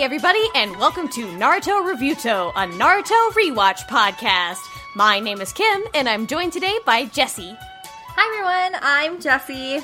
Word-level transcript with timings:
Hey, 0.00 0.06
everybody, 0.06 0.42
and 0.54 0.74
welcome 0.78 1.08
to 1.10 1.26
Naruto 1.26 1.82
Reviewto, 1.86 2.52
a 2.56 2.66
Naruto 2.66 3.32
rewatch 3.32 3.80
podcast. 3.86 4.56
My 4.96 5.20
name 5.20 5.42
is 5.42 5.52
Kym, 5.52 5.82
and 5.92 6.08
I'm 6.08 6.26
joined 6.26 6.54
today 6.54 6.72
by 6.86 7.04
Jessy 7.04 7.54
Hi 7.58 8.38
everyone, 8.64 8.80
I'm 8.82 9.20
Jessy. 9.20 9.74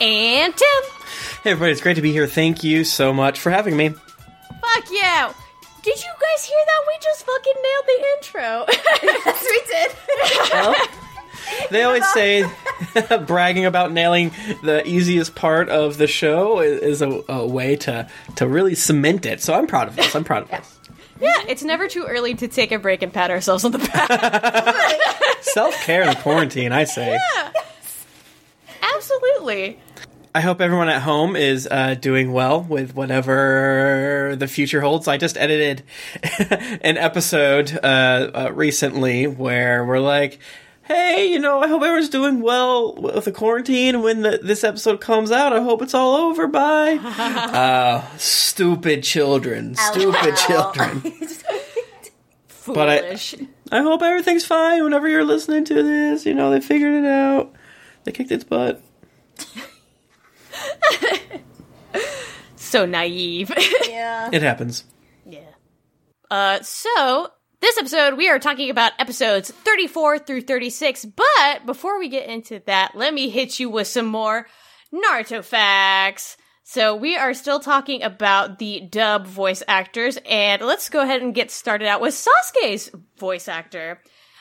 and 0.00 0.56
Tim. 0.56 0.82
Hey 1.44 1.52
everybody, 1.52 1.70
it's 1.70 1.80
great 1.80 1.94
to 1.94 2.02
be 2.02 2.10
here. 2.10 2.26
Thank 2.26 2.64
you 2.64 2.82
so 2.82 3.12
much 3.12 3.38
for 3.38 3.50
having 3.50 3.76
me. 3.76 3.90
Fuck 3.90 4.90
yeah! 4.90 5.32
Did 5.82 6.02
you 6.02 6.10
guys 6.20 6.44
hear 6.44 6.58
that? 6.66 6.80
We 6.88 6.94
just 7.00 7.24
fucking 7.24 7.54
nailed 7.62 7.86
the 7.86 8.04
intro. 8.16 8.66
Yes, 9.26 9.44
we 9.48 9.62
did. 9.70 10.52
Well, 10.52 10.74
they 11.70 11.82
always 11.84 12.12
say 12.12 12.50
bragging 13.26 13.64
about 13.64 13.92
nailing 13.92 14.32
the 14.62 14.86
easiest 14.86 15.34
part 15.34 15.68
of 15.68 15.98
the 15.98 16.06
show 16.06 16.60
is, 16.60 17.02
a, 17.02 17.22
a 17.28 17.46
way 17.46 17.76
to 17.76 18.08
to 18.36 18.46
really 18.46 18.74
cement 18.74 19.26
it. 19.26 19.40
So 19.40 19.54
I'm 19.54 19.66
proud 19.66 19.88
of 19.88 19.98
us. 19.98 20.14
I'm 20.14 20.24
proud 20.24 20.44
of 20.44 20.52
us. 20.52 20.78
yeah, 21.20 21.44
it's 21.48 21.62
never 21.62 21.88
too 21.88 22.04
early 22.04 22.34
to 22.34 22.48
take 22.48 22.72
a 22.72 22.78
break 22.78 23.02
and 23.02 23.12
pat 23.12 23.30
ourselves 23.30 23.64
on 23.64 23.72
the 23.72 23.78
back. 23.78 25.40
Self 25.42 25.74
care 25.84 26.08
in 26.08 26.14
quarantine, 26.16 26.72
I 26.72 26.84
say. 26.84 27.18
Yeah. 27.18 27.52
Absolutely. 28.96 29.78
I 30.36 30.40
hope 30.40 30.60
everyone 30.60 30.88
at 30.88 31.00
home 31.02 31.36
is 31.36 31.68
uh, 31.70 31.94
doing 31.94 32.32
well 32.32 32.60
with 32.60 32.94
whatever 32.96 34.34
the 34.36 34.48
future 34.48 34.80
holds. 34.80 35.06
I 35.06 35.16
just 35.16 35.36
edited 35.36 35.84
an 36.82 36.96
episode 36.96 37.78
uh, 37.84 37.86
uh, 38.34 38.50
recently 38.52 39.28
where 39.28 39.84
we're 39.84 40.00
like, 40.00 40.40
"Hey, 40.86 41.30
you 41.32 41.38
know, 41.38 41.60
I 41.60 41.68
hope 41.68 41.82
everyone's 41.82 42.08
doing 42.08 42.40
well 42.40 42.94
with 42.94 43.24
the 43.24 43.32
quarantine. 43.32 44.02
When 44.02 44.22
the, 44.22 44.38
this 44.42 44.64
episode 44.64 45.00
comes 45.00 45.30
out, 45.30 45.52
I 45.52 45.60
hope 45.62 45.82
it's 45.82 45.94
all 45.94 46.14
over." 46.16 46.46
Bye. 46.46 46.96
uh, 47.02 48.04
stupid 48.18 49.02
children, 49.02 49.74
stupid 49.74 50.36
children. 50.36 51.02
But 52.66 52.88
I- 52.88 53.00
Foolish. 53.00 53.34
I 53.70 53.82
hope 53.82 54.00
everything's 54.02 54.46
fine 54.46 54.82
whenever 54.82 55.06
you're 55.06 55.22
listening 55.24 55.66
to 55.66 55.82
this. 55.82 56.24
You 56.24 56.32
know, 56.32 56.50
they 56.50 56.62
figured 56.62 56.94
it 56.94 57.04
out. 57.06 57.52
They 58.04 58.12
kicked 58.12 58.32
its 58.32 58.44
butt. 58.44 58.80
so 62.56 62.86
naive. 62.86 63.52
yeah. 63.88 64.30
It 64.32 64.42
happens. 64.42 64.84
Yeah. 65.26 65.40
Uh, 66.30 66.60
so 66.62 67.28
this 67.64 67.78
episode 67.78 68.18
we 68.18 68.28
are 68.28 68.38
talking 68.38 68.68
about 68.68 68.92
episodes 68.98 69.50
34 69.50 70.18
through 70.18 70.42
36, 70.42 71.06
but 71.06 71.64
before 71.64 71.98
we 71.98 72.10
get 72.10 72.28
into 72.28 72.60
that, 72.66 72.94
let 72.94 73.14
me 73.14 73.30
hit 73.30 73.58
you 73.58 73.70
with 73.70 73.86
some 73.86 74.04
more 74.04 74.46
Naruto 74.92 75.42
facts. 75.42 76.36
So 76.62 76.94
we 76.94 77.16
are 77.16 77.32
still 77.32 77.60
talking 77.60 78.02
about 78.02 78.58
the 78.58 78.82
dub 78.82 79.26
voice 79.26 79.62
actors, 79.66 80.18
and 80.28 80.60
let's 80.60 80.90
go 80.90 81.00
ahead 81.00 81.22
and 81.22 81.34
get 81.34 81.50
started 81.50 81.88
out 81.88 82.02
with 82.02 82.12
Sasuke's 82.12 82.90
voice 83.16 83.48
actor. 83.48 83.98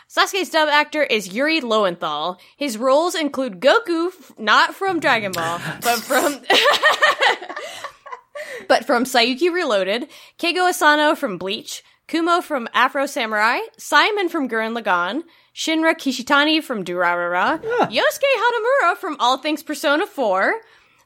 Sasuke's 0.10 0.50
dub 0.50 0.68
actor 0.68 1.02
is 1.02 1.34
Yuri 1.34 1.62
Lowenthal. 1.62 2.42
His 2.58 2.78
roles 2.78 3.16
include 3.16 3.62
Goku, 3.62 4.08
f- 4.08 4.34
not 4.38 4.76
from 4.76 5.00
Dragon 5.00 5.32
Ball, 5.32 5.62
but 5.82 6.00
from 6.00 6.42
but 8.68 8.86
from 8.86 9.06
Saiyuki 9.06 9.50
Reloaded, 9.50 10.10
Keigo 10.38 10.68
Asano 10.68 11.16
from 11.16 11.38
Bleach, 11.38 11.84
Kumo 12.08 12.42
from 12.42 12.68
Afro 12.74 13.06
Samurai, 13.06 13.60
Simon 13.78 14.30
from 14.30 14.50
Gurren 14.50 14.78
Lagann, 14.78 15.24
Shinra 15.56 15.94
Kishitani 15.94 16.62
from 16.62 16.84
Durarara, 16.84 17.62
ah. 17.64 17.88
Yosuke 17.90 18.92
Hanamura 18.92 18.98
from 18.98 19.16
All 19.20 19.38
Things 19.38 19.64
Persona 19.64 20.06
4, 20.06 20.54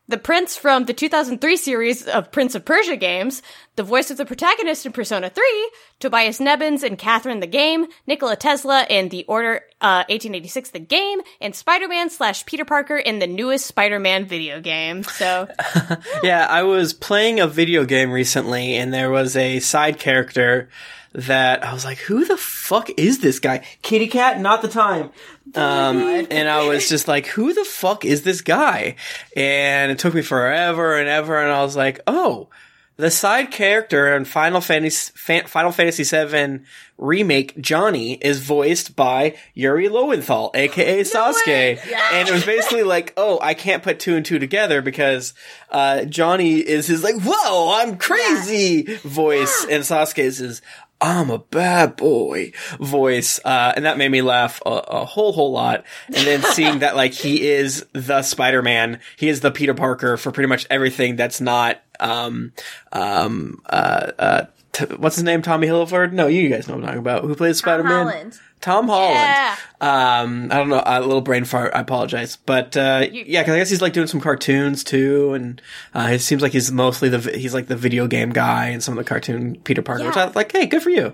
the 0.08 0.18
Prince 0.18 0.56
from 0.56 0.86
the 0.86 0.94
2003 0.94 1.58
series 1.58 2.08
of 2.08 2.32
Prince 2.32 2.56
of 2.56 2.64
Persia 2.64 2.96
games, 2.96 3.42
the 3.76 3.84
voice 3.84 4.10
of 4.10 4.18
the 4.18 4.26
protagonist 4.26 4.86
in 4.86 4.92
Persona 4.92 5.30
3, 5.30 5.72
Tobias 6.00 6.40
Nebbins 6.40 6.84
in 6.84 6.96
Catherine 6.96 7.42
the 7.42 7.48
Game, 7.48 7.88
Nikola 8.08 8.36
Tesla 8.36 8.86
in 8.90 9.10
The 9.10 9.26
Order 9.26 9.64
uh, 9.82 10.08
1886 10.10 10.72
the 10.72 10.80
game, 10.80 11.20
and 11.42 11.54
Spider-Man 11.54 12.10
slash 12.10 12.46
Peter 12.46 12.66
Parker 12.66 12.98
in 12.98 13.20
the 13.20 13.28
newest 13.28 13.66
Spider-Man 13.66 14.26
video 14.26 14.62
game. 14.62 15.04
So, 15.04 15.48
Yeah, 16.24 16.48
I 16.50 16.64
was 16.64 16.94
playing 16.94 17.40
a 17.40 17.48
video 17.48 17.86
game 17.86 18.12
recently 18.12 18.76
and 18.76 18.94
there 18.94 19.12
was 19.12 19.36
a 19.36 19.60
side 19.60 20.00
character 20.00 20.70
that 21.18 21.66
I 21.66 21.74
was 21.74 21.84
like, 21.84 21.98
who 21.98 22.26
the 22.26 22.38
fuck 22.38 22.92
is 22.96 23.20
this 23.20 23.40
guy? 23.40 23.66
Kitty 23.82 24.08
Cat, 24.08 24.40
not 24.40 24.62
the 24.62 24.68
time. 24.68 25.10
Um, 25.56 26.28
and 26.30 26.48
I 26.48 26.68
was 26.68 26.88
just 26.88 27.08
like, 27.08 27.26
who 27.26 27.54
the 27.54 27.66
fuck 27.66 28.06
is 28.06 28.22
this 28.22 28.42
guy? 28.42 28.96
And 29.36 29.92
it 29.92 29.98
took 29.98 30.14
me 30.14 30.22
forever 30.22 30.96
and 30.96 31.10
ever. 31.10 31.42
And 31.42 31.52
I 31.52 31.64
was 31.64 31.76
like, 31.76 32.02
oh, 32.06 32.50
the 32.98 33.10
side 33.10 33.50
character 33.52 34.16
in 34.16 34.26
Final 34.26 34.62
Fantasy, 34.62 35.12
Fa- 35.16 35.48
Final 35.48 35.72
Fantasy 35.72 36.04
VII 36.04 36.62
remake, 36.98 37.60
Johnny, 37.62 38.14
is 38.14 38.40
voiced 38.40 38.96
by 38.96 39.36
Yuri 39.54 39.88
Lowenthal, 39.88 40.52
aka 40.56 41.02
Sasuke. 41.02 41.80
And 42.14 42.28
it 42.28 42.32
was 42.32 42.44
basically 42.46 42.82
like, 42.84 43.14
oh, 43.16 43.40
I 43.42 43.54
can't 43.54 43.84
put 43.84 44.00
two 44.00 44.16
and 44.16 44.26
two 44.26 44.40
together 44.40 44.82
because, 44.82 45.36
uh, 45.70 46.06
Johnny 46.06 46.56
is 46.56 46.88
his 46.88 47.04
like, 47.04 47.22
whoa, 47.22 47.72
I'm 47.76 47.98
crazy 47.98 48.96
voice. 49.04 49.66
And 49.70 49.84
Sasuke 49.84 50.18
is 50.18 50.40
his, 50.40 50.62
I'm 51.00 51.30
a 51.30 51.40
bad 51.40 51.96
boy 51.96 52.54
voice. 52.80 53.40
Uh, 53.44 53.74
and 53.76 53.86
that 53.86 53.98
made 53.98 54.10
me 54.10 54.22
laugh 54.22 54.62
a, 54.66 54.70
a 54.70 55.06
whole, 55.06 55.32
whole 55.32 55.52
lot. 55.52 55.86
And 56.08 56.26
then 56.28 56.42
seeing 56.42 56.80
that 56.80 56.96
like 56.96 57.14
he 57.14 57.48
is 57.48 57.86
the 57.94 58.22
Spider-Man, 58.24 59.00
he 59.16 59.30
is 59.30 59.42
the 59.42 59.52
Peter 59.52 59.74
Parker 59.74 60.18
for 60.18 60.32
pretty 60.32 60.48
much 60.48 60.66
everything 60.70 61.16
that's 61.16 61.40
not, 61.40 61.82
um, 62.00 62.52
um, 62.92 63.62
uh, 63.68 64.12
uh, 64.18 64.46
t- 64.86 64.96
what's 64.96 65.16
his 65.16 65.24
name? 65.24 65.42
Tommy 65.42 65.68
Hilliford? 65.68 66.12
No, 66.14 66.28
you 66.28 66.50
guys 66.50 66.68
know 66.68 66.76
what 66.76 66.82
I'm 66.82 66.86
talking 66.86 67.00
about. 67.00 67.24
Who 67.24 67.36
plays 67.36 67.58
Spider-Man? 67.58 68.08
Holland. 68.08 68.40
Tom 68.60 68.88
Holland. 68.88 69.14
Yeah. 69.14 69.56
Um, 69.82 70.48
I 70.52 70.56
don't 70.56 70.70
know, 70.70 70.82
a 70.84 71.00
little 71.02 71.22
brain 71.22 71.46
fart. 71.46 71.74
I 71.76 71.82
apologize, 71.82 72.38
but 72.38 72.76
uh, 72.76 73.06
yeah, 73.12 73.42
because 73.44 73.54
I 73.54 73.58
guess 73.60 73.70
he's 73.70 73.82
like 73.84 73.94
doing 73.94 74.08
some 74.08 74.20
cartoons 74.20 74.84
too, 74.84 75.34
and 75.34 75.62
uh, 75.94 76.10
it 76.14 76.20
seems 76.20 76.42
like 76.42 76.54
he's 76.54 76.72
mostly 76.72 77.08
the 77.10 77.20
he's 77.38 77.54
like 77.54 77.68
the 77.68 77.76
video 77.76 78.08
game 78.08 78.32
guy 78.32 78.68
and 78.70 78.82
some 78.82 78.98
of 78.98 79.04
the 79.04 79.08
cartoon 79.08 79.58
Peter 79.64 79.82
Parker. 79.84 80.06
Which 80.06 80.16
I 80.18 80.22
Yeah. 80.22 80.26
was 80.28 80.36
like, 80.36 80.52
hey, 80.52 80.66
good 80.66 80.82
for 80.82 80.90
you. 80.90 81.14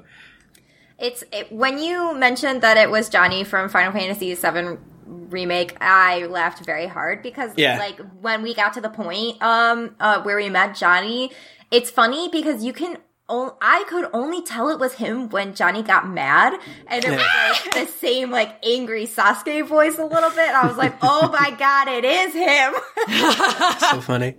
It's 1.00 1.24
it, 1.34 1.52
when 1.52 1.80
you 1.80 2.16
mentioned 2.16 2.62
that 2.62 2.78
it 2.78 2.90
was 2.90 3.10
Johnny 3.10 3.44
from 3.44 3.68
Final 3.68 3.92
Fantasy 3.92 4.34
VII 4.36 4.78
remake. 5.06 5.76
I 5.82 6.26
laughed 6.28 6.66
very 6.66 6.88
hard 6.88 7.22
because 7.22 7.52
Yeah. 7.58 7.78
like 7.78 8.00
when 8.22 8.42
we 8.42 8.54
got 8.54 8.74
to 8.74 8.82
the 8.82 8.90
point 8.90 9.42
um 9.44 9.96
uh, 10.00 10.22
where 10.22 10.38
we 10.38 10.50
met 10.50 10.76
Johnny, 10.76 11.32
it's 11.72 11.90
funny 11.90 12.30
because 12.30 12.64
you 12.64 12.72
can. 12.72 12.98
O- 13.30 13.58
I 13.62 13.84
could 13.88 14.10
only 14.14 14.42
tell 14.44 14.70
it 14.70 14.80
was 14.80 14.94
him 14.94 15.30
when 15.30 15.54
Johnny 15.56 15.84
got 15.84 16.08
mad, 16.10 16.60
and 16.88 17.04
it 17.04 17.10
was 17.12 17.20
like 17.20 17.74
the 17.74 17.92
same 17.92 18.32
like 18.32 18.64
angry 18.66 19.06
Sasuke 19.06 19.68
voice 19.68 19.98
a 19.98 20.06
little 20.06 20.30
bit. 20.32 20.50
I 20.52 20.68
was 20.68 20.78
like, 20.78 20.96
"Oh 21.02 21.30
my 21.30 21.52
god, 21.52 21.88
it 21.88 22.06
is 22.06 22.34
him!" 22.34 22.74
So 23.92 24.02
funny. 24.02 24.36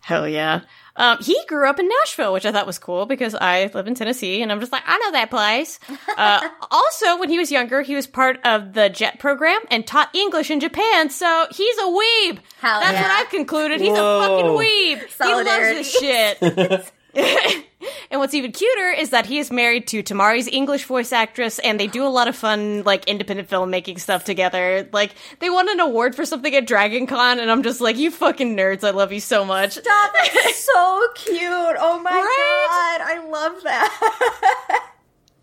Hell 0.00 0.28
yeah. 0.28 0.62
Um, 0.94 1.18
he 1.22 1.40
grew 1.48 1.66
up 1.66 1.78
in 1.80 1.88
Nashville, 1.88 2.34
which 2.34 2.44
I 2.44 2.52
thought 2.52 2.66
was 2.66 2.78
cool 2.78 3.06
because 3.06 3.34
I 3.34 3.70
live 3.72 3.86
in 3.86 3.94
Tennessee 3.94 4.42
and 4.42 4.52
I'm 4.52 4.60
just 4.60 4.72
like, 4.72 4.82
I 4.86 4.98
know 4.98 5.12
that 5.12 5.30
place. 5.30 5.78
Uh, 6.14 6.46
also, 6.70 7.18
when 7.18 7.30
he 7.30 7.38
was 7.38 7.50
younger, 7.50 7.80
he 7.80 7.94
was 7.94 8.06
part 8.06 8.38
of 8.44 8.74
the 8.74 8.90
JET 8.90 9.18
program 9.18 9.58
and 9.70 9.86
taught 9.86 10.14
English 10.14 10.50
in 10.50 10.60
Japan, 10.60 11.08
so 11.08 11.46
he's 11.50 11.78
a 11.78 11.84
weeb. 11.86 12.38
Hell 12.60 12.80
That's 12.80 12.92
yeah. 12.92 13.02
what 13.02 13.10
I've 13.12 13.30
concluded. 13.30 13.80
He's 13.80 13.96
Whoa. 13.96 14.18
a 14.20 14.26
fucking 14.26 14.50
weeb. 14.50 15.10
Solidarity. 15.10 15.82
He 15.82 16.06
loves 16.06 16.38
this 16.40 16.82
shit. 16.82 16.92
And 17.14 18.20
what's 18.20 18.34
even 18.34 18.52
cuter 18.52 18.90
is 18.90 19.08
that 19.10 19.24
he 19.24 19.38
is 19.38 19.50
married 19.50 19.86
to 19.88 20.02
Temari's 20.02 20.46
English 20.46 20.84
voice 20.84 21.12
actress, 21.12 21.58
and 21.58 21.80
they 21.80 21.86
do 21.86 22.04
a 22.06 22.08
lot 22.12 22.28
of 22.28 22.36
fun, 22.36 22.82
like, 22.82 23.06
independent 23.08 23.48
filmmaking 23.48 23.98
stuff 23.98 24.22
together. 24.24 24.86
Like, 24.92 25.14
they 25.38 25.48
won 25.48 25.70
an 25.70 25.80
award 25.80 26.14
for 26.14 26.26
something 26.26 26.54
at 26.54 26.66
Dragon 26.66 27.06
Con, 27.06 27.40
and 27.40 27.50
I'm 27.50 27.62
just 27.62 27.80
like, 27.80 27.96
you 27.96 28.10
fucking 28.10 28.54
nerds, 28.54 28.84
I 28.86 28.90
love 28.90 29.12
you 29.12 29.20
so 29.20 29.46
much. 29.46 29.72
Stop! 29.78 30.12
So 30.54 31.08
cute. 31.14 31.40
Oh 31.80 32.00
my 32.02 32.10
Right? 32.10 32.98
god, 33.00 33.00
I 33.16 33.28
love 33.30 33.62
that. 33.62 34.88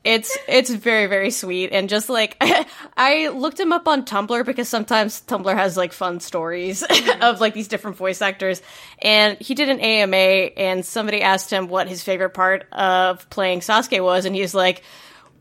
It's 0.04 0.38
it's 0.48 0.70
very 0.70 1.08
very 1.08 1.30
sweet 1.30 1.72
and 1.74 1.90
just 1.90 2.10
like 2.10 2.38
I 2.98 3.28
looked 3.30 3.60
him 3.60 3.74
up 3.74 3.88
on 3.88 4.06
Tumblr 4.06 4.46
because 4.46 4.70
sometimes 4.70 5.22
Tumblr 5.22 5.54
has 5.54 5.76
like 5.76 5.92
fun 5.92 6.22
stories 6.22 6.84
of 7.22 7.42
like 7.42 7.54
these 7.54 7.68
different 7.68 7.98
voice 7.98 8.22
actors. 8.22 8.62
And 9.02 9.38
he 9.40 9.56
did 9.56 9.70
an 9.70 9.80
AMA 9.80 10.16
and 10.16 10.86
somebody 10.86 11.22
asked 11.22 11.52
him 11.52 11.68
what 11.68 11.90
his 11.90 12.02
favorite 12.02 12.32
part 12.32 12.66
of 12.72 13.30
playing 13.30 13.60
Sasuke 13.60 14.02
was. 14.02 14.26
And 14.26 14.36
he's 14.36 14.56
like 14.56 14.84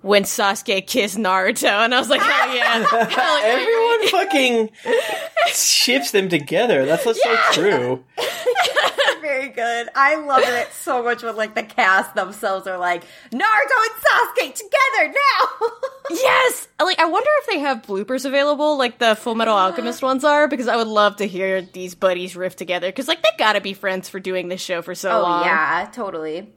when 0.03 0.23
Sasuke 0.23 0.87
kissed 0.87 1.17
Naruto, 1.17 1.69
and 1.69 1.95
I 1.95 1.99
was 1.99 2.09
like, 2.09 2.21
hell 2.21 2.55
yeah, 2.55 2.85
hell 3.09 3.41
yeah. 3.41 3.47
Everyone 3.47 4.09
fucking 4.09 4.71
ships 5.49 6.13
them 6.13 6.29
together. 6.29 6.87
That's 6.87 7.05
what's 7.05 7.23
so 7.23 7.37
true. 7.53 8.05
Very 9.21 9.49
good. 9.49 9.89
I 9.95 10.15
love 10.17 10.43
it 10.45 10.73
so 10.73 11.03
much 11.03 11.23
when 11.23 11.37
like 11.37 11.55
the 11.55 11.63
cast 11.65 12.15
themselves 12.15 12.67
are 12.67 12.79
like 12.79 13.03
Naruto 13.31 13.39
and 13.41 14.47
Sasuke 14.49 14.55
together 14.55 15.15
now. 15.15 15.67
Yes! 16.11 16.69
Like, 16.81 16.99
I 16.99 17.05
wonder 17.05 17.29
if 17.41 17.47
they 17.49 17.59
have 17.59 17.83
bloopers 17.83 18.25
available, 18.25 18.79
like 18.79 18.99
the 18.99 19.15
Full 19.15 19.35
Metal 19.35 19.55
Alchemist 19.55 20.03
ones 20.03 20.25
are, 20.25 20.49
because 20.49 20.67
I 20.67 20.75
would 20.77 20.87
love 20.87 21.17
to 21.17 21.27
hear 21.27 21.61
these 21.61 21.95
buddies 21.95 22.35
riff 22.35 22.57
together, 22.57 22.89
because, 22.89 23.09
like, 23.09 23.23
they 23.23 23.29
gotta 23.37 23.61
be 23.61 23.75
friends 23.75 24.09
for 24.09 24.19
doing 24.19 24.49
this 24.49 24.63
show 24.63 24.81
for 24.81 24.95
so 24.95 25.11
oh 25.11 25.21
long. 25.21 25.45
yeah, 25.45 25.87
totally. 25.93 26.51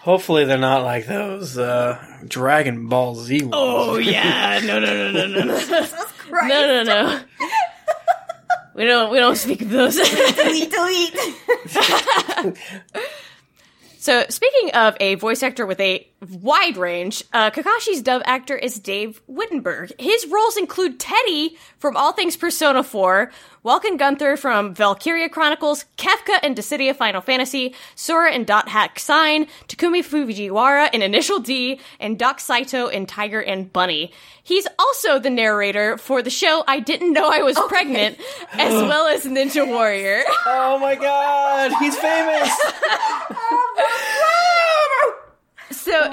Hopefully 0.00 0.44
they're 0.44 0.58
not 0.58 0.84
like 0.84 1.06
those 1.06 1.58
uh, 1.58 2.02
Dragon 2.26 2.88
Ball 2.88 3.14
Z 3.14 3.42
ones. 3.42 3.52
Oh, 3.54 3.98
yeah. 3.98 4.60
No, 4.64 4.78
no, 4.78 4.86
no, 4.86 5.10
no, 5.12 5.26
no, 5.26 5.44
no. 5.44 5.86
No, 6.30 6.48
no, 6.48 6.82
no. 6.84 7.20
We 8.74 8.84
don't, 8.84 9.10
we 9.10 9.18
don't 9.18 9.36
speak 9.36 9.62
of 9.62 9.70
those. 9.70 9.96
delete, 9.96 10.70
delete. 10.70 11.14
So, 14.08 14.24
speaking 14.30 14.70
of 14.70 14.96
a 15.00 15.16
voice 15.16 15.42
actor 15.42 15.66
with 15.66 15.78
a 15.80 16.08
wide 16.40 16.78
range, 16.78 17.24
uh, 17.34 17.50
Kakashi's 17.50 18.00
dub 18.00 18.22
actor 18.24 18.56
is 18.56 18.78
Dave 18.78 19.20
Wittenberg. 19.26 19.92
His 20.00 20.26
roles 20.28 20.56
include 20.56 20.98
Teddy 20.98 21.58
from 21.76 21.94
All 21.94 22.12
Things 22.12 22.34
Persona 22.34 22.82
4, 22.82 23.30
Welkin 23.64 23.98
Gunther 23.98 24.38
from 24.38 24.74
Valkyria 24.74 25.28
Chronicles, 25.28 25.84
Kefka 25.98 26.42
in 26.42 26.54
Dissidia 26.54 26.96
Final 26.96 27.20
Fantasy, 27.20 27.74
Sora 27.96 28.32
in 28.32 28.44
Dot 28.44 28.70
Hack 28.70 28.98
Sign, 28.98 29.46
Takumi 29.68 30.02
Fujiwara 30.02 30.88
in 30.94 31.02
Initial 31.02 31.38
D, 31.38 31.78
and 32.00 32.18
Doc 32.18 32.40
Saito 32.40 32.86
in 32.86 33.04
Tiger 33.04 33.42
and 33.42 33.70
Bunny. 33.70 34.10
He's 34.48 34.66
also 34.78 35.18
the 35.18 35.28
narrator 35.28 35.98
for 35.98 36.22
the 36.22 36.30
show 36.30 36.64
I 36.66 36.80
Didn't 36.80 37.12
Know 37.12 37.28
I 37.28 37.42
Was 37.42 37.58
Pregnant, 37.68 38.18
as 38.54 38.72
well 38.82 39.06
as 39.06 39.24
Ninja 39.26 39.68
Warrior. 39.68 40.22
Oh 40.46 40.78
my 40.78 40.94
god, 40.94 41.70
he's 41.78 41.94
famous! 41.98 42.50
So 45.70 45.92
if 46.04 46.12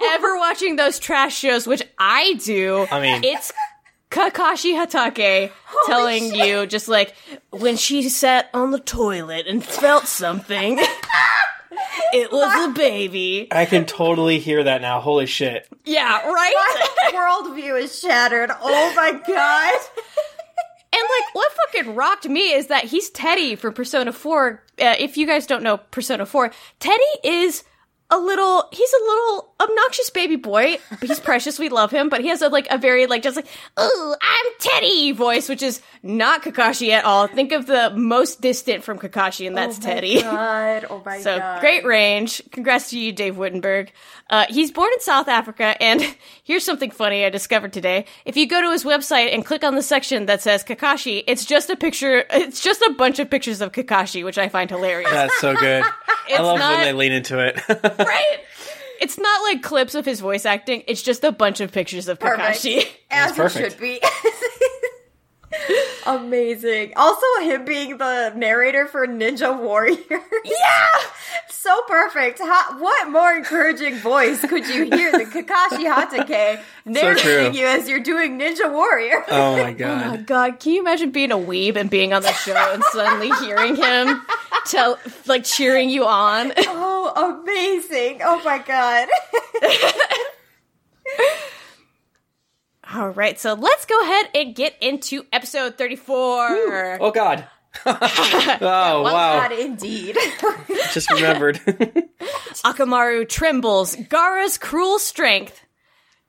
you're 0.00 0.10
ever 0.14 0.36
watching 0.38 0.76
those 0.76 0.98
trash 1.00 1.36
shows, 1.36 1.66
which 1.66 1.82
I 1.98 2.34
do, 2.44 2.86
I 2.90 3.00
mean- 3.00 3.24
it's 3.24 3.52
Kakashi 4.10 4.74
Hatake 4.74 5.50
telling 5.86 6.30
shit. 6.32 6.46
you 6.46 6.66
just 6.66 6.86
like 6.86 7.14
when 7.50 7.76
she 7.76 8.08
sat 8.08 8.48
on 8.54 8.70
the 8.70 8.78
toilet 8.78 9.46
and 9.48 9.64
felt 9.64 10.06
something. 10.06 10.78
it 12.12 12.32
was 12.32 12.68
a 12.68 12.72
baby. 12.72 13.48
I 13.50 13.66
can 13.66 13.84
totally 13.84 14.38
hear 14.38 14.64
that 14.64 14.80
now. 14.82 15.00
Holy 15.00 15.26
shit. 15.26 15.68
Yeah, 15.84 16.20
right? 16.28 16.54
My 17.12 17.12
worldview 17.12 17.80
is 17.82 17.98
shattered. 17.98 18.50
Oh 18.60 18.92
my 18.94 19.12
god. 19.12 19.80
And 20.92 21.02
like, 21.02 21.34
what 21.34 21.52
fucking 21.52 21.94
rocked 21.94 22.28
me 22.28 22.52
is 22.54 22.68
that 22.68 22.84
he's 22.84 23.10
Teddy 23.10 23.54
from 23.54 23.74
Persona 23.74 24.12
4. 24.12 24.62
Uh, 24.80 24.94
if 24.98 25.18
you 25.18 25.26
guys 25.26 25.46
don't 25.46 25.62
know 25.62 25.76
Persona 25.90 26.24
4, 26.24 26.50
Teddy 26.78 27.02
is 27.22 27.64
a 28.10 28.18
little, 28.18 28.68
he's 28.72 28.92
a 28.92 29.04
little 29.04 29.52
obnoxious 29.60 30.10
baby 30.10 30.36
boy, 30.36 30.78
he's 31.00 31.18
precious. 31.20 31.58
We 31.58 31.68
love 31.68 31.90
him, 31.90 32.08
but 32.08 32.20
he 32.20 32.28
has 32.28 32.40
a, 32.42 32.48
like, 32.48 32.68
a 32.70 32.78
very, 32.78 33.06
like, 33.06 33.22
just 33.22 33.36
like, 33.36 33.46
oh, 33.76 34.16
I'm 34.22 34.52
Teddy 34.60 35.12
voice, 35.12 35.48
which 35.48 35.62
is 35.62 35.80
not 36.02 36.42
Kakashi 36.42 36.90
at 36.90 37.04
all. 37.04 37.26
Think 37.26 37.52
of 37.52 37.66
the 37.66 37.90
most 37.96 38.40
distant 38.40 38.84
from 38.84 38.98
Kakashi, 38.98 39.46
and 39.46 39.56
that's 39.56 39.78
Oh 39.78 39.80
my 39.88 39.94
Teddy. 39.94 40.22
God. 40.22 40.86
Oh 40.88 41.02
my 41.04 41.20
So 41.26 41.38
god. 41.38 41.60
great 41.60 41.84
range. 41.84 42.42
Congrats 42.52 42.90
to 42.90 42.98
you, 42.98 43.12
Dave 43.12 43.36
Wittenberg. 43.36 43.92
Uh, 44.28 44.44
he's 44.48 44.72
born 44.72 44.90
in 44.92 45.00
South 45.00 45.28
Africa, 45.28 45.80
and 45.80 46.02
here's 46.42 46.64
something 46.64 46.90
funny 46.90 47.24
I 47.24 47.30
discovered 47.30 47.72
today. 47.72 48.06
If 48.24 48.36
you 48.36 48.48
go 48.48 48.60
to 48.60 48.72
his 48.72 48.82
website 48.82 49.32
and 49.32 49.44
click 49.44 49.62
on 49.62 49.76
the 49.76 49.82
section 49.82 50.26
that 50.26 50.42
says 50.42 50.64
Kakashi, 50.64 51.22
it's 51.26 51.44
just 51.44 51.70
a 51.70 51.76
picture. 51.76 52.24
It's 52.30 52.60
just 52.60 52.82
a 52.82 52.92
bunch 52.94 53.18
of 53.20 53.30
pictures 53.30 53.60
of 53.60 53.72
Kakashi, 53.72 54.24
which 54.24 54.38
I 54.38 54.48
find 54.48 54.68
hilarious. 54.68 55.10
That's 55.10 55.38
so 55.38 55.54
good. 55.54 55.84
I 56.28 56.42
love 56.42 56.58
not- 56.58 56.74
when 56.76 56.84
they 56.84 56.92
lean 56.92 57.12
into 57.12 57.38
it. 57.38 57.60
right? 57.98 58.38
It's 59.00 59.18
not 59.18 59.42
like 59.42 59.62
clips 59.62 59.94
of 59.94 60.04
his 60.04 60.20
voice 60.20 60.46
acting. 60.46 60.82
It's 60.88 61.02
just 61.02 61.22
a 61.22 61.30
bunch 61.30 61.60
of 61.60 61.70
pictures 61.70 62.08
of 62.08 62.18
Perfect. 62.18 62.58
Kakashi. 62.62 62.88
As 63.10 63.38
it 63.38 63.52
should 63.52 63.78
be. 63.78 64.00
Amazing. 66.06 66.92
Also, 66.96 67.26
him 67.40 67.64
being 67.64 67.98
the 67.98 68.32
narrator 68.36 68.86
for 68.86 69.06
Ninja 69.06 69.58
Warrior. 69.58 69.96
yeah. 70.44 70.86
so 71.48 71.82
perfect. 71.88 72.38
How, 72.38 72.78
what 72.78 73.10
more 73.10 73.32
encouraging 73.32 73.96
voice 73.96 74.40
could 74.46 74.68
you 74.68 74.84
hear 74.84 75.10
than 75.10 75.26
Kakashi 75.30 75.84
Hatake 75.92 76.60
narrating 76.84 77.22
true. 77.22 77.50
you 77.50 77.66
as 77.66 77.88
you're 77.88 78.00
doing 78.00 78.38
Ninja 78.38 78.70
Warrior? 78.70 79.24
oh 79.28 79.56
my 79.56 79.72
god! 79.74 80.06
Oh 80.06 80.10
my 80.10 80.16
god, 80.18 80.60
can 80.60 80.72
you 80.74 80.80
imagine 80.80 81.10
being 81.10 81.32
a 81.32 81.36
weeb 81.36 81.74
and 81.76 81.90
being 81.90 82.12
on 82.12 82.22
the 82.22 82.32
show 82.32 82.54
and 82.54 82.84
suddenly 82.92 83.30
hearing 83.44 83.74
him 83.74 84.22
tell 84.66 84.98
like 85.26 85.44
cheering 85.44 85.90
you 85.90 86.04
on? 86.06 86.52
Oh, 86.56 87.42
amazing. 87.42 88.20
Oh 88.22 88.40
my 88.44 88.58
god. 88.58 89.08
All 92.94 93.08
right, 93.10 93.38
so 93.38 93.54
let's 93.54 93.84
go 93.84 94.00
ahead 94.02 94.26
and 94.34 94.54
get 94.54 94.74
into 94.80 95.24
episode 95.32 95.76
34. 95.76 96.98
Oh 97.00 97.10
god. 97.10 97.46
oh 97.86 97.92
Well, 98.60 99.02
wow. 99.04 99.40
God, 99.40 99.52
indeed. 99.52 100.16
Just 100.92 101.10
remembered. 101.10 101.56
Akamaru 102.64 103.28
trembles, 103.28 103.96
Gaara's 103.96 104.56
cruel 104.56 104.98
strength. 104.98 105.62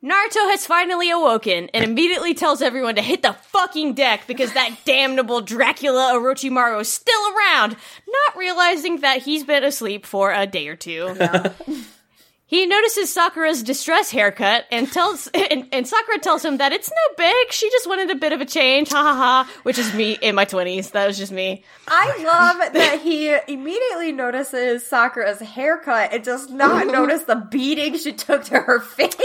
Naruto 0.03 0.51
has 0.51 0.67
finally 0.67 1.09
awoken 1.09 1.69
and 1.73 1.83
immediately 1.83 2.33
tells 2.35 2.61
everyone 2.61 2.95
to 2.95 3.01
hit 3.01 3.23
the 3.23 3.33
fucking 3.33 3.93
deck 3.93 4.21
because 4.27 4.53
that 4.53 4.77
damnable 4.85 5.41
Dracula 5.41 6.11
Orochimaru 6.13 6.81
is 6.81 6.91
still 6.91 7.21
around, 7.35 7.75
not 8.07 8.37
realizing 8.37 8.99
that 9.01 9.23
he's 9.23 9.43
been 9.43 9.63
asleep 9.63 10.05
for 10.05 10.31
a 10.31 10.45
day 10.45 10.67
or 10.67 10.75
two. 10.75 11.15
He 12.49 12.65
notices 12.65 13.13
Sakura's 13.13 13.61
distress 13.61 14.09
haircut 14.09 14.65
and 14.71 14.89
tells 14.89 15.27
and, 15.33 15.67
and 15.73 15.85
Sakura 15.85 16.17
tells 16.19 16.43
him 16.43 16.57
that 16.57 16.71
it's 16.71 16.89
no 16.89 17.15
big. 17.17 17.51
She 17.51 17.69
just 17.69 17.87
wanted 17.87 18.09
a 18.09 18.15
bit 18.15 18.31
of 18.31 18.39
a 18.39 18.45
change. 18.45 18.89
Ha 18.89 19.01
ha 19.01 19.13
ha. 19.13 19.59
Which 19.63 19.77
is 19.77 19.93
me 19.93 20.17
in 20.21 20.33
my 20.33 20.45
twenties. 20.45 20.91
That 20.91 21.07
was 21.07 21.17
just 21.17 21.33
me. 21.33 21.65
I 21.89 22.07
love 22.23 22.73
that 22.73 23.01
he 23.01 23.35
immediately 23.51 24.13
notices 24.13 24.87
Sakura's 24.87 25.41
haircut 25.41 26.13
and 26.13 26.23
does 26.23 26.49
not 26.49 26.87
notice 26.91 27.23
the 27.23 27.35
beating 27.35 27.97
she 27.97 28.13
took 28.13 28.45
to 28.45 28.59
her 28.59 28.79
face. 28.79 29.15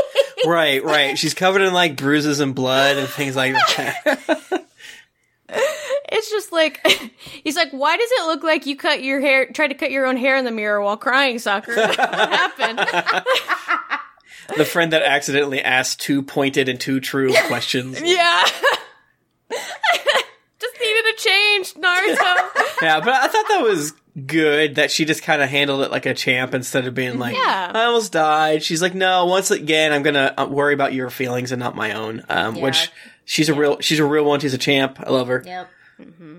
right, 0.45 0.83
right. 0.83 1.17
She's 1.17 1.35
covered 1.35 1.63
in 1.63 1.73
like 1.73 1.97
bruises 1.97 2.41
and 2.41 2.57
blood 2.57 2.97
and 2.97 3.09
things 3.09 3.37
like 3.37 3.53
that. 3.55 4.67
It's 6.13 6.31
just 6.31 6.53
like 6.53 6.87
he's 7.45 7.57
like, 7.57 7.71
why 7.71 7.97
does 7.97 8.11
it 8.13 8.27
look 8.27 8.43
like 8.43 8.67
you 8.67 8.77
cut 8.77 9.03
your 9.03 9.21
hair, 9.21 9.47
tried 9.51 9.69
to 9.69 9.75
cut 9.75 9.91
your 9.91 10.07
own 10.07 10.17
hair 10.17 10.37
in 10.37 10.45
the 10.45 10.51
mirror 10.51 10.81
while 10.83 10.97
crying, 10.97 11.39
Sakura? 11.39 11.89
What 11.89 11.99
happened? 11.99 12.79
the 14.57 14.65
friend 14.65 14.93
that 14.93 15.03
accidentally 15.03 15.63
asked 15.63 16.01
two 16.01 16.23
pointed 16.23 16.69
and 16.69 16.79
two 16.79 17.01
true 17.01 17.33
questions. 17.47 18.01
yeah. 18.05 18.45
just 19.51 20.81
needed 20.81 21.05
a 21.15 21.17
change, 21.17 21.75
Naruto. 21.75 22.37
Yeah, 22.83 23.01
but 23.01 23.11
I 23.15 23.29
thought 23.29 23.47
that 23.49 23.63
was 23.63 23.93
good 24.27 24.75
that 24.75 24.91
she 24.91 25.05
just 25.05 25.23
kind 25.23 25.41
of 25.41 25.49
handled 25.49 25.83
it 25.83 25.91
like 25.91 26.05
a 26.05 26.13
champ 26.15 26.53
instead 26.55 26.87
of 26.87 26.95
being 26.95 27.19
like, 27.19 27.35
Yeah. 27.35 27.73
I 27.75 27.85
almost 27.85 28.13
died. 28.13 28.63
She's 28.63 28.83
like, 28.83 28.95
no, 28.95 29.25
once 29.27 29.51
again, 29.51 29.93
I'm 29.93 30.03
gonna 30.03 30.35
uh, 30.37 30.47
worry 30.51 30.75
about 30.75 30.93
your 30.93 31.09
feelings 31.11 31.53
and 31.53 31.61
not 31.61 31.75
my 31.75 31.93
own. 31.93 32.23
Um, 32.29 32.57
Yeah. 32.57 32.63
which 32.63 32.91
she's 33.25 33.49
a 33.49 33.55
real, 33.55 33.81
she's 33.81 33.99
a 34.01 34.05
real 34.05 34.25
one. 34.25 34.41
She's 34.41 34.55
a 34.55 34.59
champ. 34.59 34.99
I 35.01 35.11
love 35.11 35.29
her. 35.29 35.43
Yep. 35.47 35.71
Mm-hmm. 36.05 36.39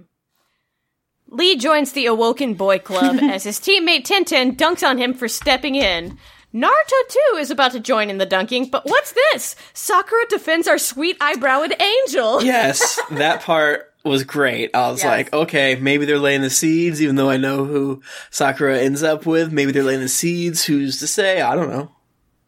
Lee 1.30 1.56
joins 1.56 1.94
the 1.94 2.06
Awoken 2.06 2.54
Boy 2.54 2.80
Club 2.80 3.18
as 3.22 3.44
his 3.44 3.60
teammate 3.60 4.06
Tenten 4.06 4.56
dunks 4.56 4.88
on 4.88 4.98
him 4.98 5.14
for 5.14 5.28
stepping 5.28 5.76
in. 5.76 6.18
Naruto 6.54 7.08
too 7.10 7.38
is 7.38 7.50
about 7.50 7.72
to 7.72 7.80
join 7.80 8.10
in 8.12 8.20
the 8.20 8.26
dunking, 8.28 8.70
but 8.70 8.86
what's 8.86 9.14
this? 9.14 9.56
Sakura 9.74 10.26
defends 10.30 10.68
our 10.68 10.78
sweet 10.78 11.18
eyebrowed 11.20 11.80
angel. 11.82 12.44
Yes, 12.44 13.00
that 13.12 13.42
part 13.42 13.92
was 14.06 14.24
great. 14.24 14.70
I 14.76 14.92
was 14.92 15.02
Yes. 15.04 15.10
like, 15.10 15.34
okay, 15.34 15.76
maybe 15.76 16.06
they're 16.06 16.20
laying 16.20 16.42
the 16.42 16.52
seeds, 16.52 17.02
even 17.02 17.16
though 17.16 17.30
I 17.30 17.38
know 17.38 17.66
who 17.66 18.04
Sakura 18.30 18.78
ends 18.78 19.02
up 19.02 19.26
with. 19.26 19.52
Maybe 19.52 19.72
they're 19.72 19.82
laying 19.84 20.02
the 20.02 20.08
seeds. 20.10 20.64
Who's 20.66 21.00
to 21.00 21.08
say? 21.08 21.42
I 21.42 21.56
don't 21.56 21.70
know. 21.72 21.90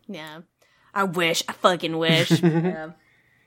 Yeah. 0.08 0.42
I 0.94 1.06
wish. 1.06 1.42
I 1.48 1.54
fucking 1.54 1.98
wish. 1.98 2.30
Yeah. 2.44 2.92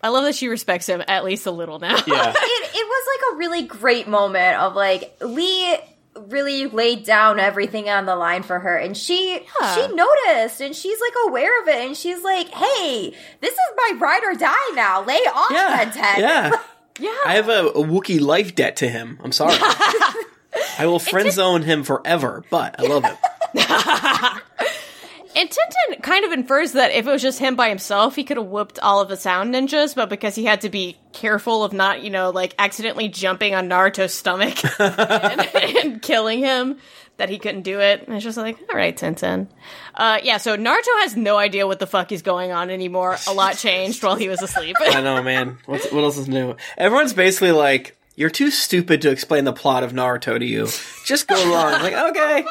I 0.01 0.09
love 0.11 0.25
that 0.25 0.35
she 0.35 0.49
respects 0.49 0.89
him 0.89 1.03
at 1.09 1.25
least 1.25 1.47
a 1.47 1.51
little 1.51 1.79
now. 1.79 1.97
Yeah. 2.07 2.31
it, 2.37 2.71
it 2.75 2.87
was 2.87 3.07
like 3.07 3.35
a 3.35 3.37
really 3.39 3.63
great 3.65 4.07
moment 4.09 4.57
of 4.59 4.75
like 4.75 5.17
Lee 5.21 5.77
really 6.29 6.67
laid 6.67 7.05
down 7.05 7.39
everything 7.39 7.89
on 7.89 8.05
the 8.07 8.17
line 8.17 8.43
for 8.43 8.59
her 8.59 8.77
and 8.77 8.97
she 8.97 9.35
Yeah. 9.61 9.75
she 9.75 9.87
noticed 9.95 10.61
and 10.61 10.75
she's 10.75 11.01
like 11.01 11.13
aware 11.29 11.63
of 11.63 11.69
it 11.69 11.77
and 11.87 11.97
she's 11.97 12.23
like 12.25 12.49
hey 12.49 13.15
this 13.41 13.53
is 13.53 13.59
my 13.77 13.93
ride 14.01 14.25
or 14.25 14.35
die 14.35 14.73
now 14.75 15.05
lay 15.05 15.15
off 15.15 15.51
Yeah. 15.53 15.77
Ten 15.85 15.93
Ten." 15.93 16.21
Yeah. 16.21 16.51
Yeah. 17.01 17.15
I 17.25 17.35
have 17.35 17.49
a, 17.49 17.67
a 17.69 17.85
Wookiee 17.85 18.21
life 18.21 18.57
debt 18.57 18.75
to 18.79 18.89
him. 18.89 19.21
I'm 19.23 19.31
sorry. 19.31 19.55
I 20.81 20.87
will 20.87 20.99
friend 20.99 21.31
zone 21.31 21.63
him 21.63 21.85
forever, 21.85 22.43
but 22.51 22.75
I 22.77 22.83
love 22.89 23.05
him. 23.05 23.17
And 25.39 25.49
Tenten 25.49 26.03
kind 26.03 26.25
of 26.25 26.33
infers 26.33 26.73
that 26.73 26.91
if 26.91 27.07
it 27.07 27.11
was 27.11 27.23
just 27.23 27.39
him 27.39 27.55
by 27.55 27.69
himself, 27.69 28.17
he 28.17 28.25
could 28.25 28.39
have 28.39 28.47
whooped 28.47 28.81
all 28.81 29.01
of 29.01 29.09
the 29.09 29.17
sound 29.17 29.55
ninjas, 29.55 29.95
but 29.95 30.09
because 30.09 30.35
he 30.35 30.45
had 30.45 30.63
to 30.63 30.69
be 30.69 30.99
careful 31.13 31.63
of 31.63 31.73
not, 31.73 32.03
you 32.03 32.11
know, 32.11 32.31
like 32.31 32.57
accidentally 32.59 33.09
jumping 33.09 33.55
on 33.55 33.69
Naruto's 33.69 34.13
stomach 34.13 34.59
and, 34.81 35.41
and 35.55 36.03
killing 36.03 36.41
him, 36.41 36.79
that 37.19 37.29
he 37.29 37.39
couldn't 37.39 37.63
do 37.63 37.79
it. 37.79 38.03
And 38.05 38.17
it's 38.17 38.25
just 38.25 38.37
like, 38.37 38.59
all 38.69 38.77
right, 38.77 38.97
Tenten. 38.97 39.47
Uh, 39.95 40.19
yeah, 40.25 40.39
so 40.39 40.57
Naruto 40.57 41.03
has 41.03 41.17
no 41.17 41.37
idea 41.37 41.69
what 41.69 41.79
the 41.79 41.87
fuck 41.87 42.11
is 42.11 42.23
going 42.23 42.51
on 42.51 42.69
anymore. 42.69 43.17
A 43.29 43.33
lot 43.33 43.57
changed 43.59 44.03
while 44.03 44.17
he 44.17 44.29
was 44.29 44.43
asleep. 44.43 44.75
I 44.81 45.01
know, 45.03 45.23
man. 45.23 45.59
What's, 45.67 45.93
what 45.93 46.03
else 46.03 46.19
is 46.19 46.27
new? 46.27 46.57
Everyone's 46.77 47.13
basically 47.13 47.53
like, 47.53 47.97
you're 48.17 48.29
too 48.29 48.51
stupid 48.51 49.03
to 49.03 49.11
explain 49.11 49.45
the 49.45 49.53
plot 49.53 49.85
of 49.85 49.93
Naruto 49.93 50.37
to 50.37 50.45
you. 50.45 50.67
Just 51.07 51.29
go 51.29 51.37
along. 51.49 51.81
like, 51.81 51.95
okay. 51.95 52.45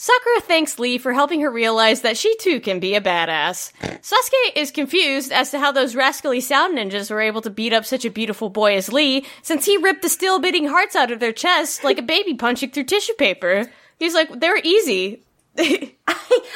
Sakura 0.00 0.40
thanks 0.42 0.78
Lee 0.78 0.96
for 0.96 1.12
helping 1.12 1.40
her 1.40 1.50
realize 1.50 2.02
that 2.02 2.16
she 2.16 2.34
too 2.36 2.60
can 2.60 2.78
be 2.80 2.94
a 2.94 3.00
badass. 3.00 3.72
Sasuke 4.00 4.56
is 4.56 4.70
confused 4.70 5.32
as 5.32 5.50
to 5.50 5.58
how 5.58 5.72
those 5.72 5.96
rascally 5.96 6.40
sound 6.40 6.78
ninjas 6.78 7.10
were 7.10 7.20
able 7.20 7.42
to 7.42 7.50
beat 7.50 7.72
up 7.72 7.84
such 7.84 8.04
a 8.04 8.10
beautiful 8.10 8.48
boy 8.48 8.76
as 8.76 8.92
Lee, 8.92 9.26
since 9.42 9.66
he 9.66 9.76
ripped 9.76 10.02
the 10.02 10.08
still 10.08 10.38
beating 10.38 10.68
hearts 10.68 10.94
out 10.96 11.10
of 11.10 11.20
their 11.20 11.32
chests 11.32 11.82
like 11.82 11.98
a 11.98 12.02
baby 12.02 12.34
punching 12.34 12.70
through 12.70 12.84
tissue 12.84 13.12
paper. 13.14 13.70
He's 13.98 14.14
like, 14.14 14.38
they're 14.38 14.60
easy. 14.62 15.24
I 15.58 15.92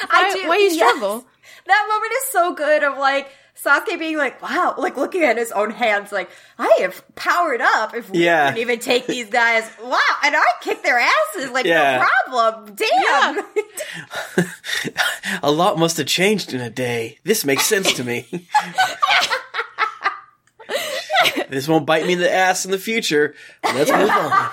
Why, 0.09 0.33
do. 0.33 0.47
why 0.47 0.57
you 0.57 0.69
yes. 0.71 0.75
struggle? 0.75 1.25
That 1.67 1.87
moment 1.89 2.13
is 2.13 2.31
so 2.31 2.53
good 2.55 2.83
of 2.83 2.97
like 2.97 3.29
Sasuke 3.63 3.97
being 3.97 4.17
like, 4.17 4.41
wow, 4.41 4.75
like 4.77 4.97
looking 4.97 5.23
at 5.23 5.37
his 5.37 5.51
own 5.53 5.69
hands, 5.71 6.11
like, 6.11 6.29
I 6.59 6.79
have 6.81 7.01
powered 7.15 7.61
up 7.61 7.95
if 7.95 8.09
we 8.09 8.25
Yeah. 8.25 8.49
can 8.49 8.57
even 8.59 8.79
take 8.79 9.07
these 9.07 9.29
guys. 9.29 9.63
Wow, 9.83 9.99
and 10.23 10.35
I 10.35 10.43
kick 10.61 10.81
their 10.83 10.99
asses, 10.99 11.49
like, 11.51 11.65
Yeah. 11.65 11.97
no 11.97 12.05
problem. 12.31 12.75
Damn. 12.75 13.45
A 15.43 15.51
lot 15.51 15.77
must 15.77 15.97
have 15.97 16.07
changed 16.07 16.53
in 16.53 16.61
a 16.61 16.69
day. 16.69 17.19
This 17.23 17.43
makes 17.45 17.65
sense 17.65 17.91
to 17.93 18.03
me. 18.03 18.27
this 21.49 21.67
won't 21.67 21.85
bite 21.85 22.05
me 22.05 22.13
in 22.13 22.19
the 22.19 22.31
ass 22.33 22.65
in 22.65 22.71
the 22.71 22.77
future. 22.79 23.35
Let's 23.63 23.91
move 23.91 24.09
on. 24.09 24.49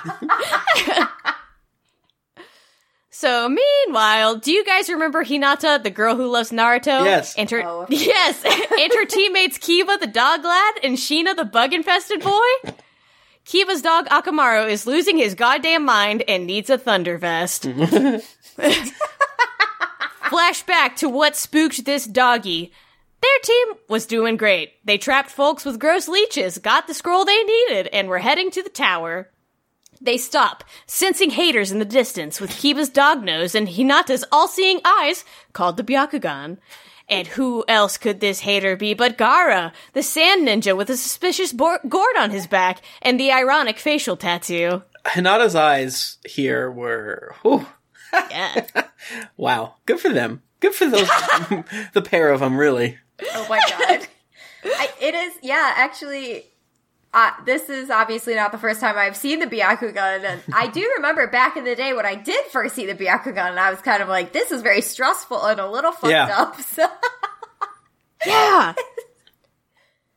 So, 3.20 3.50
meanwhile, 3.50 4.36
do 4.36 4.50
you 4.50 4.64
guys 4.64 4.88
remember 4.88 5.22
Hinata, 5.22 5.82
the 5.82 5.90
girl 5.90 6.16
who 6.16 6.26
loves 6.26 6.50
Naruto? 6.52 7.04
Yes. 7.04 7.34
And 7.36 7.50
her, 7.50 7.62
Oh. 7.62 7.84
yes, 7.90 8.42
and 8.46 8.92
her 8.94 9.04
teammates 9.04 9.58
Kiba, 9.58 10.00
the 10.00 10.06
dog 10.06 10.42
lad, 10.42 10.74
and 10.82 10.96
Shino, 10.96 11.36
the 11.36 11.44
bug-infested 11.44 12.22
boy? 12.22 12.72
Kiba's 13.44 13.82
dog 13.82 14.08
Akamaru 14.08 14.70
is 14.70 14.86
losing 14.86 15.18
his 15.18 15.34
goddamn 15.34 15.84
mind 15.84 16.24
and 16.28 16.46
needs 16.46 16.70
a 16.70 16.78
thunder 16.78 17.18
vest. 17.18 17.64
Flashback 20.24 20.96
to 20.96 21.10
what 21.10 21.36
spooked 21.36 21.84
this 21.84 22.06
doggy. 22.06 22.72
Their 23.20 23.38
team 23.42 23.66
was 23.86 24.06
doing 24.06 24.38
great. 24.38 24.72
They 24.86 24.96
trapped 24.96 25.28
folks 25.30 25.66
with 25.66 25.78
gross 25.78 26.08
leeches, 26.08 26.56
got 26.56 26.86
the 26.86 26.94
scroll 26.94 27.26
they 27.26 27.44
needed, 27.44 27.88
and 27.88 28.08
were 28.08 28.20
heading 28.20 28.50
to 28.52 28.62
the 28.62 28.70
tower. 28.70 29.28
They 30.00 30.16
stop, 30.16 30.64
sensing 30.86 31.30
haters 31.30 31.70
in 31.70 31.78
the 31.78 31.84
distance 31.84 32.40
with 32.40 32.50
Kiba's 32.52 32.88
dog 32.88 33.22
nose 33.22 33.54
and 33.54 33.68
Hinata's 33.68 34.24
all-seeing 34.32 34.80
eyes 34.84 35.24
called 35.52 35.76
the 35.76 35.82
Byakugan. 35.84 36.56
And 37.08 37.26
who 37.26 37.64
else 37.68 37.98
could 37.98 38.20
this 38.20 38.40
hater 38.40 38.76
be 38.76 38.94
but 38.94 39.18
Gaara, 39.18 39.72
the 39.92 40.02
sand 40.02 40.46
ninja 40.46 40.76
with 40.76 40.88
a 40.90 40.96
suspicious 40.96 41.52
bo- 41.52 41.78
gourd 41.88 42.16
on 42.18 42.30
his 42.30 42.46
back 42.46 42.80
and 43.02 43.18
the 43.20 43.32
ironic 43.32 43.78
facial 43.78 44.16
tattoo? 44.16 44.82
Hinata's 45.04 45.54
eyes 45.56 46.18
here 46.24 46.70
were, 46.70 47.34
whew, 47.42 47.66
Yeah. 48.30 48.66
wow, 49.36 49.74
good 49.86 50.00
for 50.00 50.08
them. 50.10 50.42
Good 50.60 50.74
for 50.74 50.86
those, 50.88 51.08
the 51.94 52.02
pair 52.04 52.30
of 52.30 52.40
them, 52.40 52.56
really. 52.56 52.96
Oh 53.34 53.46
my 53.50 53.60
god. 53.68 54.06
I, 54.64 54.88
it 55.00 55.14
is, 55.14 55.32
yeah, 55.42 55.72
actually, 55.76 56.44
uh, 57.12 57.30
this 57.44 57.68
is 57.68 57.90
obviously 57.90 58.34
not 58.34 58.52
the 58.52 58.58
first 58.58 58.80
time 58.80 58.96
I've 58.96 59.16
seen 59.16 59.40
the 59.40 59.46
Byakugan, 59.46 60.24
and 60.24 60.40
I 60.52 60.68
do 60.68 60.92
remember 60.96 61.26
back 61.26 61.56
in 61.56 61.64
the 61.64 61.74
day 61.74 61.92
when 61.92 62.06
I 62.06 62.14
did 62.14 62.44
first 62.46 62.74
see 62.74 62.86
the 62.86 62.94
Byakugan, 62.94 63.50
and 63.50 63.58
I 63.60 63.70
was 63.70 63.80
kind 63.80 64.02
of 64.02 64.08
like, 64.08 64.32
this 64.32 64.50
is 64.52 64.62
very 64.62 64.80
stressful 64.80 65.44
and 65.44 65.58
a 65.60 65.68
little 65.70 65.92
fucked 65.92 66.12
Yeah. 66.12 66.26
up. 66.40 66.60
So, 66.60 66.86
Yeah. 68.26 68.74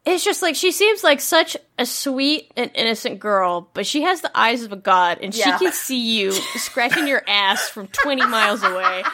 It's 0.06 0.26
just 0.26 0.42
like 0.42 0.56
she 0.56 0.74
seems 0.74 1.02
like 1.02 1.22
such 1.22 1.56
a 1.80 1.86
sweet 1.86 2.52
and 2.58 2.70
innocent 2.76 3.22
girl, 3.22 3.70
but 3.74 3.86
she 3.88 4.02
has 4.02 4.20
the 4.20 4.30
eyes 4.38 4.62
of 4.64 4.74
a 4.74 4.76
god 4.76 5.20
and 5.22 5.34
Yeah. 5.34 5.58
she 5.58 5.64
can 5.64 5.72
see 5.74 5.98
you 6.20 6.34
scratching 6.34 7.08
your 7.08 7.24
ass 7.26 7.70
from 7.70 7.88
20 7.88 8.26
miles 8.28 8.62
away. 8.64 9.04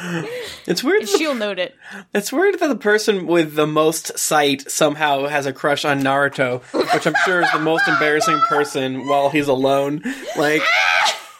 It's 0.66 0.82
weird. 0.82 1.02
And 1.02 1.08
she'll 1.10 1.34
note 1.34 1.58
it. 1.58 1.76
It's 2.14 2.32
weird 2.32 2.58
that 2.58 2.68
the 2.68 2.74
person 2.76 3.26
with 3.26 3.54
the 3.54 3.66
most 3.66 4.18
sight 4.18 4.70
somehow 4.70 5.26
has 5.26 5.44
a 5.44 5.52
crush 5.52 5.84
on 5.84 6.00
Naruto, 6.00 6.62
which 6.94 7.06
I'm 7.06 7.14
sure 7.26 7.42
is 7.42 7.52
the 7.52 7.58
most 7.58 7.86
embarrassing 7.86 8.40
person 8.48 9.06
while 9.06 9.28
he's 9.28 9.46
alone. 9.46 10.02
Like, 10.38 10.62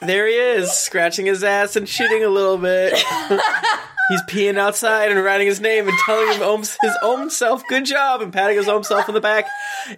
there 0.03 0.27
he 0.27 0.35
is, 0.35 0.71
scratching 0.73 1.25
his 1.25 1.43
ass 1.43 1.75
and 1.75 1.87
shitting 1.87 2.23
a 2.25 2.29
little 2.29 2.59
bit. 2.59 2.93
he's 4.09 4.23
peeing 4.29 4.59
outside 4.59 5.11
and 5.11 5.25
writing 5.25 5.47
his 5.47 5.61
name 5.61 5.89
and 5.89 5.97
telling 6.05 6.31
him 6.35 6.43
own- 6.43 6.61
his 6.61 6.97
own 7.03 7.31
self, 7.31 7.67
good 7.67 7.87
job, 7.87 8.21
and 8.21 8.31
patting 8.33 8.59
his 8.59 8.69
own 8.69 8.85
self 8.85 9.09
on 9.09 9.15
the 9.15 9.21
back. 9.23 9.47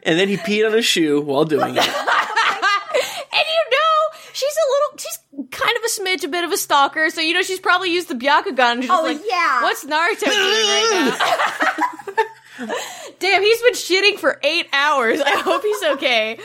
And 0.04 0.18
then 0.18 0.28
he 0.28 0.36
peed 0.36 0.64
on 0.64 0.72
his 0.72 0.86
shoe 0.86 1.20
while 1.20 1.44
doing 1.44 1.76
it. 1.76 1.78
And 1.78 3.44
you 3.48 3.64
know, 3.70 4.18
she's 4.32 4.54
a 4.54 4.66
little, 4.70 4.98
she's 4.98 5.18
kind 5.50 5.76
of 5.76 5.82
a 5.84 5.88
smidge, 6.00 6.24
a 6.24 6.28
bit 6.28 6.44
of 6.44 6.52
a 6.52 6.56
stalker, 6.56 7.10
so 7.10 7.20
you 7.20 7.34
know 7.34 7.42
she's 7.42 7.60
probably 7.60 7.92
used 7.92 8.08
the 8.08 8.14
Byakugan 8.14 8.72
and 8.72 8.82
she's 8.82 8.90
Oh, 8.90 9.02
like, 9.02 9.20
yeah. 9.28 9.62
what's 9.62 9.84
Naruto 9.84 10.24
doing 10.24 10.32
right 10.34 11.14
now? 11.18 12.24
Damn, 13.18 13.42
he's 13.42 13.62
been 13.62 13.72
shitting 13.74 14.18
for 14.18 14.38
eight 14.42 14.66
hours. 14.72 15.20
I 15.20 15.36
hope 15.36 15.62
he's 15.62 15.82
okay. 15.94 16.38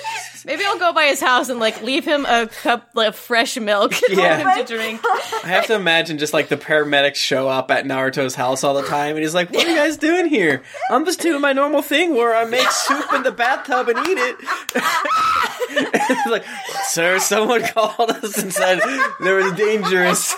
Maybe 0.45 0.63
I'll 0.65 0.79
go 0.79 0.91
by 0.93 1.05
his 1.05 1.19
house 1.21 1.49
and 1.49 1.59
like 1.59 1.81
leave 1.83 2.03
him 2.05 2.25
a 2.25 2.47
cup 2.47 2.89
of 2.95 3.15
fresh 3.15 3.57
milk 3.57 3.93
Yeah. 4.09 4.37
him 4.57 4.65
to 4.65 4.73
drink. 4.73 5.01
I 5.43 5.47
have 5.47 5.67
to 5.67 5.75
imagine 5.75 6.17
just 6.17 6.33
like 6.33 6.47
the 6.49 6.57
paramedics 6.57 7.15
show 7.15 7.47
up 7.47 7.69
at 7.71 7.85
Naruto's 7.85 8.35
house 8.35 8.63
all 8.63 8.73
the 8.73 8.87
time, 8.87 9.11
and 9.15 9.19
he's 9.19 9.35
like, 9.35 9.51
"What 9.51 9.65
are 9.65 9.69
you 9.69 9.75
guys 9.75 9.97
doing 9.97 10.25
here? 10.27 10.63
I'm 10.89 11.05
just 11.05 11.19
doing 11.21 11.41
my 11.41 11.53
normal 11.53 11.81
thing 11.81 12.15
where 12.15 12.35
I 12.35 12.45
make 12.45 12.69
soup 12.71 13.13
in 13.13 13.23
the 13.23 13.31
bathtub 13.31 13.89
and 13.89 13.99
eat 14.07 14.17
it." 14.17 14.35
It's 15.73 16.25
like, 16.29 16.43
sir, 16.87 17.19
someone 17.19 17.61
called 17.63 18.09
us 18.11 18.37
and 18.41 18.51
said 18.53 18.79
there 19.21 19.35
was 19.35 19.51
a 19.51 19.55
dangerous, 19.55 20.35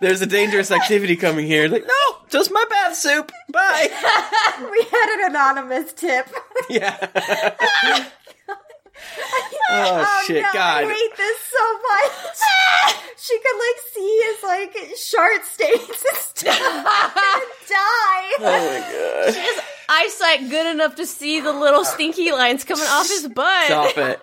there's 0.00 0.20
a 0.22 0.26
dangerous 0.26 0.70
activity 0.70 1.16
coming 1.16 1.46
here. 1.46 1.68
Like, 1.68 1.84
no, 1.86 2.16
just 2.28 2.50
my 2.52 2.64
bath 2.68 2.96
soup. 2.96 3.30
Bye. 3.50 3.88
we 4.92 4.98
had 4.98 5.20
an 5.20 5.30
anonymous 5.30 5.92
tip. 5.92 6.28
Yeah. 6.68 8.06
Oh, 9.72 10.04
oh 10.04 10.24
shit, 10.26 10.42
no, 10.42 10.48
God. 10.52 10.84
I 10.84 10.88
hate 10.92 11.16
this 11.16 11.38
so 11.40 11.72
much. 11.88 13.16
she 13.16 13.38
could 13.38 13.56
like 13.56 13.78
see 13.94 14.22
his 14.26 14.42
like 14.42 14.76
shart 14.98 15.44
stains 15.44 16.04
and 16.08 16.18
stuff 16.18 16.60
and 16.60 17.44
die. 17.68 18.32
Oh 18.40 18.42
my 18.42 18.80
god. 18.92 19.34
His 19.34 19.60
eyesight 19.88 20.50
good 20.50 20.66
enough 20.74 20.96
to 20.96 21.06
see 21.06 21.40
the 21.40 21.52
little 21.52 21.84
stinky 21.84 22.30
lines 22.32 22.64
coming 22.64 22.84
off 22.88 23.08
his 23.08 23.28
butt. 23.28 23.66
Stop 23.66 23.96
it. 23.96 24.20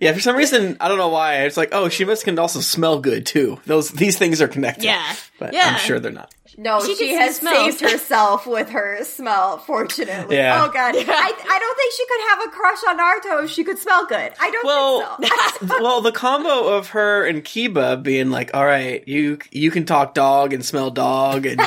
yeah, 0.00 0.12
for 0.12 0.20
some 0.20 0.36
reason, 0.36 0.76
I 0.80 0.88
don't 0.88 0.98
know 0.98 1.08
why. 1.08 1.44
It's 1.44 1.56
like, 1.56 1.70
oh, 1.72 1.88
she 1.88 2.04
must 2.04 2.24
can 2.24 2.38
also 2.38 2.60
smell 2.60 3.00
good 3.00 3.24
too. 3.24 3.60
Those 3.66 3.90
these 3.92 4.18
things 4.18 4.42
are 4.42 4.48
connected. 4.48 4.84
Yeah. 4.84 5.14
But 5.38 5.54
Yeah. 5.54 5.70
I'm 5.72 5.78
sure 5.78 5.98
they're 6.00 6.12
not. 6.12 6.34
No, 6.58 6.84
She 6.84 6.94
she, 6.96 7.14
has 7.14 7.36
smells. 7.36 7.78
saved 7.78 7.92
herself 7.92 8.46
with 8.46 8.68
her 8.70 9.02
smell, 9.04 9.58
fortunately. 9.58 10.36
Yeah. 10.36 10.62
Oh 10.64 10.70
god. 10.70 10.94
I, 10.96 10.98
I 10.98 11.58
don't 11.58 11.76
think 11.76 11.92
she 11.94 12.06
could 12.06 12.20
have 12.28 12.46
a 12.46 12.50
crush 12.50 12.78
on 12.88 12.98
Naruto 12.98 13.44
if 13.44 13.50
she 13.50 13.64
could 13.64 13.78
smell 13.78 14.04
good. 14.06 14.32
I 14.40 14.50
don't 14.50 14.64
Well, 14.66 15.16
think 15.16 15.32
so. 15.70 15.82
well, 15.82 16.00
the 16.02 16.12
combo 16.12 16.68
of 16.76 16.88
her 16.88 17.24
and 17.26 17.42
Kiba 17.42 18.02
being 18.02 18.30
like, 18.30 18.50
"All 18.54 18.64
right, 18.66 19.06
you 19.08 19.38
you 19.50 19.70
can 19.70 19.84
talk 19.86 20.12
dog 20.14 20.52
and 20.52 20.64
smell 20.64 20.90
dog, 20.90 21.46
and 21.46 21.60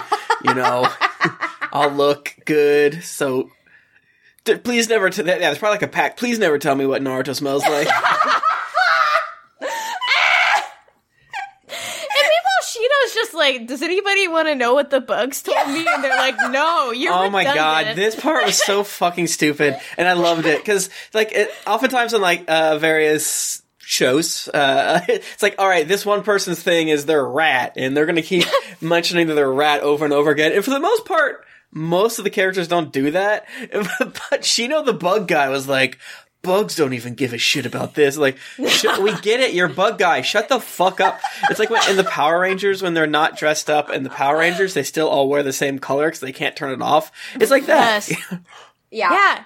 you 0.44 0.54
know, 0.54 0.88
I'll 1.74 1.89
look 1.92 2.36
good." 2.46 3.04
So, 3.04 3.50
d- 4.44 4.58
please 4.58 4.88
never. 4.88 5.10
T- 5.10 5.24
yeah, 5.25 5.50
it's 5.50 5.58
probably 5.60 5.75
like 5.75 5.82
a 5.84 5.88
pact. 5.88 6.20
Please 6.20 6.38
never 6.38 6.60
tell 6.60 6.75
me 6.75 6.86
what 6.86 7.01
Naruto 7.01 7.36
smells 7.36 7.63
like. 7.63 7.88
And 11.68 12.24
meanwhile, 12.24 12.63
Shino's 12.63 13.13
just 13.13 13.25
like, 13.36 13.68
does 13.68 13.82
anybody 13.82 14.27
want 14.27 14.48
to 14.48 14.56
know 14.56 14.74
what 14.74 14.89
the 14.89 15.01
bugs 15.01 15.42
told 15.42 15.68
me? 15.68 15.86
And 15.88 16.04
they're 16.04 16.15
like, 16.15 16.36
no, 16.51 16.92
you're 16.92 17.13
Oh 17.13 17.30
my 17.30 17.44
god, 17.44 17.96
this 17.96 18.15
part 18.15 18.46
was 18.46 18.62
so 18.62 18.84
fucking 18.84 19.27
stupid, 19.27 19.77
and 19.98 20.08
I 20.08 20.13
loved 20.13 20.46
it 20.46 20.60
because, 20.60 20.89
like, 21.13 21.32
it, 21.32 21.51
oftentimes 21.68 22.13
on 22.13 22.22
like 22.22 22.46
uh, 22.48 22.77
various 22.77 23.62
shows, 23.80 24.48
uh, 24.50 25.01
it's 25.08 25.44
like, 25.44 25.56
all 25.60 25.68
right, 25.68 25.88
this 25.88 26.06
one 26.06 26.24
person's 26.24 26.62
thing 26.62 26.88
is 26.88 27.06
they're 27.06 27.20
a 27.20 27.24
rat, 27.24 27.74
and 27.77 27.96
they're 27.96 28.06
gonna 28.06 28.22
keep 28.22 28.46
mentioning 28.82 29.27
that 29.27 29.36
they're 29.36 29.46
a 29.46 29.51
rat 29.51 29.82
over 29.82 30.06
and 30.06 30.13
over 30.13 30.32
again, 30.32 30.51
and 30.51 30.63
for 30.63 30.72
the 30.72 30.80
most 30.80 31.06
part, 31.06 31.46
most 31.72 32.20
of 32.20 32.24
the 32.24 32.30
characters 32.30 32.68
don't 32.68 32.94
do 32.94 33.12
that. 33.12 33.48
But 33.72 34.42
Shino 34.42 34.86
the 34.86 34.94
bug 34.94 35.27
guy 35.27 35.50
was 35.50 35.68
like. 35.68 36.00
Bugs 36.46 36.75
don't 36.75 36.94
even 36.94 37.16
give 37.16 37.34
a 37.34 37.38
shit 37.38 37.66
about 37.66 37.96
this. 37.96 38.18
Like, 38.18 38.38
sh- 38.68 38.86
we 39.02 39.14
get 39.22 39.40
it. 39.40 39.54
You're 39.54 39.68
a 39.70 39.74
bug 39.74 39.98
guy. 39.98 40.22
Shut 40.22 40.48
the 40.50 40.60
fuck 40.60 41.00
up. 41.02 41.20
It's 41.50 41.60
like 41.60 41.70
when, 41.70 41.90
in 41.90 41.98
the 41.98 42.04
Power 42.04 42.40
Rangers 42.40 42.82
when 42.82 42.94
they're 42.94 43.08
not 43.08 43.38
dressed 43.38 43.70
up, 43.70 43.90
and 43.90 44.06
the 44.06 44.10
Power 44.10 44.38
Rangers 44.38 44.74
they 44.74 44.84
still 44.84 45.08
all 45.10 45.28
wear 45.28 45.44
the 45.44 45.54
same 45.54 45.80
color 45.80 46.08
because 46.08 46.20
they 46.22 46.32
can't 46.32 46.56
turn 46.56 46.72
it 46.72 46.82
off. 46.82 47.12
It's 47.36 47.52
like 47.52 47.66
that. 47.66 48.10
Yes. 48.10 48.22
Yeah. 48.92 49.12
Yeah. 49.12 49.44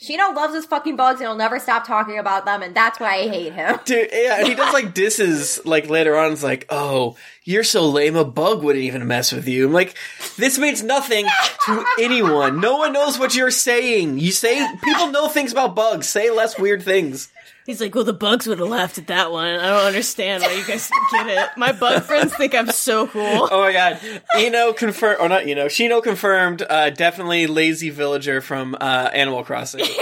Shino 0.00 0.34
loves 0.34 0.54
his 0.54 0.66
fucking 0.66 0.96
bugs 0.96 1.20
and 1.20 1.28
he'll 1.28 1.36
never 1.36 1.58
stop 1.58 1.86
talking 1.86 2.18
about 2.18 2.44
them, 2.44 2.62
and 2.62 2.74
that's 2.74 3.00
why 3.00 3.14
I 3.14 3.28
hate 3.28 3.54
him. 3.54 3.78
Dude, 3.86 4.10
yeah, 4.12 4.44
he 4.44 4.54
does 4.54 4.74
like 4.74 4.92
disses 4.92 5.64
like 5.64 5.88
later 5.88 6.16
on. 6.16 6.32
It's 6.32 6.42
like, 6.42 6.66
oh, 6.68 7.16
you're 7.44 7.64
so 7.64 7.88
lame. 7.88 8.14
A 8.14 8.24
bug 8.24 8.62
wouldn't 8.62 8.84
even 8.84 9.06
mess 9.06 9.32
with 9.32 9.48
you. 9.48 9.66
I'm 9.66 9.72
like, 9.72 9.94
this 10.36 10.58
means 10.58 10.82
nothing 10.82 11.26
to 11.66 11.84
anyone. 11.98 12.60
No 12.60 12.76
one 12.76 12.92
knows 12.92 13.18
what 13.18 13.34
you're 13.34 13.50
saying. 13.50 14.18
You 14.18 14.32
say 14.32 14.66
people 14.84 15.06
know 15.08 15.28
things 15.28 15.52
about 15.52 15.74
bugs. 15.74 16.06
Say 16.08 16.30
less 16.30 16.58
weird 16.58 16.82
things. 16.82 17.30
He's 17.66 17.80
like, 17.80 17.94
well, 17.96 18.04
the 18.04 18.12
bugs 18.12 18.46
would 18.46 18.60
have 18.60 18.68
laughed 18.68 18.96
at 18.96 19.08
that 19.08 19.32
one. 19.32 19.48
I 19.58 19.68
don't 19.70 19.86
understand 19.86 20.44
why 20.44 20.52
you 20.52 20.64
guys 20.64 20.88
get 21.10 21.26
it. 21.26 21.48
My 21.56 21.72
bug 21.72 22.04
friends 22.04 22.32
think 22.34 22.54
I'm 22.54 22.70
so 22.70 23.08
cool. 23.08 23.48
Oh 23.50 23.60
my 23.60 23.72
god, 23.72 24.00
Eno 24.36 24.72
confirmed, 24.72 25.18
or 25.20 25.28
not 25.28 25.42
Eno, 25.48 25.66
Shino 25.66 26.00
confirmed. 26.02 26.62
Uh, 26.68 26.90
definitely 26.90 27.48
lazy 27.48 27.90
villager 27.90 28.40
from 28.40 28.76
uh, 28.80 29.10
Animal 29.12 29.42
Crossing. 29.44 29.84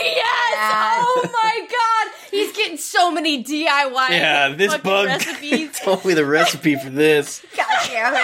Yes! 0.56 1.04
Oh 1.06 1.30
my 1.32 1.66
god! 1.68 2.14
He's 2.30 2.56
getting 2.56 2.76
so 2.78 3.10
many 3.10 3.42
DIY 3.42 4.10
Yeah, 4.10 4.50
this 4.50 4.76
bug 4.78 5.06
recipes. 5.06 5.80
told 5.84 6.04
me 6.04 6.14
the 6.14 6.24
recipe 6.24 6.76
for 6.76 6.90
this. 6.90 7.44
God 7.56 7.66
damn 7.86 8.14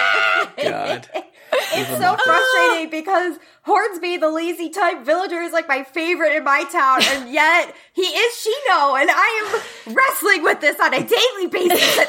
it. 0.57 0.63
God. 0.63 1.07
It's 1.53 1.89
so 1.89 2.15
frustrating 2.17 2.89
because 2.89 3.37
Hornsby, 3.63 4.17
the 4.17 4.29
lazy 4.29 4.69
type 4.69 5.03
villager, 5.05 5.39
is 5.39 5.53
like 5.53 5.67
my 5.67 5.83
favorite 5.83 6.35
in 6.35 6.43
my 6.43 6.63
town, 6.71 7.01
and 7.03 7.31
yet 7.31 7.75
he 7.93 8.01
is 8.01 8.33
Shino, 8.33 8.99
and 8.99 9.09
I 9.11 9.61
am 9.85 9.93
wrestling 9.93 10.43
with 10.43 10.61
this 10.61 10.79
on 10.79 10.93
a 10.93 11.03
daily 11.03 11.47
basis 11.47 12.07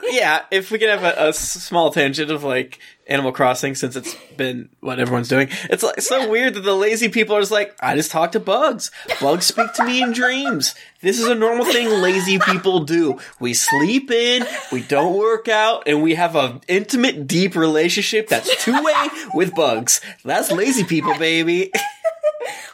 yeah, 0.10 0.42
if 0.50 0.70
we 0.70 0.78
could 0.78 0.88
have 0.88 1.04
a 1.04 1.32
small 1.34 1.90
tangent 1.90 2.30
of 2.30 2.44
like 2.44 2.78
Animal 3.06 3.32
Crossing, 3.32 3.74
since 3.74 3.96
it's 3.96 4.14
been 4.36 4.70
what 4.80 5.00
everyone's 5.00 5.28
doing, 5.28 5.48
it's 5.64 5.82
like 5.82 6.00
so 6.00 6.30
weird 6.30 6.54
that 6.54 6.60
the 6.60 6.74
lazy 6.74 7.08
people 7.08 7.36
are 7.36 7.40
just 7.40 7.52
like, 7.52 7.76
I 7.82 7.96
just 7.96 8.10
talk 8.10 8.32
to 8.32 8.40
bugs. 8.40 8.90
Bugs 9.20 9.46
speak 9.46 9.72
to 9.74 9.84
me 9.84 10.00
in 10.02 10.12
dreams. 10.12 10.74
This 11.02 11.18
is 11.18 11.26
a 11.26 11.34
normal 11.34 11.64
thing 11.64 11.88
lazy 11.88 12.38
people 12.38 12.80
do. 12.84 13.18
We 13.40 13.52
sleep 13.54 14.10
in, 14.10 14.46
we 14.70 14.82
don't 14.82 15.18
work 15.18 15.48
out, 15.48 15.84
and 15.86 16.02
we 16.02 16.14
have 16.14 16.36
an 16.36 16.60
intimate, 16.68 17.26
deep 17.26 17.56
relationship 17.56 18.28
that's 18.28 18.64
two 18.64 18.80
way 18.82 19.08
with 19.34 19.54
bugs. 19.54 20.00
That's 20.24 20.52
lazy 20.52 20.69
people, 20.84 21.16
baby. 21.18 21.70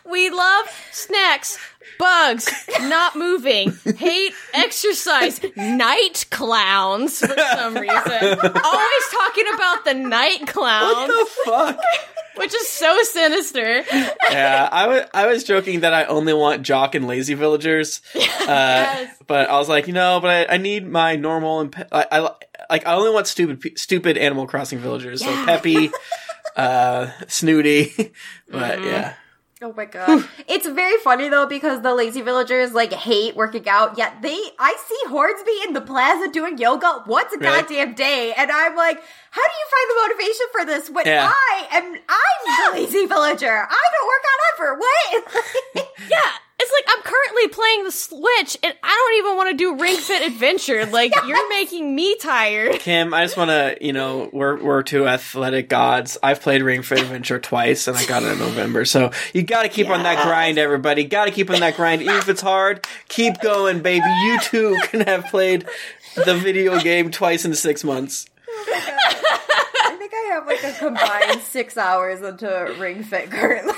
We 0.09 0.31
love 0.31 0.67
snacks, 0.93 1.59
bugs, 1.99 2.49
not 2.83 3.17
moving, 3.17 3.77
hate 3.97 4.33
exercise, 4.55 5.41
night 5.57 6.27
clowns 6.31 7.19
for 7.19 7.27
some 7.37 7.75
reason. 7.75 7.89
Always 8.39 9.05
talking 9.11 9.45
about 9.55 9.85
the 9.85 9.95
night 9.95 10.47
clowns. 10.47 11.09
What 11.09 11.09
the 11.09 11.51
fuck? 11.51 11.81
which 12.37 12.55
is 12.55 12.69
so 12.69 12.97
sinister. 13.03 13.83
yeah, 14.31 14.69
I 14.71 14.87
wa- 14.87 15.07
I 15.13 15.27
was 15.27 15.43
joking 15.43 15.81
that 15.81 15.93
I 15.93 16.05
only 16.05 16.33
want 16.35 16.63
jock 16.63 16.95
and 16.95 17.09
lazy 17.09 17.35
villagers, 17.35 18.01
uh, 18.15 18.21
Yes. 18.47 19.17
but 19.27 19.51
I 19.51 19.59
was 19.59 19.69
like, 19.69 19.89
you 19.89 19.93
know, 19.93 20.21
but 20.23 20.31
I, 20.51 20.55
I 20.55 20.57
need 20.59 20.87
my 20.87 21.17
normal 21.17 21.61
and 21.61 21.73
pe- 21.73 21.89
I, 21.91 22.07
I 22.13 22.21
like 22.71 22.87
I 22.87 22.95
only 22.95 23.11
want 23.11 23.27
stupid 23.27 23.77
stupid 23.79 24.17
Animal 24.17 24.47
Crossing 24.47 24.79
villagers, 24.79 25.25
so 25.25 25.31
Yeah. 25.31 25.45
Peppy, 25.47 25.91
uh, 26.57 27.11
Snooty, 27.29 27.93
but 28.51 28.83
yeah, 28.83 29.15
Oh 29.63 29.73
my 29.75 29.87
god. 29.87 30.29
it's 30.49 30.67
very 30.69 30.99
funny 30.99 31.29
though 31.31 31.47
because 31.47 31.81
the 31.83 31.95
lazy 31.95 32.21
villagers 32.21 32.73
like 32.73 32.93
hate 32.93 33.37
working 33.37 33.69
out, 33.69 33.97
yet 33.97 34.21
they 34.23 34.39
I 34.59 34.77
see 34.87 34.99
Hornsby 35.09 35.53
in 35.67 35.73
the 35.75 35.81
plaza 35.81 36.31
doing 36.31 36.59
yoga 36.59 37.05
once 37.07 37.33
a 37.33 37.39
Really? 37.39 37.63
goddamn 37.63 37.95
day, 37.95 38.35
and 38.37 38.51
I'm 38.51 38.77
like, 38.77 39.01
how 39.31 39.43
do 39.43 39.53
you 39.61 39.67
find 39.71 39.91
the 39.91 40.03
motivation 40.03 40.47
for 40.53 40.65
this 40.67 40.91
when 40.91 41.07
Yeah. 41.07 41.33
I 41.33 41.67
am 41.73 41.85
I'm 42.09 42.75
the 42.75 42.81
lazy 42.81 43.07
villager? 43.07 43.67
I 43.71 43.83
don't 43.93 44.09
work 44.09 44.25
out 44.31 44.41
ever. 44.55 44.79
What? 44.79 45.87
Yeah, 46.11 46.31
it's 46.59 46.73
like 46.73 46.97
I'm 46.97 47.03
currently 47.03 47.49
playing 47.49 47.85
the 47.85 47.93
Switch 47.93 48.57
and 48.63 48.75
I 48.83 48.89
don't 48.89 49.25
even 49.25 49.37
want 49.37 49.51
to 49.51 49.57
do 49.57 49.77
Ring 49.81 49.97
Fit 49.97 50.27
Adventure. 50.27 50.87
Like, 50.97 51.13
you're 51.27 51.49
making 51.51 51.95
me 51.95 52.17
tired. 52.17 52.77
Kym, 52.77 53.13
I 53.13 53.25
just 53.25 53.37
want 53.37 53.51
to, 53.51 53.77
you 53.83 53.93
know, 53.93 54.31
we're 54.33 54.63
we're 54.63 54.83
two 54.83 55.07
athletic 55.07 55.69
gods. 55.69 56.17
I've 56.23 56.41
played 56.41 56.63
Ring 56.63 56.81
Fit 56.83 57.01
Adventure 57.01 57.39
twice, 57.39 57.87
and 57.87 57.97
I 57.99 58.07
got 58.07 58.23
it 58.23 58.33
in 58.33 58.39
November. 58.39 58.87
So 58.87 59.11
you 59.35 59.43
got 59.43 59.65
to 59.65 59.69
keep 59.69 59.91
on 59.91 60.03
that 60.05 60.25
grind, 60.25 60.57
everybody. 60.57 61.05
Got 61.05 61.27
to 61.27 61.33
keep 61.33 61.51
on 61.51 61.61
that 61.61 61.77
grind, 61.77 62.01
even 62.03 62.15
if 62.17 62.29
it's 62.31 62.41
hard. 62.41 62.87
Keep 63.09 63.41
going, 63.43 63.83
baby. 63.83 64.07
You 64.07 64.41
too 64.41 64.79
can 64.85 65.01
have 65.01 65.27
played 65.27 65.67
the 66.15 66.35
video 66.35 66.81
game 66.81 67.11
twice 67.11 67.45
in 67.45 67.55
six 67.55 67.85
months. 67.85 68.27
Oh 68.49 68.83
I 69.85 69.97
think 69.99 70.13
I 70.15 70.31
have 70.35 70.47
like 70.47 70.65
a 70.65 70.73
combined 70.79 71.43
six 71.43 71.77
hours 71.77 72.23
into 72.23 72.75
Ring 72.79 73.03
Fit 73.03 73.31
currently. 73.31 73.75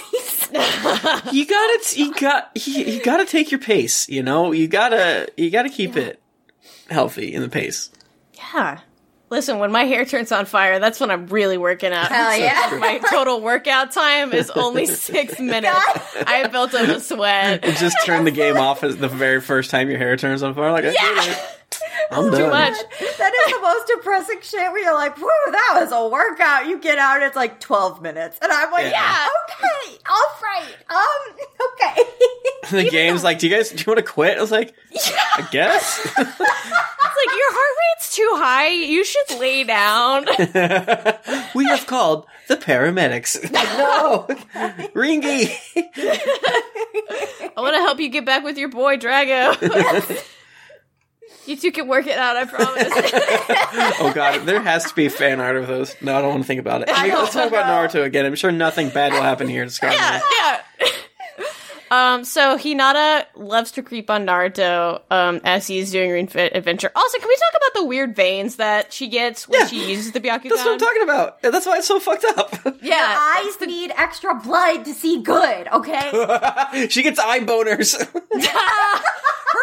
You 1.33 1.47
gotta, 1.47 1.81
you 1.95 2.15
got, 2.15 2.51
you, 2.55 2.85
you 2.85 3.03
gotta 3.03 3.25
take 3.27 3.51
your 3.51 3.61
pace. 3.61 4.09
You 4.09 4.23
know, 4.23 4.53
you 4.53 4.69
gotta, 4.69 5.29
you 5.37 5.51
gotta 5.51 5.69
keep 5.69 5.97
it 5.97 6.21
healthy 6.91 7.35
in 7.35 7.43
the 7.43 7.49
pace. 7.49 7.91
Yeah. 8.35 8.81
Listen, 9.31 9.59
when 9.59 9.71
my 9.71 9.85
hair 9.85 10.07
turns 10.07 10.33
on 10.33 10.47
fire, 10.47 10.79
that's 10.79 11.01
when 11.01 11.11
I'm 11.11 11.27
really 11.27 11.59
working 11.59 11.93
out. 11.93 12.11
Hell 12.11 12.39
yeah. 12.39 12.79
My 12.81 12.99
total 13.11 13.43
workout 13.43 13.93
time 13.93 14.33
is 14.33 14.49
only 14.51 14.87
six 14.87 15.39
minutes. 15.41 15.77
I 16.27 16.47
built 16.51 16.73
up 16.75 16.89
a 16.89 16.99
sweat. 17.01 17.63
Just 17.63 17.97
turn 18.07 18.25
the 18.25 18.31
game 18.31 18.57
off 18.57 18.83
as 18.85 18.97
the 18.97 19.09
very 19.09 19.43
first 19.43 19.71
time 19.71 19.91
your 19.91 19.99
hair 19.99 20.17
turns 20.17 20.43
on 20.43 20.55
fire. 20.55 20.73
Like, 20.73 20.87
I 20.87 20.91
did 20.93 20.97
it. 21.33 21.58
I'm 22.11 22.31
done. 22.31 22.41
Too 22.41 22.49
much. 22.49 22.73
that 23.19 23.33
is 23.47 23.53
the 23.55 23.61
most 23.61 23.87
depressing 23.87 24.41
shit 24.41 24.73
where 24.73 24.83
you're 24.83 24.95
like, 24.95 25.17
whoa, 25.19 25.53
that 25.53 25.79
was 25.81 25.93
a 25.93 26.09
workout. 26.09 26.67
You 26.67 26.79
get 26.81 26.99
out, 26.99 27.23
it's 27.23 27.37
like 27.37 27.61
12 27.61 28.01
minutes. 28.03 28.39
And 28.41 28.51
I'm 28.51 28.71
like, 28.73 28.85
Yeah. 28.91 28.91
yeah, 28.91 29.27
okay, 29.45 29.99
all 30.09 30.31
right, 30.43 30.77
um, 30.91 31.37
okay. 31.73 32.03
The 32.71 32.91
game's 32.91 33.25
like, 33.25 33.39
do 33.39 33.49
you 33.49 33.55
guys, 33.57 33.71
do 33.71 33.77
you 33.79 33.85
want 33.87 33.99
to 33.99 34.03
quit? 34.03 34.37
I 34.37 34.41
was 34.43 34.51
like, 34.51 34.75
yeah. 34.91 35.01
I 35.37 35.49
guess. 35.51 36.07
It's 37.11 37.27
like, 37.27 37.37
your 37.37 37.53
heart 37.53 37.77
rate's 37.97 38.15
too 38.15 38.31
high. 38.35 38.69
You 38.69 39.05
should 39.05 39.41
lay 39.41 39.65
down. 39.65 40.27
we 41.55 41.65
have 41.65 41.87
called 41.87 42.27
the 42.47 42.57
paramedics. 42.57 43.51
no, 43.53 44.27
Ringy. 44.95 45.51
I 47.57 47.61
want 47.61 47.75
to 47.75 47.81
help 47.81 47.99
you 47.99 48.09
get 48.11 48.25
back 48.25 48.45
with 48.45 48.57
your 48.59 48.69
boy, 48.69 48.99
Dragaux. 48.99 50.25
You 51.49 51.57
two 51.57 51.73
can 51.73 51.89
work 51.89 52.07
it 52.07 52.19
out, 52.19 52.37
I 52.37 52.45
promise. 52.45 52.85
Oh 54.01 54.13
god, 54.15 54.47
there 54.47 54.61
has 54.61 54.85
to 54.87 54.95
be 54.95 55.09
fan 55.09 55.41
art 55.41 55.57
of 55.57 55.67
those. 55.67 55.95
No, 56.01 56.17
I 56.17 56.21
don't 56.21 56.31
want 56.31 56.43
to 56.43 56.47
think 56.47 56.61
about 56.61 56.83
it. 56.83 56.89
I 56.93 57.09
mean, 57.09 57.15
let's 57.17 57.33
talk 57.33 57.49
about 57.49 57.67
Naruto 57.67 58.05
again. 58.05 58.27
I'm 58.27 58.35
sure 58.37 58.53
nothing 58.53 58.91
bad 58.91 59.13
will 59.13 59.23
happen 59.23 59.49
here. 59.49 59.65
Discovery. 59.65 59.97
yeah, 59.97 60.21
yeah. 60.41 60.89
Um, 61.91 62.25
so 62.25 62.57
Hinata 62.59 63.25
loves 63.35 63.73
to 63.73 63.83
creep 63.83 64.11
on 64.11 64.27
Naruto 64.27 65.01
um, 65.11 65.41
as 65.45 65.67
he's 65.67 65.91
doing 65.91 66.11
Ring 66.11 66.27
Fit 66.27 66.55
Adventure. 66.55 66.91
Also, 66.95 67.19
can 67.19 67.29
we 67.29 67.35
talk 67.37 67.61
about 67.61 67.81
the 67.81 67.87
weird 67.87 68.15
veins 68.15 68.57
that 68.57 68.93
she 68.93 69.09
gets 69.09 69.49
when 69.49 69.61
Yeah. 69.61 69.67
she 69.67 69.91
uses 69.91 70.13
the 70.13 70.21
Byakugan? 70.21 70.51
That's 70.51 70.65
what 70.65 70.73
I'm 70.75 70.79
talking 70.79 71.03
about. 71.03 71.41
That's 71.43 71.67
why 71.67 71.79
it's 71.79 71.87
so 71.89 71.99
fucked 72.01 72.25
up. 72.37 72.55
Yeah, 72.83 73.17
Eyes 73.37 73.61
need 73.67 73.93
extra 73.97 74.35
blood 74.35 74.85
to 74.85 74.95
see 74.95 75.21
good, 75.23 75.69
okay? 75.69 76.87
she 76.91 77.03
gets 77.03 77.19
eye 77.19 77.41
boners. 77.41 77.99
her 77.99 78.13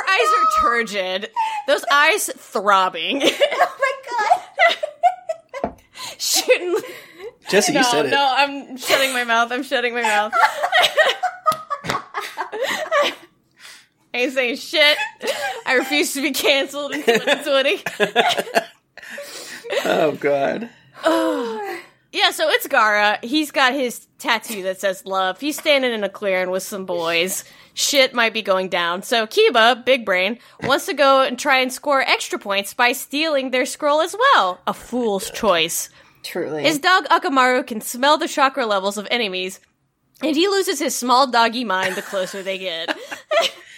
eyes 0.09 0.27
are 0.38 0.61
turgid. 0.61 1.29
Those 1.67 1.85
eyes 1.91 2.29
throbbing. 2.35 3.21
oh 3.23 3.75
my 3.79 3.93
god. 5.61 5.73
Shooting. 6.17 6.77
Jessy, 7.49 7.73
you 7.73 7.79
No, 7.79 7.83
said 7.85 8.05
it. 8.07 8.09
no, 8.09 8.33
I'm 8.38 8.77
shutting 8.77 9.13
my 9.13 9.23
mouth. 9.23 9.51
I'm 9.51 9.63
shutting 9.63 9.93
my 9.93 10.01
mouth. 10.01 10.33
I 11.83 13.13
ain't 14.15 14.34
saying 14.34 14.56
shit. 14.58 14.97
I 15.65 15.73
refuse 15.73 16.13
to 16.13 16.21
be 16.21 16.32
canceled 16.32 16.93
in 16.93 17.04
2020. 17.04 17.84
Oh 19.84 20.12
god. 20.13 20.69
Oh. 21.04 21.80
Yeah, 22.12 22.32
so 22.32 22.47
it's 22.47 22.65
Gaara. 22.65 23.21
He's 23.25 23.51
got 23.51 23.73
his 23.73 24.08
tattoo 24.19 24.63
that 24.63 24.80
says 24.80 25.06
love. 25.06 25.41
He's 25.41 25.60
standing 25.60 25.91
in 25.91 26.06
a 26.06 26.08
clearing 26.08 26.49
with 26.49 26.63
some 26.63 26.86
boys. 26.86 27.43
Shit 27.73 28.13
might 28.13 28.34
be 28.34 28.41
going 28.41 28.69
down. 28.69 29.04
So 29.04 29.28
Kiba, 29.28 29.84
big 29.84 30.06
brain, 30.06 30.39
wants 30.63 30.86
to 30.86 30.93
go 30.93 31.23
and 31.23 31.38
try 31.38 31.58
and 31.58 31.73
score 31.73 31.99
extra 31.99 32.39
points 32.39 32.73
by 32.73 32.93
stealing 32.93 33.51
their 33.51 33.65
scroll 33.65 33.99
as 33.99 34.15
well. 34.17 34.62
A 34.65 34.73
fool's 34.73 35.30
choice. 35.30 35.89
Truly. 36.23 36.63
His 36.63 36.80
dog 36.80 37.04
Akamaru 37.10 37.67
can 37.67 37.82
smell 37.82 38.17
the 38.17 38.30
chakra 38.30 38.65
levels 38.65 38.97
of 38.97 39.10
enemies, 39.12 39.60
and 40.21 40.38
he 40.38 40.47
loses 40.47 40.80
his 40.80 40.95
small 40.95 41.30
doggy 41.30 41.65
mind 41.65 41.95
the 41.95 42.01
closer 42.01 42.41
they 42.41 42.58
get. 42.58 42.97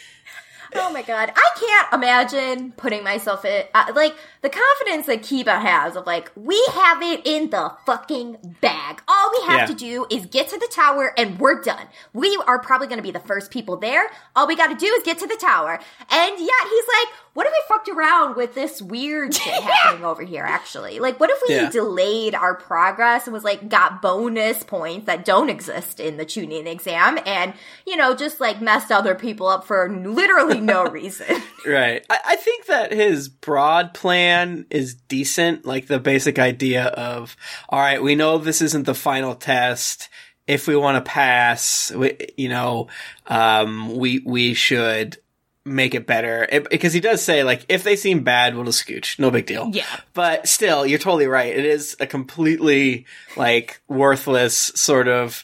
Oh 0.76 0.92
my 0.92 1.02
god, 1.02 1.32
I 1.36 1.50
can't 1.60 1.94
imagine 1.94 2.72
putting 2.74 3.04
myself 3.04 3.46
in 3.46 3.64
uh, 3.74 3.92
like 3.96 4.16
the 4.42 4.50
confidence 4.50 5.06
that 5.08 5.22
Kiba 5.22 5.60
has 5.62 5.96
of 5.96 6.06
like 6.06 6.32
we 6.36 6.64
have 6.74 7.02
it 7.02 7.22
in 7.26 7.50
the 7.50 7.74
fucking 7.86 8.38
bag. 8.62 9.02
All 9.08 9.32
we 9.40 9.46
have 9.48 9.60
Yeah. 9.62 9.66
to 9.68 9.74
do 9.74 10.06
is 10.10 10.26
get 10.26 10.50
to 10.50 10.58
the 10.60 10.68
tower 10.72 11.14
and 11.18 11.40
we're 11.40 11.62
done. 11.62 11.88
We 12.14 12.38
are 12.48 12.60
probably 12.60 12.88
going 12.88 12.98
to 13.00 13.04
be 13.04 13.12
the 13.12 13.20
first 13.20 13.52
people 13.52 13.78
there. 13.78 14.08
All 14.36 14.48
we 14.48 14.56
got 14.56 14.68
to 14.68 14.76
do 14.76 14.86
is 14.88 15.04
get 15.04 15.20
to 15.20 15.28
the 15.28 15.38
tower. 15.40 15.74
And 16.10 16.40
yet 16.40 16.40
he's 16.70 16.86
like, 16.88 17.14
what 17.34 17.46
if 17.46 17.54
we 17.54 17.62
fucked 17.68 17.90
around 17.90 18.36
with 18.36 18.56
this 18.56 18.82
weird 18.82 19.34
shit 19.34 19.54
happening 19.64 20.04
over 20.04 20.24
here? 20.24 20.44
Actually, 20.44 21.00
like, 21.00 21.20
what 21.20 21.30
if 21.30 21.38
we 21.48 21.56
Yeah. 21.56 21.70
delayed 21.70 22.34
our 22.36 22.56
progress 22.56 23.26
and 23.28 23.34
was 23.34 23.44
like 23.44 23.70
got 23.70 24.02
bonus 24.02 24.64
points 24.64 25.06
that 25.06 25.24
don't 25.24 25.50
exist 25.50 26.00
in 26.00 26.18
the 26.18 26.26
Chunin 26.26 26.66
exam, 26.66 27.20
and 27.26 27.54
you 27.86 27.96
know 27.96 28.16
just 28.16 28.40
like 28.40 28.60
messed 28.62 28.92
other 28.92 29.14
people 29.16 29.48
up 29.48 29.66
for 29.66 29.88
literally 29.90 30.60
no 30.68 30.86
reason. 30.86 31.26
Right. 31.66 32.06
I, 32.10 32.20
I 32.26 32.36
think 32.38 32.68
that 32.68 32.94
his 32.94 33.28
broad 33.28 33.94
plan 33.94 34.66
is 34.70 34.94
decent. 34.94 35.66
Like 35.66 35.88
the 35.88 36.00
basic 36.00 36.40
idea 36.40 36.86
of, 36.86 37.36
all 37.68 37.80
right, 37.80 38.02
we 38.02 38.16
know 38.16 38.38
this 38.38 38.62
isn't 38.62 38.86
the 38.86 38.94
final 38.96 39.36
test. 39.36 40.08
If 40.46 40.66
we 40.68 40.78
want 40.78 41.04
to 41.04 41.10
pass, 41.12 41.92
we, 41.92 42.16
you 42.38 42.48
know, 42.48 42.88
um, 43.26 43.98
we, 43.98 44.20
we 44.26 44.54
should 44.54 45.18
make 45.66 45.94
it 45.94 46.08
better. 46.08 46.48
It- 46.50 46.70
because 46.70 46.94
he 46.94 47.02
does 47.02 47.22
say, 47.22 47.44
like, 47.44 47.66
if 47.68 47.84
they 47.84 47.98
seem 47.98 48.24
bad, 48.24 48.56
we'll 48.56 48.64
just 48.64 48.88
scooch. 48.88 49.20
No 49.20 49.30
big 49.30 49.46
deal. 49.46 49.70
Yeah. 49.74 49.84
But 50.14 50.48
still, 50.48 50.86
you're 50.86 51.00
totally 51.00 51.28
right. 51.28 51.54
It 51.54 51.66
is 51.66 51.98
a 52.00 52.08
completely, 52.08 53.06
like, 53.36 53.82
worthless 53.90 54.56
sort 54.76 55.10
of, 55.10 55.44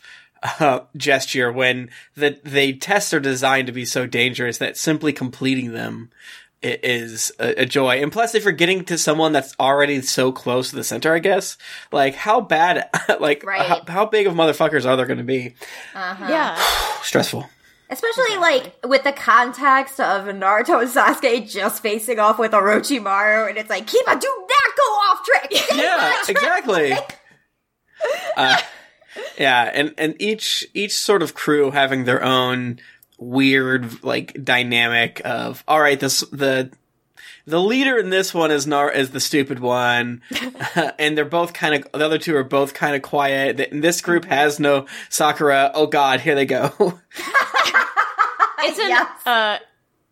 uh, 0.60 0.82
gesture 0.98 1.52
when 1.52 1.90
the 2.16 2.40
the 2.44 2.74
tests 2.74 3.14
are 3.14 3.20
designed 3.20 3.68
to 3.68 3.74
be 3.74 3.86
so 3.86 4.06
dangerous 4.06 4.58
that 4.58 4.78
simply 4.78 5.14
completing 5.14 5.72
them 5.74 6.10
is 6.62 7.32
a, 7.40 7.64
a 7.64 7.66
joy. 7.66 8.02
And 8.02 8.10
plus, 8.12 8.36
if 8.36 8.44
you're 8.46 8.54
getting 8.54 8.86
to 8.86 8.98
someone 8.98 9.34
that's 9.34 9.54
already 9.60 10.02
so 10.02 10.32
close 10.32 10.70
to 10.70 10.76
the 10.78 10.84
center, 10.84 11.14
I 11.14 11.20
guess, 11.20 11.58
like 11.92 12.16
how 12.16 12.40
bad, 12.40 12.90
like 13.20 13.44
Right. 13.46 13.62
how, 13.62 13.82
how 13.88 14.06
big 14.06 14.28
of 14.28 14.34
motherfuckers 14.34 14.86
are 14.86 14.96
there 14.96 15.06
going 15.06 15.18
to 15.18 15.26
be? 15.26 15.56
Uh-huh. 15.94 16.26
Yeah. 16.30 16.58
Stressful. 17.04 17.50
Especially 17.90 18.38
like 18.38 18.74
with 18.86 19.04
the 19.04 19.12
context 19.12 20.00
of 20.00 20.24
Naruto 20.26 20.82
and 20.82 20.90
Sasuke 20.90 21.48
just 21.52 21.82
facing 21.84 22.18
off 22.18 22.40
with 22.40 22.54
Orochimaru, 22.54 23.50
and 23.50 23.58
it's 23.58 23.70
like, 23.70 23.86
Kiba, 23.86 24.20
do 24.20 24.28
not 24.28 24.78
go 24.78 24.84
off 24.84 25.26
track. 25.26 25.52
Yeah, 25.76 26.14
exactly. 26.30 26.94
Uh, 28.36 28.58
yeah, 29.38 29.70
and 29.74 29.94
and 29.98 30.16
each 30.20 30.66
each 30.74 30.98
sort 30.98 31.22
of 31.24 31.34
crew 31.34 31.72
having 31.72 32.06
their 32.06 32.24
own 32.24 32.80
weird 33.18 34.04
like 34.04 34.44
dynamic 34.44 35.22
of 35.26 35.64
all 35.68 35.80
right, 35.80 36.00
this 36.00 36.22
the 36.32 36.72
the 37.46 37.60
leader 37.60 37.98
in 37.98 38.10
this 38.10 38.34
one 38.34 38.52
is 38.52 38.66
Nar 38.66 38.90
is 38.92 39.12
the 39.12 39.20
stupid 39.20 39.60
one, 39.60 40.22
and 40.98 41.18
they're 41.18 41.26
both 41.26 41.54
kind 41.54 41.76
of 41.76 41.92
the 41.92 42.06
other 42.06 42.18
two 42.18 42.36
are 42.38 42.44
both 42.44 42.74
kind 42.74 42.96
of 42.96 43.02
quiet. 43.02 43.58
Th- 43.58 43.70
This 43.72 44.00
group 44.02 44.26
has 44.26 44.60
no 44.60 44.86
Sakura. 45.10 45.72
Oh 45.74 45.88
God, 45.88 46.22
here 46.22 46.36
they 46.36 46.46
go. 46.46 47.00
It's 48.66 48.80
an 48.80 48.88
Yes. 48.90 49.28
uh 49.28 49.58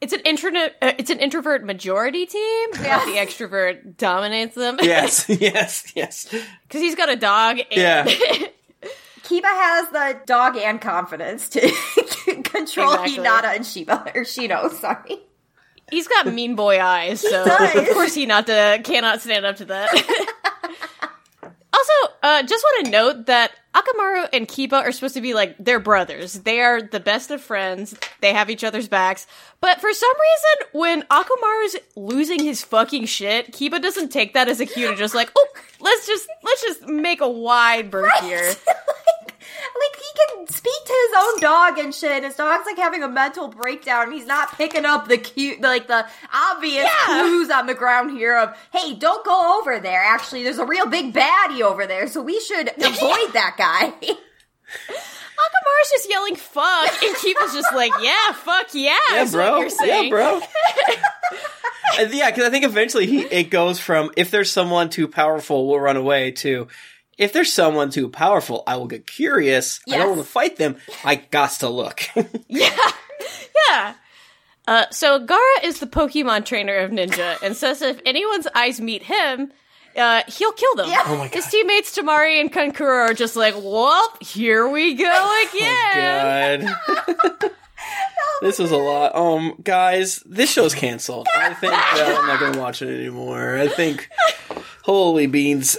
it's 0.02 0.12
an 0.14 0.20
introvert 0.22 0.74
uh, 0.82 0.92
it's 0.98 1.10
an 1.10 1.20
introvert 1.20 1.64
majority 1.64 2.26
team, 2.26 2.70
but 2.72 2.82
Yes. 2.82 3.06
the 3.06 3.46
extrovert 3.46 3.96
dominates 3.98 4.56
them. 4.56 4.78
yes, 4.82 5.26
yes, 5.30 5.86
yes. 5.96 6.26
Cuz 6.70 6.82
he's 6.82 6.96
got 6.96 7.08
a 7.10 7.16
dog 7.16 7.60
and 7.60 7.68
Yeah. 7.72 8.06
Kiba 9.32 9.44
has 9.46 9.89
the 9.91 10.20
dog 10.26 10.58
and 10.58 10.82
confidence 10.82 11.48
to 11.50 11.62
control 12.44 12.96
Exactly. 12.96 13.17
Hinata 13.17 13.56
and 13.56 13.65
Shiba 13.65 14.12
or 14.13 14.24
Shino. 14.24 14.70
Sorry. 14.72 15.20
he's 15.89 16.08
got 16.10 16.28
mean 16.28 16.56
boy 16.56 16.82
eyes, 16.82 17.22
so 17.22 17.46
does. 17.46 17.76
of 17.76 17.89
course 17.91 18.13
he 18.13 18.26
not 18.26 18.48
to, 18.48 18.82
cannot 18.84 19.22
stand 19.22 19.46
up 19.46 19.56
to 19.58 19.65
that. 19.65 19.89
also, 21.44 22.13
uh 22.24 22.44
just 22.44 22.62
want 22.62 22.86
to 22.86 22.91
note 22.91 23.26
that 23.28 23.52
Akamaru 23.74 24.28
and 24.34 24.50
Kiba 24.50 24.74
are 24.74 24.91
supposed 24.91 25.13
to 25.13 25.22
be 25.22 25.34
like 25.34 25.56
they're 25.60 25.80
brothers. 25.80 26.34
They 26.34 26.60
are 26.60 26.82
the 26.82 27.00
best 27.00 27.32
of 27.32 27.41
friends. 27.41 27.96
They 28.20 28.34
have 28.34 28.50
each 28.50 28.65
other's 28.65 28.89
backs. 28.89 29.28
But 29.62 29.80
for 29.80 29.94
some 29.94 30.12
reason, 30.12 30.80
when 30.80 31.02
Akamaru's 31.04 31.78
losing 31.96 32.44
his 32.44 32.65
fucking 32.65 33.06
shit, 33.06 33.54
Kiba 33.54 33.82
doesn't 33.82 34.10
take 34.10 34.34
that 34.34 34.50
as 34.50 34.60
a 34.60 34.65
cue 34.65 34.89
to 34.89 34.96
just 34.98 35.15
like, 35.15 35.32
oh, 35.38 35.48
let's 35.80 36.06
just 36.06 36.28
let's 36.44 36.62
just 36.62 36.82
make 36.82 37.22
a 37.22 37.30
wide 37.30 37.89
berth 37.89 38.12
here. 38.24 38.56
like, 39.82 39.91
like 39.94 40.02
he 40.02 40.36
can 40.36 40.48
speak 40.48 40.86
to 40.86 40.94
his 41.10 41.17
own 41.24 41.39
dog 41.41 41.78
and 41.80 41.94
shit. 41.96 42.12
and 42.12 42.26
His 42.26 42.36
dog's 42.36 42.65
like 42.65 42.78
having 42.78 43.04
a 43.04 43.08
mental 43.10 43.48
breakdown. 43.48 44.12
He's 44.12 44.26
not 44.26 44.52
picking 44.58 44.86
up 44.86 45.08
the 45.08 45.17
cute, 45.17 45.62
like 45.62 45.88
the 45.88 46.06
obvious 46.34 46.86
Yeah. 46.86 47.06
clues 47.06 47.50
on 47.50 47.67
the 47.67 47.74
ground 47.74 48.12
here 48.12 48.38
of, 48.38 48.56
hey, 48.74 48.94
don't 48.96 49.26
go 49.26 49.60
over 49.60 49.80
there. 49.80 50.02
Actually, 50.04 50.44
there's 50.44 50.60
a 50.60 50.65
real 50.65 50.86
big 50.88 51.13
baddie 51.13 51.62
over 51.62 51.86
there, 51.88 52.08
so 52.08 52.22
we 52.22 52.39
should 52.41 52.67
avoid 52.70 53.34
that 53.34 53.56
guy. 53.58 53.94
Akamaru's 55.41 55.89
just 55.91 56.10
yelling 56.10 56.36
fuck, 56.36 57.04
and 57.04 57.15
Kiba's 57.15 57.54
just 57.54 57.74
like, 57.74 57.91
yeah, 58.02 58.32
fuck 58.34 58.67
yeah, 58.74 58.96
Yeah, 59.12 59.28
bro. 59.32 59.52
what 59.54 59.60
you're 59.62 59.70
saying. 59.70 60.04
Yeah, 60.06 60.10
bro. 60.10 60.41
And 62.00 62.13
yeah, 62.13 62.30
because 62.30 62.46
I 62.46 62.50
think 62.50 62.63
eventually 62.63 63.06
he 63.06 63.22
it 63.22 63.50
goes 63.50 63.80
from 63.80 64.12
if 64.15 64.32
there's 64.32 64.50
someone 64.52 64.89
too 64.89 65.08
powerful, 65.08 65.67
we'll 65.67 65.80
run 65.80 65.98
away 65.98 66.32
to 66.32 66.67
if 67.17 67.34
there's 67.34 67.52
someone 67.54 67.89
too 67.89 68.10
powerful, 68.10 68.63
I 68.65 68.78
will 68.78 68.88
get 68.88 69.06
curious. 69.08 69.80
I 69.89 69.97
don't 69.97 70.10
want 70.10 70.21
to 70.21 70.28
fight 70.28 70.58
them. 70.58 70.78
I 71.04 71.15
got 71.15 71.52
to 71.60 71.69
look. 71.69 72.02
Yeah. 72.47 72.76
Yeah. 73.69 73.93
Uh, 74.67 74.86
so 74.91 75.24
Gaara 75.26 75.63
is 75.63 75.80
the 75.80 75.86
Pokemon 75.88 76.45
trainer 76.45 76.78
of 76.78 76.91
Ninja 76.91 77.38
and 77.43 77.56
says 77.56 77.82
if 77.82 78.00
anyone's 78.06 78.47
eyes 78.56 78.82
meet 78.82 79.04
him, 79.04 79.52
uh, 79.95 80.24
he'll 80.28 80.52
kill 80.54 80.76
them. 80.76 80.89
Yeah. 80.89 81.04
Oh 81.06 81.17
my 81.17 81.28
His 81.28 81.45
teammates 81.47 81.95
Temari 81.95 82.39
and 82.41 82.52
Kankuro 82.52 83.10
are 83.10 83.13
just 83.13 83.36
like, 83.36 83.54
well, 83.58 84.12
here 84.21 84.67
we 84.67 84.95
go 84.95 85.43
again. 85.54 86.65
God. 86.65 87.52
this 88.41 88.58
was 88.60 88.71
a 88.71 88.78
lot. 88.78 89.15
Um, 89.15 89.56
guys, 89.63 90.24
this 90.26 90.52
show's 90.52 90.74
canceled. 90.74 91.28
I 91.36 91.54
think 91.54 91.74
that 91.74 92.17
I'm 92.19 92.28
not 92.28 92.39
gonna 92.39 92.60
watch 92.60 92.82
it 92.82 92.89
anymore. 92.89 93.58
I 93.58 93.67
think, 93.67 94.10
holy 94.84 95.28
beans. 95.28 95.78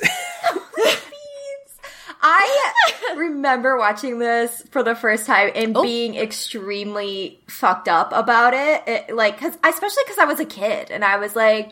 I 2.22 2.72
remember 3.16 3.76
watching 3.76 4.18
this 4.18 4.62
for 4.70 4.82
the 4.82 4.94
first 4.94 5.26
time 5.26 5.50
and 5.54 5.76
Oh. 5.76 5.82
being 5.82 6.14
extremely 6.14 7.42
fucked 7.48 7.88
up 7.88 8.12
about 8.12 8.54
it. 8.54 8.82
it 8.86 9.14
like, 9.14 9.38
cause, 9.40 9.56
especially 9.64 10.02
because 10.04 10.18
I 10.18 10.24
was 10.26 10.38
a 10.40 10.44
kid 10.44 10.90
and 10.90 11.04
I 11.04 11.16
was 11.16 11.34
like, 11.34 11.70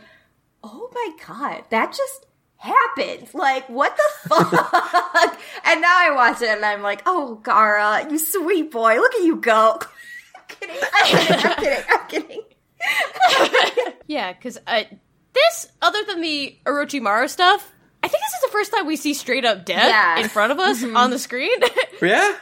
oh 0.64 0.90
my 0.92 1.10
god, 1.26 1.64
that 1.70 1.92
just 1.96 2.26
happened. 2.56 3.28
Like, 3.32 3.68
what 3.68 3.96
the 3.96 4.28
fuck? 4.28 5.40
and 5.64 5.80
now 5.80 5.96
I 5.96 6.12
watch 6.14 6.42
it 6.42 6.48
and 6.48 6.64
I'm 6.64 6.82
like, 6.82 7.02
oh, 7.06 7.40
Gaara, 7.42 8.10
you 8.10 8.18
sweet 8.18 8.70
boy, 8.70 8.96
look 8.96 9.14
at 9.14 9.22
you 9.22 9.36
go. 9.36 9.78
I'm 10.36 10.42
kidding, 10.48 10.76
I'm 10.92 11.06
kidding, 11.06 11.44
I'm 11.46 11.56
kidding, 11.56 11.84
I'm 11.90 12.08
kidding. 12.08 12.42
Yeah, 14.06 14.32
because 14.32 14.58
uh, 14.66 14.82
this, 15.34 15.68
other 15.80 16.02
than 16.04 16.20
the 16.20 16.58
Orochimaru 16.66 17.28
stuff, 17.28 17.70
I 18.02 18.08
think 18.08 18.22
this 18.22 18.32
is 18.34 18.40
the 18.42 18.52
first 18.52 18.72
time 18.72 18.86
we 18.86 18.96
see 18.96 19.14
straight 19.14 19.44
up 19.44 19.64
death 19.64 19.88
Yeah. 19.88 20.20
in 20.20 20.28
front 20.28 20.52
of 20.52 20.58
us 20.58 20.82
on 20.82 21.10
the 21.10 21.18
screen. 21.18 21.58
Yeah. 22.02 22.34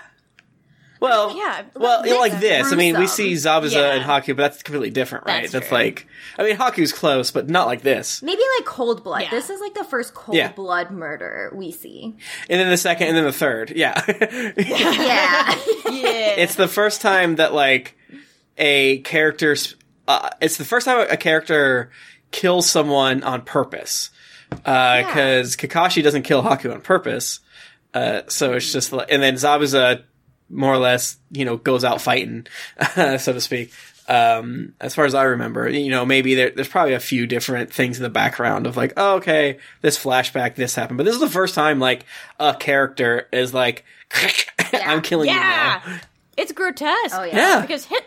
Well, 1.00 1.36
Yeah, 1.36 1.62
Well, 1.76 2.02
this 2.02 2.18
like 2.18 2.40
this. 2.40 2.72
I 2.72 2.76
mean, 2.76 2.98
we 2.98 3.06
see 3.06 3.32
Zabuza 3.34 3.72
Yeah. 3.72 3.92
and 3.94 4.04
Haku, 4.04 4.28
but 4.36 4.42
that's 4.42 4.62
completely 4.64 4.90
different, 4.90 5.26
right? 5.26 5.42
That's 5.42 5.52
That's, 5.52 5.72
like, 5.72 6.06
I 6.36 6.42
mean, 6.42 6.56
Haku's 6.56 6.92
close, 6.92 7.30
but 7.30 7.48
not 7.48 7.66
like 7.68 7.82
this. 7.82 8.20
Maybe 8.22 8.42
like 8.58 8.66
cold 8.66 9.04
blood. 9.04 9.22
Yeah. 9.22 9.30
This 9.30 9.48
is 9.50 9.60
like 9.60 9.74
the 9.74 9.84
first 9.84 10.12
cold 10.14 10.36
Yeah. 10.36 10.50
blood 10.52 10.90
murder 10.90 11.52
we 11.54 11.70
see. 11.70 12.16
And 12.50 12.60
then 12.60 12.68
the 12.68 12.76
second, 12.76 13.08
and 13.08 13.16
then 13.16 13.24
the 13.24 13.32
third. 13.32 13.72
Yeah. 13.76 13.94
Yeah. 14.56 14.56
yeah. 15.90 16.34
it's 16.36 16.56
the 16.56 16.68
first 16.68 17.00
time 17.00 17.36
that 17.36 17.54
like 17.54 17.96
a 18.56 18.98
character 19.00 19.54
uh, 20.08 20.30
it's 20.40 20.56
the 20.56 20.64
first 20.64 20.84
time 20.86 21.06
a 21.10 21.16
character 21.16 21.90
kills 22.32 22.68
someone 22.68 23.22
on 23.22 23.42
purpose 23.42 24.10
because 24.50 25.56
kakashi 25.56 26.02
doesn't 26.02 26.22
kill 26.22 26.42
haku 26.42 26.72
on 26.72 26.80
purpose 26.80 27.40
uh, 27.94 28.22
so 28.28 28.54
it's 28.54 28.72
just 28.72 28.92
like 28.92 29.10
and 29.10 29.22
then 29.22 29.34
zabuza 29.34 30.02
more 30.50 30.72
or 30.72 30.78
less 30.78 31.18
you 31.30 31.44
know 31.44 31.56
goes 31.56 31.84
out 31.84 32.00
fighting 32.00 32.46
so 32.94 33.32
to 33.32 33.40
speak 33.40 33.72
um, 34.08 34.72
as 34.80 34.94
far 34.94 35.04
as 35.04 35.14
I 35.14 35.24
remember, 35.24 35.68
you 35.68 35.90
know, 35.90 36.06
maybe 36.06 36.34
there, 36.34 36.50
there's 36.50 36.68
probably 36.68 36.94
a 36.94 37.00
few 37.00 37.26
different 37.26 37.70
things 37.70 37.98
in 37.98 38.02
the 38.02 38.08
background 38.08 38.66
of 38.66 38.74
like, 38.74 38.94
oh, 38.96 39.16
okay, 39.16 39.58
this 39.82 40.02
flashback, 40.02 40.54
this 40.54 40.74
happened. 40.74 40.96
But 40.96 41.04
this 41.04 41.14
is 41.14 41.20
the 41.20 41.28
first 41.28 41.54
time 41.54 41.78
like 41.78 42.06
a 42.40 42.54
character 42.54 43.28
is 43.32 43.52
like, 43.52 43.84
I'm 44.72 45.02
killing 45.02 45.28
you 45.28 45.34
now. 45.34 45.82
yeah. 45.86 45.98
It's 46.38 46.52
grotesque. 46.52 47.14
Oh, 47.14 47.24
yeah. 47.24 47.36
Yeah. 47.36 47.60
Because 47.60 47.84
hit 47.84 48.04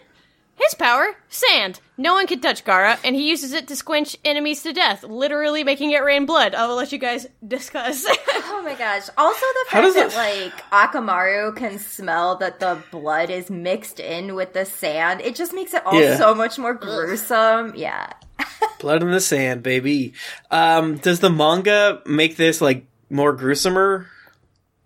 His 0.55 0.75
power, 0.75 1.15
sand. 1.27 1.79
No 1.97 2.13
one 2.13 2.27
can 2.27 2.39
touch 2.39 2.63
Gaara, 2.63 2.99
and 3.03 3.15
he 3.15 3.29
uses 3.29 3.51
it 3.51 3.67
to 3.69 3.75
squinch 3.75 4.15
enemies 4.23 4.61
to 4.63 4.73
death, 4.73 5.03
literally 5.03 5.63
making 5.63 5.91
it 5.91 6.03
rain 6.03 6.25
blood. 6.27 6.53
I 6.53 6.67
will 6.67 6.75
let 6.75 6.91
you 6.91 6.97
guys 6.99 7.27
discuss. 7.47 8.05
Oh 8.53 8.63
my 8.63 8.75
gosh. 8.75 9.09
Also 9.17 9.39
the 9.39 9.65
fact 9.69 9.93
that 9.95 10.11
it- 10.13 10.15
like 10.15 10.61
Akamaru 10.71 11.55
can 11.55 11.79
smell 11.79 12.35
that 12.37 12.59
the 12.59 12.77
blood 12.91 13.31
is 13.31 13.49
mixed 13.49 13.99
in 13.99 14.35
with 14.35 14.53
the 14.53 14.65
sand, 14.65 15.19
it 15.21 15.33
just 15.35 15.51
makes 15.51 15.73
it 15.73 15.83
all 15.85 15.99
Yeah. 15.99 16.15
so 16.17 16.35
much 16.35 16.59
more 16.59 16.75
gruesome. 16.75 17.73
Yeah. 17.75 18.11
Blood 18.79 19.01
in 19.01 19.09
the 19.09 19.19
sand, 19.19 19.63
baby. 19.63 20.13
Um, 20.51 20.97
does 20.97 21.21
the 21.21 21.29
manga 21.31 22.01
make 22.05 22.35
this 22.37 22.61
like 22.61 22.85
more 23.09 23.35
gruesomer? 23.35 24.05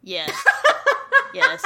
yes. 0.04 0.32
yes. 1.34 1.62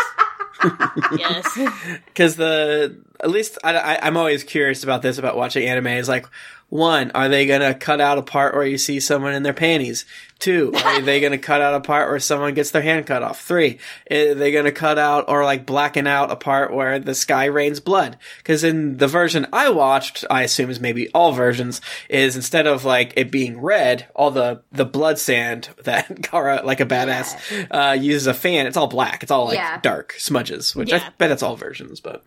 Yes. 1.18 1.60
Because 2.06 2.36
the 2.36 2.98
at 3.20 3.30
least 3.30 3.58
I, 3.64 4.00
I'm 4.02 4.18
always 4.18 4.44
curious 4.44 4.84
about 4.84 5.02
this 5.02 5.18
about 5.18 5.38
watching 5.38 5.68
anime. 5.68 5.88
Is 5.88 6.10
like 6.10 6.26
one, 6.70 7.12
are 7.12 7.28
they 7.30 7.46
gonna 7.46 7.74
cut 7.74 8.00
out 8.00 8.18
a 8.18 8.22
part 8.22 8.54
where 8.54 8.66
you 8.66 8.78
see 8.78 9.00
someone 9.00 9.34
in 9.34 9.44
their 9.44 9.54
panties? 9.54 10.06
Two, 10.38 10.72
are 10.86 11.02
they 11.02 11.20
gonna 11.20 11.38
cut 11.38 11.62
out 11.62 11.74
a 11.74 11.80
part 11.82 12.10
where 12.10 12.20
someone 12.20 12.54
gets 12.54 12.72
their 12.72 12.82
hand 12.82 13.06
cut 13.08 13.24
off? 13.24 13.42
Three, 13.42 13.80
are 14.12 14.36
they 14.36 14.52
gonna 14.52 14.72
cut 14.72 14.98
out 14.98 15.26
or 15.28 15.44
like 15.44 15.66
blacken 15.66 16.06
out 16.08 16.32
a 16.32 16.36
part 16.36 16.72
where 16.74 17.00
the 17.00 17.16
sky 17.16 17.46
rains 17.46 17.80
blood? 17.80 18.18
Because 18.38 18.64
in 18.64 18.98
the 18.98 19.08
version 19.08 19.48
I 19.52 19.70
watched, 19.70 20.26
I 20.30 20.44
assume 20.44 20.70
is 20.70 20.80
maybe 20.80 21.10
all 21.10 21.32
versions, 21.32 21.82
is 22.08 22.36
instead 22.36 22.68
of 22.68 22.86
like 22.86 23.14
it 23.18 23.32
being 23.32 23.60
red, 23.60 24.08
all 24.16 24.32
the 24.32 24.62
the 24.72 24.86
blood 24.86 25.18
sand 25.20 25.70
that 25.86 26.08
Gaara 26.22 26.64
like 26.64 26.80
a 26.80 26.86
badass 26.86 27.68
uh, 27.72 27.94
uses 27.94 28.28
a 28.28 28.34
fan, 28.34 28.68
it's 28.68 28.78
all 28.78 28.88
black. 28.88 29.24
It's 29.24 29.32
all 29.32 29.46
like 29.46 29.56
Yeah. 29.56 29.80
dark 29.82 30.14
smudges, 30.20 30.76
which 30.76 30.94
I 30.94 31.02
bet 31.18 31.32
it's 31.32 31.44
all 31.44 31.56
versions, 31.56 32.00
but. 32.00 32.24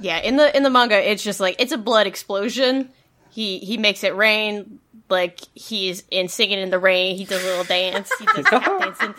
Yeah, 0.00 0.18
in 0.18 0.36
the 0.36 0.54
in 0.56 0.62
the 0.64 0.70
manga, 0.70 1.10
it's 1.10 1.22
just 1.22 1.38
like 1.40 1.56
it's 1.60 1.70
a 1.72 1.78
blood 1.78 2.06
explosion. 2.08 2.90
He 3.34 3.58
he 3.58 3.76
makes 3.76 4.04
it 4.04 4.14
rain. 4.14 4.78
Like 5.10 5.40
he's 5.54 6.02
in 6.10 6.28
singing 6.28 6.58
in 6.60 6.70
the 6.70 6.78
rain. 6.78 7.16
He 7.16 7.24
does 7.24 7.42
a 7.42 7.46
little 7.46 7.64
dance. 7.64 8.10
He 8.18 8.24
does 8.26 8.44
tap 8.48 8.64
dancing. 8.80 9.14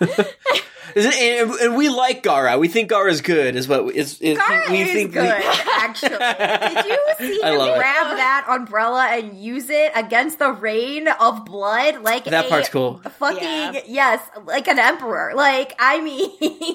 Is 0.96 1.06
it, 1.06 1.14
and, 1.14 1.50
and 1.60 1.76
we 1.76 1.88
like 1.88 2.24
Gaara. 2.24 2.58
We 2.58 2.66
think 2.66 2.90
Gaara's 2.90 3.20
good. 3.20 3.54
Is 3.54 3.68
what 3.68 3.94
is, 3.94 4.20
is 4.20 4.36
Gaara 4.38 4.70
we 4.72 4.80
is 4.80 4.90
think 4.92 5.12
good, 5.12 5.22
we- 5.38 5.44
actually. 5.78 6.08
Did 6.18 6.84
you 6.86 6.98
see 7.18 7.40
him 7.42 7.58
love 7.58 7.68
it. 7.68 7.78
grab 7.78 8.06
that 8.16 8.46
umbrella 8.48 9.06
and 9.12 9.38
use 9.40 9.70
it 9.70 9.92
against 9.94 10.40
the 10.40 10.50
rain 10.50 11.06
of 11.06 11.44
blood? 11.44 12.02
Like 12.02 12.24
That 12.24 12.46
a 12.46 12.48
part's 12.48 12.68
cool. 12.70 13.00
Fucking 13.18 13.40
Yeah. 13.40 13.80
yes, 13.86 14.20
like 14.46 14.66
an 14.66 14.80
emperor. 14.80 15.32
Like 15.36 15.74
I 15.78 16.00
mean, 16.00 16.74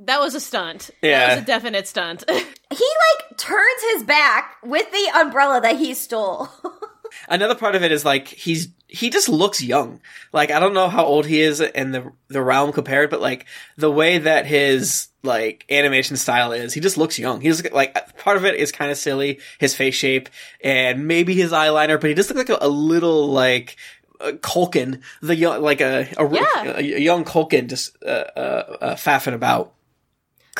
That 0.00 0.20
was 0.20 0.34
a 0.34 0.40
stunt. 0.40 0.90
Yeah. 1.02 1.20
that 1.28 1.34
was 1.36 1.42
a 1.42 1.46
definite 1.46 1.86
stunt. 1.86 2.24
he 2.30 2.34
like 2.70 3.36
turns 3.36 3.82
his 3.92 4.02
back 4.04 4.56
with 4.62 4.90
the 4.90 5.10
umbrella 5.20 5.60
that 5.60 5.76
he 5.76 5.94
stole. 5.94 6.48
Another 7.28 7.54
part 7.54 7.74
of 7.74 7.82
it 7.82 7.92
is 7.92 8.04
like 8.04 8.28
he's 8.28 8.68
he 8.86 9.10
just 9.10 9.28
looks 9.28 9.62
young. 9.62 10.00
Like 10.32 10.50
I 10.50 10.58
don't 10.60 10.74
know 10.74 10.88
how 10.88 11.04
old 11.04 11.26
he 11.26 11.40
is 11.40 11.60
in 11.60 11.90
the 11.92 12.12
the 12.28 12.40
realm 12.42 12.72
compared, 12.72 13.10
but 13.10 13.20
like 13.20 13.46
the 13.76 13.90
way 13.90 14.18
that 14.18 14.46
his 14.46 15.08
like 15.22 15.66
animation 15.68 16.16
style 16.16 16.52
is, 16.52 16.72
he 16.72 16.80
just 16.80 16.96
looks 16.96 17.18
young. 17.18 17.40
He's 17.40 17.68
like 17.72 18.16
part 18.18 18.36
of 18.36 18.44
it 18.44 18.54
is 18.54 18.72
kind 18.72 18.90
of 18.90 18.96
silly, 18.96 19.38
his 19.58 19.74
face 19.74 19.94
shape 19.96 20.28
and 20.64 21.06
maybe 21.08 21.34
his 21.34 21.52
eyeliner, 21.52 22.00
but 22.00 22.08
he 22.10 22.14
just 22.14 22.30
looks 22.34 22.48
like 22.48 22.60
a, 22.62 22.64
a 22.64 22.68
little 22.68 23.28
like. 23.28 23.76
Uh, 24.22 24.32
Culkin, 24.32 25.00
the 25.22 25.34
young, 25.34 25.62
like 25.62 25.80
a 25.80 26.06
a, 26.18 26.30
Yeah. 26.30 26.44
a, 26.64 26.76
a 26.76 27.00
young 27.00 27.24
Culkin, 27.24 27.68
just 27.70 27.96
uh, 28.04 28.08
uh, 28.36 28.76
uh, 28.82 28.94
faffing 28.94 29.32
about, 29.32 29.72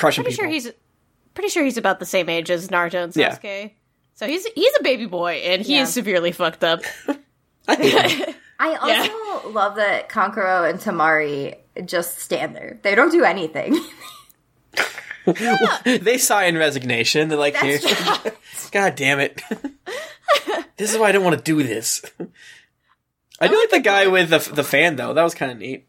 crushing 0.01 0.25
pretty 0.25 0.37
people. 0.37 0.45
sure 0.47 0.53
he's 0.53 0.71
pretty 1.35 1.49
sure 1.51 1.63
he's 1.65 1.77
about 1.77 1.99
the 2.01 2.07
same 2.07 2.29
age 2.29 2.51
as 2.51 2.69
Naruto 2.69 3.05
and 3.05 3.17
Yeah. 3.17 3.37
Sasuke. 3.39 3.73
So 4.15 4.27
he's 4.27 4.45
he's 4.47 4.73
a 4.79 4.83
baby 4.83 5.07
boy, 5.07 5.35
and 5.45 5.63
he 5.63 5.75
Yeah. 5.77 5.83
is 5.83 5.93
severely 5.93 6.33
fucked 6.33 6.65
up. 6.65 6.81
I 7.69 7.77
think 7.77 8.37
I 8.59 8.75
also 8.75 9.51
love 9.51 9.77
that 9.77 10.09
Kankuro 10.11 10.69
and 10.69 10.79
Temari 10.79 11.57
just 11.87 12.19
stand 12.19 12.55
there. 12.55 12.79
They 12.83 12.95
don't 12.95 13.11
do 13.13 13.25
anything. 13.25 13.79
they 15.85 16.19
sigh 16.19 16.45
in 16.47 16.57
resignation. 16.59 17.29
They're 17.29 17.39
like, 17.39 17.55
That's 17.61 18.23
"Here- 18.23 18.33
God 18.73 18.95
damn 18.97 19.21
it. 19.21 19.41
this 20.77 20.93
is 20.93 20.99
why 20.99 21.09
I 21.09 21.13
don't 21.13 21.25
want 21.25 21.37
to 21.39 21.43
do 21.43 21.63
this. 21.63 22.03
I 23.41 23.49
do 23.49 23.57
like 23.59 23.71
the 23.71 23.81
guy 23.81 24.07
with 24.09 24.31
the 24.31 24.39
the 24.55 24.65
fan 24.65 24.97
though. 24.97 25.15
That 25.15 25.23
was 25.23 25.35
kind 25.35 25.51
of 25.53 25.59
neat. 25.59 25.87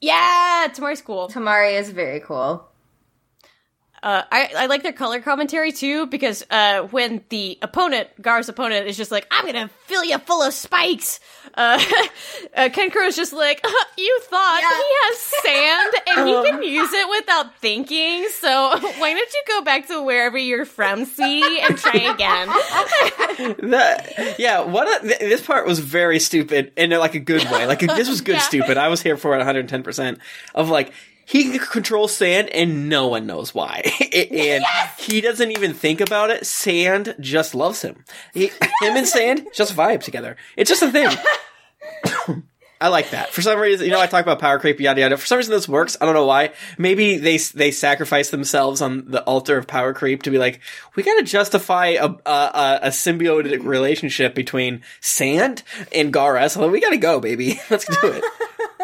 yeah, 0.00 0.66
Temari's 0.72 1.02
cool. 1.02 1.28
Temari 1.28 1.78
is 1.78 1.90
very 1.90 2.20
cool. 2.20 2.68
Uh, 4.02 4.22
I, 4.30 4.50
I 4.56 4.66
like 4.66 4.82
their 4.82 4.92
color 4.92 5.20
commentary 5.20 5.72
too 5.72 6.06
because 6.06 6.44
uh, 6.50 6.82
when 6.82 7.22
the 7.30 7.58
opponent, 7.62 8.08
Gaara's 8.22 8.48
opponent, 8.48 8.86
is 8.86 8.96
just 8.96 9.10
like, 9.10 9.26
"I'm 9.30 9.44
gonna 9.46 9.68
fill 9.86 10.04
you 10.04 10.18
full 10.18 10.42
of 10.42 10.54
spikes," 10.54 11.18
uh, 11.54 11.82
uh, 12.56 12.68
Ken 12.72 12.90
is 13.04 13.16
just 13.16 13.32
like, 13.32 13.60
"Uh, 13.64 13.70
"You 13.96 14.20
thought 14.24 14.60
Yeah. 14.62 14.68
he 14.76 14.84
has 15.02 15.18
sand 15.18 15.94
and 16.18 16.28
he 16.28 16.34
can 16.50 16.62
use 16.62 16.92
it 16.92 17.08
without 17.18 17.56
thinking, 17.56 18.28
so 18.30 18.48
why 18.98 19.12
don't 19.14 19.32
you 19.32 19.42
go 19.48 19.62
back 19.62 19.88
to 19.88 20.00
wherever 20.02 20.38
you're 20.38 20.64
from, 20.64 21.04
see, 21.04 21.60
and 21.60 21.76
try 21.76 21.98
again?" 22.14 22.48
That, 23.70 24.36
yeah, 24.38 24.60
what 24.60 25.02
a, 25.02 25.06
th- 25.08 25.18
this 25.20 25.40
part 25.44 25.66
was 25.66 25.78
very 25.80 26.18
stupid 26.20 26.72
in 26.76 26.90
like 26.90 27.14
a 27.14 27.20
good 27.20 27.44
way. 27.50 27.66
Like 27.66 27.80
this 27.80 28.08
was 28.08 28.20
good 28.20 28.36
Yeah. 28.36 28.40
stupid. 28.42 28.76
I 28.76 28.88
was 28.88 29.02
here 29.02 29.16
for 29.16 29.34
it 29.34 29.38
110 29.38 29.82
percent 29.82 30.18
of 30.54 30.68
like 30.68 30.92
he 31.28 31.50
can 31.50 31.58
control 31.58 32.08
sand 32.08 32.48
and 32.48 32.88
no 32.88 33.08
one 33.08 33.26
knows 33.26 33.54
why, 33.54 33.82
and 34.30 34.64
he 34.98 35.20
doesn't 35.20 35.50
even 35.50 35.74
think 35.74 36.00
about 36.00 36.30
it. 36.30 36.46
Sand 36.46 37.14
just 37.20 37.54
loves 37.54 37.82
him. 37.82 38.02
He, 38.32 38.46
Him 38.46 38.96
and 38.96 39.06
sand 39.06 39.46
just 39.54 39.76
vibe 39.76 40.02
together. 40.02 40.36
It's 40.56 40.70
just 40.70 40.82
a 40.82 40.90
thing. 40.90 42.42
I 42.80 42.88
like 42.88 43.10
that. 43.10 43.30
For 43.30 43.42
some 43.42 43.58
reason, 43.58 43.86
you 43.86 43.92
know, 43.92 44.00
I 44.00 44.06
talk 44.06 44.22
about 44.22 44.38
power 44.38 44.58
creep, 44.58 44.80
yada 44.80 45.00
yada. 45.00 45.16
For 45.18 45.26
some 45.26 45.36
reason, 45.36 45.52
this 45.52 45.68
works. 45.68 45.98
I 46.00 46.06
don't 46.06 46.14
know 46.14 46.24
why. 46.24 46.52
Maybe 46.78 47.18
they 47.18 47.36
they 47.36 47.72
sacrifice 47.72 48.30
themselves 48.30 48.80
on 48.80 49.10
the 49.10 49.22
altar 49.24 49.58
of 49.58 49.66
power 49.66 49.92
creep 49.92 50.22
to 50.22 50.30
be 50.30 50.38
like, 50.38 50.60
we 50.94 51.02
got 51.02 51.18
to 51.18 51.24
justify 51.24 51.88
a, 51.88 52.06
a 52.06 52.30
a 52.30 52.78
a 52.84 52.88
symbiotic 52.88 53.64
relationship 53.64 54.34
between 54.34 54.82
Sand 55.02 55.62
and 55.92 56.10
Gaara. 56.10 56.48
So 56.50 56.70
we 56.70 56.80
got 56.80 56.90
to 56.90 56.96
go, 56.96 57.20
baby. 57.20 57.60
Let's 57.70 57.84
do 57.84 57.98
it. 58.02 58.24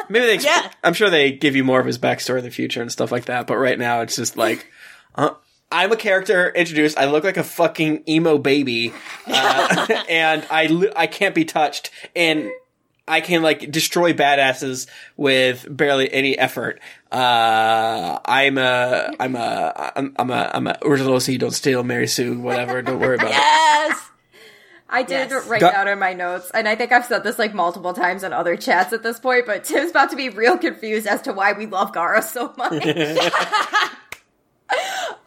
Maybe 0.09 0.27
they. 0.27 0.39
Yeah. 0.45 0.71
I'm 0.83 0.95
sure 0.95 1.11
they 1.11 1.33
give 1.33 1.57
you 1.57 1.65
more 1.65 1.81
of 1.81 1.87
his 1.87 1.99
backstory 1.99 2.39
in 2.39 2.45
the 2.45 2.51
future 2.51 2.81
and 2.83 2.91
stuff 2.91 3.11
like 3.13 3.27
that. 3.27 3.47
But 3.47 3.57
right 3.57 3.79
now, 3.79 4.01
it's 4.01 4.17
just 4.17 4.37
like. 4.37 4.71
Uh, 5.17 5.31
I'm 5.71 5.93
a 5.93 5.97
character 5.97 6.51
introduced. 6.51 6.99
I 6.99 7.05
look 7.05 7.23
like 7.23 7.37
a 7.37 7.45
fucking 7.45 8.03
emo 8.09 8.37
baby, 8.37 8.93
uh, 9.29 9.87
and 10.09 10.45
I 10.51 10.67
li- 10.67 10.91
I 10.97 11.07
can't 11.07 11.37
be 11.37 11.45
touched, 11.45 11.93
and 12.17 12.51
I 13.07 13.21
can 13.21 13.43
like 13.43 13.71
destroy 13.71 14.13
badasses 14.13 14.89
with 15.17 15.67
barely 15.71 16.13
any 16.13 16.37
effort. 16.37 16.81
Uh, 17.13 18.19
I'm 18.25 18.59
a 18.59 19.15
I'm 19.21 19.37
a 19.37 19.93
I'm, 19.97 20.15
I'm 20.17 20.31
a 20.31 20.51
I'm 20.55 20.67
a 20.67 20.79
original 20.83 21.21
so 21.21 21.31
you 21.31 21.39
don't 21.39 21.53
steal 21.53 21.85
Mary 21.85 22.09
Sue 22.09 22.41
whatever. 22.41 22.83
Don't 22.83 22.99
worry 22.99 23.15
about 23.15 23.29
it. 23.29 23.35
yes. 23.35 24.11
I 24.95 25.03
did 25.03 25.31
Yes. 25.31 25.47
write 25.47 25.61
Got- 25.61 25.73
down 25.73 25.89
in 25.89 25.99
my 25.99 26.13
notes, 26.13 26.51
and 26.55 26.69
I 26.69 26.77
think 26.77 26.93
I've 26.93 27.05
said 27.05 27.25
this 27.25 27.39
like 27.39 27.53
multiple 27.53 27.93
times 27.95 28.23
in 28.23 28.33
other 28.33 28.57
chats 28.57 28.93
at 28.93 29.03
this 29.03 29.19
point, 29.19 29.45
but 29.47 29.65
Tim's 29.65 29.91
about 29.91 30.11
to 30.11 30.17
be 30.17 30.29
real 30.29 30.57
confused 30.57 31.07
as 31.07 31.21
to 31.23 31.33
why 31.33 31.53
we 31.53 31.67
love 31.67 31.93
Gaara 31.93 32.23
so 32.23 32.53
much. 32.57 32.73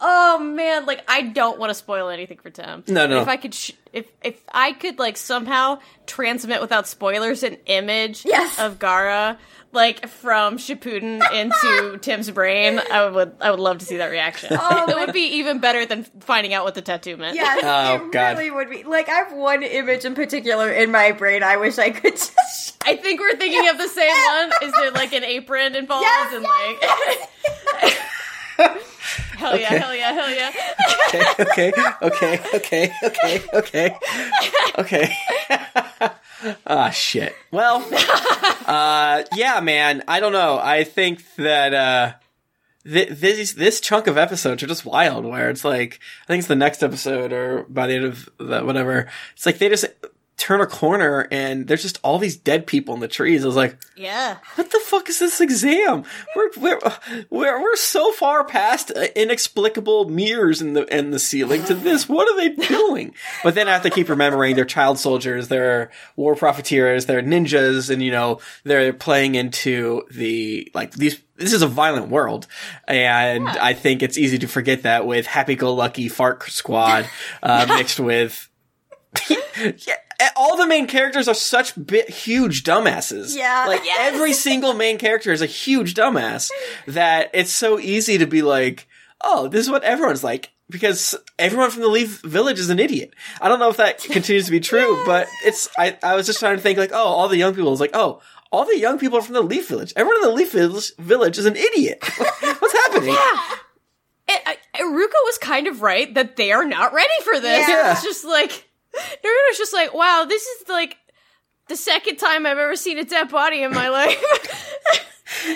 Oh 0.00 0.38
man, 0.40 0.84
like 0.86 1.02
I 1.08 1.22
don't 1.22 1.58
want 1.58 1.70
to 1.70 1.74
spoil 1.74 2.08
anything 2.08 2.38
for 2.38 2.50
Tim. 2.50 2.84
No, 2.88 3.06
no. 3.06 3.20
If 3.22 3.28
I 3.28 3.36
could, 3.36 3.54
sh- 3.54 3.72
if 3.92 4.06
if 4.22 4.40
I 4.52 4.72
could 4.72 4.98
like 4.98 5.16
somehow 5.16 5.78
transmit 6.06 6.60
without 6.60 6.86
spoilers 6.86 7.42
an 7.42 7.56
image 7.66 8.24
Yes. 8.24 8.58
of 8.58 8.78
Gaara, 8.78 9.36
like 9.72 10.06
from 10.08 10.56
Shippuden 10.58 11.22
into 11.32 11.98
Tim's 12.02 12.30
brain, 12.30 12.80
I 12.92 13.06
would 13.08 13.32
I 13.40 13.50
would 13.50 13.60
love 13.60 13.78
to 13.78 13.84
see 13.86 13.96
that 13.98 14.10
reaction. 14.10 14.56
Oh 14.60 14.86
it 14.88 14.96
would 14.96 15.12
be 15.12 15.36
even 15.38 15.58
better 15.60 15.86
than 15.86 16.04
finding 16.20 16.52
out 16.52 16.64
what 16.64 16.74
the 16.74 16.82
tattoo 16.82 17.16
meant. 17.16 17.34
yes, 17.36 17.60
Oh, 17.64 18.06
it 18.06 18.12
God. 18.12 18.38
really 18.38 18.50
would 18.50 18.70
be. 18.70 18.82
Like, 18.84 19.08
I 19.08 19.14
have 19.14 19.32
one 19.32 19.62
image 19.62 20.04
in 20.04 20.14
particular 20.14 20.70
in 20.70 20.90
my 20.90 21.12
brain 21.12 21.42
I 21.42 21.56
wish 21.56 21.78
I 21.78 21.90
could 21.90 22.14
just. 22.16 22.76
I 22.84 22.96
think 22.96 23.20
we're 23.20 23.36
thinking 23.36 23.68
of 23.68 23.78
the 23.78 23.88
same 23.88 24.14
one. 24.26 24.52
Is 24.62 24.72
there 24.74 24.90
like 24.92 25.12
an 25.12 25.24
apron 25.24 25.74
involved 25.76 26.04
Yes, 26.04 26.34
and 26.34 26.44
yes, 26.44 27.28
like? 28.60 28.78
Hell 29.36 29.58
yeah! 29.58 29.74
Hell 29.74 29.94
yeah! 29.94 30.12
Hell 30.12 30.30
yeah! 30.30 30.52
okay, 31.40 31.72
okay, 32.02 32.40
okay, 32.52 32.92
okay, 33.04 33.42
okay, 33.54 33.96
okay. 34.78 35.16
Ah, 36.66 36.90
shit. 36.90 37.34
Well, 37.50 37.84
uh, 38.66 39.24
yeah, 39.34 39.58
man. 39.60 40.04
I 40.06 40.20
don't 40.20 40.32
know. 40.32 40.58
I 40.62 40.84
think 40.84 41.24
that 41.34 41.74
uh, 41.74 42.12
th- 42.84 43.08
this 43.08 43.54
this 43.54 43.80
chunk 43.80 44.06
of 44.06 44.16
episodes 44.16 44.62
are 44.62 44.68
just 44.68 44.84
wild. 44.84 45.24
Where 45.24 45.50
it's 45.50 45.64
like, 45.64 45.98
I 46.22 46.26
think 46.26 46.40
it's 46.40 46.48
the 46.48 46.54
next 46.54 46.84
episode 46.84 47.32
or 47.32 47.64
by 47.68 47.88
the 47.88 47.94
end 47.94 48.04
of 48.04 48.28
the 48.38 48.60
whatever. 48.60 49.08
It's 49.34 49.46
like 49.46 49.58
they 49.58 49.68
just 49.68 49.86
turn 50.38 50.60
a 50.60 50.66
corner 50.66 51.26
and 51.30 51.66
there's 51.66 51.82
just 51.82 51.98
all 52.02 52.18
these 52.18 52.36
dead 52.36 52.66
people 52.66 52.94
in 52.94 53.00
the 53.00 53.08
trees. 53.08 53.42
I 53.42 53.46
was 53.48 53.56
like, 53.56 53.76
Yeah. 53.96 54.36
what 54.54 54.70
the 54.70 54.80
fuck 54.80 55.08
is 55.08 55.18
this 55.18 55.40
exam? 55.40 56.04
We're 56.34 56.50
we're 56.56 56.78
we're, 57.28 57.60
we're 57.62 57.76
so 57.76 58.12
far 58.12 58.44
past 58.44 58.90
uh, 58.96 59.08
inexplicable 59.16 60.08
mirrors 60.08 60.62
in 60.62 60.72
the 60.74 60.84
in 60.96 61.10
the 61.10 61.18
ceiling 61.18 61.64
to 61.64 61.74
this. 61.74 62.08
What 62.08 62.28
are 62.28 62.36
they 62.36 62.48
doing? 62.66 63.14
But 63.42 63.54
then 63.54 63.68
I 63.68 63.72
have 63.72 63.82
to 63.82 63.90
keep 63.90 64.08
remembering 64.08 64.56
they're 64.56 64.64
child 64.64 64.98
soldiers, 64.98 65.48
they're 65.48 65.90
war 66.16 66.34
profiteers, 66.36 67.06
they're 67.06 67.22
ninjas, 67.22 67.90
and 67.90 68.02
you 68.02 68.10
know 68.10 68.40
they're 68.64 68.92
playing 68.92 69.34
into 69.34 70.02
the 70.10 70.70
like 70.74 70.92
these. 70.92 71.20
This 71.36 71.52
is 71.52 71.62
a 71.62 71.68
violent 71.68 72.08
world, 72.08 72.48
and 72.88 73.44
Yeah. 73.44 73.56
I 73.60 73.72
think 73.72 74.02
it's 74.02 74.18
easy 74.18 74.38
to 74.40 74.48
forget 74.48 74.82
that 74.82 75.06
with 75.06 75.26
happy-go-lucky 75.26 76.08
fart 76.08 76.42
squad 76.50 77.08
uh, 77.44 77.64
mixed 77.76 78.00
with 78.00 78.47
yeah, 79.86 79.94
all 80.36 80.56
the 80.56 80.66
main 80.66 80.86
characters 80.86 81.28
are 81.28 81.34
such 81.34 81.74
huge 82.08 82.64
dumbasses. 82.64 83.36
Yeah. 83.36 83.64
like 83.68 83.84
Yes. 83.84 84.12
every 84.14 84.32
single 84.32 84.74
main 84.74 84.98
character 84.98 85.32
is 85.32 85.42
a 85.42 85.46
huge 85.46 85.94
dumbass. 85.94 86.50
That 86.86 87.30
it's 87.34 87.52
so 87.52 87.78
easy 87.78 88.18
to 88.18 88.26
be 88.26 88.42
like, 88.42 88.86
oh, 89.20 89.48
this 89.48 89.64
is 89.64 89.70
what 89.70 89.84
everyone's 89.84 90.24
like 90.24 90.50
because 90.70 91.14
everyone 91.38 91.70
from 91.70 91.82
the 91.82 91.88
Leaf 91.88 92.20
Village 92.22 92.58
is 92.58 92.70
an 92.70 92.78
idiot. 92.78 93.14
I 93.40 93.48
don't 93.48 93.58
know 93.58 93.70
if 93.70 93.76
that 93.78 93.98
continues 93.98 94.46
to 94.46 94.50
be 94.50 94.60
true, 94.60 95.02
but 95.06 95.26
it's. 95.44 95.68
I 95.78 95.96
I 96.02 96.14
was 96.14 96.26
just 96.26 96.40
trying 96.40 96.56
to 96.56 96.62
think 96.62 96.78
like, 96.78 96.92
oh, 96.92 96.96
all 96.96 97.28
the 97.28 97.36
young 97.38 97.54
people 97.54 97.72
is 97.72 97.80
like, 97.80 97.94
oh. 97.94 98.20
All 98.50 98.64
the 98.64 98.78
young 98.78 98.98
people 98.98 99.18
are 99.18 99.22
from 99.22 99.34
the 99.34 99.42
Leaf 99.42 99.68
Village. 99.68 99.92
Everyone 99.94 100.22
in 100.22 100.30
the 100.30 100.34
Leaf 100.34 100.52
Village, 100.52 100.96
village 100.96 101.36
is 101.36 101.44
an 101.44 101.54
idiot. 101.54 101.98
What's 102.40 102.72
happening? 102.72 103.14
And, 104.26 104.38
uh, 104.46 104.52
Iruka 104.74 105.20
was 105.24 105.36
kind 105.36 105.66
of 105.66 105.82
right 105.82 106.14
that 106.14 106.36
they 106.36 106.52
are 106.52 106.64
not 106.64 106.94
ready 106.94 107.12
for 107.24 107.38
this. 107.40 107.68
Yeah. 107.68 107.92
It's 107.92 108.02
just 108.02 108.24
like 108.24 108.67
Naruto's 109.24 109.58
just 109.58 109.72
like, 109.72 109.94
wow, 109.94 110.26
this 110.28 110.42
is 110.42 110.68
like 110.68 110.96
the 111.68 111.76
second 111.76 112.16
time 112.16 112.46
I've 112.46 112.58
ever 112.58 112.76
seen 112.76 112.98
a 112.98 113.04
dead 113.04 113.30
body 113.30 113.62
in 113.62 113.72
my 113.72 113.88
life. 113.88 114.22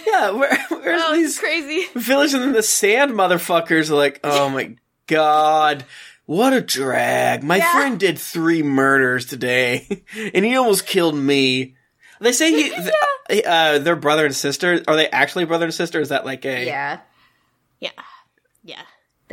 Yeah, 0.07 0.31
where, 0.33 0.57
where's 0.69 1.01
oh, 1.03 1.15
these 1.15 1.39
crazy. 1.39 1.87
village 1.95 2.35
and 2.35 2.43
then 2.43 2.53
the 2.53 2.63
sand 2.63 3.13
motherfuckers 3.13 3.91
are 3.91 3.95
like, 3.95 4.21
oh 4.23 4.51
my 4.51 4.77
god, 5.07 5.85
what 6.27 6.53
a 6.53 6.61
drag. 6.61 7.43
My 7.43 7.57
Yeah. 7.57 7.73
friend 7.73 7.99
did 7.99 8.19
three 8.19 8.63
murders 8.63 9.25
today, 9.27 10.05
and 10.35 10.45
he 10.45 10.57
almost 10.57 10.87
killed 10.87 11.15
me. 11.17 11.75
They 12.21 12.33
say 12.33 12.51
he, 12.53 12.69
th- 13.31 13.45
uh, 13.47 13.79
they're 13.79 13.97
brother 13.97 14.27
and 14.27 14.37
sister. 14.37 14.83
Are 14.87 14.95
they 14.97 15.09
actually 15.09 15.47
brother 15.47 15.65
and 15.65 15.75
sister? 15.75 16.01
Is 16.01 16.11
that 16.11 16.27
like 16.27 16.45
a? 16.45 16.67
Yeah. 16.67 17.01
Yeah. 17.81 17.91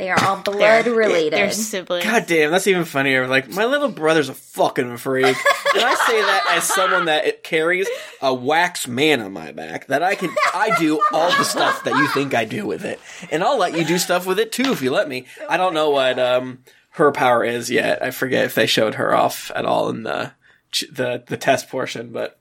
Yeah. 0.00 0.16
They 0.16 0.22
are 0.22 0.28
all 0.28 0.36
blood 0.44 0.86
related. 0.86 1.34
They're 1.34 1.50
siblings. 1.50 2.04
God 2.04 2.26
damn, 2.26 2.50
that's 2.50 2.66
even 2.66 2.84
funnier. 2.84 3.26
Like, 3.26 3.50
my 3.50 3.66
little 3.66 3.90
brother's 3.90 4.28
a 4.28 4.34
fucking 4.34 4.96
freak. 4.96 5.26
and 5.74 5.84
I 5.84 5.94
say 6.06 6.20
that 6.22 6.54
as 6.56 6.64
someone 6.64 7.04
that 7.04 7.42
carries 7.42 7.88
a 8.22 8.32
wax 8.32 8.88
man 8.88 9.20
on 9.20 9.32
my 9.32 9.52
back, 9.52 9.86
that 9.86 10.02
I 10.02 10.14
can, 10.14 10.34
I 10.54 10.74
do 10.78 11.00
all 11.12 11.30
the 11.30 11.44
stuff 11.44 11.84
that 11.84 11.94
you 11.94 12.08
think 12.08 12.34
I 12.34 12.44
do 12.44 12.66
with 12.66 12.84
it. 12.84 12.98
And 13.30 13.44
I'll 13.44 13.58
let 13.58 13.76
you 13.76 13.84
do 13.84 13.98
stuff 13.98 14.26
with 14.26 14.38
it 14.38 14.52
too 14.52 14.72
if 14.72 14.82
you 14.82 14.90
let 14.90 15.08
me. 15.08 15.26
I 15.48 15.56
don't 15.56 15.74
know 15.74 15.90
what, 15.90 16.18
um, 16.18 16.64
her 16.92 17.12
power 17.12 17.44
is 17.44 17.70
yet. 17.70 18.02
I 18.02 18.10
forget 18.10 18.46
if 18.46 18.54
they 18.54 18.66
showed 18.66 18.94
her 18.96 19.14
off 19.14 19.52
at 19.54 19.64
all 19.64 19.90
in 19.90 20.02
the, 20.02 20.32
the, 20.90 21.22
the 21.26 21.36
test 21.36 21.68
portion, 21.68 22.10
but 22.10 22.39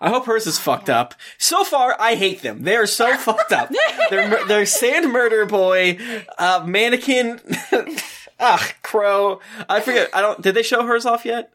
I 0.00 0.10
hope 0.10 0.26
hers 0.26 0.46
is 0.46 0.58
fucked 0.58 0.88
up. 0.88 1.14
So 1.38 1.64
far, 1.64 1.96
I 1.98 2.14
hate 2.14 2.42
them. 2.42 2.62
They 2.62 2.76
are 2.76 2.86
so 2.86 3.16
fucked 3.18 3.52
up. 3.52 3.70
They're 4.10 4.46
they're 4.46 4.66
sand 4.66 5.12
murder 5.12 5.44
boy, 5.46 5.98
uh, 6.38 6.64
mannequin, 6.66 7.40
ah, 8.40 8.72
crow. 8.82 9.40
I 9.68 9.80
forget. 9.80 10.10
I 10.14 10.20
don't. 10.20 10.40
Did 10.42 10.54
they 10.54 10.62
show 10.62 10.84
hers 10.84 11.06
off 11.06 11.24
yet? 11.24 11.52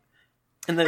In 0.68 0.76
the 0.78 0.84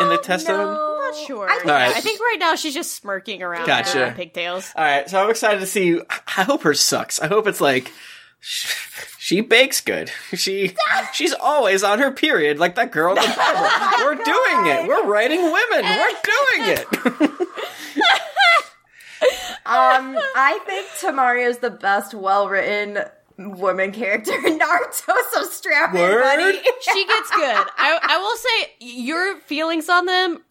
in 0.00 0.08
the 0.08 0.18
test 0.18 0.46
zone. 0.46 0.58
no. 0.58 0.90
I'm 1.04 1.10
not 1.10 1.26
sure. 1.26 1.48
I 1.48 1.54
think- 1.56 1.66
Alright. 1.66 1.96
I 1.96 2.00
think 2.00 2.20
right 2.20 2.36
now 2.40 2.56
she's 2.56 2.74
just 2.74 2.92
smirking 2.94 3.42
around 3.42 3.66
Gotcha. 3.66 4.08
her 4.10 4.14
pigtails. 4.14 4.70
All 4.76 4.84
right, 4.84 5.08
so 5.08 5.22
I'm 5.22 5.30
excited 5.30 5.60
to 5.60 5.66
see. 5.66 6.00
I 6.36 6.42
hope 6.42 6.62
hers 6.62 6.80
sucks. 6.80 7.20
I 7.20 7.26
hope 7.28 7.46
it's 7.46 7.60
like 7.60 7.90
she 9.18 9.40
bakes 9.40 9.80
good. 9.80 10.10
She 10.34 10.74
she's 11.12 11.32
always 11.32 11.82
on 11.82 11.98
her 11.98 12.10
period, 12.10 12.58
like 12.58 12.74
that 12.74 12.92
girl 12.92 13.16
in 13.16 13.22
the 13.22 13.34
Bible. 13.36 13.68
We're 14.04 14.16
doing 14.16 14.66
it. 14.66 14.86
We're 14.88 15.06
writing 15.06 15.42
women. 15.42 15.82
We're 15.82 16.10
doing 16.22 16.76
it. 16.76 16.86
Um, 19.66 20.18
I 20.36 20.58
think 20.66 20.86
Temari's 21.00 21.56
the 21.58 21.70
best, 21.70 22.12
well-written 22.12 22.98
woman 23.38 23.92
character 23.92 24.34
in 24.34 24.58
Naruto. 24.58 25.14
So 25.32 25.44
strap 25.44 25.94
in, 25.94 26.00
Word? 26.02 26.20
buddy. 26.22 26.58
She 26.82 27.06
gets 27.06 27.30
good. 27.30 27.66
I, 27.78 27.98
I 28.02 28.18
will 28.18 28.36
say 28.36 28.72
your 28.80 29.38
feelings 29.40 29.88
on 29.88 30.04
them 30.04 30.42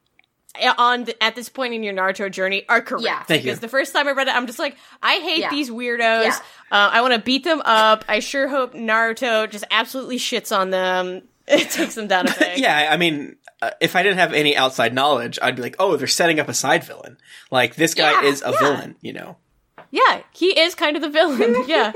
on 0.78 1.06
the, 1.06 1.24
at 1.24 1.36
this 1.36 1.50
point 1.50 1.74
in 1.74 1.84
your 1.84 1.94
Naruto 1.94 2.30
journey 2.32 2.64
are 2.70 2.82
correct. 2.82 3.06
Yeah. 3.06 3.24
Thank 3.24 3.42
you. 3.44 3.48
Because 3.52 3.60
the 3.60 3.68
first 3.68 3.94
time 3.94 4.08
I 4.08 4.12
read 4.12 4.28
it, 4.28 4.36
I'm 4.36 4.46
just 4.48 4.60
like, 4.60 4.78
I 5.02 5.16
hate 5.16 5.40
Yeah. 5.40 5.50
these 5.50 5.70
weirdos. 5.70 6.24
Yeah. 6.24 6.38
Uh, 6.72 6.90
I 6.94 7.02
want 7.02 7.14
to 7.14 7.20
beat 7.20 7.44
them 7.44 7.62
up. 7.66 8.06
I 8.08 8.20
sure 8.20 8.48
hope 8.48 8.74
Naruto 8.74 9.50
just 9.50 9.64
absolutely 9.72 10.18
shits 10.18 10.56
on 10.56 10.70
them. 10.70 11.24
It 11.46 11.72
takes 11.72 11.96
them 11.96 12.08
down 12.08 12.28
a 12.28 12.32
peg. 12.34 12.58
Yeah, 12.60 12.88
I 12.90 12.96
mean, 12.96 13.36
uh, 13.62 13.72
if 13.82 13.98
I 13.98 14.04
didn't 14.04 14.20
have 14.20 14.32
any 14.32 14.56
outside 14.56 14.94
knowledge, 14.94 15.38
I'd 15.42 15.58
be 15.58 15.62
like, 15.62 15.76
oh, 15.78 15.98
they're 15.98 16.08
setting 16.08 16.40
up 16.40 16.48
a 16.48 16.54
side 16.54 16.86
villain. 16.86 17.18
Like 17.52 17.76
this 17.76 17.94
guy 17.96 18.12
Yeah, 18.22 18.30
is 18.30 18.42
a 18.42 18.52
yeah. 18.52 18.60
villain, 18.60 18.96
you 19.02 19.12
know. 19.12 19.36
Yeah, 19.92 20.22
he 20.32 20.58
is 20.58 20.74
kind 20.74 20.96
of 20.96 21.02
the 21.02 21.10
villain. 21.10 21.56
Yeah. 21.68 21.92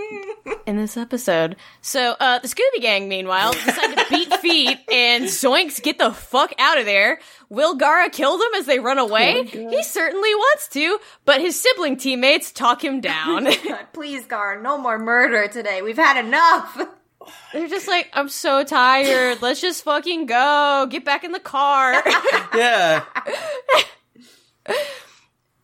In 0.66 0.76
this 0.76 0.96
episode. 0.96 1.56
So, 1.80 2.16
uh, 2.18 2.38
the 2.40 2.48
Scooby 2.48 2.80
Gang, 2.80 3.08
meanwhile, 3.08 3.52
decide 3.52 3.94
to 3.96 4.04
beat 4.10 4.32
feet 4.40 4.78
and 4.90 5.24
zoinks, 5.24 5.82
get 5.82 5.98
the 5.98 6.12
fuck 6.12 6.52
out 6.58 6.78
of 6.78 6.84
there. 6.84 7.20
Will 7.48 7.78
Gaara 7.78 8.10
kill 8.10 8.38
them 8.38 8.50
as 8.56 8.66
they 8.66 8.78
run 8.78 8.98
away? 8.98 9.44
he 9.44 9.82
certainly 9.82 10.34
wants 10.34 10.68
to, 10.68 10.98
but 11.24 11.40
his 11.40 11.60
sibling 11.60 11.96
teammates 11.96 12.50
talk 12.52 12.82
him 12.82 13.00
down. 13.00 13.46
Please, 13.92 14.26
Gar, 14.26 14.60
no 14.60 14.76
more 14.78 14.98
murder 14.98 15.46
today. 15.48 15.82
We've 15.82 15.96
had 15.96 16.24
enough. 16.24 16.80
They're 17.52 17.68
just 17.68 17.88
like, 17.88 18.08
I'm 18.12 18.28
so 18.28 18.64
tired. 18.64 19.42
Let's 19.42 19.60
just 19.60 19.84
fucking 19.84 20.26
go. 20.26 20.86
Get 20.90 21.04
back 21.04 21.24
in 21.24 21.32
the 21.32 21.40
car. 21.40 22.02
Yeah. 22.54 23.04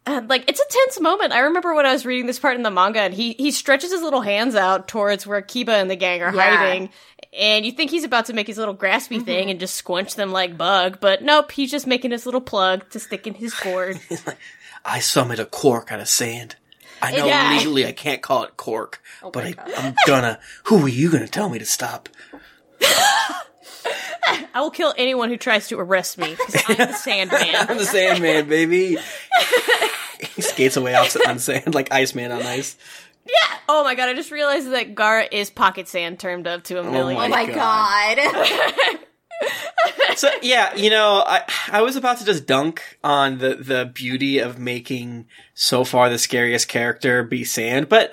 Uh, 0.07 0.21
like 0.29 0.45
it's 0.49 0.61
a 0.61 0.65
tense 0.69 1.01
moment. 1.01 1.33
I 1.33 1.41
remember 1.41 1.75
when 1.75 1.87
I 1.87 1.93
was 1.93 2.05
reading 2.07 2.27
this 2.27 2.39
part 2.39 2.57
in 2.57 2.63
the 2.63 2.71
manga, 2.71 3.01
and 3.01 3.15
he 3.15 3.33
he 3.35 3.51
stretches 3.51 3.91
his 3.93 4.03
little 4.03 4.21
hands 4.23 4.55
out 4.55 4.89
towards 4.89 5.27
where 5.27 5.41
Kiba 5.43 5.81
and 5.81 5.91
the 5.91 5.97
gang 5.97 6.23
are 6.23 6.35
Yeah. 6.35 6.57
hiding, 6.57 6.91
and 7.33 7.65
you 7.65 7.73
think 7.73 7.91
he's 7.91 8.05
about 8.05 8.27
to 8.27 8.33
make 8.33 8.47
his 8.47 8.59
little 8.59 8.77
graspy 8.77 9.25
thing 9.25 9.51
and 9.51 9.59
just 9.61 9.75
squinch 9.75 10.15
them 10.17 10.33
like 10.33 10.59
bug, 10.59 10.99
but 11.01 11.23
nope, 11.23 11.53
he's 11.53 11.71
just 11.71 11.87
making 11.87 12.11
his 12.11 12.27
little 12.27 12.41
plug 12.41 12.89
to 12.91 12.99
stick 13.01 13.27
in 13.27 13.35
his 13.35 13.55
gourd. 13.55 14.01
I 14.85 14.99
summoned 14.99 15.39
a 15.39 15.47
cork 15.47 15.93
out 15.93 16.01
of 16.01 16.09
sand. 16.09 16.57
I 17.01 17.17
know 17.17 17.27
Yeah. 17.27 17.53
legally 17.57 17.87
I 17.87 17.93
can't 17.93 18.23
call 18.23 18.43
it 18.45 18.57
cork, 18.57 19.01
but 19.33 19.45
I, 19.45 19.55
I'm 19.77 19.95
gonna. 20.07 20.39
Who 20.65 20.85
are 20.85 20.89
you 20.89 21.11
gonna 21.11 21.29
tell 21.29 21.49
me 21.49 21.59
to 21.59 21.67
stop? 21.67 22.09
I 24.55 24.61
will 24.61 24.71
kill 24.71 24.95
anyone 24.97 25.29
who 25.29 25.37
tries 25.37 25.69
to 25.69 25.79
arrest 25.79 26.19
me 26.19 26.37
because 26.47 26.63
I'm 26.69 26.77
the 26.77 26.93
Sandman. 26.93 27.55
I'm 27.55 27.79
the 27.79 27.85
Sandman, 27.85 28.49
baby. 28.49 28.99
he 30.35 30.43
skates 30.43 30.77
away 30.77 30.95
off 30.95 31.17
on 31.27 31.39
sand 31.39 31.75
like 31.75 31.93
Iceman 31.93 32.33
on 32.33 32.43
ice. 32.43 32.77
yeah. 33.27 33.57
Oh 33.69 33.85
my 33.85 33.95
god! 33.95 34.09
I 34.09 34.15
just 34.15 34.31
realized 34.31 34.71
that 34.73 34.95
Gaara 34.95 35.29
is 35.31 35.51
pocket 35.51 35.89
sand 35.89 36.19
termed 36.19 36.47
up 36.47 36.65
to 36.65 36.77
a 36.77 36.83
oh 36.83 36.91
million. 36.91 37.21
Oh 37.21 37.29
my 37.29 37.47
God. 37.47 38.17
god. 38.17 38.99
So 40.17 40.29
yeah, 40.43 40.75
you 40.77 40.91
know, 40.91 41.25
I 41.27 41.43
I 41.69 41.83
was 41.83 41.97
about 41.97 42.19
to 42.19 42.25
just 42.25 42.47
dunk 42.47 42.99
on 43.03 43.39
the 43.39 43.57
the 43.57 43.91
beauty 43.93 44.39
of 44.39 44.59
making 44.59 45.27
so 45.55 45.85
far 45.85 46.09
the 46.09 46.19
scariest 46.19 46.69
character 46.69 47.23
be 47.23 47.43
Sand, 47.45 47.89
but 47.89 48.13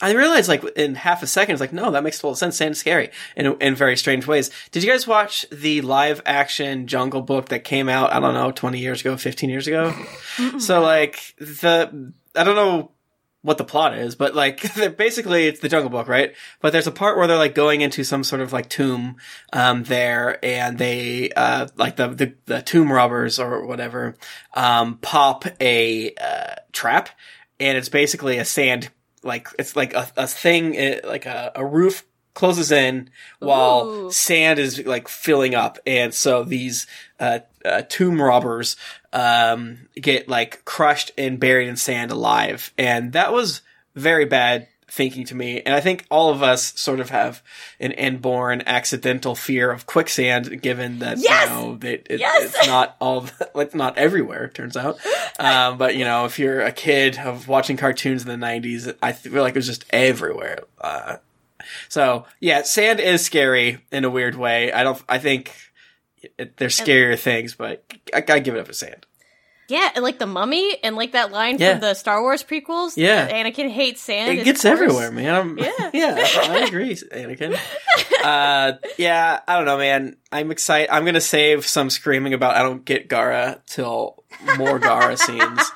I 0.00 0.12
realized 0.12 0.48
like 0.48 0.64
in 0.76 0.94
half 0.94 1.22
a 1.22 1.26
second, 1.26 1.54
it's 1.54 1.60
like 1.60 1.72
no, 1.72 1.90
that 1.90 2.02
makes 2.02 2.18
total 2.18 2.34
sense. 2.34 2.56
Sand's 2.56 2.78
scary 2.78 3.10
in 3.36 3.46
in 3.60 3.74
very 3.74 3.96
strange 3.96 4.26
ways. 4.26 4.50
Did 4.70 4.82
you 4.82 4.90
guys 4.90 5.06
watch 5.06 5.46
the 5.50 5.80
live 5.82 6.20
action 6.26 6.86
Jungle 6.86 7.22
Book 7.22 7.48
that 7.50 7.64
came 7.64 7.88
out? 7.88 8.12
I 8.12 8.20
don't 8.20 8.34
know, 8.34 8.50
twenty 8.50 8.78
years 8.78 9.00
ago, 9.00 9.16
fifteen 9.16 9.50
years 9.50 9.66
ago. 9.66 9.94
so 10.58 10.80
like 10.80 11.34
the 11.38 12.12
I 12.34 12.44
don't 12.44 12.56
know 12.56 12.90
what 13.42 13.58
the 13.58 13.64
plot 13.64 13.96
is, 13.98 14.16
but 14.16 14.34
like 14.34 14.62
basically 14.96 15.46
it's 15.46 15.60
the 15.60 15.68
Jungle 15.68 15.90
Book, 15.90 16.08
right? 16.08 16.34
But 16.60 16.72
there's 16.72 16.86
a 16.86 16.92
part 16.92 17.18
where 17.18 17.26
they're 17.26 17.36
like 17.36 17.54
going 17.54 17.82
into 17.82 18.02
some 18.02 18.24
sort 18.24 18.40
of 18.40 18.52
like 18.52 18.70
tomb 18.70 19.16
um 19.52 19.84
there 19.84 20.42
and 20.44 20.78
they 20.78 21.30
uh 21.36 21.68
like 21.76 21.96
the 21.96 22.08
the, 22.08 22.34
the 22.46 22.62
tomb 22.62 22.90
robbers 22.90 23.38
or 23.38 23.66
whatever 23.66 24.16
um 24.54 24.96
pop 24.96 25.44
a 25.60 26.14
uh 26.14 26.54
trap 26.72 27.10
and 27.60 27.76
it's 27.78 27.88
basically 27.88 28.38
a 28.38 28.44
sand 28.44 28.90
like 29.24 29.48
it's 29.58 29.76
like 29.76 29.94
a, 29.94 30.08
a 30.16 30.26
thing 30.26 30.78
uh, 30.78 31.00
like 31.04 31.26
a, 31.26 31.52
a 31.56 31.64
roof 31.64 32.04
closes 32.34 32.72
in 32.72 33.10
while 33.38 33.86
Ooh. 33.86 34.10
sand 34.10 34.58
is 34.58 34.84
like 34.84 35.08
filling 35.08 35.54
up 35.54 35.78
and 35.86 36.12
so 36.12 36.42
these 36.42 36.86
uh, 37.20 37.38
uh 37.64 37.82
tomb 37.88 38.20
robbers 38.20 38.76
um 39.12 39.88
get 39.94 40.28
like 40.28 40.64
crushed 40.64 41.12
and 41.16 41.38
buried 41.38 41.68
in 41.68 41.76
sand 41.76 42.10
alive 42.10 42.72
and 42.76 43.12
that 43.12 43.32
was 43.32 43.62
very 43.94 44.24
bad 44.24 44.66
thinking 44.94 45.24
to 45.26 45.34
me, 45.34 45.60
and 45.60 45.74
I 45.74 45.80
think 45.80 46.06
all 46.10 46.30
of 46.30 46.42
us 46.42 46.78
sort 46.80 47.00
of 47.00 47.10
have 47.10 47.42
an 47.80 47.90
inborn 47.92 48.62
accidental 48.66 49.34
fear 49.34 49.70
of 49.72 49.86
quicksand, 49.86 50.62
given 50.62 51.00
that 51.00 51.18
Yes! 51.18 51.48
you 51.50 51.54
know 51.56 51.76
that 51.78 52.06
it, 52.12 52.20
Yes! 52.20 52.54
it's 52.54 52.66
not 52.66 52.96
all 53.00 53.26
it's 53.56 53.74
not 53.84 53.98
everywhere. 53.98 54.44
It 54.44 54.54
turns 54.54 54.76
out, 54.76 54.98
um, 55.40 55.78
but 55.78 55.96
you 55.96 56.04
know, 56.04 56.24
if 56.26 56.38
you're 56.38 56.60
a 56.60 56.72
kid 56.72 57.18
of 57.18 57.48
watching 57.48 57.76
cartoons 57.76 58.24
in 58.24 58.28
the 58.28 58.46
'90s, 58.46 58.94
I 59.02 59.12
feel 59.12 59.42
like 59.42 59.54
it 59.54 59.58
was 59.58 59.66
just 59.66 59.84
everywhere. 59.90 60.60
Uh, 60.80 61.16
so 61.88 62.24
yeah, 62.40 62.62
sand 62.62 63.00
is 63.00 63.24
scary 63.24 63.78
in 63.90 64.04
a 64.04 64.10
weird 64.10 64.36
way. 64.36 64.72
I 64.72 64.84
don't. 64.84 65.02
I 65.08 65.18
think 65.18 65.52
it, 66.38 66.56
there's 66.56 66.78
scarier 66.78 67.18
things, 67.18 67.54
but 67.54 67.84
I 68.14 68.20
gotta 68.20 68.40
give 68.40 68.54
it 68.54 68.60
up 68.60 68.66
to 68.68 68.74
sand. 68.74 69.06
Yeah, 69.68 69.90
and 69.94 70.02
like 70.04 70.18
the 70.18 70.26
mummy 70.26 70.76
and 70.84 70.94
like 70.96 71.12
that 71.12 71.32
line 71.32 71.56
Yeah. 71.58 71.72
from 71.72 71.80
the 71.80 71.94
Star 71.94 72.20
Wars 72.20 72.42
prequels. 72.42 72.96
Yeah. 72.96 73.24
that 73.26 73.32
Anakin 73.32 73.70
hates 73.70 74.00
sand. 74.02 74.38
It 74.38 74.44
gets 74.44 74.62
course- 74.62 74.72
everywhere, 74.72 75.10
man. 75.10 75.34
I'm, 75.34 75.58
Yeah. 75.58 75.90
yeah, 75.94 76.14
I 76.48 76.64
agree, 76.66 76.94
Anakin. 76.94 77.58
Uh, 78.24 78.78
yeah, 78.96 79.40
I 79.46 79.56
don't 79.56 79.66
know, 79.66 79.76
man. 79.76 80.16
I'm 80.32 80.50
excited. 80.50 80.88
I'm 80.90 81.04
gonna 81.04 81.20
save 81.20 81.66
some 81.66 81.90
screaming 81.90 82.32
about 82.32 82.56
I 82.56 82.62
don't 82.62 82.82
get 82.82 83.08
Gaara 83.10 83.60
till 83.66 84.24
more 84.56 84.80
Gaara 84.80 85.18
scenes. 85.26 85.70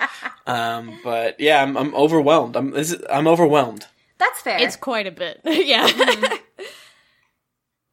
Um, 0.47 0.99
but 1.05 1.39
yeah, 1.41 1.63
I'm, 1.63 1.77
I'm 1.77 1.95
overwhelmed. 1.95 2.57
I'm 2.57 2.71
this 2.71 2.93
is, 2.93 3.03
I'm 3.11 3.27
overwhelmed. 3.29 3.87
That's 4.17 4.41
fair. 4.41 4.59
It's 4.63 4.77
quite 4.77 5.07
a 5.07 5.11
bit. 5.11 5.41
yeah. 5.45 5.87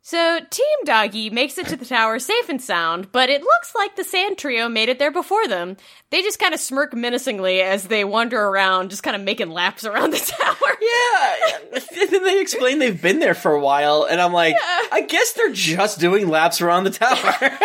So, 0.08 0.40
Team 0.52 0.66
Doggy 0.84 1.32
makes 1.32 1.58
it 1.58 1.66
to 1.66 1.76
the 1.76 1.84
tower 1.84 2.20
safe 2.20 2.48
and 2.48 2.62
sound, 2.62 3.12
but 3.12 3.28
it 3.32 3.42
looks 3.42 3.74
like 3.74 3.96
the 3.96 4.04
Sand 4.04 4.38
Trio 4.38 4.70
made 4.70 4.88
it 4.88 5.00
there 5.00 5.10
before 5.12 5.48
them. 5.48 5.78
They 6.12 6.22
just 6.22 6.38
kind 6.38 6.54
of 6.54 6.60
smirk 6.60 6.94
menacingly 6.94 7.60
as 7.62 7.86
they 7.88 8.04
wander 8.04 8.40
around, 8.40 8.92
just 8.92 9.02
kind 9.02 9.16
of 9.16 9.24
making 9.24 9.50
laps 9.50 9.84
around 9.84 10.12
the 10.12 10.20
tower. 10.40 10.78
Yeah, 10.80 11.82
and 12.04 12.10
then 12.12 12.24
they 12.24 12.40
explain 12.40 12.78
they've 12.78 13.02
been 13.02 13.18
there 13.18 13.34
for 13.34 13.54
a 13.54 13.60
while, 13.60 14.04
and 14.08 14.22
I'm 14.22 14.32
like, 14.32 14.56
I 14.92 15.02
guess 15.10 15.34
they're 15.34 15.52
just 15.52 16.00
doing 16.00 16.30
laps 16.30 16.62
around 16.62 16.84
the 16.84 16.92
tower. 16.92 17.58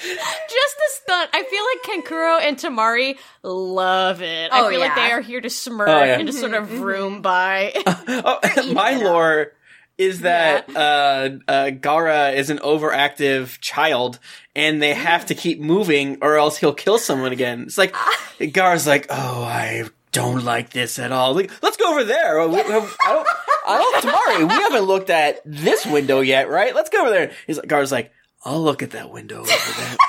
Just 0.00 0.76
a 0.78 1.02
stunt. 1.02 1.30
I 1.34 1.42
feel 1.42 1.64
like 1.98 2.04
Kankuro 2.06 2.40
and 2.40 2.56
Temari 2.56 3.18
love 3.42 4.22
it. 4.22 4.50
I 4.52 4.60
Oh, 4.60 4.70
feel 4.70 4.78
like 4.80 4.94
they 4.94 5.10
are 5.10 5.20
here 5.20 5.40
to 5.40 5.50
smirk 5.50 5.88
Oh, 5.88 6.02
yeah. 6.04 6.18
and 6.18 6.26
just 6.26 6.38
sort 6.40 6.54
of 6.54 6.80
room 6.80 7.20
by. 7.20 7.72
oh, 7.86 8.72
my 8.72 8.92
lore 8.96 9.52
is 9.98 10.20
that 10.20 10.68
uh, 10.74 11.30
uh, 11.48 11.64
Gaara 11.70 12.34
is 12.34 12.50
an 12.50 12.58
overactive 12.58 13.58
child, 13.60 14.18
and 14.56 14.80
they 14.80 14.94
have 14.94 15.26
to 15.26 15.34
keep 15.34 15.60
moving, 15.60 16.18
or 16.22 16.36
else 16.36 16.56
he'll 16.56 16.72
kill 16.72 16.98
someone 16.98 17.32
again. 17.32 17.62
It's 17.62 17.76
like 17.76 17.94
Gaara's 18.38 18.86
like, 18.86 19.06
"Oh, 19.10 19.42
I 19.42 19.84
don't 20.12 20.44
like 20.44 20.70
this 20.70 20.98
at 20.98 21.12
all. 21.12 21.34
Like, 21.34 21.50
let's 21.62 21.76
go 21.76 21.90
over 21.90 22.04
there. 22.04 22.48
We- 22.48 22.56
have- 22.56 22.96
I 23.04 23.12
don't, 23.12 23.28
I 23.66 23.78
don't, 23.78 24.04
Temari, 24.04 24.48
we 24.48 24.54
haven't 24.62 24.84
looked 24.84 25.10
at 25.10 25.40
this 25.44 25.84
window 25.84 26.20
yet, 26.20 26.48
right? 26.48 26.74
Let's 26.74 26.90
go 26.90 27.00
over 27.02 27.10
there." 27.10 27.32
He's 27.46 27.56
like, 27.58 27.68
Gaara's 27.68 27.92
like, 27.92 28.12
"I'll 28.44 28.62
look 28.62 28.82
at 28.82 28.92
that 28.92 29.10
window 29.10 29.40
over 29.40 29.50
there." 29.50 29.96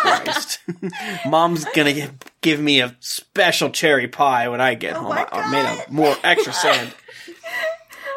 Christ. 0.00 0.58
Mom's 1.26 1.64
gonna 1.66 1.92
give, 1.92 2.12
give 2.40 2.60
me 2.60 2.80
a 2.80 2.96
special 3.00 3.70
cherry 3.70 4.08
pie 4.08 4.48
when 4.48 4.60
I 4.60 4.74
get 4.74 4.96
home. 4.96 5.12
I, 5.12 5.26
I 5.30 5.50
made 5.50 5.64
a 5.86 5.92
more 5.92 6.16
extra 6.24 6.52
sand. 6.52 6.94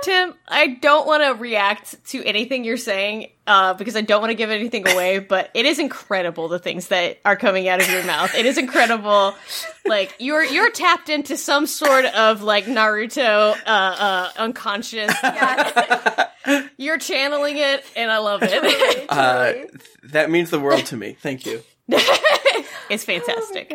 Tim, 0.04 0.34
I 0.48 0.68
don't 0.68 1.06
want 1.06 1.24
to 1.24 1.34
react 1.42 2.04
to 2.10 2.24
anything 2.24 2.64
you're 2.64 2.78
saying 2.78 3.28
uh, 3.46 3.74
because 3.74 3.96
I 3.96 4.02
don't 4.02 4.22
want 4.22 4.32
to 4.32 4.36
give 4.36 4.50
anything 4.50 4.88
away, 4.88 5.20
but 5.30 5.52
it 5.54 5.66
is 5.66 5.80
incredible 5.80 6.48
the 6.48 6.60
things 6.60 6.88
that 6.88 7.20
are 7.26 7.36
coming 7.36 7.68
out 7.68 7.82
of 7.82 7.90
your 7.90 8.04
mouth. 8.04 8.34
It 8.36 8.46
is 8.46 8.58
incredible. 8.58 9.36
Like 9.86 10.16
you're 10.20 10.44
you're 10.44 10.72
tapped 10.72 11.10
into 11.10 11.36
some 11.38 11.66
sort 11.66 12.06
of 12.06 12.44
like 12.44 12.66
Naruto 12.66 13.56
uh, 13.66 13.70
uh, 13.70 14.30
unconscious. 14.38 15.12
You're 16.78 16.98
channeling 16.98 17.58
it, 17.58 17.84
and 17.96 18.12
I 18.12 18.20
love 18.20 18.42
it. 18.44 19.08
Uh, 19.10 19.54
that 20.04 20.30
means 20.30 20.50
the 20.50 20.60
world 20.60 20.86
to 20.86 20.96
me. 20.96 21.18
Thank 21.20 21.46
you. 21.46 21.64
it's 22.90 23.04
fantastic. 23.04 23.74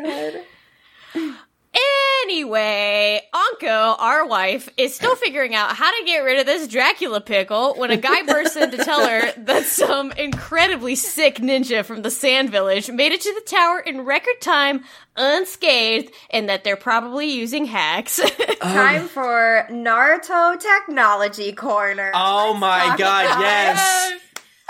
Anyway, 2.25 3.21
Anko, 3.35 3.69
our 3.69 4.27
wife, 4.27 4.69
is 4.77 4.95
still 4.95 5.15
figuring 5.17 5.55
out 5.55 5.77
how 5.77 5.91
to 5.91 6.07
get 6.07 6.19
rid 6.19 6.41
of 6.41 6.47
this 6.47 6.69
Dracula 6.69 7.21
pickle 7.21 7.75
when 7.75 7.91
a 7.91 7.97
guy 7.97 8.23
bursts 8.23 8.57
in 8.57 8.71
to 8.71 8.79
tell 8.79 9.07
her 9.07 9.33
that 9.37 9.65
some 9.65 10.11
incredibly 10.13 10.95
sick 10.95 11.37
ninja 11.37 11.85
from 11.85 12.03
the 12.03 12.11
Sand 12.11 12.51
Village 12.51 12.91
made 12.91 13.13
it 13.13 13.21
to 13.21 13.35
the 13.35 13.51
tower 13.51 13.81
in 13.81 14.03
record 14.03 14.41
time, 14.41 14.85
unscathed, 15.17 16.13
and 16.31 16.49
that 16.49 16.65
they're 16.65 16.77
probably 16.77 17.31
using 17.31 17.67
hacks. 17.67 18.21
Time 18.61 19.03
um. 19.03 19.09
for 19.09 19.67
Naruto 19.71 20.59
Technology 20.59 21.53
Corner. 21.53 22.11
Oh 22.15 22.55
my 22.55 22.87
talk 22.87 22.99
god, 22.99 23.27
about 23.27 23.41
yes! 23.41 24.21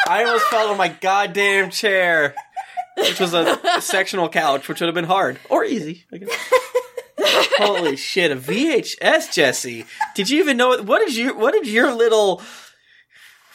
I 0.09 0.24
almost 0.24 0.44
fell 0.46 0.70
on 0.70 0.76
my 0.76 0.88
goddamn 0.88 1.70
chair, 1.70 2.34
which 2.96 3.20
was 3.20 3.32
a 3.32 3.59
sectional 3.80 4.28
couch, 4.28 4.68
which 4.68 4.80
would 4.80 4.86
have 4.86 4.94
been 4.94 5.05
hard 5.05 5.38
or 5.48 5.64
easy. 5.64 6.05
I 6.12 6.18
guess. 6.18 6.30
Holy 7.19 7.97
shit, 7.97 8.33
a 8.33 8.37
VHS, 8.37 9.33
Jesse! 9.33 9.85
Did 10.15 10.31
you 10.31 10.41
even 10.41 10.57
know 10.57 10.73
it? 10.73 10.85
What 10.85 10.99
did 11.01 11.15
you? 11.15 11.37
What 11.37 11.53
did 11.53 11.67
your 11.67 11.93
little 11.95 12.43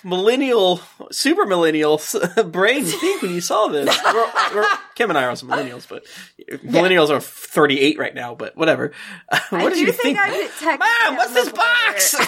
millennial, 0.03 0.79
super 1.11 1.45
millennial 1.45 2.01
brain 2.45 2.85
think 2.85 3.21
when 3.21 3.33
you 3.33 3.41
saw 3.41 3.67
this? 3.67 3.87
We're- 4.05 4.31
we're- 4.55 4.65
Kim 4.95 5.09
and 5.09 5.17
I 5.17 5.23
are 5.23 5.29
also 5.29 5.45
millennials, 5.45 5.87
but 5.87 6.05
millennials 6.65 7.09
are 7.09 7.19
thirty-eight 7.21 7.97
right 7.97 8.13
now. 8.13 8.35
But 8.35 8.55
whatever. 8.57 8.91
what 9.49 9.53
I 9.53 9.63
did 9.69 9.73
do 9.75 9.79
you 9.81 9.91
think 9.91 10.17
think? 10.17 10.19
I'm 10.19 10.31
technically 10.59 10.77
Mom, 11.05 11.15
what's 11.17 11.33
this 11.33 11.49
box? 11.51 12.15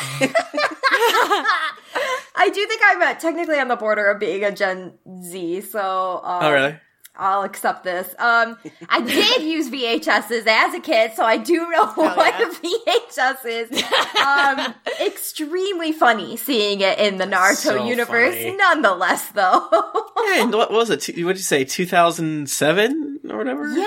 I 2.33 2.49
do 2.53 2.65
think 2.65 2.81
I'm 2.85 3.17
technically 3.17 3.59
on 3.59 3.67
the 3.67 3.75
border 3.75 4.09
of 4.09 4.19
being 4.19 4.43
a 4.43 4.51
Gen 4.51 4.93
Z, 5.23 5.61
so 5.61 6.21
um, 6.23 6.43
oh, 6.43 6.51
really? 6.51 6.77
I'll 7.21 7.43
accept 7.43 7.83
this. 7.83 8.07
Um, 8.17 8.57
I 8.89 8.99
did 9.01 9.43
use 9.43 9.69
VHSs 9.69 10.47
as 10.47 10.73
a 10.73 10.79
kid, 10.79 11.13
so 11.13 11.23
I 11.23 11.37
do 11.37 11.69
know 11.69 11.85
what 11.93 12.17
yeah. 12.17 12.47
a 12.47 12.51
VHS 12.51 13.45
is. 13.45 13.83
Um, 14.19 14.73
extremely 15.05 15.91
funny 15.91 16.35
seeing 16.35 16.81
it 16.81 16.97
in 16.97 17.17
the 17.17 17.25
Naruto 17.25 17.55
So 17.55 17.85
universe, 17.85 18.35
funny. 18.35 18.55
nonetheless, 18.55 19.29
though. 19.29 19.67
Yeah, 19.71 20.43
and 20.43 20.53
what 20.53 20.71
was 20.71 20.89
it? 20.89 21.05
What 21.07 21.33
did 21.33 21.37
you 21.37 21.43
say? 21.43 21.63
Two 21.63 21.85
thousand 21.85 22.49
seven 22.49 23.19
or 23.29 23.37
whatever. 23.37 23.67
yeah, 23.71 23.85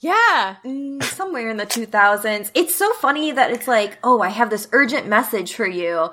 yeah. 0.00 0.56
mm, 0.64 1.02
somewhere 1.04 1.48
in 1.48 1.56
the 1.56 1.66
2000s. 1.66 2.50
It's 2.54 2.74
so 2.74 2.92
funny 2.94 3.32
that 3.32 3.50
it's 3.50 3.68
like, 3.68 3.98
oh, 4.04 4.20
I 4.20 4.28
have 4.28 4.50
this 4.50 4.68
urgent 4.72 5.06
message 5.06 5.54
for 5.54 5.66
you. 5.66 6.10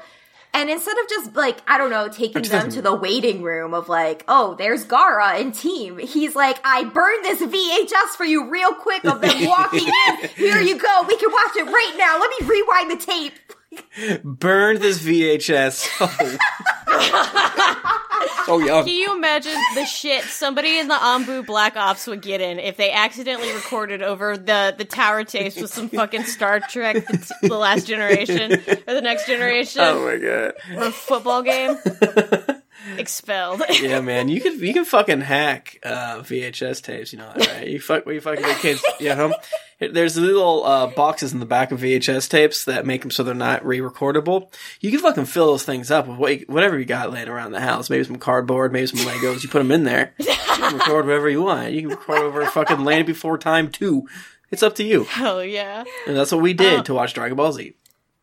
And 0.56 0.70
instead 0.70 0.96
of 1.00 1.10
just 1.10 1.36
like, 1.36 1.58
I 1.68 1.80
don't 1.80 1.90
know, 1.90 2.10
taking 2.10 2.44
them 2.44 2.70
to 2.70 2.82
the 2.82 2.94
waiting 2.94 3.42
room 3.42 3.74
of 3.74 3.90
like, 3.90 4.24
oh, 4.28 4.54
there's 4.56 4.86
Gaara 4.86 5.42
and 5.42 5.54
team, 5.54 5.98
he's 5.98 6.36
like, 6.36 6.60
I 6.64 6.84
burned 6.84 7.26
this 7.26 7.42
VHS 7.42 8.16
for 8.16 8.24
you 8.24 8.50
real 8.52 8.74
quick 8.76 9.04
of 9.04 9.20
them 9.20 9.46
walking 9.48 9.88
in. 9.88 10.30
Here 10.36 10.62
you 10.62 10.78
go. 10.78 11.06
We 11.08 11.18
can 11.18 11.32
watch 11.32 11.56
it 11.56 11.66
right 11.66 11.96
now. 11.98 12.20
Let 12.20 12.30
me 12.40 12.48
rewind 12.48 12.92
the 12.92 12.98
tape. 13.04 13.34
Burned 14.24 14.80
this 14.82 15.02
VHS. 15.02 15.90
Oh. 16.96 18.10
Oh, 18.46 18.60
so 18.60 18.66
young. 18.66 18.84
Can 18.86 18.94
you 18.96 19.16
imagine 19.16 19.56
the 19.74 19.86
shit 19.86 20.24
somebody 20.26 20.78
in 20.78 20.90
the 20.90 20.96
ANBU 20.96 21.46
Black 21.46 21.78
Ops 21.78 22.08
would 22.08 22.22
get 22.22 22.42
in 22.42 22.60
if 22.60 22.76
they 22.76 22.92
accidentally 22.92 23.52
recorded 23.54 24.02
over 24.02 24.36
the, 24.36 24.76
the 24.78 24.84
tower 24.86 25.24
tapes 25.24 25.56
with 25.56 25.74
some 25.74 25.88
fucking 25.88 26.24
Star 26.26 26.60
Trek, 26.60 26.96
the, 27.08 27.36
the 27.44 27.58
Last 27.58 27.88
Generation, 27.88 28.52
or 28.86 28.94
the 28.94 29.02
Next 29.02 29.28
Generation, 29.28 29.82
Oh 29.84 30.04
my 30.06 30.18
god. 30.18 30.54
or 30.78 30.92
football 30.92 31.42
game? 31.42 31.78
Expelled. 32.98 33.62
Yeah, 33.82 34.02
man, 34.02 34.30
you 34.30 34.40
can 34.40 34.60
you 34.60 34.74
can 34.74 34.86
fucking 34.86 35.22
hack 35.22 35.80
uh, 35.84 36.18
VHS 36.20 36.82
tapes. 36.82 37.12
You 37.12 37.20
know 37.20 37.32
that, 37.36 37.48
right? 37.48 37.68
You 37.68 37.80
fuck 37.80 38.06
you 38.06 38.22
fucking 38.22 38.44
get 38.44 38.60
kids. 38.60 38.84
Yeah, 39.00 39.16
home. 39.16 39.34
There's 39.80 40.18
little 40.18 40.64
uh, 40.64 40.88
boxes 40.88 41.34
in 41.34 41.40
the 41.40 41.46
back 41.46 41.72
of 41.72 41.82
VHS 41.82 42.30
tapes 42.30 42.66
that 42.66 42.86
make 42.86 43.02
them 43.02 43.12
so 43.12 43.24
they're 43.24 43.34
not 43.34 43.66
re-recordable. 43.66 44.54
You 44.80 44.92
can 44.92 45.00
fucking 45.02 45.26
fill 45.26 45.48
those 45.48 45.64
things 45.64 45.92
up 45.92 46.08
with 46.08 46.18
what, 46.18 46.40
whatever 46.48 46.80
you 46.80 46.86
got 46.86 47.12
laying 47.12 47.28
around 47.28 47.52
the 47.52 47.60
house. 47.60 47.90
Maybe 47.90 48.04
some 48.06 48.16
cardboard, 48.18 48.72
maybe 48.72 48.88
some 48.88 49.00
Legos. 49.00 49.44
You 49.44 49.50
put 49.50 49.60
them 49.60 49.72
in 49.72 49.84
there. 49.84 50.14
You 50.20 50.26
can 50.28 50.76
record 50.78 51.06
whatever 51.06 51.30
you 51.30 51.42
want. 51.42 51.74
You 51.74 51.82
can 51.82 51.90
record 51.90 52.20
over 52.20 52.46
fucking 52.46 52.86
Land 52.86 53.08
Before 53.08 53.38
Time 53.38 53.70
two. 53.70 54.08
It's 54.52 54.64
up 54.64 54.76
to 54.76 54.84
you. 54.84 55.04
Hell 55.06 55.44
yeah. 55.44 55.84
And 56.08 56.16
that's 56.16 56.32
what 56.32 56.42
we 56.42 56.54
did 56.54 56.86
to 56.86 56.94
watch 56.94 57.14
Dragon 57.14 57.36
Ball 57.36 57.52
Z. 57.52 57.74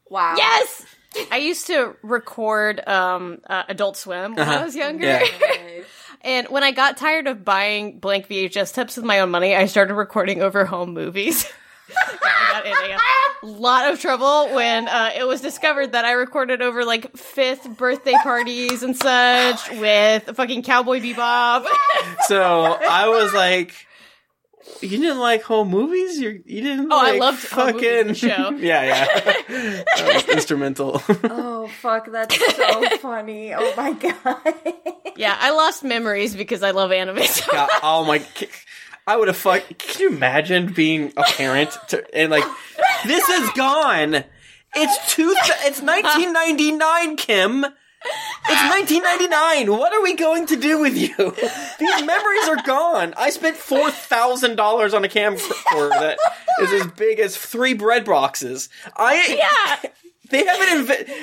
Wow. 0.09 0.35
Yes! 0.37 0.87
I 1.31 1.39
used 1.39 1.67
to 1.69 1.97
record 2.03 2.87
um, 2.87 3.41
uh, 3.49 3.65
Adult 3.69 3.97
Swim 3.97 4.35
when 4.35 4.49
I 4.49 4.65
was 4.65 4.77
younger. 4.77 5.07
Yeah. 5.07 5.25
And 6.23 6.49
when 6.49 6.63
I 6.63 6.71
got 6.71 6.99
tired 6.99 7.27
of 7.27 7.47
buying 7.47 7.99
blank 7.99 8.29
VHS 8.29 8.75
tapes 8.75 8.97
with 8.97 9.07
my 9.07 9.21
own 9.21 9.31
money, 9.31 9.57
I 9.57 9.65
started 9.65 9.95
recording 9.95 10.43
over 10.43 10.67
home 10.67 10.93
movies. 10.93 11.51
I 11.97 12.19
got 12.63 12.67
in 12.67 13.49
a 13.49 13.53
lot 13.53 13.91
of 13.91 14.01
trouble 14.01 14.55
when 14.55 14.87
uh, 14.87 15.13
it 15.17 15.27
was 15.27 15.41
discovered 15.41 15.93
that 15.93 16.05
I 16.05 16.13
recorded 16.13 16.61
over 16.61 16.85
like 16.85 17.17
fifth 17.17 17.77
birthday 17.77 18.15
parties 18.23 18.83
and 18.83 18.97
such 18.97 19.71
with 19.79 20.37
fucking 20.37 20.63
Cowboy 20.63 21.01
Bebop. 21.01 21.67
So 22.27 22.43
I 22.43 23.09
was 23.09 23.33
like, 23.33 23.75
you 24.81 24.89
didn't 24.89 25.19
like 25.19 25.43
home 25.43 25.69
movies. 25.69 26.19
You 26.19 26.43
you 26.45 26.63
didn't. 26.63 26.93
Oh, 26.93 26.99
I 26.99 27.13
like 27.13 27.21
loved 27.21 27.51
Home 27.53 27.67
Movies, 27.75 27.83
fucking 27.83 28.07
the 28.09 28.15
show. 28.15 28.51
yeah, 28.59 28.85
yeah. 28.85 29.05
that 29.97 30.15
was 30.15 30.29
instrumental. 30.29 31.03
Oh 31.25 31.69
fuck, 31.81 32.11
that's 32.11 32.37
so 32.57 32.89
funny. 32.99 33.55
Oh 33.55 33.75
my 33.77 33.93
god. 33.93 34.55
Yeah, 35.17 35.37
I 35.39 35.51
lost 35.51 35.85
memories 35.85 36.35
because 36.35 36.63
I 36.63 36.71
love 36.71 36.93
anime. 36.93 37.23
So 37.25 37.51
God, 37.53 37.71
oh 37.83 38.05
my! 38.05 38.25
I 39.07 39.17
would 39.17 39.29
have 39.29 39.37
fucked. 39.37 39.79
Can 39.79 40.03
you 40.03 40.09
imagine 40.11 40.73
being 40.73 41.13
a 41.17 41.23
parent 41.23 41.77
to, 41.89 42.05
and 42.15 42.31
like 42.31 42.45
this 43.05 43.29
is 43.29 43.51
gone? 43.53 44.25
It's 44.75 45.15
two. 45.15 45.35
It's 45.65 45.83
1999, 45.83 47.17
Kim. 47.17 47.67
It's 48.05 48.71
1999. 48.91 49.79
What 49.79 49.93
are 49.93 50.03
we 50.03 50.15
going 50.15 50.47
to 50.47 50.57
do 50.57 50.81
with 50.81 50.97
you? 50.97 51.15
These 51.79 52.07
memories 52.07 52.49
are 52.49 52.63
gone. 52.65 53.15
I 53.17 53.31
spent 53.31 53.57
four 53.57 53.91
thousand 53.91 54.57
dollars 54.57 54.95
on 54.95 55.05
a 55.05 55.09
camcorder 55.09 55.91
that 55.91 56.19
is 56.63 56.73
as 56.73 56.87
big 56.93 57.19
as 57.21 57.37
three 57.37 57.75
bread 57.75 58.05
boxes. 58.05 58.69
I 58.97 59.37
yeah, 59.83 59.91
they 60.31 60.45
haven't 60.45 60.79
invented. 60.81 61.15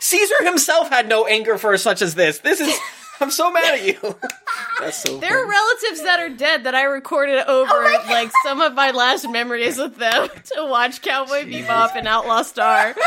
Caesar 0.00 0.42
himself 0.44 0.88
had 0.88 1.08
no 1.08 1.26
anger 1.26 1.58
for 1.58 1.76
such 1.76 2.00
as 2.02 2.14
this. 2.14 2.38
This 2.38 2.60
is. 2.60 2.74
I'm 3.20 3.30
so 3.32 3.50
mad 3.50 3.74
at 3.74 3.84
you. 3.84 3.98
That's 4.80 5.02
so. 5.02 5.18
there 5.18 5.42
are 5.42 5.48
relatives 5.48 6.02
that 6.02 6.20
are 6.20 6.28
dead 6.28 6.64
that 6.64 6.74
I 6.74 6.84
recorded 6.84 7.38
over 7.46 7.72
oh 7.72 7.82
my 7.82 7.92
God. 7.92 8.10
like 8.10 8.30
some 8.44 8.60
of 8.60 8.74
my 8.74 8.90
last 8.92 9.28
memories 9.28 9.78
with 9.78 9.96
them 9.96 10.28
to 10.56 10.64
watch 10.66 11.02
Cowboy 11.02 11.44
Bebop 11.44 11.96
and 11.96 12.06
Outlaw 12.06 12.42
Star. 12.42 12.94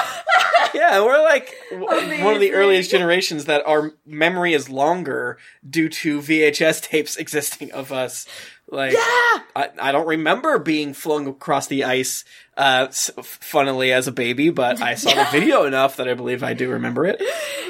Yeah, 0.73 1.03
we're 1.03 1.21
like 1.21 1.53
w- 1.71 2.23
one 2.23 2.35
of 2.35 2.39
the 2.39 2.53
earliest 2.53 2.91
generations 2.91 3.45
that 3.45 3.65
our 3.65 3.93
memory 4.05 4.53
is 4.53 4.69
longer 4.69 5.37
due 5.67 5.89
to 5.89 6.19
VHS 6.21 6.81
tapes 6.83 7.17
existing 7.17 7.71
of 7.71 7.91
us. 7.91 8.25
Like, 8.71 8.93
I, 8.97 9.69
I 9.79 9.91
don't 9.91 10.07
remember 10.07 10.57
being 10.57 10.93
flung 10.93 11.27
across 11.27 11.67
the 11.67 11.83
ice, 11.83 12.23
uh, 12.55 12.87
funnily 12.87 13.91
as 13.91 14.07
a 14.07 14.11
baby, 14.11 14.49
but 14.49 14.81
I 14.81 14.95
saw 14.95 15.13
the 15.13 15.29
video 15.31 15.65
enough 15.65 15.97
that 15.97 16.07
I 16.07 16.13
believe 16.13 16.41
I 16.41 16.53
do 16.53 16.69
remember 16.69 17.05
it. 17.05 17.21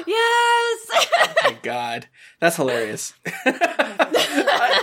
Yes. 0.06 0.88
My 1.44 1.56
God, 1.62 2.06
that's 2.38 2.56
hilarious. 2.56 3.14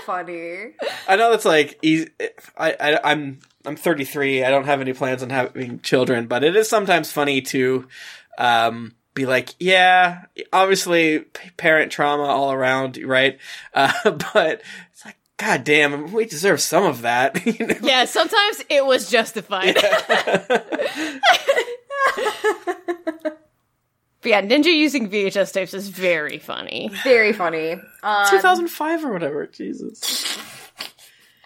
funny. 0.09 0.71
I 1.07 1.15
know 1.15 1.29
that's 1.29 1.45
like 1.45 1.77
easy. 1.83 2.09
I, 2.57 2.75
I 2.79 3.11
I'm 3.11 3.39
I'm 3.65 3.75
33. 3.75 4.43
I 4.43 4.49
don't 4.49 4.65
have 4.65 4.81
any 4.81 4.93
plans 4.93 5.21
on 5.21 5.29
having 5.29 5.79
children, 5.81 6.25
but 6.25 6.43
it 6.43 6.55
is 6.55 6.67
sometimes 6.67 7.11
funny 7.11 7.41
to 7.41 7.87
um 8.39 8.95
be 9.13 9.25
like, 9.27 9.53
yeah, 9.59 10.25
obviously 10.51 11.19
parent 11.57 11.91
trauma 11.91 12.23
all 12.23 12.51
around, 12.51 12.97
right? 12.97 13.37
Uh, 13.73 13.91
but 14.03 14.61
it's 14.91 15.05
like, 15.05 15.17
god 15.39 15.63
damn, 15.63 16.11
we 16.11 16.25
deserve 16.25 16.61
some 16.61 16.83
of 16.83 17.01
that. 17.01 17.45
you 17.59 17.65
know? 17.65 17.75
yeah, 17.81 18.05
sometimes 18.05 18.63
it 18.69 18.85
was 18.85 19.09
justified. 19.09 19.77
But 24.21 24.29
yeah, 24.29 24.41
Ninja 24.41 24.65
using 24.65 25.09
VHS 25.09 25.53
tapes 25.53 25.73
is 25.73 25.87
very 25.87 26.39
funny. 26.39 26.89
Very 27.05 27.31
funny. 27.31 27.71
Um, 28.03 28.25
2005 28.29 29.05
or 29.05 29.13
whatever. 29.13 29.47
Jesus. 29.47 30.37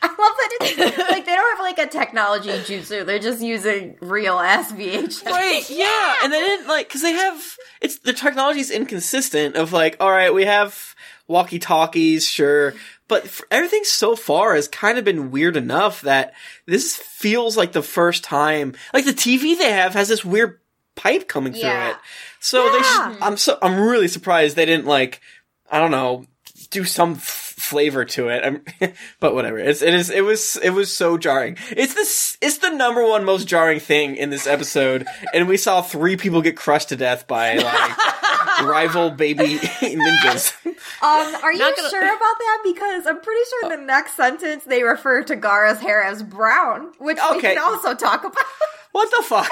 I 0.02 0.08
love 0.08 0.18
that 0.18 0.58
it's 0.62 0.98
like 1.12 1.26
they 1.26 1.34
don't 1.34 1.58
have 1.58 1.64
like 1.64 1.78
a 1.78 1.90
technology 1.90 2.50
jutsu. 2.50 3.06
They're 3.06 3.20
just 3.20 3.42
using 3.42 3.96
real 4.02 4.38
ass 4.38 4.72
VHS. 4.72 5.26
Right, 5.26 5.64
yeah, 5.70 6.16
and 6.24 6.34
they 6.34 6.40
didn't 6.40 6.68
like 6.68 6.88
because 6.88 7.04
they 7.04 7.14
have 7.14 7.42
it's 7.80 8.00
the 8.00 8.12
technology's 8.12 8.70
inconsistent. 8.70 9.56
Of 9.56 9.72
like, 9.72 9.96
all 10.02 10.12
right, 10.12 10.34
we 10.34 10.44
have 10.44 10.94
walkie 11.28 11.60
talkies, 11.60 12.28
sure, 12.28 12.74
but 13.22 13.42
everything 13.52 13.84
so 13.84 14.16
far 14.16 14.56
has 14.56 14.68
kind 14.68 14.98
of 14.98 15.06
been 15.06 15.30
weird 15.32 15.56
enough 15.58 16.02
that 16.02 16.34
this 16.66 16.96
feels 16.96 17.56
like 17.56 17.72
the 17.72 17.82
first 17.84 18.24
time. 18.24 18.74
Like 18.94 19.06
the 19.06 19.12
TV 19.14 19.58
they 19.58 19.72
have 19.72 19.94
has 19.94 20.08
this 20.08 20.26
weird 20.26 20.60
pipe 20.96 21.28
coming 21.28 21.54
Yeah. 21.56 21.84
through 21.86 21.92
it. 21.92 21.98
So 22.40 22.72
they, 22.72 22.82
sh- 22.82 23.18
I'm 23.22 23.38
so 23.38 23.58
I'm 23.62 23.80
really 23.80 24.08
surprised 24.08 24.56
they 24.56 24.66
didn't 24.66 24.86
like, 24.86 25.22
I 25.72 25.80
don't 25.80 25.92
know, 25.92 26.26
do 26.72 26.84
some 26.84 27.14
f- 27.14 27.53
flavor 27.64 28.06
to 28.06 28.28
it. 28.30 28.44
I'm, 28.46 28.94
but 29.20 29.34
whatever. 29.34 29.58
It's 29.58 29.82
it 29.82 29.94
is 29.94 30.10
it 30.10 30.22
was 30.22 30.58
it 30.58 30.72
was 30.72 30.94
so 30.94 31.18
jarring. 31.18 31.58
It's 31.72 31.94
this 31.94 32.38
it's 32.42 32.58
the 32.60 32.70
number 32.70 33.04
one 33.08 33.24
most 33.24 33.48
jarring 33.48 33.80
thing 33.80 34.16
in 34.16 34.30
this 34.30 34.46
episode, 34.48 35.06
and 35.34 35.48
we 35.48 35.58
saw 35.58 35.82
three 35.82 36.18
people 36.18 36.42
get 36.42 36.58
crushed 36.58 36.90
to 36.90 36.96
death 36.96 37.28
by 37.28 37.56
like 37.56 37.98
rival 38.64 39.10
baby 39.12 39.58
ninjas. 39.60 40.54
Um, 41.02 41.36
are 41.44 41.52
you 41.54 41.60
gonna- 41.60 41.90
sure 41.90 42.06
about 42.06 42.20
that? 42.20 42.62
Because 42.64 43.08
I'm 43.08 43.20
pretty 43.22 43.42
sure 43.50 43.72
in 43.74 43.80
the 43.80 43.86
next 43.86 44.16
sentence 44.16 44.64
they 44.66 44.84
refer 44.84 45.24
to 45.24 45.36
Gaara's 45.36 45.80
hair 45.80 46.04
as 46.04 46.22
brown, 46.24 46.92
which 47.00 47.18
we 47.32 47.42
can 47.42 47.58
also 47.58 47.96
talk 47.96 48.24
about. 48.24 48.38
What 48.92 49.10
the 49.10 49.24
fuck? 49.24 49.50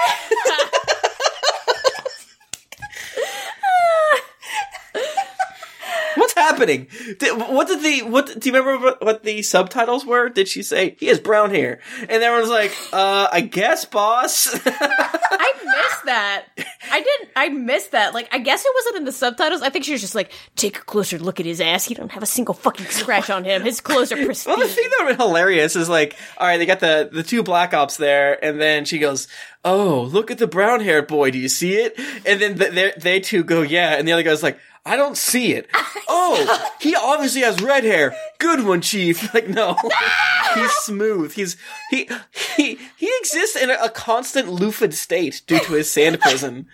Happening? 6.42 6.88
Did, 7.18 7.38
what 7.38 7.68
did 7.68 7.82
the 7.82 8.02
what? 8.08 8.38
Do 8.38 8.48
you 8.48 8.56
remember 8.56 8.96
what, 9.00 9.22
the 9.22 9.42
subtitles 9.42 10.04
were? 10.04 10.28
Did 10.28 10.48
she 10.48 10.62
say 10.62 10.96
he 10.98 11.06
has 11.06 11.20
brown 11.20 11.50
hair? 11.50 11.80
And 12.00 12.22
everyone's 12.22 12.50
like, 12.50 12.72
"Uh, 12.92 13.28
I 13.32 13.40
guess, 13.40 13.84
boss." 13.84 14.48
I 14.66 15.52
missed 15.64 16.04
that. 16.06 16.44
I 16.90 17.00
didn't. 17.00 17.30
I 17.36 17.48
missed 17.48 17.92
that. 17.92 18.14
Like, 18.14 18.28
I 18.32 18.38
guess 18.38 18.64
it 18.64 18.70
wasn't 18.74 18.96
in 18.96 19.04
the 19.04 19.12
subtitles. 19.12 19.62
I 19.62 19.70
think 19.70 19.84
she 19.84 19.92
was 19.92 20.00
just 20.00 20.14
like, 20.14 20.32
take 20.56 20.78
a 20.78 20.82
closer 20.82 21.18
look 21.18 21.40
at 21.40 21.46
his 21.46 21.60
ass. 21.60 21.84
He 21.84 21.94
don't 21.94 22.10
have 22.12 22.22
a 22.22 22.26
single 22.26 22.54
fucking 22.54 22.86
scratch 22.86 23.30
on 23.30 23.44
him. 23.44 23.62
His 23.62 23.80
clothes 23.80 24.12
are 24.12 24.24
pristine. 24.24 24.52
Well, 24.52 24.66
the 24.66 24.72
thing 24.72 24.88
that 24.98 25.06
was 25.06 25.16
hilarious 25.16 25.76
is 25.76 25.88
like, 25.88 26.16
all 26.36 26.46
right, 26.46 26.58
they 26.58 26.66
got 26.66 26.80
the 26.80 27.08
the 27.10 27.22
two 27.22 27.42
black 27.42 27.72
ops 27.72 27.96
there, 27.96 28.42
and 28.44 28.60
then 28.60 28.84
she 28.84 28.98
goes, 28.98 29.28
"Oh, 29.64 30.02
look 30.02 30.30
at 30.30 30.38
the 30.38 30.46
brown 30.46 30.80
haired 30.80 31.06
boy. 31.06 31.30
Do 31.30 31.38
you 31.38 31.48
see 31.48 31.74
it?" 31.74 31.98
And 32.26 32.40
then 32.40 32.58
th- 32.58 32.72
they 32.72 32.92
they 32.98 33.20
two 33.20 33.44
go, 33.44 33.62
"Yeah," 33.62 33.94
and 33.94 34.06
the 34.06 34.12
other 34.12 34.22
guy's 34.22 34.42
like, 34.42 34.58
"I 34.84 34.96
don't 34.96 35.16
see 35.16 35.52
it." 35.54 35.68
oh, 36.08 36.70
he 36.80 36.94
obviously 36.94 37.42
has 37.42 37.60
red 37.60 37.84
hair. 37.84 38.14
Good 38.38 38.64
one, 38.64 38.80
Chief. 38.80 39.32
Like, 39.34 39.48
no, 39.48 39.76
he's 40.54 40.72
smooth. 40.72 41.32
He's 41.32 41.56
he 41.90 42.08
he 42.56 42.78
he 42.96 43.10
exists 43.20 43.56
in 43.56 43.70
a, 43.70 43.74
a 43.82 43.88
constant 43.90 44.48
loofed 44.48 44.92
state 44.94 45.42
due 45.46 45.58
to 45.60 45.72
his 45.74 45.90
sand 45.90 46.20
prison. 46.20 46.66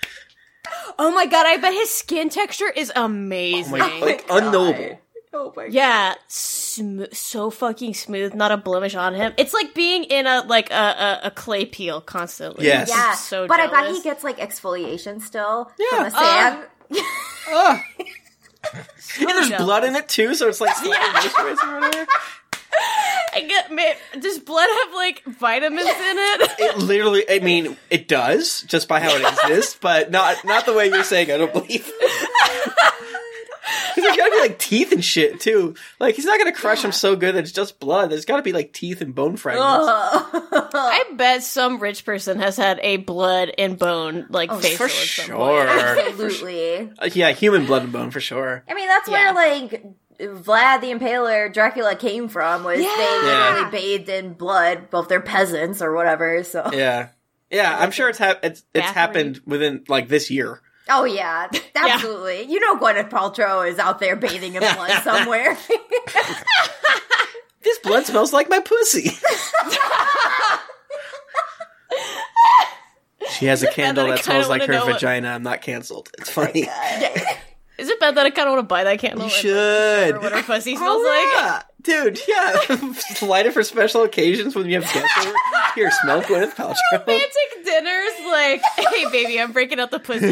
oh 0.99 1.11
my 1.13 1.27
god! 1.27 1.47
I 1.47 1.57
bet 1.59 1.73
his 1.73 1.91
skin 1.95 2.29
texture 2.29 2.69
is 2.71 2.93
amazing. 2.97 3.75
Oh 3.75 3.79
my, 3.79 3.99
like 4.01 4.25
unknowable. 4.31 5.01
Oh 5.33 5.53
my 5.55 5.67
Yeah, 5.67 6.15
sm- 6.27 7.03
so 7.13 7.51
fucking 7.51 7.93
smooth, 7.95 8.35
not 8.35 8.51
a 8.51 8.57
blemish 8.57 8.95
on 8.95 9.15
him. 9.15 9.35
It's 9.37 9.53
like 9.53 9.75
being 9.75 10.05
in 10.05 10.27
a 10.27 10.41
like 10.47 10.71
a 10.71 10.75
a, 10.75 11.21
a 11.25 11.31
clay 11.31 11.67
peel 11.67 12.01
constantly. 12.01 12.65
Yes. 12.67 12.89
Yeah, 12.89 13.15
so 13.15 13.47
but 13.47 13.61
I 13.61 13.67
bet 13.67 13.95
he 13.95 14.01
gets 14.03 14.25
like 14.25 14.39
exfoliation 14.39 15.21
still 15.21 15.71
Yeah. 15.79 15.87
from 15.91 16.05
the 16.05 16.11
sand. 16.11 16.57
Um, 16.57 16.65
Ah. 17.51 17.83
and 19.21 19.29
there's 19.29 19.49
jealous. 19.49 19.65
blood 19.65 19.85
in 19.85 19.97
it 19.97 20.09
too, 20.09 20.35
so 20.35 20.49
it's 20.49 20.61
like 20.61 20.75
slightly 20.83 20.97
moisturized 21.21 21.63
or 21.67 21.81
whatever. 21.81 22.07
I 23.35 23.41
get. 23.43 23.73
Man, 23.73 23.95
does 24.21 24.39
blood 24.39 24.69
have 24.85 24.95
like 24.95 25.23
vitamins 25.25 25.87
in 25.87 25.93
it? 26.19 26.51
It 26.59 26.79
literally, 26.79 27.25
I 27.29 27.39
mean, 27.41 27.77
it 27.91 28.09
does 28.09 28.63
just 28.63 28.89
by 28.89 29.01
how 29.01 29.11
it 29.15 29.23
exists, 29.23 29.77
but 29.81 30.11
not 30.11 30.45
not 30.45 30.67
the 30.67 30.73
way 30.73 30.89
you're 30.89 31.05
saying. 31.05 31.31
I 31.31 31.37
don't 31.39 31.53
believe. 31.53 31.91
Because 33.95 34.05
there's 34.05 34.17
gotta 34.17 34.31
be 34.31 34.41
like 34.41 34.59
teeth 34.59 34.93
and 34.93 35.05
shit 35.05 35.41
too. 35.41 35.75
Like 35.99 36.15
he's 36.15 36.25
not 36.25 36.39
gonna 36.39 36.53
crush 36.53 36.85
him 36.85 36.93
so 36.93 37.17
good 37.17 37.35
that 37.35 37.41
it's 37.45 37.53
just 37.53 37.81
blood. 37.81 38.11
There's 38.11 38.25
gotta 38.25 38.43
be 38.43 38.53
like 38.53 38.73
teeth 38.73 39.01
and 39.01 39.15
bone 39.15 39.37
fragments. 39.37 39.89
I 40.75 41.05
bet 41.15 41.43
some 41.43 41.79
rich 41.79 42.05
person 42.05 42.39
has 42.39 42.57
had 42.57 42.81
a 42.83 42.99
blood 42.99 43.51
and 43.59 43.79
bone 43.79 44.27
like 44.31 44.51
facial 44.61 44.75
Oh, 44.75 44.77
for 44.77 44.85
at 44.85 44.91
some 44.91 45.37
point. 45.37 45.69
sure. 45.69 45.69
Absolutely. 46.09 46.91
Uh, 46.99 47.11
yeah, 47.13 47.33
human 47.33 47.67
blood 47.67 47.83
and 47.83 47.93
bone 47.93 48.11
for 48.11 48.21
sure. 48.21 48.65
I 48.69 48.75
mean, 48.75 48.89
that's 48.89 49.09
Yeah. 49.09 49.33
where 49.33 49.59
like 49.61 49.85
Vlad 50.21 50.81
the 50.81 50.89
Impaler, 50.93 51.53
Dracula 51.53 51.95
came 51.95 52.29
from. 52.29 52.65
Was 52.65 52.81
Yeah. 52.81 52.87
they 52.97 53.03
Yeah. 53.27 53.51
literally 53.55 53.71
bathed 53.71 54.09
in 54.09 54.33
blood? 54.35 54.91
Both 54.91 55.09
they're 55.09 55.21
peasants 55.21 55.81
or 55.83 55.95
whatever. 55.95 56.43
So, 56.45 56.71
Yeah, 56.73 57.09
yeah. 57.51 57.77
I'm 57.79 57.91
sure 57.93 58.09
it's 58.09 58.19
hap- 58.19 58.45
it's 58.45 58.65
it's 58.75 58.87
Bathory. 58.87 58.93
happened 58.95 59.41
within 59.47 59.85
like 59.89 60.09
this 60.09 60.31
year. 60.31 60.61
Oh 60.89 61.05
yeah, 61.05 61.49
absolutely. 61.75 62.43
You 62.43 62.61
know, 62.61 62.77
Gwyneth 62.77 63.11
Paltrow 63.11 63.69
is 63.69 63.79
out 63.79 63.99
there 64.01 64.17
bathing 64.17 64.55
in 64.55 64.61
blood 64.61 64.91
somewhere. 65.05 65.57
This 67.63 67.79
blood 67.81 68.07
smells 68.07 68.33
like 68.33 68.49
my 68.49 68.61
pussy. 68.61 69.11
she 73.31 73.47
has 73.47 73.63
a 73.63 73.71
candle 73.71 74.07
I 74.07 74.11
that 74.11 74.25
smells 74.25 74.49
like 74.49 74.63
her 74.63 74.73
know 74.73 74.87
vagina. 74.87 75.29
I'm 75.29 75.43
not 75.43 75.61
canceled. 75.61 76.09
It's 76.19 76.31
oh 76.31 76.47
funny. 76.47 76.69
Is 77.79 77.89
it 77.89 78.01
bad 78.01 78.17
that 78.17 78.27
I 78.27 78.31
kind 78.31 78.49
of 78.49 78.55
want 78.55 78.65
to 78.65 78.67
buy 78.69 78.85
that 78.85 78.99
candle? 78.99 79.25
You 79.25 79.31
should. 79.31 80.17
Or 80.17 80.21
what 80.21 80.33
her 80.33 80.43
pussy 80.43 80.75
smells 80.77 81.01
Oh, 81.01 81.53
like? 81.55 81.65
Dude, 81.83 82.19
yeah. 82.29 82.57
Light 83.27 83.47
it 83.47 83.53
for 83.55 83.63
special 83.63 84.03
occasions 84.03 84.55
when 84.57 84.69
you 84.69 84.81
have 84.81 84.93
guests 84.93 85.27
over. 85.27 85.35
Here, 85.77 85.91
smell 86.03 86.21
Gwyneth 86.23 86.55
Paltrow. 86.57 86.75
Romantic 86.93 87.65
dinners, 87.65 88.13
like, 88.27 88.63
hey 88.77 89.05
baby, 89.13 89.41
I'm 89.41 89.53
breaking 89.53 89.79
out 89.79 89.91
the 89.93 90.01
pussy. 90.01 90.27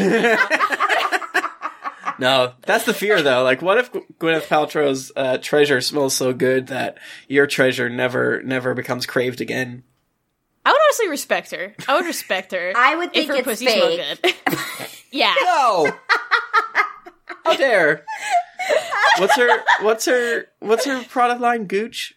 No, 2.19 2.53
that's 2.63 2.85
the 2.85 2.93
fear 2.95 3.21
though. 3.21 3.43
Like, 3.43 3.61
what 3.61 3.77
if 3.77 3.91
Gwyneth 3.93 4.47
Paltrow's 4.47 5.11
uh, 5.15 5.37
treasure 5.37 5.81
smells 5.81 6.15
so 6.15 6.33
good 6.33 6.67
that 6.67 6.97
your 7.27 7.45
treasure 7.45 7.89
never, 7.89 8.41
never 8.41 8.73
becomes 8.73 9.05
craved 9.05 9.39
again? 9.39 9.83
I 10.65 10.71
would 10.71 10.81
honestly 10.89 11.09
respect 11.09 11.51
her. 11.51 11.75
I 11.87 11.95
would 11.95 12.05
respect 12.07 12.51
her. 12.53 12.73
I 12.75 12.95
would 12.95 13.09
if 13.09 13.27
think 13.27 13.29
her 13.29 13.35
it's 13.37 13.45
pussy 13.45 13.65
fake. 13.67 14.01
smelled 14.01 14.19
good. 14.23 14.35
yeah. 15.11 15.33
No. 15.43 15.91
How 17.47 17.55
dare? 17.55 18.03
What's 19.19 19.35
her? 19.37 19.63
What's 19.81 20.05
her? 20.05 20.47
What's 20.59 20.85
her 20.85 21.01
product 21.05 21.39
line? 21.41 21.65
Gooch. 21.65 22.13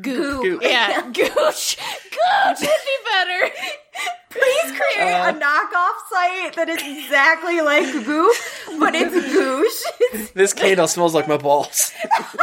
Goop. 0.00 0.42
Goop. 0.42 0.62
Yeah. 0.62 1.00
Gooch. 1.12 1.76
Gooch 1.76 2.60
would 2.60 2.60
be 2.60 2.98
better. 3.10 3.50
Please 4.30 4.70
create 4.78 5.10
Uh, 5.12 5.30
a 5.30 5.32
knockoff 5.32 5.96
site 6.10 6.54
that 6.54 6.68
is 6.68 6.80
exactly 6.82 7.60
like 7.60 7.90
Goop, 8.04 8.36
but 8.78 8.94
it's 8.94 9.14
Goosh. 9.14 10.32
This 10.34 10.52
candle 10.52 10.86
smells 10.86 11.14
like 11.14 11.26
my 11.26 11.38
balls. 11.38 11.92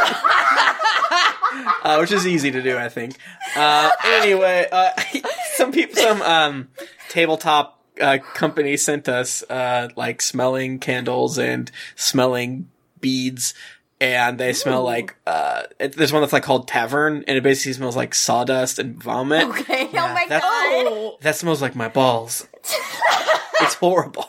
uh, 1.84 1.96
which 1.98 2.12
is 2.12 2.26
easy 2.26 2.50
to 2.50 2.60
do, 2.60 2.76
I 2.76 2.88
think. 2.90 3.16
Uh, 3.54 3.90
anyway, 4.04 4.66
uh, 4.70 4.90
some 5.54 5.72
people, 5.72 5.96
some 5.96 6.20
um, 6.22 6.68
tabletop 7.08 7.75
uh, 8.00 8.18
company 8.34 8.76
sent 8.76 9.08
us 9.08 9.42
uh, 9.50 9.88
like 9.96 10.20
smelling 10.22 10.78
candles 10.78 11.38
and 11.38 11.70
smelling 11.94 12.68
beads. 13.00 13.54
And 13.98 14.36
they 14.36 14.52
smell 14.52 14.82
like 14.82 15.16
uh, 15.26 15.62
it, 15.80 15.96
there's 15.96 16.12
one 16.12 16.20
that's 16.20 16.34
like 16.34 16.42
called 16.42 16.68
Tavern, 16.68 17.24
and 17.26 17.38
it 17.38 17.42
basically 17.42 17.72
smells 17.72 17.96
like 17.96 18.14
sawdust 18.14 18.78
and 18.78 19.02
vomit. 19.02 19.44
Okay, 19.48 19.86
oh 19.88 19.92
my 19.92 20.26
that's- 20.28 20.42
god. 20.42 20.86
Oh. 20.86 21.16
That 21.22 21.34
smells 21.36 21.62
like 21.62 21.74
my 21.74 21.88
balls. 21.88 22.46
it's 23.60 23.74
horrible. 23.74 24.28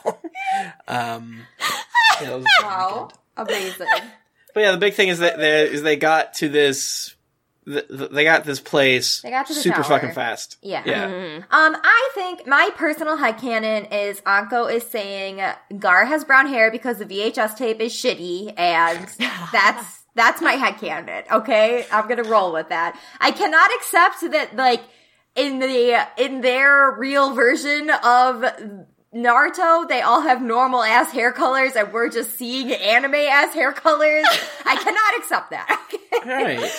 Um, 0.88 1.40
yeah, 2.22 2.30
it 2.30 2.34
was 2.36 2.46
Wow. 2.62 3.10
Amazing. 3.36 3.86
But 4.54 4.60
yeah, 4.60 4.72
the 4.72 4.78
big 4.78 4.94
thing 4.94 5.08
is 5.08 5.18
that 5.18 5.36
they 5.36 5.64
is 5.70 5.82
they 5.82 5.96
got 5.96 6.32
to 6.34 6.48
this. 6.48 7.14
Th- 7.68 7.88
th- 7.88 8.10
They 8.10 8.24
got 8.24 8.44
this 8.44 8.60
place 8.60 9.20
They 9.20 9.30
got 9.30 9.46
to 9.46 9.54
the 9.54 9.60
super 9.60 9.76
tower. 9.82 9.84
fucking 10.00 10.12
fast. 10.12 10.56
Yeah. 10.62 10.82
yeah. 10.86 11.04
Um, 11.50 11.76
I 11.82 12.10
think 12.14 12.46
my 12.46 12.70
personal 12.76 13.16
headcanon 13.16 13.92
is 13.92 14.20
Anko 14.26 14.66
is 14.66 14.84
saying 14.84 15.40
Gar 15.78 16.04
has 16.06 16.24
brown 16.24 16.46
hair 16.48 16.70
because 16.70 16.98
the 16.98 17.04
VHS 17.06 17.56
tape 17.56 17.80
is 17.80 17.92
shitty, 17.92 18.54
and 18.58 19.06
that's 19.52 20.00
that's 20.14 20.40
my 20.42 20.56
headcanon. 20.56 21.30
Okay, 21.30 21.86
I'm 21.92 22.08
gonna 22.08 22.24
roll 22.24 22.52
with 22.52 22.70
that. 22.70 22.98
I 23.20 23.30
cannot 23.30 23.70
accept 23.76 24.32
that 24.32 24.56
like 24.56 24.82
in 25.36 25.58
the 25.60 26.06
in 26.16 26.40
their 26.40 26.90
real 26.98 27.34
version 27.34 27.90
of 27.90 28.44
Naruto, 29.14 29.88
they 29.88 30.02
all 30.02 30.20
have 30.20 30.42
normal 30.42 30.82
ass 30.82 31.12
hair 31.12 31.32
colors, 31.32 31.72
and 31.76 31.92
we're 31.92 32.10
just 32.10 32.36
seeing 32.36 32.70
anime 32.72 33.14
ass 33.14 33.54
hair 33.54 33.72
colors. 33.72 34.26
I 34.66 34.76
cannot 34.76 35.18
accept 35.18 35.50
that. 35.50 35.80
Okay? 35.86 35.98
Right. 36.26 36.70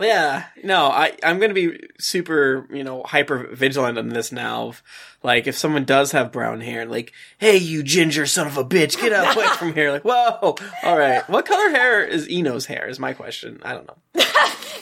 Yeah. 0.00 0.44
No, 0.64 0.86
I 0.86 1.16
I'm 1.22 1.38
gonna 1.38 1.54
be 1.54 1.78
super 1.98 2.66
you 2.72 2.82
know 2.84 3.02
hyper 3.02 3.48
vigilant 3.52 3.98
on 3.98 4.08
this 4.10 4.32
now. 4.32 4.72
Like 5.22 5.46
if 5.46 5.56
someone 5.56 5.84
does 5.84 6.12
have 6.12 6.32
brown 6.32 6.60
hair, 6.62 6.86
like, 6.86 7.12
hey, 7.38 7.56
you 7.58 7.82
ginger 7.82 8.26
son 8.26 8.46
of 8.46 8.56
a 8.56 8.64
bitch, 8.64 8.98
get 9.00 9.12
out 9.12 9.36
away 9.36 9.46
from 9.48 9.74
here. 9.74 9.92
Like, 9.92 10.02
whoa, 10.04 10.56
all 10.82 10.98
right. 10.98 11.28
What 11.28 11.44
color 11.46 11.68
hair 11.70 12.02
is 12.04 12.26
Ino's 12.28 12.66
hair? 12.66 12.88
Is 12.88 12.98
my 12.98 13.12
question. 13.12 13.60
I 13.62 13.74
don't 13.74 13.86
know. 13.86 13.96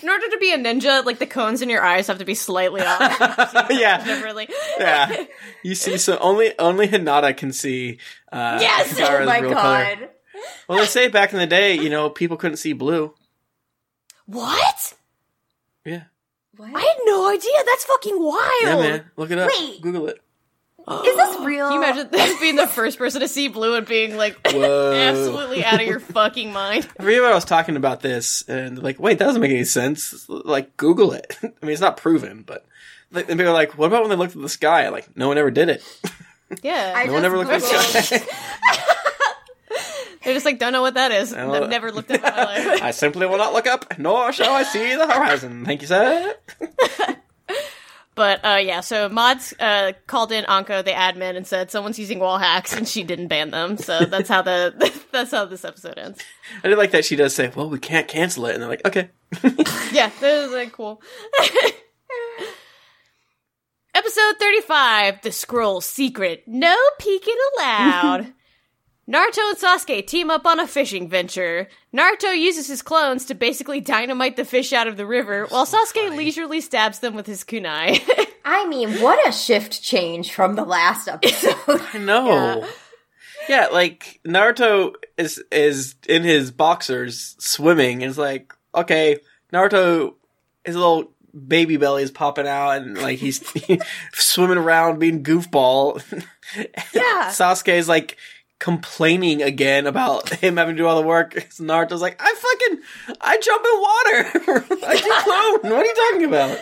In 0.00 0.08
order 0.08 0.28
to 0.30 0.38
be 0.38 0.52
a 0.52 0.58
ninja, 0.58 1.04
like 1.04 1.18
the 1.18 1.26
cones 1.26 1.60
in 1.60 1.68
your 1.68 1.82
eyes 1.82 2.06
have 2.06 2.18
to 2.18 2.24
be 2.24 2.36
slightly 2.36 2.82
off. 2.82 3.18
yeah. 3.70 4.00
Never 4.06 4.22
really. 4.24 4.48
yeah. 4.78 5.24
You 5.64 5.74
see, 5.74 5.98
so 5.98 6.16
only 6.18 6.56
only 6.60 6.86
Hinata 6.86 7.36
can 7.36 7.52
see. 7.52 7.98
Uh, 8.30 8.58
Yes! 8.60 8.94
oh 8.94 9.02
Gaara's 9.02 9.26
my 9.26 9.40
god. 9.40 9.54
color. 9.96 10.08
Well, 10.68 10.78
they 10.78 10.86
say 10.86 11.08
back 11.08 11.32
in 11.32 11.40
the 11.40 11.48
day, 11.48 11.74
you 11.74 11.90
know, 11.90 12.10
people 12.10 12.36
couldn't 12.36 12.58
see 12.58 12.74
blue. 12.74 13.12
What? 14.26 14.94
Yeah, 15.84 16.02
What? 16.56 16.74
I 16.74 16.80
had 16.80 16.96
no 17.04 17.28
idea. 17.30 17.52
That's 17.66 17.84
fucking 17.84 18.22
wild. 18.22 18.52
yeah, 18.62 18.76
man. 18.76 19.04
Look 19.16 19.30
it 19.30 19.38
up. 19.38 19.50
Wait. 19.58 19.80
Google 19.80 20.08
it. 20.08 20.20
Is 20.90 21.16
this 21.16 21.36
real? 21.44 21.68
Can 21.70 21.72
you 21.72 21.82
imagine 21.82 22.08
this 22.10 22.40
being 22.40 22.56
the 22.56 22.66
first 22.66 22.96
person 22.98 23.20
to 23.20 23.28
see 23.28 23.48
blue 23.48 23.74
and 23.74 23.86
being 23.86 24.16
like 24.16 24.36
absolutely 24.46 25.64
out 25.64 25.80
of 25.80 25.86
your 25.86 26.00
fucking 26.14 26.52
mind? 26.52 26.88
I 26.98 27.02
forget 27.02 27.20
what 27.22 27.30
I 27.32 27.34
was 27.34 27.44
talking 27.44 27.76
about 27.76 28.00
this, 28.00 28.42
and 28.48 28.82
like, 28.82 28.98
wait, 28.98 29.18
that 29.18 29.26
doesn't 29.26 29.40
make 29.42 29.50
any 29.50 29.64
sense. 29.64 30.26
Like, 30.28 30.76
Google 30.78 31.12
it. 31.12 31.36
I 31.42 31.46
mean, 31.62 31.72
it's 31.72 31.80
not 31.80 31.96
proven, 31.98 32.42
but 32.46 32.64
like, 33.10 33.28
and 33.28 33.38
people 33.38 33.50
are 33.52 33.54
like, 33.54 33.76
what 33.78 33.86
about 33.86 34.00
when 34.02 34.10
they 34.10 34.16
looked 34.16 34.34
at 34.36 34.42
the 34.42 34.48
sky? 34.48 34.88
Like, 34.88 35.14
no 35.16 35.28
one 35.28 35.36
ever 35.38 35.50
did 35.50 35.68
it. 35.68 35.82
Yeah. 36.62 36.94
I 36.96 37.04
No 37.04 37.12
one 37.14 37.24
ever 37.26 37.36
looked 37.36 37.50
at 37.50 37.60
the 37.60 38.02
sky. 38.02 38.24
They're 40.28 40.36
just 40.36 40.44
like, 40.44 40.58
don't 40.58 40.74
know 40.74 40.82
what 40.82 40.92
that 40.92 41.10
is. 41.10 41.32
I've 41.32 41.70
never 41.70 41.90
looked 41.90 42.10
at 42.10 42.22
my 42.22 42.28
life. 42.44 42.82
I 42.82 42.90
simply 42.90 43.26
will 43.26 43.38
not 43.38 43.54
look 43.54 43.66
up, 43.66 43.98
nor 43.98 44.30
shall 44.30 44.52
I 44.52 44.62
see 44.62 44.94
the 44.94 45.06
horizon. 45.06 45.64
Thank 45.64 45.80
you, 45.80 45.86
sir. 45.88 46.34
But 48.14 48.44
uh, 48.44 48.56
yeah, 48.56 48.80
so 48.80 49.08
Mods 49.08 49.54
uh, 49.60 49.92
called 50.08 50.32
in 50.32 50.44
Anko, 50.46 50.82
the 50.82 50.90
admin, 50.90 51.36
and 51.36 51.46
said 51.46 51.70
someone's 51.70 52.00
using 52.00 52.18
wall 52.18 52.36
hacks, 52.36 52.76
and 52.76 52.88
she 52.88 53.04
didn't 53.04 53.28
ban 53.28 53.52
them. 53.52 53.76
So 53.76 54.00
that's 54.06 54.28
how 54.28 54.42
the 54.42 54.92
that's 55.12 55.30
how 55.30 55.44
this 55.44 55.64
episode 55.64 55.98
ends. 55.98 56.20
I 56.64 56.68
did 56.68 56.78
like 56.78 56.90
that 56.90 57.04
she 57.04 57.14
does 57.14 57.32
say, 57.32 57.52
well, 57.54 57.70
we 57.70 57.78
can't 57.78 58.08
cancel 58.08 58.46
it. 58.46 58.54
And 58.54 58.62
they're 58.62 58.68
like, 58.68 58.84
okay. 58.84 59.10
Yeah, 59.92 60.10
that 60.20 60.42
was 60.42 60.50
like 60.50 60.72
cool. 60.72 61.00
Episode 63.94 64.34
35 64.40 65.22
The 65.22 65.30
Scroll 65.30 65.80
Secret. 65.80 66.42
No 66.48 66.76
peeking 66.98 67.36
allowed. 67.56 68.32
Naruto 69.09 69.38
and 69.48 69.59
Sasuke 69.59 70.06
team 70.06 70.30
up 70.30 70.44
on 70.44 70.61
a 70.61 70.66
fishing 70.66 71.09
venture. 71.09 71.68
Naruto 71.94 72.38
uses 72.38 72.66
his 72.68 72.82
clones 72.82 73.24
to 73.26 73.34
basically 73.34 73.80
dynamite 73.80 74.36
the 74.36 74.44
fish 74.44 74.72
out 74.74 74.86
of 74.86 74.98
the 74.98 75.06
river, 75.06 75.46
while 75.46 75.64
Sasuke 75.64 76.14
leisurely 76.14 76.61
stabs 76.61 76.98
them 76.98 77.14
with 77.14 77.26
his 77.26 77.42
kunai. 77.42 78.00
I 78.44 78.66
mean, 78.66 79.00
what 79.00 79.26
a 79.26 79.32
shift 79.32 79.82
change 79.82 80.32
from 80.32 80.56
the 80.56 80.64
last 80.64 81.09
episode. 81.09 81.54
I 81.94 81.98
know. 81.98 82.66
Yeah. 83.48 83.68
like 83.72 84.20
Naruto 84.26 84.94
is 85.16 85.42
is 85.50 85.94
in 86.06 86.22
his 86.22 86.50
boxers 86.50 87.34
swimming 87.38 88.02
and 88.02 88.11
it's 88.11 88.18
like, 88.18 88.52
okay, 88.74 89.18
Naruto 89.52 90.14
his 90.64 90.76
little 90.76 91.12
baby 91.46 91.76
belly 91.76 92.02
is 92.02 92.11
popping 92.11 92.46
out 92.46 92.72
and 92.72 92.98
like 92.98 93.18
he's 93.18 93.42
swimming 94.12 94.59
around 94.59 94.98
being 94.98 95.22
goofball. 95.22 96.02
Yeah. 96.92 97.28
Sasuke 97.30 97.68
is 97.68 97.88
like 97.88 98.16
complaining 98.59 99.42
again 99.42 99.86
about 99.86 100.28
him 100.40 100.56
having 100.56 100.76
to 100.76 100.82
do 100.82 100.86
all 100.86 101.00
the 101.00 101.06
work. 101.06 101.34
Naruto's 101.59 102.00
like, 102.00 102.20
I 102.20 102.34
fucking 102.34 102.82
I 103.20 103.38
jump 103.38 103.64
in 103.64 103.80
water. 103.80 104.76
I 104.86 105.61
clone. 105.61 105.72
What 105.72 105.82
are 105.82 105.86
you 105.86 105.94
talking 106.11 106.24
about? 106.24 106.59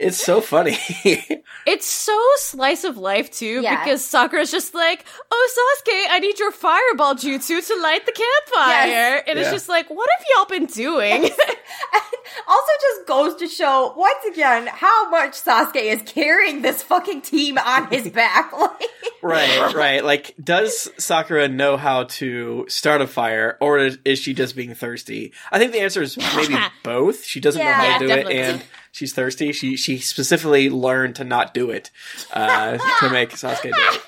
It's 0.00 0.16
so 0.24 0.40
funny. 0.40 0.78
It's 1.66 1.86
so 1.86 2.18
slice 2.36 2.84
of 2.84 2.96
life 2.96 3.30
too, 3.30 3.60
Yeah. 3.60 3.84
because 3.84 4.02
Sakura's 4.02 4.50
just 4.50 4.72
like, 4.74 5.04
"Oh 5.30 5.48
Sasuke, 5.86 6.06
I 6.08 6.18
need 6.18 6.38
your 6.38 6.50
fireball 6.50 7.14
jutsu 7.14 7.60
to 7.66 7.82
light 7.82 8.06
the 8.06 8.12
campfire," 8.12 8.86
Yes. 8.88 9.24
and 9.26 9.38
it's 9.38 9.50
just 9.50 9.68
like, 9.68 9.90
"What 9.90 10.08
have 10.16 10.26
y'all 10.34 10.46
been 10.46 10.64
doing?" 10.64 11.24
also 12.48 12.72
just 12.80 13.06
goes 13.06 13.34
to 13.36 13.48
show 13.48 13.92
once 13.98 14.24
again 14.32 14.66
how 14.68 15.10
much 15.10 15.32
Sasuke 15.32 15.76
is 15.76 16.00
carrying 16.06 16.62
this 16.62 16.82
fucking 16.82 17.20
team 17.22 17.58
on 17.58 17.88
his 17.88 18.08
back. 18.08 18.50
Like, 18.52 18.82
Right, 19.20 19.74
right. 19.74 20.02
Like, 20.04 20.34
does 20.42 20.88
Sakura 20.96 21.48
know 21.48 21.76
how 21.76 22.04
to 22.04 22.64
start 22.68 23.00
a 23.02 23.06
fire, 23.06 23.58
or 23.60 23.78
is, 23.78 23.98
is 24.06 24.18
she 24.20 24.32
just 24.32 24.56
being 24.56 24.74
thirsty? 24.74 25.32
I 25.52 25.58
think 25.58 25.72
the 25.72 25.80
answer 25.80 26.00
is 26.00 26.16
maybe 26.36 26.56
both. 26.82 27.24
She 27.24 27.40
doesn't 27.40 27.60
know 27.60 27.68
Yeah. 27.68 27.74
how 27.74 27.84
Yeah, 27.84 27.92
to 27.94 27.98
do 27.98 28.08
definitely. 28.08 28.36
it, 28.36 28.44
and 28.54 28.62
she's 28.98 29.12
thirsty. 29.14 29.52
She 29.52 29.76
she 29.76 29.98
specifically 29.98 30.68
learned 30.68 31.16
to 31.16 31.24
not 31.24 31.54
do 31.54 31.70
it 31.70 31.90
uh, 32.32 32.76
to 33.00 33.10
make 33.10 33.30
Sasuke 33.30 33.62
do 33.62 33.70
it. 33.74 34.02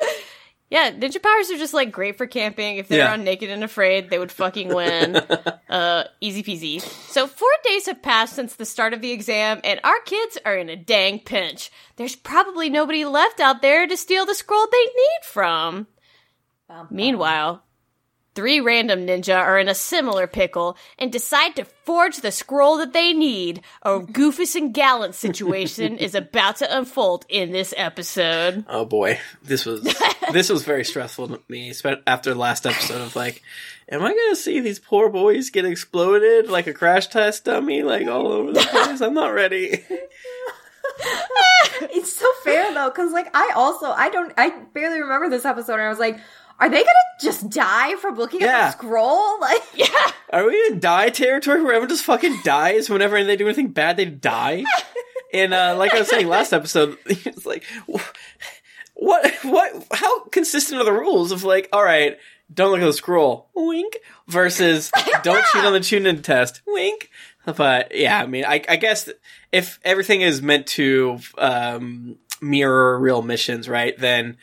yeah, 0.70 0.90
ninja 0.90 1.22
powers 1.22 1.50
are 1.50 1.56
just 1.56 1.72
like 1.74 1.92
great 1.92 2.18
for 2.18 2.26
camping. 2.26 2.76
If 2.76 2.88
they're 2.88 2.98
Yeah. 2.98 3.12
on 3.12 3.24
Naked 3.24 3.48
and 3.48 3.62
Afraid, 3.64 4.10
they 4.10 4.18
would 4.18 4.32
fucking 4.32 4.74
win. 4.74 5.16
uh, 5.70 6.04
easy 6.20 6.42
peasy. 6.42 6.80
So 6.82 7.26
four 7.26 7.48
days 7.64 7.86
have 7.86 8.02
passed 8.02 8.34
since 8.34 8.56
the 8.56 8.64
start 8.66 8.92
of 8.92 9.00
the 9.00 9.12
exam, 9.12 9.60
and 9.64 9.80
our 9.84 10.00
kids 10.04 10.36
are 10.44 10.56
in 10.56 10.68
a 10.68 10.76
dang 10.76 11.20
pinch. 11.20 11.70
There's 11.96 12.16
probably 12.16 12.68
nobody 12.68 13.04
left 13.04 13.40
out 13.40 13.62
there 13.62 13.86
to 13.86 13.96
steal 13.96 14.26
the 14.26 14.34
scroll 14.34 14.66
they 14.70 14.84
need 14.84 15.20
from. 15.22 15.86
Meanwhile, 16.90 17.64
three 18.38 18.60
random 18.60 19.04
ninja 19.04 19.36
are 19.36 19.58
in 19.58 19.66
a 19.66 19.74
similar 19.74 20.28
pickle 20.28 20.76
and 20.96 21.10
decide 21.10 21.56
to 21.56 21.64
forge 21.64 22.18
the 22.18 22.30
scroll 22.30 22.76
that 22.78 22.92
they 22.92 23.12
need. 23.12 23.60
A 23.82 23.98
Goofus 23.98 24.54
and 24.54 24.72
Gallant 24.72 25.16
situation 25.16 25.98
is 25.98 26.14
about 26.14 26.54
to 26.58 26.78
unfold 26.78 27.26
in 27.28 27.50
this 27.50 27.74
episode. 27.76 28.64
Oh 28.68 28.84
boy, 28.84 29.18
this 29.42 29.66
was 29.66 29.82
this 30.32 30.50
was 30.50 30.62
very 30.62 30.84
stressful 30.84 31.26
to 31.26 31.40
me, 31.48 31.72
after 32.06 32.32
the 32.32 32.38
last 32.38 32.64
episode 32.64 33.00
of 33.00 33.16
like, 33.16 33.42
am 33.88 34.04
I 34.04 34.10
gonna 34.10 34.36
see 34.36 34.60
these 34.60 34.78
poor 34.78 35.08
boys 35.08 35.50
get 35.50 35.64
exploded 35.64 36.48
like 36.48 36.68
a 36.68 36.72
crash 36.72 37.08
test 37.08 37.44
dummy, 37.44 37.82
like 37.82 38.06
all 38.06 38.28
over 38.28 38.52
the 38.52 38.60
place? 38.60 39.00
I'm 39.00 39.14
not 39.14 39.34
ready. 39.34 39.82
it's 41.80 42.12
so 42.12 42.30
fair 42.44 42.72
though, 42.72 42.88
because 42.90 43.10
like 43.10 43.34
I 43.34 43.52
also 43.56 43.90
I 43.90 44.10
don't 44.10 44.32
I 44.36 44.50
barely 44.72 45.00
remember 45.00 45.28
this 45.28 45.44
episode, 45.44 45.74
and 45.74 45.82
I 45.82 45.88
was 45.88 45.98
like, 45.98 46.20
are 46.60 46.68
they 46.68 46.78
gonna 46.78 46.88
just 47.20 47.48
die 47.50 47.94
from 47.96 48.16
looking 48.16 48.40
Yeah. 48.40 48.58
at 48.58 48.66
the 48.66 48.78
scroll? 48.86 49.38
Like, 49.40 49.62
Yeah. 49.74 50.10
Are 50.32 50.44
we 50.46 50.56
in 50.70 50.80
die 50.80 51.10
territory 51.10 51.62
where 51.62 51.72
everyone 51.74 51.88
just 51.88 52.04
fucking 52.04 52.40
dies 52.44 52.90
whenever 52.90 53.22
they 53.24 53.36
do 53.36 53.46
anything 53.46 53.68
bad? 53.68 53.96
They 53.96 54.04
die. 54.06 54.64
And 55.32 55.52
uh, 55.54 55.76
like 55.76 55.92
I 55.94 55.98
was 56.00 56.08
saying 56.08 56.26
last 56.26 56.52
episode, 56.52 56.96
it's 57.06 57.44
like, 57.46 57.64
what, 58.94 59.32
what, 59.42 59.86
how 59.92 60.24
consistent 60.26 60.80
are 60.80 60.84
the 60.84 60.92
rules 60.92 61.32
of 61.32 61.44
like, 61.44 61.68
all 61.72 61.84
right, 61.84 62.18
don't 62.52 62.70
look 62.72 62.80
at 62.80 62.86
the 62.86 62.92
scroll, 62.92 63.48
wink, 63.54 63.98
versus 64.26 64.90
don't 65.22 65.44
cheat 65.52 65.64
on 65.64 65.72
the 65.72 65.80
Chunin 65.80 66.22
test, 66.22 66.62
wink. 66.66 67.10
But 67.44 67.94
yeah, 67.94 68.20
I 68.20 68.26
mean, 68.26 68.44
I, 68.44 68.62
I 68.68 68.76
guess 68.76 69.08
if 69.52 69.78
everything 69.84 70.22
is 70.22 70.42
meant 70.42 70.66
to 70.68 71.18
um, 71.38 72.16
mirror 72.40 72.98
real 72.98 73.22
missions, 73.22 73.68
right? 73.68 73.98
Then 73.98 74.36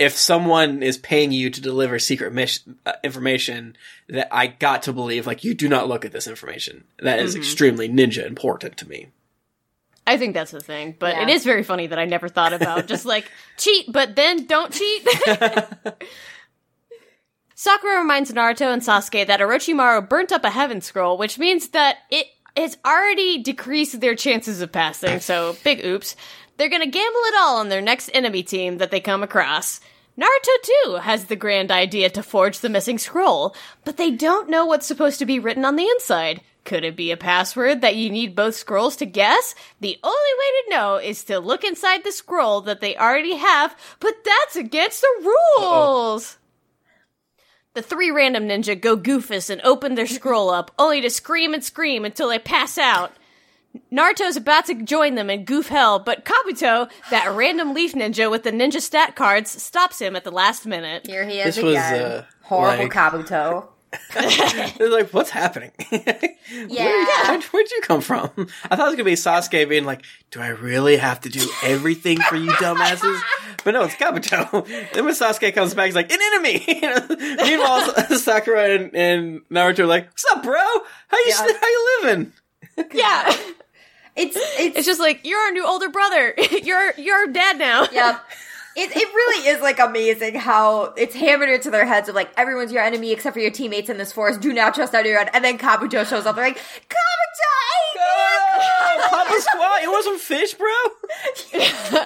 if 0.00 0.16
someone 0.16 0.82
is 0.82 0.96
paying 0.98 1.30
you 1.30 1.50
to 1.50 1.60
deliver 1.60 1.98
secret 1.98 2.32
mission 2.32 2.78
uh, 2.86 2.92
information, 3.04 3.76
that 4.08 4.28
I 4.34 4.48
got 4.48 4.82
to 4.84 4.92
believe, 4.92 5.26
like 5.26 5.44
you 5.44 5.54
do 5.54 5.68
not 5.68 5.86
look 5.88 6.04
at 6.04 6.10
this 6.12 6.26
information. 6.26 6.84
That 7.00 7.20
is 7.20 7.36
extremely 7.36 7.88
ninja 7.88 8.26
important 8.26 8.76
to 8.78 8.88
me. 8.88 9.08
I 10.06 10.16
think 10.16 10.34
that's 10.34 10.50
the 10.50 10.60
thing, 10.60 10.96
but 10.98 11.14
Yeah. 11.14 11.22
it 11.24 11.28
is 11.28 11.44
very 11.44 11.62
funny 11.62 11.86
that 11.86 11.98
I 11.98 12.06
never 12.06 12.28
thought 12.28 12.52
about 12.54 12.86
just 12.86 13.04
like 13.04 13.30
cheat, 13.58 13.92
but 13.92 14.16
then 14.16 14.46
don't 14.46 14.72
cheat. 14.72 15.06
Sakura 17.54 17.98
reminds 17.98 18.32
Naruto 18.32 18.72
and 18.72 18.80
Sasuke 18.82 19.26
that 19.26 19.40
Orochimaru 19.40 20.08
burnt 20.08 20.32
up 20.32 20.44
a 20.44 20.50
heaven 20.50 20.80
scroll, 20.80 21.18
which 21.18 21.38
means 21.38 21.68
that 21.68 21.98
it 22.10 22.26
has 22.56 22.78
already 22.86 23.42
decreased 23.42 24.00
their 24.00 24.14
chances 24.14 24.62
of 24.62 24.72
passing, 24.72 25.20
so 25.20 25.54
big 25.62 25.84
oops. 25.84 26.16
They're 26.56 26.70
gonna 26.70 26.86
gamble 26.86 27.20
it 27.20 27.34
all 27.38 27.58
on 27.58 27.68
their 27.68 27.82
next 27.82 28.10
enemy 28.14 28.42
team 28.42 28.78
that 28.78 28.90
they 28.90 29.00
come 29.00 29.22
across. 29.22 29.80
Naruto 30.18 30.62
too 30.62 30.94
has 30.96 31.26
the 31.26 31.36
grand 31.36 31.70
idea 31.70 32.10
to 32.10 32.22
forge 32.22 32.60
the 32.60 32.68
missing 32.68 32.98
scroll, 32.98 33.54
but 33.84 33.96
they 33.96 34.10
don't 34.10 34.50
know 34.50 34.66
what's 34.66 34.86
supposed 34.86 35.18
to 35.18 35.26
be 35.26 35.38
written 35.38 35.64
on 35.64 35.76
the 35.76 35.88
inside. 35.88 36.42
Could 36.64 36.84
it 36.84 36.96
be 36.96 37.10
a 37.10 37.16
password 37.16 37.80
that 37.80 37.96
you 37.96 38.10
need 38.10 38.36
both 38.36 38.54
scrolls 38.54 38.96
to 38.96 39.06
guess? 39.06 39.54
The 39.80 39.98
only 40.02 40.16
way 40.16 40.62
to 40.64 40.70
know 40.70 40.96
is 40.96 41.24
to 41.24 41.38
look 41.38 41.64
inside 41.64 42.04
the 42.04 42.12
scroll 42.12 42.60
that 42.62 42.80
they 42.80 42.96
already 42.96 43.36
have, 43.36 43.74
but 43.98 44.14
that's 44.24 44.56
against 44.56 45.00
the 45.00 45.34
rules! 45.58 46.36
The 47.72 47.82
three 47.82 48.10
random 48.10 48.48
ninja 48.48 48.78
go 48.78 48.96
goofus 48.96 49.48
and 49.48 49.60
open 49.62 49.94
their 49.94 50.06
scroll 50.06 50.50
up, 50.50 50.72
only 50.78 51.00
to 51.00 51.08
scream 51.08 51.54
and 51.54 51.64
scream 51.64 52.04
until 52.04 52.28
they 52.28 52.38
pass 52.38 52.76
out. 52.76 53.12
Naruto's 53.92 54.36
about 54.36 54.66
to 54.66 54.74
join 54.82 55.14
them 55.14 55.30
in 55.30 55.44
goof 55.44 55.68
hell, 55.68 55.98
but 55.98 56.24
Kabuto, 56.24 56.90
that 57.10 57.30
random 57.34 57.72
leaf 57.74 57.92
ninja 57.94 58.30
with 58.30 58.42
the 58.44 58.50
ninja 58.52 58.80
stat 58.80 59.16
cards, 59.16 59.50
stops 59.62 60.00
him 60.00 60.16
at 60.16 60.24
the 60.24 60.30
last 60.32 60.66
minute. 60.66 61.06
here 61.06 61.24
he 61.28 61.38
is 61.40 61.56
This 61.56 61.64
was, 61.64 61.74
again. 61.74 62.02
uh, 62.02 62.24
Horrible 62.42 62.84
like- 62.84 62.92
Kabuto. 62.92 63.66
They're 64.78 64.88
like, 64.88 65.12
what's 65.12 65.30
happening? 65.30 65.72
Yeah. 66.68 66.84
Where, 67.28 67.40
where'd 67.40 67.70
you 67.70 67.80
come 67.82 68.00
from? 68.00 68.28
I 68.70 68.74
thought 68.74 68.80
it 68.80 68.90
was 68.90 68.94
gonna 68.94 69.04
be 69.04 69.12
Sasuke 69.12 69.68
being 69.68 69.84
like, 69.84 70.02
"Do 70.32 70.40
I 70.40 70.48
really 70.48 70.96
have 70.96 71.20
to 71.20 71.28
do 71.28 71.48
everything 71.62 72.18
for 72.22 72.34
you, 72.34 72.50
dumbasses?" 72.52 73.20
But 73.64 73.74
no, 73.74 73.84
it's 73.84 73.94
Kabuto. 73.94 74.66
then 74.92 75.04
when 75.04 75.14
Sasuke 75.14 75.54
comes 75.54 75.74
back, 75.74 75.86
he's 75.86 75.94
like, 75.94 76.10
"An 76.12 76.18
enemy." 76.20 76.64
Meanwhile, 77.40 77.94
Sakura 78.16 78.68
and, 78.74 78.96
and 78.96 79.40
Naruto 79.48 79.80
are 79.80 79.86
like, 79.86 80.06
"What's 80.08 80.24
up, 80.32 80.42
bro? 80.42 80.58
How 80.58 81.18
you 81.18 81.24
Yeah. 81.28 81.36
how 81.60 81.68
you 81.68 81.98
living?" 82.02 82.32
Yeah. 82.92 83.36
It's 84.20 84.36
it's, 84.36 84.76
It's 84.78 84.86
just 84.86 85.00
like, 85.00 85.20
you're 85.24 85.40
our 85.40 85.50
new 85.52 85.66
older 85.66 85.88
brother. 85.88 86.34
you're 86.62 86.92
you're 86.96 87.16
our 87.16 87.26
dad 87.26 87.58
now. 87.58 87.86
Yep. 87.90 88.20
It, 88.76 88.92
it 88.96 89.08
really 89.12 89.48
is 89.48 89.60
like 89.60 89.80
amazing 89.80 90.36
how 90.36 90.94
it's 90.96 91.12
hammered 91.12 91.48
into 91.48 91.72
their 91.72 91.84
heads 91.84 92.08
of 92.08 92.14
like 92.14 92.30
everyone's 92.36 92.70
your 92.70 92.84
enemy 92.84 93.10
except 93.10 93.34
for 93.34 93.40
your 93.40 93.50
teammates 93.50 93.90
in 93.90 93.98
this 93.98 94.12
forest. 94.12 94.40
Do 94.40 94.52
not 94.52 94.76
trust 94.76 94.94
anyone. 94.94 95.28
And 95.34 95.44
then 95.44 95.58
Kabuto 95.58 96.08
shows 96.08 96.24
up. 96.24 96.36
They're 96.36 96.44
like, 96.44 96.56
Kabuto, 96.56 96.70
Papa 99.10 99.34
Squat, 99.40 99.82
you 99.82 99.90
want 99.90 100.04
some 100.04 100.18
fish, 100.20 100.54
bro? 100.54 100.68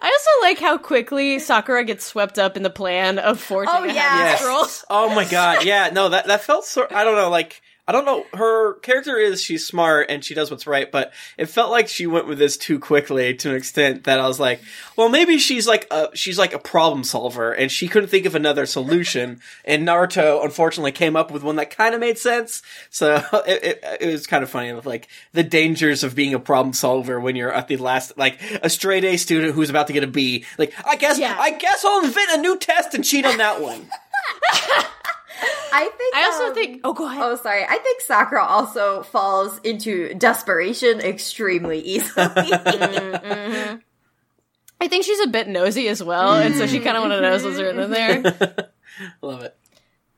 I 0.00 0.02
also 0.02 0.30
like 0.42 0.60
how 0.60 0.78
quickly 0.78 1.40
Sakura 1.40 1.84
gets 1.84 2.04
swept 2.04 2.38
up 2.38 2.56
in 2.56 2.62
the 2.62 2.70
plan 2.70 3.18
of 3.18 3.40
forging 3.40 3.74
Oh, 3.74 3.84
yeah. 3.84 4.36
Yes. 4.40 4.84
Oh 4.88 5.12
my 5.14 5.24
god, 5.24 5.64
yeah, 5.64 5.90
no, 5.92 6.08
that 6.10 6.28
that 6.28 6.44
felt 6.44 6.64
so. 6.64 6.86
I 6.90 7.02
don't 7.02 7.16
know, 7.16 7.30
like 7.30 7.60
I 7.88 7.92
don't 7.92 8.04
know. 8.04 8.26
Her 8.34 8.74
character 8.80 9.16
is 9.16 9.42
she's 9.42 9.66
smart 9.66 10.10
and 10.10 10.22
she 10.22 10.34
does 10.34 10.50
what's 10.50 10.66
right, 10.66 10.92
but 10.92 11.10
it 11.38 11.46
felt 11.46 11.70
like 11.70 11.88
she 11.88 12.06
went 12.06 12.26
with 12.26 12.36
this 12.36 12.58
too 12.58 12.78
quickly 12.78 13.32
to 13.36 13.48
an 13.48 13.56
extent 13.56 14.04
that 14.04 14.20
I 14.20 14.28
was 14.28 14.38
like, 14.38 14.60
well, 14.94 15.08
maybe 15.08 15.38
she's 15.38 15.66
like 15.66 15.86
a 15.90 16.10
she's 16.12 16.38
like 16.38 16.52
a 16.52 16.58
problem 16.58 17.02
solver 17.02 17.50
and 17.50 17.72
she 17.72 17.88
couldn't 17.88 18.10
think 18.10 18.26
of 18.26 18.34
another 18.34 18.66
solution. 18.66 19.40
And 19.64 19.88
Naruto 19.88 20.44
unfortunately 20.44 20.92
came 20.92 21.16
up 21.16 21.30
with 21.30 21.42
one 21.42 21.56
that 21.56 21.70
kind 21.70 21.94
of 21.94 22.00
made 22.00 22.18
sense. 22.18 22.60
So 22.90 23.24
it, 23.46 23.64
it, 23.82 23.98
it 24.02 24.12
was 24.12 24.26
kind 24.26 24.42
of 24.42 24.50
funny, 24.50 24.70
with 24.74 24.84
like 24.84 25.08
the 25.32 25.42
dangers 25.42 26.04
of 26.04 26.14
being 26.14 26.34
a 26.34 26.38
problem 26.38 26.74
solver 26.74 27.18
when 27.18 27.36
you're 27.36 27.52
at 27.54 27.68
the 27.68 27.78
last, 27.78 28.18
like 28.18 28.38
a 28.62 28.68
straight 28.68 29.04
A 29.04 29.16
student 29.16 29.54
who's 29.54 29.70
about 29.70 29.86
to 29.86 29.94
get 29.94 30.04
a 30.04 30.08
B. 30.08 30.44
Like, 30.58 30.74
I 30.86 30.96
guess, 30.96 31.18
Yeah. 31.18 31.34
I 31.40 31.52
guess 31.52 31.86
I'll 31.86 32.04
invent 32.04 32.32
a 32.32 32.36
new 32.42 32.58
test 32.58 32.92
and 32.92 33.02
cheat 33.02 33.24
on 33.24 33.38
that 33.38 33.62
one. 33.62 33.88
I 35.72 35.90
think. 35.96 36.16
I 36.16 36.24
also 36.24 36.46
um, 36.48 36.54
think. 36.54 36.80
Oh, 36.84 36.92
go 36.92 37.06
ahead. 37.06 37.22
Oh, 37.22 37.36
sorry. 37.36 37.64
I 37.64 37.78
think 37.78 38.00
Sakura 38.00 38.44
also 38.44 39.02
falls 39.02 39.58
into 39.58 40.14
desperation 40.14 41.00
extremely 41.00 41.80
easily. 41.80 42.08
Mm-hmm, 42.38 43.26
mm-hmm. 43.26 43.76
I 44.80 44.88
think 44.88 45.04
she's 45.04 45.20
a 45.20 45.26
bit 45.26 45.48
nosy 45.48 45.88
as 45.88 46.02
well, 46.02 46.34
and 46.34 46.54
so 46.54 46.66
she 46.66 46.80
kind 46.80 46.96
of 46.96 47.02
want 47.02 47.12
to 47.12 47.20
know 47.20 47.32
what's 47.32 47.44
written 47.44 47.80
in 47.80 47.90
there. 47.90 48.70
Love 49.22 49.42
it. 49.42 49.56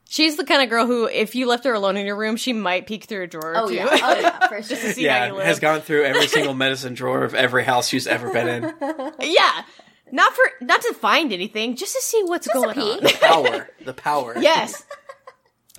She's 0.07 0.35
the 0.35 0.43
kind 0.43 0.61
of 0.61 0.69
girl 0.69 0.85
who, 0.85 1.07
if 1.07 1.35
you 1.35 1.47
left 1.47 1.63
her 1.63 1.73
alone 1.73 1.97
in 1.97 2.05
your 2.05 2.17
room, 2.17 2.35
she 2.35 2.53
might 2.53 2.85
peek 2.85 3.05
through 3.05 3.23
a 3.23 3.27
drawer 3.27 3.53
or 3.53 3.57
oh 3.57 3.67
two. 3.69 3.75
yeah, 3.75 3.87
oh 3.89 4.19
yeah, 4.19 4.47
for 4.49 4.61
sure. 4.61 4.77
see 4.77 5.05
how 5.05 5.15
yeah, 5.15 5.27
you 5.27 5.33
live. 5.35 5.45
has 5.45 5.59
gone 5.59 5.81
through 5.81 6.03
every 6.03 6.27
single 6.27 6.53
medicine 6.53 6.93
drawer 6.93 7.23
of 7.23 7.33
every 7.33 7.63
house 7.63 7.87
she's 7.87 8.07
ever 8.07 8.31
been 8.31 8.47
in. 8.47 8.63
yeah, 9.21 9.63
not 10.11 10.33
for 10.33 10.43
not 10.61 10.81
to 10.81 10.93
find 10.93 11.33
anything, 11.33 11.75
just 11.75 11.95
to 11.95 12.01
see 12.01 12.21
what's 12.25 12.47
going 12.47 12.75
peek. 12.75 12.83
on. 12.83 13.03
The 13.03 13.17
power, 13.21 13.69
the 13.85 13.93
power. 13.93 14.35
Yes. 14.37 14.85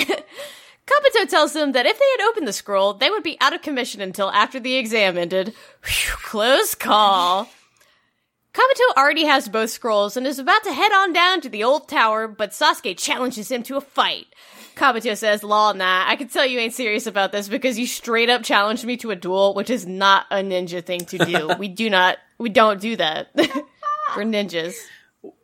Kabuto 0.87 1.29
tells 1.29 1.53
them 1.53 1.73
that 1.73 1.87
if 1.87 1.99
they 1.99 2.05
had 2.19 2.29
opened 2.29 2.49
the 2.49 2.53
scroll, 2.53 2.95
they 2.95 3.11
would 3.11 3.23
be 3.23 3.39
out 3.41 3.55
of 3.55 3.63
commission 3.63 4.01
until 4.01 4.31
after 4.31 4.59
the 4.59 4.75
exam 4.75 5.17
ended. 5.17 5.55
Phew, 5.81 6.17
close 6.23 6.75
call. 6.75 7.49
Kabuto 8.53 8.97
already 8.99 9.25
has 9.25 9.49
both 9.49 9.71
scrolls 9.71 10.17
and 10.17 10.27
is 10.27 10.39
about 10.39 10.63
to 10.65 10.73
head 10.73 10.93
on 10.93 11.13
down 11.13 11.41
to 11.41 11.49
the 11.49 11.65
old 11.65 11.89
tower, 11.89 12.29
but 12.29 12.51
Sasuke 12.51 12.99
challenges 12.99 13.51
him 13.51 13.63
to 13.63 13.77
a 13.77 13.81
fight. 13.81 14.27
Kabuto 14.75 15.17
says, 15.17 15.43
Law, 15.43 15.73
nah, 15.73 16.05
I 16.07 16.17
can 16.17 16.29
tell 16.29 16.45
you 16.45 16.59
ain't 16.59 16.75
serious 16.75 17.07
about 17.07 17.33
this 17.33 17.49
because 17.49 17.79
you 17.79 17.87
straight 17.87 18.29
up 18.29 18.43
challenged 18.43 18.85
me 18.85 18.97
to 18.99 19.11
a 19.11 19.17
duel, 19.17 19.55
which 19.55 19.71
is 19.71 19.87
not 19.87 20.27
a 20.31 20.37
ninja 20.37 20.85
thing 20.85 21.05
to 21.07 21.19
do. 21.19 21.51
we 21.59 21.69
do 21.69 21.89
not, 21.89 22.19
we 22.39 22.49
don't 22.49 22.81
do 22.81 22.97
that. 22.97 23.29
We're 24.17 24.25
ninjas. 24.25 24.75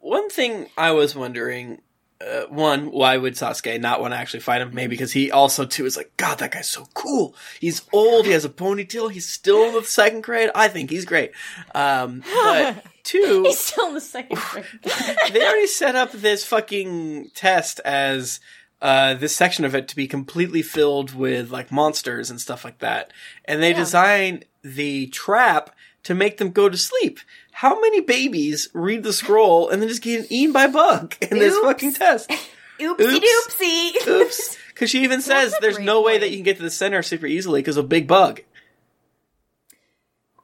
One 0.00 0.28
thing 0.28 0.66
I 0.76 0.92
was 0.92 1.14
wondering, 1.14 1.80
uh, 2.20 2.46
one, 2.48 2.90
why 2.90 3.16
would 3.16 3.34
Sasuke 3.34 3.80
not 3.80 4.00
want 4.00 4.12
to 4.12 4.18
actually 4.18 4.40
fight 4.40 4.60
him? 4.60 4.74
Maybe 4.74 4.90
because 4.90 5.12
he 5.12 5.30
also 5.30 5.64
too 5.64 5.86
is 5.86 5.96
like, 5.96 6.16
God, 6.16 6.38
that 6.38 6.50
guy's 6.50 6.68
so 6.68 6.86
cool. 6.94 7.34
He's 7.60 7.82
old. 7.92 8.26
He 8.26 8.32
has 8.32 8.44
a 8.44 8.48
ponytail. 8.48 9.10
He's 9.10 9.28
still 9.28 9.68
in 9.68 9.74
the 9.74 9.84
second 9.84 10.22
grade. 10.22 10.50
I 10.54 10.68
think 10.68 10.90
he's 10.90 11.04
great. 11.04 11.30
Um, 11.74 12.24
but 12.34 12.84
two, 13.04 13.44
He's 13.46 13.58
still 13.58 13.88
in 13.88 13.94
the 13.94 14.00
second 14.00 14.36
grade. 14.36 14.64
they 15.32 15.46
already 15.46 15.68
set 15.68 15.94
up 15.94 16.10
this 16.10 16.44
fucking 16.44 17.30
test 17.34 17.80
as 17.84 18.40
uh, 18.82 19.14
this 19.14 19.36
section 19.36 19.64
of 19.64 19.76
it 19.76 19.86
to 19.88 19.96
be 19.96 20.08
completely 20.08 20.62
filled 20.62 21.14
with 21.14 21.52
like 21.52 21.70
monsters 21.70 22.30
and 22.30 22.40
stuff 22.40 22.64
like 22.64 22.78
that. 22.78 23.12
And 23.44 23.62
they 23.62 23.72
design 23.72 24.42
the 24.62 25.06
trap 25.08 25.70
to 26.02 26.14
make 26.14 26.38
them 26.38 26.50
go 26.50 26.68
to 26.68 26.76
sleep. 26.76 27.20
How 27.58 27.80
many 27.80 28.00
babies 28.00 28.68
read 28.72 29.02
the 29.02 29.12
scroll 29.12 29.68
and 29.68 29.82
then 29.82 29.88
just 29.88 30.00
get 30.00 30.30
eaten 30.30 30.52
by 30.52 30.66
a 30.66 30.68
bug 30.68 31.16
in 31.20 31.40
this 31.40 31.58
fucking 31.58 31.92
test? 31.92 32.30
Oopsie 32.78 33.00
Oops. 33.00 33.56
doopsie. 33.56 34.06
Oops. 34.06 34.56
Because 34.68 34.90
she 34.90 35.02
even 35.02 35.20
says 35.20 35.56
there's 35.60 35.74
great 35.74 35.84
no 35.84 36.02
way 36.02 36.18
that 36.18 36.30
you 36.30 36.36
can 36.36 36.44
get 36.44 36.58
to 36.58 36.62
the 36.62 36.70
center 36.70 37.02
super 37.02 37.26
easily 37.26 37.58
because 37.60 37.76
of 37.76 37.86
a 37.86 37.88
big 37.88 38.06
bug. 38.06 38.42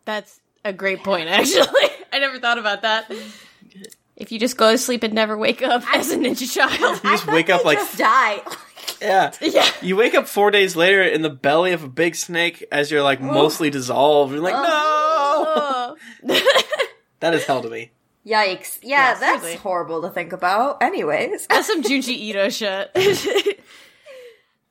That's 0.05 0.41
a 0.65 0.73
great 0.73 1.05
point, 1.05 1.29
actually. 1.29 1.89
I 2.13 2.19
never 2.19 2.41
thought 2.41 2.59
about 2.59 2.83
that. 2.83 3.09
If 4.17 4.33
you 4.33 4.41
just 4.41 4.57
go 4.57 4.73
to 4.73 4.77
sleep 4.79 5.05
and 5.05 5.15
never 5.15 5.39
wake 5.39 5.63
up 5.63 5.85
as 5.95 6.11
a 6.11 6.17
ninja 6.17 6.53
child. 6.53 7.01
You 7.05 7.11
just 7.11 7.29
wake 7.29 7.49
up 7.49 7.65
like, 7.65 7.79
Just 7.79 7.97
die. 7.97 8.41
yeah. 9.01 9.31
yeah. 9.41 9.71
You 9.81 9.95
wake 9.95 10.17
up 10.17 10.27
four 10.27 10.51
days 10.51 10.75
later 10.75 11.01
in 11.01 11.23
the 11.23 11.31
belly 11.31 11.71
of 11.71 11.85
a 11.85 11.89
big 11.89 12.17
snake 12.17 12.65
as 12.73 12.91
you're 12.91 13.05
like 13.05 13.21
mostly 13.21 13.71
dissolved. 13.71 14.33
You're 14.33 14.43
like, 14.43 14.55
no! 14.55 15.97
That 17.25 17.33
is 17.33 17.47
hell 17.47 17.63
to 17.63 17.71
me. 17.71 17.91
Yikes. 18.27 18.81
Yeah, 18.83 19.15
Yeah, 19.15 19.15
that's 19.19 19.41
seriously. 19.43 19.55
horrible 19.57 20.03
to 20.03 20.11
think 20.11 20.35
about. 20.35 20.83
Anyways. 20.83 21.47
That's 21.47 21.67
some 21.69 21.83
Junji 21.83 22.09
Ito 22.09 22.51
shit. 22.51 22.91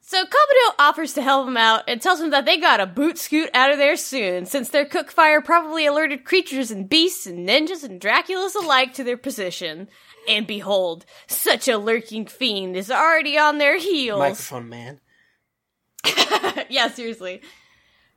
so 0.02 0.24
Kabuto 0.24 0.74
offers 0.78 1.14
to 1.14 1.24
help 1.24 1.48
him 1.48 1.58
out 1.58 1.84
and 1.88 2.00
tells 2.00 2.22
him 2.22 2.30
that 2.30 2.46
they 2.46 2.60
gotta 2.60 2.86
boot 2.86 3.18
scoot 3.18 3.50
out 3.56 3.72
of 3.72 3.80
there 3.80 3.96
soon, 3.98 4.46
since 4.46 4.70
their 4.70 4.86
cook 4.86 5.10
fire 5.10 5.42
probably 5.42 5.88
alerted 5.88 6.26
creatures 6.26 6.70
and 6.70 6.88
beasts 6.88 7.26
and 7.26 7.50
ninjas 7.50 7.84
and 7.84 8.00
Draculas 8.00 8.54
alike 8.54 8.94
to 8.94 9.04
their 9.04 9.18
position. 9.18 9.88
And 10.30 10.46
behold, 10.46 11.06
such 11.26 11.68
a 11.68 11.80
lurking 11.80 12.28
fiend 12.28 12.78
is 12.78 12.92
already 12.92 13.36
on 13.36 13.58
their 13.58 13.80
heels. 13.80 14.20
Microphone 14.20 14.70
man. 14.70 15.00
yeah, 16.70 16.90
seriously. 16.90 17.42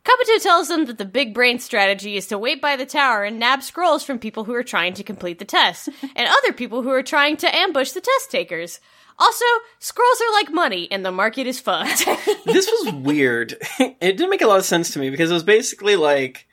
Kabuto 0.06 0.40
tells 0.42 0.68
them 0.68 0.84
that 0.84 0.98
the 0.98 1.04
big 1.04 1.34
brain 1.34 1.58
strategy 1.58 2.16
is 2.16 2.28
to 2.28 2.38
wait 2.38 2.62
by 2.62 2.76
the 2.76 2.86
tower 2.86 3.24
and 3.24 3.40
nab 3.40 3.60
scrolls 3.62 4.04
from 4.04 4.20
people 4.20 4.44
who 4.44 4.54
are 4.54 4.62
trying 4.62 4.94
to 4.94 5.02
complete 5.02 5.38
the 5.40 5.44
test, 5.44 5.88
and 6.16 6.28
other 6.28 6.52
people 6.52 6.82
who 6.82 6.90
are 6.90 7.02
trying 7.02 7.36
to 7.38 7.54
ambush 7.54 7.90
the 7.90 8.00
test 8.00 8.30
takers. 8.30 8.78
Also, 9.18 9.44
scrolls 9.78 10.20
are 10.20 10.32
like 10.32 10.52
money, 10.52 10.86
and 10.92 11.04
the 11.04 11.10
market 11.10 11.46
is 11.46 11.58
fucked. 11.58 12.04
this 12.44 12.66
was 12.70 12.94
weird. 12.94 13.56
it 13.80 13.98
didn't 14.00 14.30
make 14.30 14.42
a 14.42 14.46
lot 14.46 14.58
of 14.58 14.64
sense 14.64 14.90
to 14.92 14.98
me 14.98 15.10
because 15.10 15.30
it 15.30 15.34
was 15.34 15.42
basically 15.42 15.96
like 15.96 16.46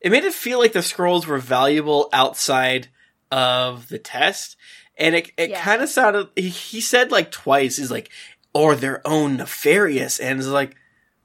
it 0.00 0.12
made 0.12 0.24
it 0.24 0.32
feel 0.34 0.58
like 0.58 0.72
the 0.72 0.82
scrolls 0.82 1.26
were 1.26 1.38
valuable 1.38 2.08
outside 2.12 2.88
of 3.32 3.88
the 3.88 3.98
test, 3.98 4.56
and 4.96 5.14
it 5.16 5.32
it 5.36 5.50
Yeah. 5.50 5.62
kind 5.62 5.82
of 5.82 5.88
sounded. 5.88 6.28
He, 6.36 6.50
he 6.50 6.80
said 6.80 7.10
like 7.10 7.30
twice, 7.32 7.78
He's 7.78 7.90
like 7.90 8.10
or 8.52 8.76
their 8.76 9.00
own 9.06 9.38
nefarious," 9.38 10.20
and 10.20 10.38
it's 10.38 10.48
like, 10.48 10.76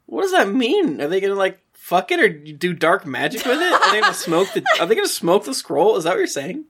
what 0.06 0.22
does 0.24 0.32
that 0.32 0.49
mean? 0.49 1.01
Are 1.01 1.08
they 1.08 1.20
gonna 1.22 1.36
like 1.36 1.60
fuck 1.74 2.12
it 2.12 2.20
or 2.20 2.30
do 2.30 2.74
dark 2.74 3.06
magic 3.06 3.45
with 3.45 3.62
it? 3.62 3.74
Are 3.74 3.91
they 3.91 4.01
gonna 4.01 4.14
smoke 4.14 4.47
the? 4.53 4.66
Are 4.80 4.86
they 4.86 4.95
gonna 4.95 5.08
smoke 5.08 5.45
the 5.45 5.53
scroll? 5.53 5.97
Is 5.97 6.03
that 6.03 6.12
what 6.12 6.18
you're 6.18 6.28
saying? 6.28 6.66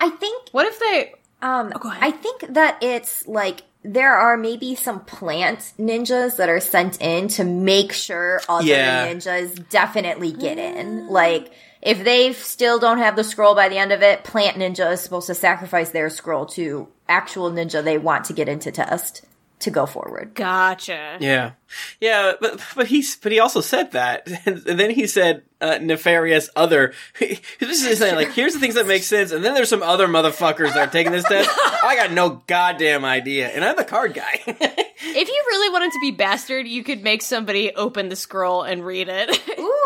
I 0.00 0.10
think 0.10 0.48
what 0.52 0.66
if 0.66 0.78
they. 0.78 1.14
Um, 1.40 1.70
go 1.70 1.88
ahead. 1.90 2.02
I 2.02 2.10
think 2.10 2.54
that 2.54 2.78
it's 2.82 3.26
like 3.28 3.62
there 3.84 4.12
are 4.14 4.36
maybe 4.36 4.74
some 4.74 5.00
plant 5.04 5.72
ninjas 5.78 6.36
that 6.36 6.48
are 6.48 6.60
sent 6.60 7.00
in 7.00 7.28
to 7.28 7.44
make 7.44 7.92
sure 7.92 8.40
other 8.48 8.64
Yeah. 8.64 9.06
ninjas 9.06 9.68
definitely 9.68 10.32
get 10.32 10.58
in. 10.58 11.08
Like, 11.08 11.52
if 11.80 12.02
they 12.02 12.32
still 12.32 12.80
don't 12.80 12.98
have 12.98 13.14
the 13.14 13.22
scroll 13.22 13.54
by 13.54 13.68
the 13.68 13.78
end 13.78 13.92
of 13.92 14.02
it, 14.02 14.24
plant 14.24 14.56
ninja 14.56 14.92
is 14.92 15.00
supposed 15.00 15.28
to 15.28 15.34
sacrifice 15.34 15.90
their 15.90 16.10
scroll 16.10 16.44
to 16.46 16.88
actual 17.08 17.52
ninja 17.52 17.82
they 17.82 17.98
want 17.98 18.24
to 18.26 18.32
get 18.32 18.48
into 18.48 18.72
test 18.72 19.24
to 19.60 19.70
go 19.70 19.86
forward. 19.86 20.34
Gotcha. 20.34 21.18
Yeah, 21.20 21.52
yeah, 22.00 22.32
but 22.40 22.60
but 22.74 22.86
he's 22.86 23.16
but 23.16 23.32
he 23.32 23.40
also 23.40 23.60
said 23.60 23.92
that, 23.92 24.28
and, 24.46 24.58
then 24.58 24.90
he 24.90 25.06
said 25.06 25.42
uh, 25.60 25.78
nefarious 25.80 26.48
other. 26.56 26.94
He, 27.18 27.40
this 27.60 27.84
is 27.84 27.98
saying 27.98 28.14
like 28.14 28.32
here's 28.32 28.54
the 28.54 28.60
things 28.60 28.74
that 28.74 28.86
make 28.86 29.02
sense, 29.02 29.32
and 29.32 29.44
then 29.44 29.54
there's 29.54 29.68
some 29.68 29.82
other 29.82 30.06
motherfuckers 30.06 30.74
that 30.74 30.88
are 30.88 30.90
taking 30.90 31.12
this 31.12 31.24
test. 31.24 31.50
I 31.82 31.96
got 31.96 32.12
no 32.12 32.42
goddamn 32.46 33.04
idea, 33.04 33.48
and 33.48 33.64
I'm 33.64 33.76
the 33.76 33.84
card 33.84 34.14
guy. 34.14 34.40
If 35.00 35.28
you 35.28 35.44
really 35.46 35.72
wanted 35.72 35.92
to 35.92 36.00
be 36.00 36.10
bastard, 36.10 36.66
you 36.66 36.82
could 36.82 37.04
make 37.04 37.22
somebody 37.22 37.72
open 37.72 38.08
the 38.08 38.16
scroll 38.16 38.64
and 38.64 38.84
read 38.84 39.08
it. 39.08 39.30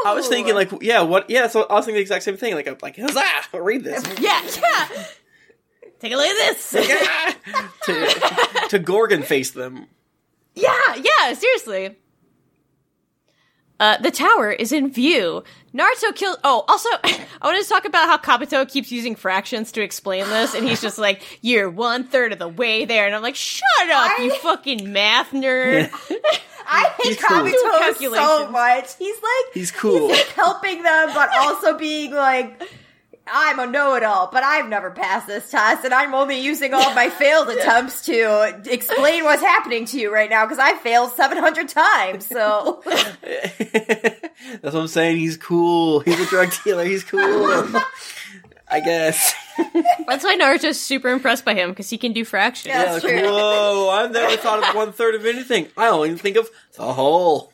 I 0.06 0.14
was 0.14 0.26
thinking 0.26 0.54
like 0.54 0.72
yeah, 0.80 1.02
what? 1.02 1.28
Yeah, 1.28 1.48
so 1.48 1.64
I 1.64 1.74
was 1.74 1.84
thinking 1.84 1.96
the 1.96 2.00
exact 2.00 2.24
same 2.24 2.38
thing. 2.38 2.54
Like 2.54 2.66
I'm 2.66 2.78
like 2.80 2.96
huzzah, 2.96 3.22
read 3.52 3.84
this 3.84 4.02
yeah, 4.18 4.42
yeah. 4.56 5.04
Take 6.02 6.14
a 6.14 6.16
look 6.16 6.26
at 6.26 6.56
this. 6.56 6.70
to 7.84 8.68
to 8.70 8.78
Gorgon 8.80 9.22
face 9.22 9.52
them. 9.52 9.86
Yeah, 10.56 10.96
yeah, 10.96 11.32
seriously. 11.32 11.96
Uh, 13.78 13.98
the 13.98 14.10
tower 14.10 14.50
is 14.50 14.72
in 14.72 14.90
view. 14.90 15.44
Naruto 15.72 16.12
killed. 16.12 16.38
Oh, 16.42 16.64
also, 16.66 16.88
I 17.04 17.24
wanted 17.44 17.62
to 17.62 17.68
talk 17.68 17.84
about 17.84 18.08
how 18.08 18.18
Kabuto 18.18 18.68
keeps 18.68 18.90
using 18.90 19.14
fractions 19.14 19.70
to 19.72 19.82
explain 19.82 20.24
this, 20.24 20.56
and 20.56 20.66
he's 20.66 20.82
just 20.82 20.98
like, 20.98 21.22
"You're 21.40 21.70
one 21.70 22.02
third 22.02 22.32
of 22.32 22.40
the 22.40 22.48
way 22.48 22.84
there," 22.84 23.06
and 23.06 23.14
I'm 23.14 23.22
like, 23.22 23.36
"Shut 23.36 23.62
up, 23.92 24.18
you 24.18 24.34
fucking 24.38 24.92
math 24.92 25.30
nerd." 25.30 25.88
I 26.66 26.92
hate 26.98 27.14
He's 27.14 27.22
cool. 27.22 28.12
So 28.12 28.50
much. 28.50 28.96
He's 28.96 29.16
like 29.22 29.54
He's 29.54 29.70
cool. 29.70 30.08
like 30.08 30.26
helping 30.30 30.82
them, 30.82 31.10
but 31.14 31.30
also 31.36 31.78
being 31.78 32.12
like, 32.12 32.60
I'm 33.26 33.58
a 33.60 33.66
know-it-all, 33.66 34.30
but 34.32 34.42
I've 34.42 34.68
never 34.68 34.90
passed 34.90 35.26
this 35.26 35.50
test, 35.50 35.84
and 35.84 35.94
I'm 35.94 36.12
only 36.14 36.40
using 36.40 36.74
all 36.74 36.92
my 36.94 37.08
failed 37.08 37.48
attempts 37.56 38.04
to 38.06 38.62
explain 38.66 39.24
what's 39.24 39.42
happening 39.42 39.84
to 39.86 39.98
you 40.00 40.12
right 40.12 40.28
now 40.28 40.44
because 40.44 40.58
I 40.58 40.76
failed 40.78 41.12
700 41.12 41.68
times. 41.68 42.26
So 42.26 42.82
That's 42.86 44.20
what 44.62 44.74
I'm 44.74 44.88
saying. 44.88 45.18
He's 45.18 45.36
cool. 45.36 46.00
He's 46.00 46.18
a 46.20 46.26
drug 46.26 46.52
dealer. 46.64 46.84
He's 46.84 47.04
cool. 47.04 47.20
I 48.68 48.80
guess. 48.80 49.34
That's 50.08 50.24
why 50.24 50.36
Naruto's 50.36 50.80
super 50.80 51.08
impressed 51.10 51.44
by 51.44 51.54
him 51.54 51.70
because 51.70 51.90
he 51.90 51.98
can 51.98 52.12
do 52.12 52.24
fractions. 52.24 52.74
Yeah. 52.74 52.82
Yeah, 52.84 52.92
That's 52.92 53.04
like, 53.04 53.18
true. 53.20 53.28
whoa, 53.28 53.90
I've 53.90 54.10
never 54.10 54.36
thought 54.38 54.66
of 54.66 54.74
one 54.74 54.92
third 54.92 55.14
of 55.14 55.26
anything. 55.26 55.68
I 55.76 55.88
only 55.88 56.16
think 56.16 56.36
of 56.36 56.48
the 56.76 56.92
whole. 56.92 57.52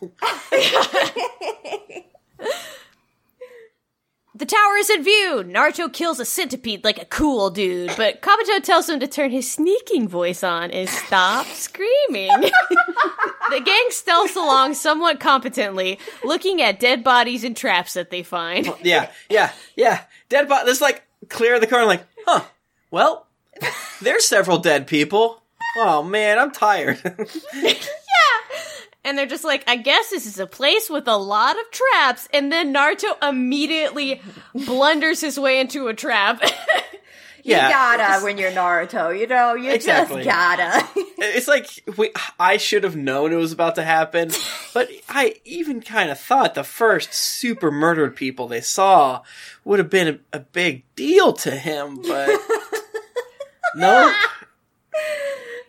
The 4.39 4.47
tower 4.47 4.77
is 4.77 4.89
in 4.89 5.03
view. 5.03 5.43
Naruto 5.45 5.93
kills 5.93 6.21
a 6.21 6.25
centipede 6.25 6.85
like 6.85 7.03
a 7.03 7.05
cool 7.07 7.51
dude, 7.51 7.93
but 7.97 8.23
Kabuto 8.23 8.63
tells 8.63 8.89
him 8.89 9.01
to 9.01 9.09
turn 9.09 9.33
his 9.33 9.51
sneaking 9.51 10.07
voice 10.07 10.45
on 10.45 10.71
and 10.71 10.89
stop 10.89 11.45
screaming. 11.55 12.29
the 13.51 13.61
gang 13.65 13.89
stealths 13.91 14.37
along 14.37 14.75
somewhat 14.75 15.19
competently, 15.19 15.99
looking 16.23 16.63
at 16.63 16.79
dead 16.79 17.03
bodies 17.03 17.43
and 17.43 17.57
traps 17.57 17.95
that 17.95 18.11
they 18.11 18.23
find. 18.23 18.73
Yeah, 18.81 19.11
yeah, 19.29 19.51
yeah. 19.75 20.03
Dead 20.29 20.49
body. 20.49 20.67
This 20.67 20.81
like 20.81 21.03
clear 21.29 21.59
the 21.59 21.67
car 21.67 21.81
and 21.81 21.89
like, 21.89 22.07
huh? 22.25 22.45
Well, 22.93 23.27
there's 24.01 24.25
several 24.25 24.59
dead 24.59 24.87
people. 24.87 25.43
Oh 25.79 26.05
man, 26.05 26.39
I'm 26.39 26.53
tired. 26.53 27.01
And 29.09 29.17
they're 29.17 29.25
just 29.25 29.43
like, 29.43 29.65
I 29.67 29.77
guess 29.77 30.11
this 30.11 30.27
is 30.27 30.39
a 30.39 30.47
place 30.47 30.91
with 30.91 31.09
a 31.09 31.17
lot 31.17 31.57
of 31.59 31.65
traps. 31.71 32.29
And 32.35 32.53
then 32.53 32.75
Naruto 32.75 33.17
immediately 33.27 34.21
blunders 34.67 35.23
his 35.23 35.41
way 35.41 35.61
into 35.61 35.89
a 35.89 35.95
trap. 35.95 36.43
you 37.43 37.55
yeah, 37.55 37.71
gotta 37.71 38.23
when 38.23 38.37
you're 38.37 38.51
Naruto, 38.51 39.19
you 39.19 39.27
know, 39.27 39.55
you 39.55 39.71
Exactly. 39.73 40.25
just 40.25 40.37
gotta. 40.37 40.87
it's 41.19 41.49
like 41.49 41.67
we, 41.97 42.13
I 42.39 42.59
should 42.59 42.85
have 42.85 42.97
known 42.97 43.33
it 43.33 43.37
was 43.37 43.53
about 43.53 43.77
to 43.77 43.83
happen, 43.83 44.31
but 44.75 44.91
I 45.09 45.37
even 45.47 45.81
kind 45.81 46.11
of 46.11 46.21
thought 46.21 46.55
the 46.55 46.63
first 46.63 47.15
super 47.15 47.71
murdered 47.71 48.15
people 48.15 48.47
they 48.47 48.61
saw 48.61 49.23
would 49.65 49.79
have 49.79 49.89
been 49.89 50.21
a, 50.33 50.37
a 50.37 50.41
big 50.41 50.83
deal 50.97 51.33
to 51.33 51.53
him, 51.53 52.03
but 52.03 52.29
no. 53.75 54.15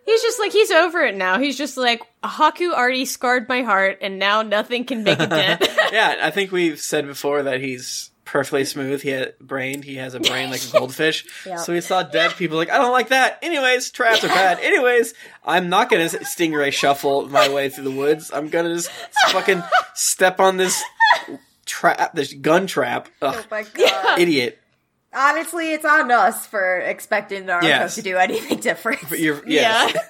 He's 0.09 0.23
just 0.23 0.39
like, 0.39 0.51
he's 0.51 0.71
over 0.71 1.01
it 1.01 1.15
now. 1.15 1.37
He's 1.37 1.55
just 1.55 1.77
like, 1.77 2.01
Haku 2.23 2.73
already 2.73 3.05
scarred 3.05 3.47
my 3.47 3.61
heart, 3.61 3.99
and 4.01 4.17
now 4.17 4.41
nothing 4.41 4.83
can 4.83 5.03
make 5.03 5.19
it 5.19 5.29
dead. 5.29 5.61
yeah, 5.91 6.15
I 6.23 6.31
think 6.31 6.51
we've 6.51 6.79
said 6.79 7.05
before 7.05 7.43
that 7.43 7.61
he's 7.61 8.09
perfectly 8.25 8.65
smooth. 8.65 9.03
He 9.03 9.09
had 9.09 9.37
brain. 9.37 9.83
He 9.83 9.97
has 9.97 10.15
a 10.15 10.19
brain 10.19 10.49
like 10.49 10.63
a 10.63 10.71
goldfish. 10.79 11.25
Yep. 11.45 11.59
So 11.59 11.73
he 11.75 11.81
saw 11.81 12.01
dead 12.01 12.31
people 12.31 12.57
like, 12.57 12.71
I 12.71 12.79
don't 12.79 12.91
like 12.91 13.09
that. 13.09 13.37
Anyways, 13.43 13.91
traps 13.91 14.23
are 14.23 14.29
bad. 14.29 14.59
Anyways, 14.59 15.13
I'm 15.45 15.69
not 15.69 15.91
gonna 15.91 16.05
stingray 16.05 16.73
shuffle 16.73 17.29
my 17.29 17.47
way 17.49 17.69
through 17.69 17.83
the 17.83 17.91
woods. 17.91 18.31
I'm 18.33 18.49
gonna 18.49 18.73
just 18.73 18.89
fucking 19.29 19.61
step 19.93 20.39
on 20.39 20.57
this 20.57 20.83
trap, 21.67 22.15
this 22.15 22.33
gun 22.33 22.65
trap. 22.65 23.09
Ugh, 23.21 23.35
oh 23.37 23.45
my 23.51 23.61
god. 23.61 24.19
idiot. 24.19 24.58
Honestly, 25.13 25.73
it's 25.73 25.85
on 25.85 26.11
us 26.11 26.45
for 26.45 26.77
expecting 26.79 27.43
Naruto 27.45 27.63
Yes. 27.63 27.95
to 27.95 28.01
do 28.03 28.17
anything 28.17 28.59
different. 28.59 28.99
But 29.09 29.19
you're, 29.19 29.41
yes. 29.47 29.95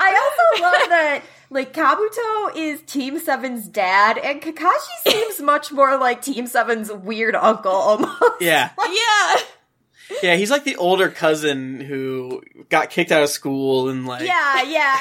I 0.00 0.14
also 0.14 0.62
love 0.62 0.88
that 0.90 1.22
like 1.50 1.72
Kabuto 1.72 2.54
is 2.56 2.82
Team 2.82 3.18
Seven's 3.18 3.66
dad, 3.66 4.18
and 4.18 4.42
Kakashi 4.42 5.02
seems 5.10 5.40
much 5.40 5.72
more 5.72 5.96
like 5.98 6.20
Team 6.22 6.46
Seven's 6.46 6.92
weird 6.92 7.34
uncle 7.34 7.72
almost. 7.72 8.22
yeah. 8.40 8.70
yeah. 8.78 9.34
Yeah, 10.22 10.36
he's 10.36 10.50
like 10.50 10.64
the 10.64 10.76
older 10.76 11.10
cousin 11.10 11.80
who 11.80 12.42
got 12.70 12.88
kicked 12.88 13.12
out 13.12 13.22
of 13.22 13.28
school 13.28 13.90
and 13.90 14.06
like 14.06 14.26
Yeah, 14.26 14.62
yeah. 14.62 14.98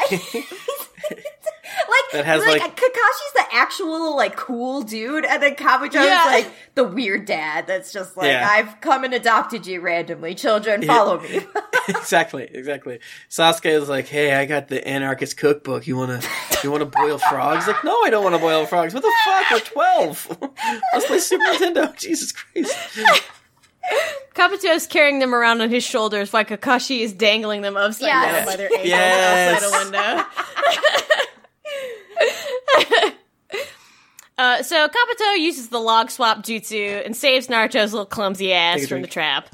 like, 1.90 2.12
That 2.14 2.26
has, 2.26 2.42
like, 2.46 2.62
like- 2.62 2.76
Kakashi's 2.76 3.34
the 3.36 3.46
actual 3.54 4.16
like 4.16 4.36
cool 4.36 4.82
dude, 4.84 5.26
and 5.26 5.42
then 5.42 5.56
Kabuto's 5.56 5.96
Yeah. 5.96 6.24
like 6.26 6.52
the 6.76 6.84
weird 6.84 7.26
dad 7.26 7.68
that's 7.68 7.92
just 7.92 8.16
like, 8.18 8.28
Yeah. 8.28 8.48
I've 8.50 8.80
come 8.82 9.04
and 9.04 9.14
adopted 9.14 9.66
you 9.68 9.82
randomly. 9.82 10.36
Children, 10.36 10.84
follow 10.84 11.20
me. 11.20 11.42
exactly, 11.90 12.48
exactly. 12.52 13.00
Sasuke 13.30 13.66
is 13.72 13.90
like, 13.90 14.08
"Hey, 14.08 14.36
I 14.36 14.46
got 14.46 14.68
the 14.68 14.86
anarchist 14.88 15.38
cookbook. 15.38 15.88
You 15.88 15.98
wanna, 15.98 16.22
you 16.64 16.72
wanna 16.72 16.86
boil 16.86 17.18
frogs?" 17.18 17.68
Like, 17.68 17.84
no, 17.84 17.96
I 18.04 18.10
don't 18.10 18.24
want 18.24 18.36
to 18.36 18.42
boil 18.42 18.66
frogs. 18.66 18.94
What 18.94 19.04
the 19.04 19.14
fuck? 19.26 19.52
We're 19.52 19.60
twelve. 19.60 20.38
Let's 20.94 21.06
play 21.08 21.20
Super 21.20 21.44
Nintendo. 21.46 21.98
Jesus 21.98 22.32
Christ. 22.32 22.76
Kabuto 24.36 24.66
is 24.76 24.86
carrying 24.86 25.20
them 25.20 25.34
around 25.34 25.62
on 25.62 25.70
his 25.70 25.84
shoulders 25.84 26.32
while 26.34 26.44
Kakashi 26.44 27.00
is 27.00 27.14
dangling 27.14 27.62
them 27.62 27.78
upside 27.78 28.08
Yes. 28.08 28.36
down 28.36 28.46
by 28.46 28.56
their 28.58 28.66
ankles 28.68 28.88
Yes. 28.88 29.64
outside 29.64 29.82
a 29.82 29.86
window. 29.86 30.26
uh, 34.38 34.64
so 34.64 34.88
Kabuto 34.88 35.40
uses 35.40 35.70
the 35.70 35.80
log 35.80 36.10
swap 36.12 36.44
jutsu 36.44 37.06
and 37.06 37.16
saves 37.16 37.48
Naruto's 37.48 37.94
little 37.94 38.06
clumsy 38.06 38.54
ass 38.54 38.88
from 38.88 39.02
the 39.02 39.08
trap. 39.08 39.50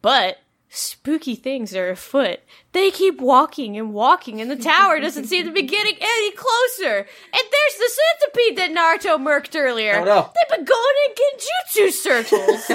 But 0.00 0.38
spooky 0.68 1.34
things 1.34 1.76
are 1.76 1.90
afoot. 1.90 2.40
They 2.72 2.90
keep 2.90 3.20
walking 3.20 3.76
and 3.76 3.92
walking, 3.92 4.40
and 4.40 4.50
the 4.50 4.56
tower 4.56 4.98
doesn't 5.00 5.26
seem 5.26 5.44
to 5.44 5.52
be 5.52 5.62
getting 5.62 5.96
any 6.00 6.32
closer. 6.32 6.96
And 6.96 7.06
there's 7.32 7.76
the 7.78 7.90
centipede 7.90 8.56
that 8.58 8.72
Naruto 8.72 9.18
murked 9.18 9.58
earlier. 9.58 9.96
Oh, 9.96 10.04
no. 10.04 10.30
They've 10.34 10.58
been 10.58 10.64
going 10.64 10.94
in 11.06 11.12
genjutsu 11.38 11.92
circles. 11.92 12.70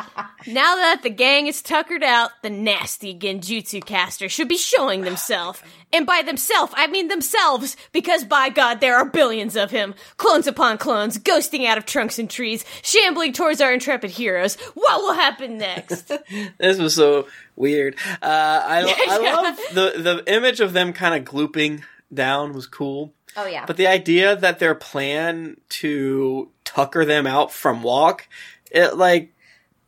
Now 0.46 0.76
that 0.76 1.02
the 1.02 1.10
gang 1.10 1.46
is 1.46 1.62
tuckered 1.62 2.02
out, 2.02 2.30
the 2.42 2.50
nasty 2.50 3.14
Genjutsu 3.16 3.84
caster 3.84 4.28
should 4.28 4.48
be 4.48 4.56
showing 4.56 5.02
themselves. 5.02 5.62
And 5.92 6.06
by 6.06 6.22
themselves, 6.22 6.72
I 6.76 6.86
mean 6.86 7.08
themselves, 7.08 7.76
because 7.92 8.24
by 8.24 8.48
God, 8.48 8.80
there 8.80 8.96
are 8.96 9.04
billions 9.04 9.56
of 9.56 9.70
him. 9.70 9.94
Clones 10.16 10.46
upon 10.46 10.78
clones, 10.78 11.18
ghosting 11.18 11.66
out 11.66 11.78
of 11.78 11.84
trunks 11.84 12.18
and 12.18 12.28
trees, 12.28 12.64
shambling 12.82 13.32
towards 13.32 13.60
our 13.60 13.72
intrepid 13.72 14.10
heroes. 14.10 14.56
What 14.74 15.02
will 15.02 15.14
happen 15.14 15.58
next? 15.58 16.10
this 16.58 16.78
was 16.78 16.94
so 16.94 17.28
weird. 17.56 17.96
Uh, 18.22 18.62
I, 18.64 19.06
I 19.08 19.18
love 19.32 19.58
the, 19.72 20.02
the 20.02 20.34
image 20.34 20.60
of 20.60 20.72
them 20.72 20.92
kind 20.92 21.14
of 21.14 21.32
glooping 21.32 21.82
down 22.12 22.52
was 22.52 22.66
cool. 22.66 23.12
Oh 23.36 23.46
yeah. 23.46 23.64
But 23.66 23.76
the 23.76 23.86
idea 23.86 24.36
that 24.36 24.58
their 24.58 24.74
plan 24.74 25.56
to 25.70 26.50
tucker 26.64 27.04
them 27.04 27.26
out 27.26 27.52
from 27.52 27.82
walk, 27.82 28.28
it 28.70 28.96
like 28.96 29.32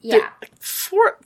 yeah. 0.05 0.29
for 0.61 1.19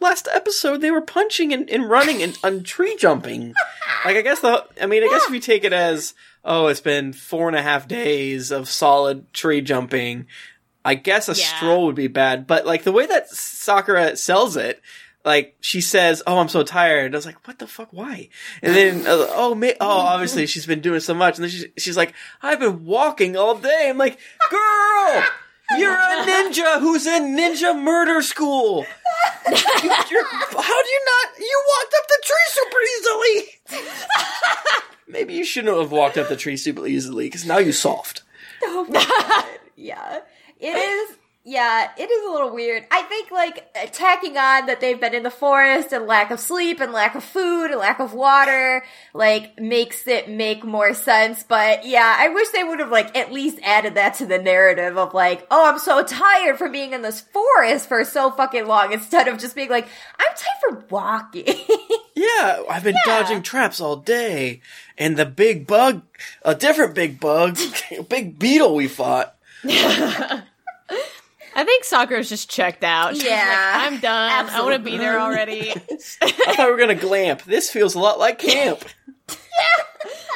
last 0.00 0.28
episode 0.32 0.80
they 0.80 0.90
were 0.90 1.00
punching 1.00 1.52
and, 1.52 1.68
and 1.70 1.88
running 1.90 2.22
and, 2.22 2.38
and 2.44 2.64
tree 2.66 2.96
jumping. 2.96 3.54
like 4.04 4.16
I 4.16 4.22
guess 4.22 4.40
the 4.40 4.64
I 4.80 4.86
mean 4.86 5.02
I 5.02 5.08
guess 5.08 5.26
if 5.26 5.34
you 5.34 5.40
take 5.40 5.64
it 5.64 5.72
as 5.72 6.14
oh 6.44 6.66
it's 6.68 6.80
been 6.80 7.12
four 7.12 7.48
and 7.48 7.56
a 7.56 7.62
half 7.62 7.88
days 7.88 8.50
of 8.50 8.68
solid 8.68 9.32
tree 9.32 9.60
jumping, 9.60 10.26
I 10.84 10.94
guess 10.94 11.28
a 11.28 11.32
Yeah. 11.32 11.56
stroll 11.56 11.86
would 11.86 11.96
be 11.96 12.06
bad. 12.08 12.46
But 12.46 12.66
like 12.66 12.84
the 12.84 12.92
way 12.92 13.06
that 13.06 13.28
Sakura 13.30 14.16
sells 14.16 14.56
it. 14.56 14.80
Like 15.24 15.56
she 15.60 15.80
says, 15.82 16.22
"Oh, 16.26 16.38
I'm 16.38 16.48
so 16.48 16.62
tired." 16.62 17.12
I 17.12 17.18
was 17.18 17.26
like, 17.26 17.46
"What 17.46 17.58
the 17.58 17.66
fuck? 17.66 17.88
Why?" 17.92 18.28
And 18.62 18.74
then, 18.74 19.00
uh, 19.06 19.26
oh, 19.30 19.54
ma- 19.54 19.76
oh, 19.80 19.86
obviously 20.14 20.46
she's 20.46 20.64
been 20.64 20.80
doing 20.80 21.00
so 21.00 21.12
much. 21.12 21.36
And 21.36 21.42
then 21.44 21.50
she's, 21.50 21.66
she's 21.76 21.96
like, 21.98 22.14
"I've 22.40 22.60
been 22.60 22.86
walking 22.86 23.36
all 23.36 23.56
day." 23.56 23.88
I'm 23.90 23.98
like, 23.98 24.18
"Girl, 24.48 25.24
you're 25.76 25.92
a 25.92 26.24
ninja 26.26 26.80
who's 26.80 27.06
in 27.06 27.36
ninja 27.36 27.78
murder 27.80 28.22
school. 28.22 28.86
You, 29.48 29.56
you're, 30.10 30.24
how 30.24 30.82
do 30.82 30.88
you 30.88 31.02
not? 31.04 31.38
You 31.38 31.64
walked 31.68 31.94
up 31.98 32.06
the 32.08 32.22
tree 32.24 32.48
super 32.48 33.80
easily. 33.80 33.82
Maybe 35.08 35.34
you 35.34 35.44
shouldn't 35.44 35.76
have 35.76 35.90
walked 35.90 36.16
up 36.18 36.28
the 36.28 36.36
tree 36.36 36.56
super 36.56 36.86
easily 36.86 37.26
because 37.26 37.44
now 37.46 37.58
you 37.58 37.72
soft. 37.72 38.22
Oh 38.62 38.84
my 38.90 39.04
God. 39.04 39.44
yeah. 39.76 40.20
It 40.58 40.76
is. 40.76 41.16
Yeah, 41.50 41.88
it 41.96 42.10
is 42.10 42.26
a 42.26 42.30
little 42.30 42.52
weird. 42.54 42.84
I 42.90 43.00
think 43.04 43.30
like 43.30 43.72
tacking 43.92 44.36
on 44.36 44.66
that 44.66 44.80
they've 44.82 45.00
been 45.00 45.14
in 45.14 45.22
the 45.22 45.30
forest 45.30 45.92
and 45.94 46.06
lack 46.06 46.30
of 46.30 46.40
sleep 46.40 46.78
and 46.78 46.92
lack 46.92 47.14
of 47.14 47.24
food 47.24 47.70
and 47.70 47.80
lack 47.80 48.00
of 48.00 48.12
water, 48.12 48.84
like 49.14 49.58
makes 49.58 50.06
it 50.06 50.28
make 50.28 50.62
more 50.62 50.92
sense. 50.92 51.42
But 51.42 51.86
yeah, 51.86 52.16
I 52.18 52.28
wish 52.28 52.48
they 52.50 52.64
would 52.64 52.80
have 52.80 52.90
like 52.90 53.16
at 53.16 53.32
least 53.32 53.60
added 53.62 53.94
that 53.94 54.12
to 54.16 54.26
the 54.26 54.36
narrative 54.38 54.98
of 54.98 55.14
like, 55.14 55.46
oh, 55.50 55.70
I'm 55.72 55.78
so 55.78 56.04
tired 56.04 56.58
from 56.58 56.70
being 56.72 56.92
in 56.92 57.00
this 57.00 57.22
forest 57.22 57.88
for 57.88 58.04
so 58.04 58.30
fucking 58.30 58.66
long 58.66 58.92
instead 58.92 59.26
of 59.26 59.38
just 59.38 59.56
being 59.56 59.70
like, 59.70 59.88
I'm 60.18 60.36
tired 60.36 60.60
for 60.60 60.86
walking. 60.90 61.46
Yeah, 62.14 62.62
I've 62.68 62.82
been 62.82 62.96
Yeah. 63.06 63.22
dodging 63.22 63.42
traps 63.42 63.80
all 63.80 63.94
day, 63.94 64.60
and 64.98 65.16
the 65.16 65.24
big 65.24 65.68
bug, 65.68 66.02
a 66.42 66.52
different 66.52 66.96
big 66.96 67.20
bug, 67.20 67.56
big 68.08 68.40
beetle 68.40 68.74
we 68.74 68.88
fought. 68.88 69.36
I 71.58 71.64
think 71.64 71.82
Sakura's 71.82 72.28
just 72.28 72.48
checked 72.48 72.84
out. 72.84 73.14
She's 73.16 73.24
Yeah, 73.24 73.72
like, 73.74 73.92
I'm 73.92 73.98
done. 73.98 74.48
I 74.48 74.62
want 74.62 74.76
to 74.76 74.90
be 74.90 74.96
there 74.96 75.18
already. 75.18 75.70
I 76.22 76.54
thought 76.54 76.66
we 76.66 76.70
were 76.70 76.78
gonna 76.78 76.94
glamp. 76.94 77.42
This 77.42 77.68
feels 77.68 77.96
a 77.96 77.98
lot 77.98 78.20
like 78.20 78.38
camp. 78.38 78.84
yeah. 79.28 79.34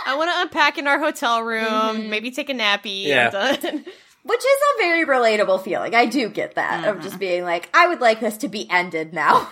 I 0.04 0.16
want 0.16 0.32
to 0.32 0.40
unpack 0.40 0.78
in 0.78 0.88
our 0.88 0.98
hotel 0.98 1.40
room, 1.44 1.64
mm-hmm. 1.64 2.10
maybe 2.10 2.32
take 2.32 2.50
a 2.50 2.54
nappy. 2.54 3.04
Yeah. 3.04 3.30
I'm 3.32 3.60
done. 3.60 3.84
Which 4.24 4.40
is 4.40 4.44
a 4.44 4.82
very 4.82 5.06
relatable 5.06 5.62
feeling. 5.62 5.94
I 5.94 6.06
do 6.06 6.28
get 6.28 6.56
that 6.56 6.88
of 6.88 6.96
just 6.96 7.10
mm-hmm. 7.10 7.18
being 7.18 7.44
like, 7.44 7.70
I 7.72 7.86
would 7.86 8.00
like 8.00 8.18
this 8.18 8.38
to 8.38 8.48
be 8.48 8.68
ended 8.68 9.14
now. 9.14 9.48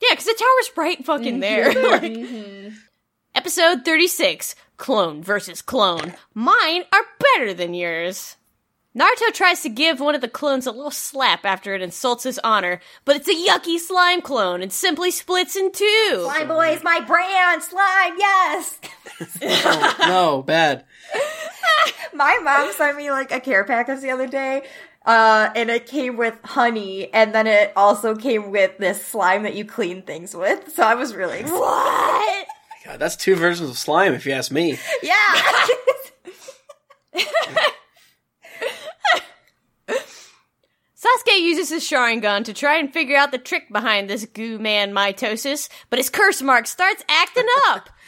Yeah, 0.00 0.08
because 0.12 0.24
the 0.24 0.34
tower's 0.38 0.76
right 0.76 1.04
fucking 1.04 1.40
mm-hmm. 1.40 1.72
there. 1.72 2.70
Like- 2.70 2.72
Episode 3.34 3.84
36 3.84 4.54
Clone 4.76 5.22
versus 5.22 5.62
Clone. 5.62 6.14
Mine 6.32 6.84
are 6.92 7.04
better 7.18 7.52
than 7.52 7.74
yours. 7.74 8.36
Naruto 8.96 9.32
tries 9.32 9.62
to 9.62 9.68
give 9.68 10.00
one 10.00 10.16
of 10.16 10.20
the 10.20 10.28
clones 10.28 10.66
a 10.66 10.72
little 10.72 10.90
slap 10.90 11.44
after 11.44 11.74
it 11.74 11.82
insults 11.82 12.24
his 12.24 12.40
honor, 12.42 12.80
but 13.04 13.14
it's 13.14 13.28
a 13.28 13.34
yucky 13.34 13.78
slime 13.78 14.20
clone 14.20 14.62
and 14.62 14.72
simply 14.72 15.12
splits 15.12 15.54
in 15.54 15.70
two. 15.70 16.22
Slime 16.24 16.48
Boys, 16.48 16.82
my 16.82 16.98
brand, 17.00 17.62
slime, 17.62 18.14
yes! 18.18 18.80
no, 20.00 20.42
bad. 20.42 20.84
My 22.12 22.38
mom 22.42 22.72
sent 22.72 22.96
me 22.96 23.10
like 23.10 23.30
a 23.30 23.40
care 23.40 23.64
package 23.64 24.00
the 24.00 24.10
other 24.10 24.26
day, 24.26 24.62
uh, 25.06 25.50
and 25.54 25.70
it 25.70 25.86
came 25.86 26.16
with 26.16 26.36
honey, 26.44 27.12
and 27.14 27.32
then 27.32 27.46
it 27.46 27.72
also 27.76 28.16
came 28.16 28.50
with 28.50 28.76
this 28.78 29.04
slime 29.06 29.44
that 29.44 29.54
you 29.54 29.64
clean 29.64 30.02
things 30.02 30.34
with. 30.34 30.72
So 30.72 30.82
I 30.82 30.94
was 30.96 31.14
really 31.14 31.40
excited. 31.40 31.58
What? 31.60 32.46
God, 32.84 32.98
that's 32.98 33.14
two 33.14 33.36
versions 33.36 33.70
of 33.70 33.78
slime, 33.78 34.14
if 34.14 34.26
you 34.26 34.32
ask 34.32 34.50
me. 34.50 34.78
Yeah! 35.02 35.34
Sasuke 39.88 41.40
uses 41.40 41.70
his 41.70 41.82
Sharingan 41.82 42.44
to 42.44 42.52
try 42.52 42.76
and 42.76 42.92
figure 42.92 43.16
out 43.16 43.32
the 43.32 43.38
trick 43.38 43.72
behind 43.72 44.10
this 44.10 44.26
goo 44.26 44.58
man 44.58 44.92
mitosis, 44.92 45.68
but 45.88 45.98
his 45.98 46.10
curse 46.10 46.42
mark 46.42 46.66
starts 46.66 47.04
acting 47.08 47.46
up. 47.68 47.88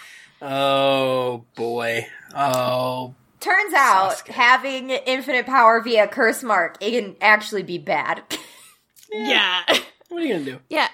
Oh 0.45 1.45
boy. 1.55 2.05
Oh. 2.35 3.15
Turns 3.39 3.75
out, 3.75 4.15
Sasuke. 4.15 4.33
having 4.33 4.91
infinite 4.91 5.47
power 5.47 5.81
via 5.81 6.09
curse 6.09 6.43
mark, 6.43 6.79
it 6.81 6.91
can 6.91 7.15
actually 7.21 7.63
be 7.63 7.79
bad. 7.79 8.25
yeah. 9.13 9.63
What 10.09 10.21
are 10.21 10.27
you 10.27 10.33
gonna 10.33 10.45
do? 10.45 10.59
Yeah, 10.69 10.89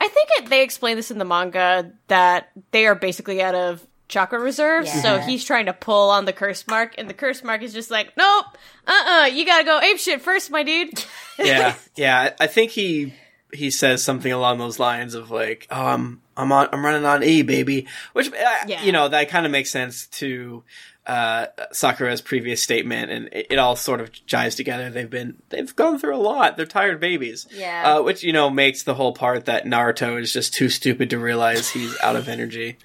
I 0.00 0.08
think 0.08 0.28
it, 0.38 0.48
they 0.48 0.62
explain 0.62 0.96
this 0.96 1.10
in 1.10 1.18
the 1.18 1.26
manga 1.26 1.92
that 2.08 2.50
they 2.70 2.86
are 2.86 2.94
basically 2.94 3.42
out 3.42 3.54
of 3.54 3.86
chakra 4.08 4.38
reserves. 4.38 4.90
So 5.02 5.18
he's 5.18 5.44
trying 5.44 5.66
to 5.66 5.72
pull 5.72 6.10
on 6.10 6.24
the 6.24 6.32
curse 6.32 6.66
mark, 6.66 6.94
and 6.98 7.08
the 7.08 7.14
curse 7.14 7.42
mark 7.42 7.62
is 7.62 7.72
just 7.72 7.90
like, 7.90 8.16
nope, 8.16 8.46
uh, 8.86 8.92
uh 9.22 9.26
you 9.26 9.44
gotta 9.46 9.64
go 9.64 9.80
ape 9.80 9.98
shit 9.98 10.20
first, 10.20 10.50
my 10.50 10.62
dude. 10.62 11.04
Yeah, 11.38 11.74
yeah. 11.96 12.30
I 12.38 12.44
I 12.44 12.46
think 12.46 12.70
he 12.70 13.12
he 13.52 13.70
says 13.70 14.02
something 14.04 14.30
along 14.30 14.58
those 14.58 14.78
lines 14.78 15.14
of 15.14 15.30
like, 15.32 15.66
"Oh, 15.70 15.86
I'm 15.86 16.22
I'm 16.36 16.52
on 16.52 16.68
I'm 16.72 16.84
running 16.84 17.04
on 17.04 17.24
E, 17.24 17.42
baby," 17.42 17.88
which 18.12 18.28
uh, 18.28 18.32
Yeah. 18.68 18.82
you 18.84 18.92
know 18.92 19.08
that 19.08 19.28
kind 19.28 19.44
of 19.46 19.50
makes 19.50 19.70
sense 19.70 20.06
to 20.18 20.62
uh, 21.06 21.46
Sakura's 21.72 22.20
previous 22.20 22.62
statement, 22.62 23.10
and 23.10 23.28
it, 23.32 23.48
it 23.50 23.58
all 23.58 23.74
sort 23.76 24.00
of 24.00 24.12
jives 24.12 24.56
together. 24.56 24.90
They've 24.90 25.10
been 25.10 25.42
they've 25.48 25.74
gone 25.74 25.98
through 25.98 26.14
a 26.16 26.18
lot. 26.18 26.56
They're 26.56 26.66
tired 26.66 27.00
babies. 27.00 27.46
Yeah. 27.52 27.96
uh, 27.96 28.02
which 28.02 28.22
you 28.22 28.32
know 28.32 28.48
makes 28.48 28.84
the 28.84 28.94
whole 28.94 29.12
part 29.12 29.46
that 29.46 29.64
Naruto 29.64 30.20
is 30.20 30.32
just 30.32 30.54
too 30.54 30.68
stupid 30.68 31.10
to 31.10 31.18
realize 31.18 31.70
he's 31.70 31.98
out 32.00 32.14
of 32.16 32.28
energy. 32.28 32.78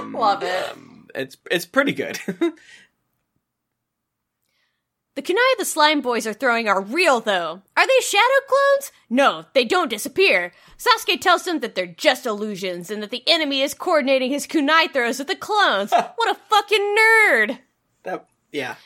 Um, 0.00 0.12
Love 0.18 0.42
it. 0.42 0.72
um, 0.72 1.08
it's 1.14 1.36
it's 1.50 1.66
pretty 1.66 1.92
good. 1.92 2.18
The 5.16 5.22
kunai 5.22 5.58
the 5.58 5.64
slime 5.64 6.00
boys 6.00 6.24
are 6.26 6.32
throwing 6.32 6.68
are 6.68 6.80
real, 6.80 7.20
though. 7.20 7.60
Are 7.76 7.86
they 7.86 8.00
shadow 8.00 8.22
clones? 8.48 8.92
No, 9.10 9.44
they 9.54 9.64
don't 9.64 9.90
disappear. 9.90 10.52
Sasuke 10.78 11.20
tells 11.20 11.42
them 11.42 11.58
that 11.60 11.74
they're 11.74 11.86
just 11.86 12.26
illusions 12.26 12.90
and 12.90 13.02
that 13.02 13.10
the 13.10 13.24
enemy 13.26 13.60
is 13.60 13.74
coordinating 13.74 14.30
his 14.30 14.46
kunai 14.46 14.90
throws 14.90 15.18
with 15.18 15.26
the 15.26 15.34
clones. 15.36 15.90
what 16.16 16.30
a 16.30 16.38
fucking 16.48 16.96
nerd! 16.98 17.58
That 18.04 18.26
yeah. 18.52 18.76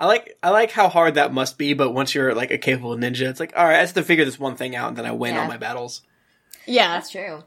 I 0.00 0.06
like 0.06 0.36
I 0.42 0.48
like 0.48 0.72
how 0.72 0.88
hard 0.88 1.14
that 1.14 1.32
must 1.32 1.58
be, 1.58 1.74
but 1.74 1.92
once 1.92 2.14
you're 2.14 2.34
like 2.34 2.50
a 2.50 2.58
capable 2.58 2.96
ninja, 2.96 3.28
it's 3.28 3.38
like, 3.38 3.52
all 3.54 3.64
right, 3.66 3.76
I 3.76 3.80
have 3.80 3.92
to 3.94 4.02
figure 4.02 4.24
this 4.24 4.40
one 4.40 4.56
thing 4.56 4.74
out, 4.74 4.88
and 4.88 4.96
then 4.96 5.06
I 5.06 5.12
win 5.12 5.34
Yeah. 5.34 5.42
all 5.42 5.46
my 5.48 5.58
battles. 5.58 6.02
Yeah, 6.66 6.88
That's 6.94 7.10
true. 7.10 7.44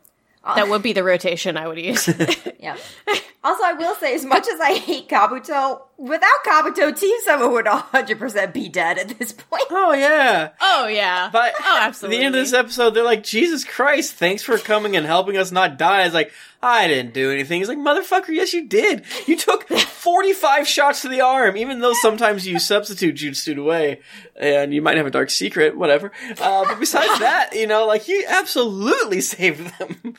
That 0.56 0.70
would 0.70 0.82
be 0.82 0.94
the 0.94 1.04
rotation 1.04 1.58
I 1.58 1.68
would 1.68 1.80
use. 1.80 2.10
Yeah. 2.60 2.76
Also, 3.44 3.64
I 3.64 3.74
will 3.74 3.96
say, 3.96 4.14
as 4.16 4.26
much 4.26 4.46
as 4.48 4.60
I 4.60 4.74
hate 4.74 5.08
Kabuto, 5.08 5.84
without 5.98 6.44
Kabuto, 6.46 7.00
Team 7.00 7.16
7 7.22 7.50
would 7.52 7.66
100% 7.66 8.52
be 8.54 8.68
dead 8.68 8.98
at 8.98 9.10
this 9.20 9.32
point. 9.32 9.64
Oh 9.70 9.94
yeah. 9.94 10.50
oh 10.60 10.88
yeah. 10.88 11.30
But 11.32 11.54
oh, 11.58 11.80
at 11.80 11.94
the 11.94 12.18
end 12.18 12.36
of 12.36 12.42
this 12.42 12.52
episode, 12.52 12.90
they're 12.90 13.04
like, 13.04 13.24
Jesus 13.24 13.64
Christ, 13.64 14.16
thanks 14.16 14.44
for 14.44 14.58
coming 14.58 14.98
and 14.98 15.06
helping 15.06 15.38
us 15.38 15.52
not 15.52 15.78
die. 15.78 16.06
It's 16.06 16.14
like, 16.14 16.34
I 16.62 16.88
didn't 16.88 17.14
do 17.14 17.32
anything. 17.32 17.60
He's 17.60 17.68
like, 17.70 17.78
motherfucker, 17.78 18.30
yes 18.30 18.52
you 18.54 18.68
did. 18.68 19.04
You 19.28 19.38
took 19.38 19.68
45 19.70 20.68
shots 20.68 21.04
to 21.04 21.08
the 21.08 21.22
arm, 21.22 21.56
even 21.56 21.80
though 21.82 21.94
sometimes 22.02 22.48
you 22.48 22.58
substitute 22.60 23.16
jutsu 23.16 23.58
away, 23.58 24.02
and 24.36 24.74
you 24.74 24.82
might 24.82 24.98
have 24.98 25.06
a 25.06 25.12
dark 25.12 25.30
secret, 25.30 25.78
whatever. 25.78 26.12
Uh, 26.40 26.66
but 26.66 26.80
besides 26.80 27.20
that, 27.20 27.52
you 27.54 27.68
know, 27.68 27.86
like, 27.86 28.08
you 28.08 28.26
absolutely 28.28 29.22
saved 29.22 29.72
them. 29.78 30.16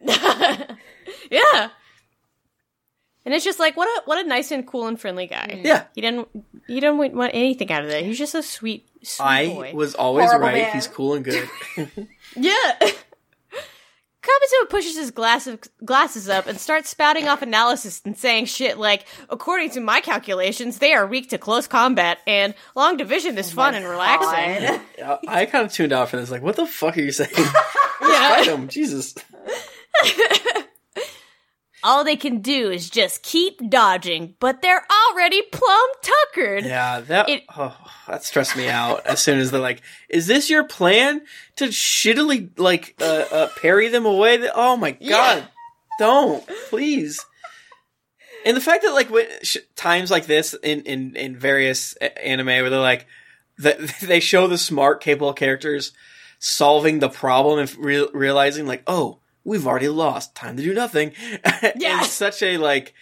yeah. 1.30 1.70
And 3.24 3.34
it's 3.34 3.44
just 3.44 3.58
like 3.58 3.76
what 3.76 3.86
a 3.88 4.02
what 4.06 4.24
a 4.24 4.26
nice 4.26 4.50
and 4.52 4.66
cool 4.66 4.86
and 4.86 4.98
friendly 4.98 5.26
guy. 5.26 5.60
Yeah. 5.62 5.84
He 5.94 6.00
didn't 6.00 6.28
he 6.66 6.80
didn't 6.80 6.96
want 6.96 7.32
anything 7.34 7.70
out 7.70 7.84
of 7.84 7.90
that. 7.90 8.02
He's 8.02 8.16
just 8.16 8.34
a 8.34 8.42
sweet 8.42 8.88
sweet 9.02 9.26
I 9.26 9.46
boy. 9.48 9.72
was 9.74 9.94
always 9.94 10.26
Horrible 10.30 10.46
right. 10.46 10.62
man. 10.62 10.72
He's 10.72 10.86
cool 10.86 11.14
and 11.14 11.24
good. 11.24 11.48
Yeah. 12.36 12.72
Kabuto 14.28 14.68
pushes 14.68 14.96
his 14.96 15.10
glasses, 15.10 15.58
glasses 15.84 16.28
up 16.28 16.46
and 16.46 16.60
starts 16.60 16.90
spouting 16.90 17.28
off 17.28 17.40
analysis 17.40 18.02
and 18.04 18.16
saying 18.16 18.44
shit 18.44 18.76
like, 18.78 19.06
according 19.30 19.70
to 19.70 19.80
my 19.80 20.00
calculations, 20.00 20.78
they 20.78 20.92
are 20.92 21.06
weak 21.06 21.30
to 21.30 21.38
close 21.38 21.66
combat, 21.66 22.18
and 22.26 22.54
long 22.74 22.96
division 22.96 23.38
is 23.38 23.50
oh 23.52 23.54
fun 23.54 23.74
and 23.74 23.86
relaxing. 23.86 24.80
God. 24.98 25.18
I, 25.28 25.40
I 25.42 25.46
kind 25.46 25.64
of 25.64 25.72
tuned 25.72 25.92
out 25.92 26.10
for 26.10 26.16
this. 26.18 26.30
Like, 26.30 26.42
what 26.42 26.56
the 26.56 26.66
fuck 26.66 26.98
are 26.98 27.00
you 27.00 27.12
saying? 27.12 27.30
Yeah. 28.00 28.36
Fight 28.36 28.46
him, 28.46 28.68
Jesus. 28.68 29.14
All 31.84 32.02
they 32.02 32.16
can 32.16 32.40
do 32.40 32.70
is 32.70 32.90
just 32.90 33.22
keep 33.22 33.70
dodging, 33.70 34.34
but 34.40 34.62
they're 34.62 34.84
already 35.10 35.42
plumb 35.42 35.88
tuckered. 36.02 36.64
Yeah, 36.64 37.00
that 37.00 37.28
It- 37.28 37.44
oh, 37.56 37.76
that 38.08 38.24
stressed 38.24 38.56
me 38.56 38.68
out. 38.68 39.06
As 39.06 39.20
soon 39.20 39.38
as 39.38 39.50
they're 39.50 39.60
like, 39.60 39.82
"Is 40.08 40.26
this 40.26 40.50
your 40.50 40.64
plan 40.64 41.22
to 41.56 41.66
shittily 41.66 42.50
like 42.58 42.96
uh, 43.00 43.24
uh, 43.30 43.48
parry 43.60 43.88
them 43.88 44.06
away?" 44.06 44.48
Oh 44.54 44.76
my 44.76 44.90
god, 44.92 45.46
don't 45.98 46.44
please. 46.68 47.24
And 48.44 48.56
the 48.56 48.60
fact 48.60 48.82
that 48.82 48.92
like 48.92 49.10
when, 49.10 49.26
sh- 49.42 49.58
times 49.76 50.10
like 50.10 50.26
this 50.26 50.54
in 50.54 50.82
in 50.82 51.14
in 51.16 51.36
various 51.36 51.94
anime 51.94 52.46
where 52.46 52.70
they're 52.70 52.80
like, 52.80 53.06
that 53.58 53.78
they 54.02 54.20
show 54.20 54.46
the 54.48 54.58
smart, 54.58 55.00
capable 55.00 55.32
characters 55.32 55.92
solving 56.40 56.98
the 57.00 57.08
problem 57.08 57.58
and 57.58 57.76
re- 57.78 58.08
realizing 58.12 58.66
like, 58.66 58.82
oh, 58.86 59.18
we've 59.48 59.66
already 59.66 59.88
lost. 59.88 60.34
Time 60.34 60.56
to 60.56 60.62
do 60.62 60.74
nothing. 60.74 61.12
Yeah. 61.76 62.00
it's 62.00 62.12
such 62.12 62.42
a 62.42 62.56
like. 62.58 62.94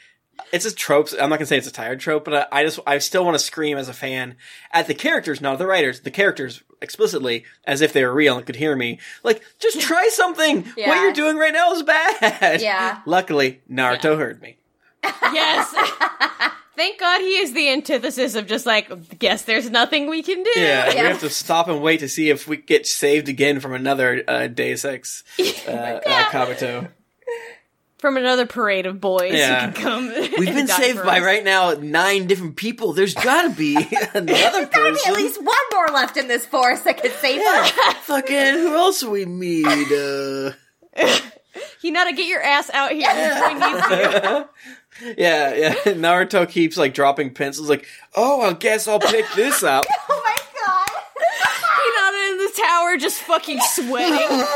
It's 0.52 0.66
a 0.66 0.74
trope. 0.74 1.08
I'm 1.18 1.30
not 1.30 1.38
gonna 1.38 1.46
say 1.46 1.56
it's 1.56 1.66
a 1.66 1.72
tired 1.72 1.98
trope, 1.98 2.24
but 2.24 2.48
I, 2.52 2.60
I 2.60 2.64
just 2.64 2.78
I 2.86 2.98
still 2.98 3.24
want 3.24 3.34
to 3.36 3.38
scream 3.44 3.78
as 3.78 3.88
a 3.88 3.94
fan 3.94 4.36
at 4.70 4.86
the 4.86 4.94
characters, 4.94 5.40
not 5.40 5.58
the 5.58 5.66
writers. 5.66 6.00
The 6.00 6.10
characters 6.10 6.62
explicitly, 6.82 7.44
as 7.64 7.80
if 7.80 7.92
they 7.94 8.04
were 8.04 8.12
real 8.14 8.36
and 8.36 8.44
could 8.46 8.56
hear 8.56 8.76
me. 8.76 8.98
Like, 9.22 9.42
just 9.58 9.80
try 9.80 10.08
something. 10.12 10.62
What 10.62 10.76
you're 10.76 11.12
doing 11.14 11.36
right 11.38 11.54
now 11.54 11.72
is 11.72 11.82
bad. 11.82 12.60
Yeah. 12.60 13.00
Luckily, 13.06 13.62
Naruto 13.70 14.18
heard 14.18 14.40
me. 14.42 14.58
Yes. 15.32 15.74
Thank 16.76 17.00
God 17.00 17.20
he 17.22 17.38
is 17.38 17.52
the 17.54 17.70
antithesis 17.70 18.34
of 18.34 18.46
just 18.46 18.66
like, 18.66 19.18
guess 19.18 19.42
there's 19.42 19.70
nothing 19.70 20.08
we 20.08 20.22
can 20.22 20.42
do. 20.42 20.50
Yeah, 20.56 20.88
we 20.90 20.96
have 20.98 21.20
to 21.20 21.30
stop 21.44 21.68
and 21.68 21.80
wait 21.82 22.00
to 22.00 22.08
see 22.08 22.28
if 22.30 22.46
we 22.46 22.58
get 22.58 22.86
saved 22.86 23.28
again 23.28 23.60
from 23.60 23.72
another 23.72 24.22
uh, 24.28 24.46
Deus 24.46 24.84
Ex 24.84 25.24
uh, 25.38 25.70
uh, 25.72 26.00
Kabuto. 26.30 26.90
From 27.98 28.18
another 28.18 28.44
parade 28.44 28.84
of 28.84 29.00
boys 29.00 29.32
Yeah. 29.32 29.68
who 29.68 29.72
can 29.72 29.82
come. 29.82 30.08
We've 30.38 30.54
been 30.54 30.68
saved 30.68 31.02
by 31.02 31.18
us. 31.18 31.24
right 31.24 31.42
now 31.42 31.72
nine 31.72 32.26
different 32.26 32.56
people. 32.56 32.92
There's 32.92 33.14
gotta 33.14 33.48
be 33.50 33.74
another 34.14 34.66
Gotta 34.66 34.92
be 34.92 35.00
at 35.10 35.14
least 35.14 35.42
one 35.42 35.56
more 35.72 35.88
left 35.88 36.18
in 36.18 36.28
this 36.28 36.44
forest 36.44 36.84
that 36.84 37.00
could 37.00 37.12
save 37.12 37.40
us. 37.40 37.70
Fucking 38.02 38.34
who 38.36 38.74
else 38.76 39.02
we 39.02 39.24
meet? 39.24 39.66
Uh, 39.66 40.52
Hinata, 41.82 42.14
get 42.14 42.28
your 42.28 42.42
ass 42.42 42.68
out 42.74 42.92
here. 42.92 44.46
We 45.00 45.06
need 45.08 45.18
you. 45.18 45.24
yeah, 45.24 45.54
yeah. 45.54 45.74
Naruto 45.94 46.48
keeps 46.48 46.76
like 46.76 46.94
dropping 46.94 47.34
pencils. 47.34 47.68
Like, 47.68 47.86
oh, 48.14 48.40
I 48.42 48.52
guess 48.54 48.86
I'll 48.88 49.00
pick 49.00 49.26
this 49.34 49.62
up. 49.62 49.84
Oh 50.08 50.22
my 50.24 50.36
god. 50.64 50.88
Hinata 51.76 52.30
in 52.32 52.38
the 52.38 52.52
tower 52.62 52.96
just 52.96 53.20
fucking 53.22 53.60
sweating. 53.60 54.46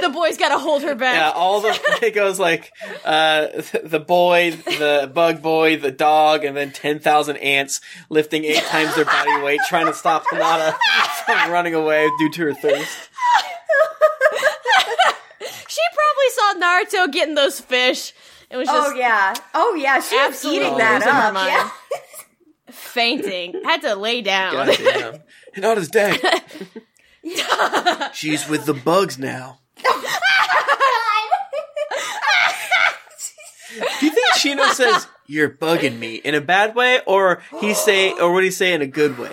the 0.00 0.08
boy's 0.08 0.36
gotta 0.38 0.58
hold 0.58 0.82
her 0.82 0.94
back. 0.94 1.16
Yeah, 1.16 1.30
all 1.30 1.60
the 1.60 1.78
it 2.02 2.14
goes 2.14 2.38
like 2.38 2.72
uh 3.04 3.46
the 3.84 4.00
boy, 4.00 4.52
the 4.52 5.10
bug 5.12 5.42
boy, 5.42 5.76
the 5.76 5.90
dog, 5.90 6.44
and 6.44 6.56
then 6.56 6.72
ten 6.72 6.98
thousand 6.98 7.36
ants 7.38 7.80
lifting 8.08 8.44
eight 8.44 8.62
times 8.64 8.94
their 8.94 9.04
body 9.04 9.42
weight, 9.42 9.60
trying 9.68 9.86
to 9.86 9.94
stop 9.94 10.24
Hinata 10.32 10.76
from 11.26 11.50
running 11.50 11.74
away 11.74 12.08
due 12.18 12.30
to 12.30 12.42
her 12.46 12.54
thirst. 12.54 13.10
She 15.68 15.80
probably 15.94 16.30
saw 16.30 16.54
Naruto 16.54 17.12
getting 17.12 17.34
those 17.34 17.60
fish. 17.60 18.12
It 18.50 18.56
was 18.56 18.68
oh, 18.68 18.72
just 18.72 18.90
Oh 18.90 18.94
yeah. 18.94 19.34
Oh 19.54 19.74
yeah. 19.74 20.00
She 20.00 20.16
was 20.16 20.44
eating 20.44 20.76
that 20.78 21.00
losing 21.00 21.12
her 21.12 21.36
up. 21.36 21.46
Yeah. 21.46 21.70
fainting. 22.72 23.62
Had 23.64 23.82
to 23.82 23.94
lay 23.94 24.22
down. 24.22 24.52
God 24.52 24.76
damn. 24.76 25.22
Hinata's 25.56 25.88
dead. 25.88 26.20
She's 28.14 28.48
with 28.48 28.64
the 28.64 28.74
bugs 28.74 29.18
now. 29.18 29.58
Do 33.98 34.06
you 34.06 34.12
think 34.12 34.26
Shino 34.34 34.72
says 34.72 35.06
you're 35.26 35.50
bugging 35.50 35.98
me 35.98 36.16
in 36.16 36.34
a 36.34 36.40
bad 36.40 36.74
way, 36.74 37.00
or 37.06 37.42
he 37.60 37.74
say, 37.74 38.12
or 38.12 38.32
would 38.32 38.42
he 38.42 38.50
say 38.50 38.72
in 38.72 38.82
a 38.82 38.86
good 38.86 39.18
way? 39.18 39.30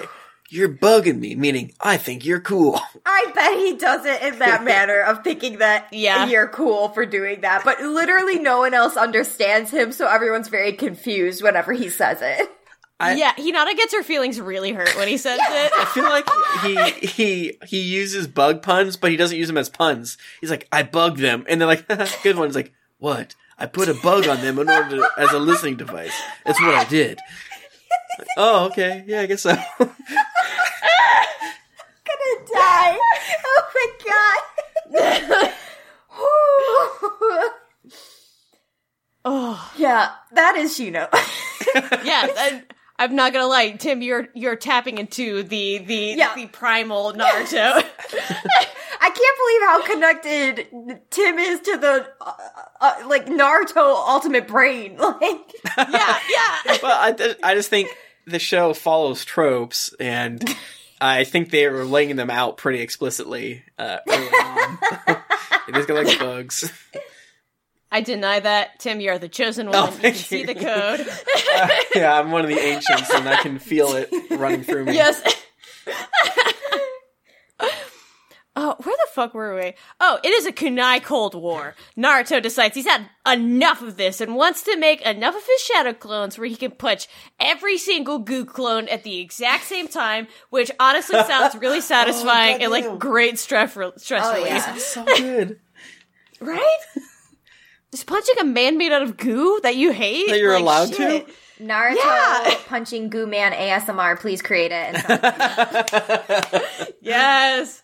You're 0.49 0.69
bugging 0.69 1.19
me, 1.19 1.35
meaning 1.35 1.73
I 1.81 1.97
think 1.97 2.25
you're 2.25 2.39
cool. 2.39 2.79
I 3.05 3.31
bet 3.35 3.57
he 3.57 3.75
does 3.75 4.05
it 4.05 4.21
in 4.21 4.39
that 4.39 4.63
manner 4.65 5.01
of 5.01 5.23
thinking 5.23 5.57
that 5.59 5.87
Yeah. 5.91 6.27
you're 6.27 6.47
cool 6.47 6.89
for 6.89 7.05
doing 7.05 7.41
that, 7.41 7.63
but 7.65 7.81
literally 7.81 8.39
no 8.39 8.59
one 8.59 8.73
else 8.73 8.95
understands 8.95 9.71
him, 9.71 9.91
so 9.91 10.07
everyone's 10.07 10.47
very 10.47 10.73
confused 10.73 11.43
whenever 11.43 11.73
he 11.73 11.89
says 11.89 12.19
it. 12.21 12.49
I- 12.99 13.13
yeah, 13.15 13.33
Hinata 13.35 13.75
gets 13.77 13.93
her 13.93 14.01
feelings 14.03 14.41
really 14.41 14.71
hurt 14.71 14.95
when 14.95 15.07
he 15.07 15.17
says 15.17 15.39
it. 15.39 15.71
I 15.77 15.85
feel 15.85 16.05
like 16.05 16.27
he 16.63 17.07
he 17.07 17.57
he 17.67 17.81
uses 17.81 18.25
bug 18.25 18.63
puns, 18.63 18.95
but 18.97 19.11
he 19.11 19.17
doesn't 19.17 19.37
use 19.37 19.47
them 19.47 19.57
as 19.57 19.69
puns. 19.69 20.17
He's 20.41 20.49
like, 20.49 20.67
I 20.71 20.81
bugged 20.81 21.19
them, 21.19 21.45
and 21.47 21.61
they're 21.61 21.67
like, 21.67 21.87
good 22.23 22.37
one. 22.37 22.47
He's 22.47 22.55
like, 22.55 22.73
what? 22.97 23.35
I 23.59 23.67
put 23.67 23.87
a 23.89 23.93
bug 23.93 24.27
on 24.27 24.41
them 24.41 24.57
in 24.57 24.67
order 24.69 24.89
to, 24.97 25.09
as 25.17 25.31
a 25.31 25.37
listening 25.39 25.75
device. 25.77 26.13
That's 26.45 26.59
what 26.59 26.73
I 26.73 26.85
did. 26.85 27.19
oh, 28.37 28.65
okay. 28.67 29.03
Yeah, 29.05 29.21
I 29.21 29.25
guess 29.27 29.41
so. 29.43 29.55
Gonna 32.53 32.59
die. 32.59 32.97
Oh 33.45 33.63
my 33.75 33.87
god. 34.93 35.53
Oh, 39.29 39.71
yeah, 39.77 40.11
that 40.33 40.55
is 40.55 40.77
Shino. 40.77 41.09
yeah. 42.05 42.27
I, 42.37 42.63
I'm 42.97 43.13
not 43.15 43.33
gonna 43.33 43.47
lie, 43.47 43.71
Tim. 43.71 44.01
You're 44.01 44.29
you're 44.33 44.55
tapping 44.55 44.97
into 44.99 45.43
the 45.43 45.79
the 45.79 46.15
Yeah. 46.17 46.33
the 46.33 46.45
primal 46.47 47.11
Naruto. 47.13 47.83
I 48.99 49.09
can't 49.09 49.37
believe 49.37 49.61
how 49.67 49.85
connected 49.85 51.01
Tim 51.09 51.39
is 51.39 51.59
to 51.59 51.77
the 51.77 52.07
uh, 52.21 52.31
uh, 52.79 52.93
like 53.07 53.25
Naruto 53.25 53.75
ultimate 54.07 54.47
brain. 54.47 54.95
Like, 54.97 55.53
yeah, 55.77 56.19
yeah. 56.29 56.77
well, 56.81 56.97
I, 56.99 57.11
th- 57.11 57.37
I 57.43 57.53
just 57.55 57.69
think 57.69 57.89
the 58.25 58.39
show 58.39 58.73
follows 58.73 59.25
tropes, 59.25 59.93
and 59.99 60.41
I 60.99 61.23
think 61.23 61.51
they 61.51 61.67
were 61.67 61.85
laying 61.85 62.15
them 62.15 62.29
out 62.29 62.57
pretty 62.57 62.79
explicitly 62.79 63.63
uh, 63.77 63.97
early 64.07 64.27
on. 64.27 64.77
just 65.73 65.87
got 65.87 66.05
like 66.05 66.19
bugs. 66.19 66.71
I 67.91 68.01
deny 68.01 68.39
that, 68.39 68.79
Tim. 68.79 68.99
You're 68.99 69.17
the 69.17 69.29
chosen 69.29 69.67
one. 69.67 69.75
Oh, 69.75 69.85
you 69.85 69.91
can 69.91 69.99
thank 70.01 70.15
see 70.15 70.43
the 70.43 70.55
code. 70.55 71.07
Uh, 71.55 71.69
yeah, 71.95 72.19
I'm 72.19 72.31
one 72.31 72.41
of 72.41 72.49
the 72.49 72.59
ancients, 72.59 73.09
and 73.13 73.29
I 73.29 73.41
can 73.41 73.59
feel 73.59 73.93
it 73.93 74.09
running 74.31 74.63
through 74.63 74.85
me. 74.85 74.93
yes. 74.93 75.21
Oh, 78.59 78.75
where 78.81 78.95
the 78.95 79.07
fuck 79.11 79.35
were 79.35 79.55
we? 79.55 79.73
Oh, 79.99 80.19
it 80.23 80.29
is 80.29 80.47
a 80.47 80.51
kunai 80.51 81.03
Cold 81.03 81.35
War. 81.35 81.75
Naruto 81.95 82.41
decides 82.41 82.73
he's 82.73 82.87
had 82.87 83.07
enough 83.31 83.83
of 83.83 83.97
this 83.97 84.19
and 84.19 84.35
wants 84.35 84.63
to 84.63 84.75
make 84.77 84.99
enough 85.01 85.35
of 85.35 85.45
his 85.45 85.61
shadow 85.61 85.93
clones 85.93 86.39
where 86.39 86.47
he 86.47 86.55
can 86.55 86.71
punch 86.71 87.07
every 87.39 87.77
single 87.77 88.17
goo 88.17 88.45
clone 88.45 88.87
at 88.87 89.03
the 89.03 89.19
exact 89.19 89.65
same 89.65 89.87
time, 89.87 90.27
which 90.49 90.71
honestly 90.79 91.21
sounds 91.25 91.55
really 91.55 91.81
satisfying 91.95 92.55
oh, 92.55 92.63
and 92.63 92.71
like 92.71 92.97
great 92.97 93.37
stress 93.37 93.75
re- 93.75 93.91
stress 93.97 94.23
Oh, 94.25 94.33
release. 94.33 94.49
yeah. 94.49 94.77
so 94.77 95.05
good. 95.05 95.59
Right? 96.41 96.77
Just 97.91 98.05
punching 98.07 98.35
a 98.39 98.43
man 98.43 98.77
made 98.77 98.91
out 98.91 99.01
of 99.03 99.17
goo 99.17 99.59
that 99.63 99.75
you 99.75 99.91
hate? 99.91 100.29
That 100.29 100.39
you're 100.39 100.53
Like, 100.53 100.61
allowed 100.61 100.95
shit. 100.95 101.27
to. 101.27 101.33
Naruto 101.63 101.95
Yeah. 101.95 102.55
punching 102.67 103.09
Goo 103.09 103.25
Man 103.27 103.53
ASMR, 103.53 104.19
please 104.19 104.41
create 104.41 104.71
it. 104.71 104.95
And 105.09 105.19
it 105.23 106.97
Yes. 107.01 107.81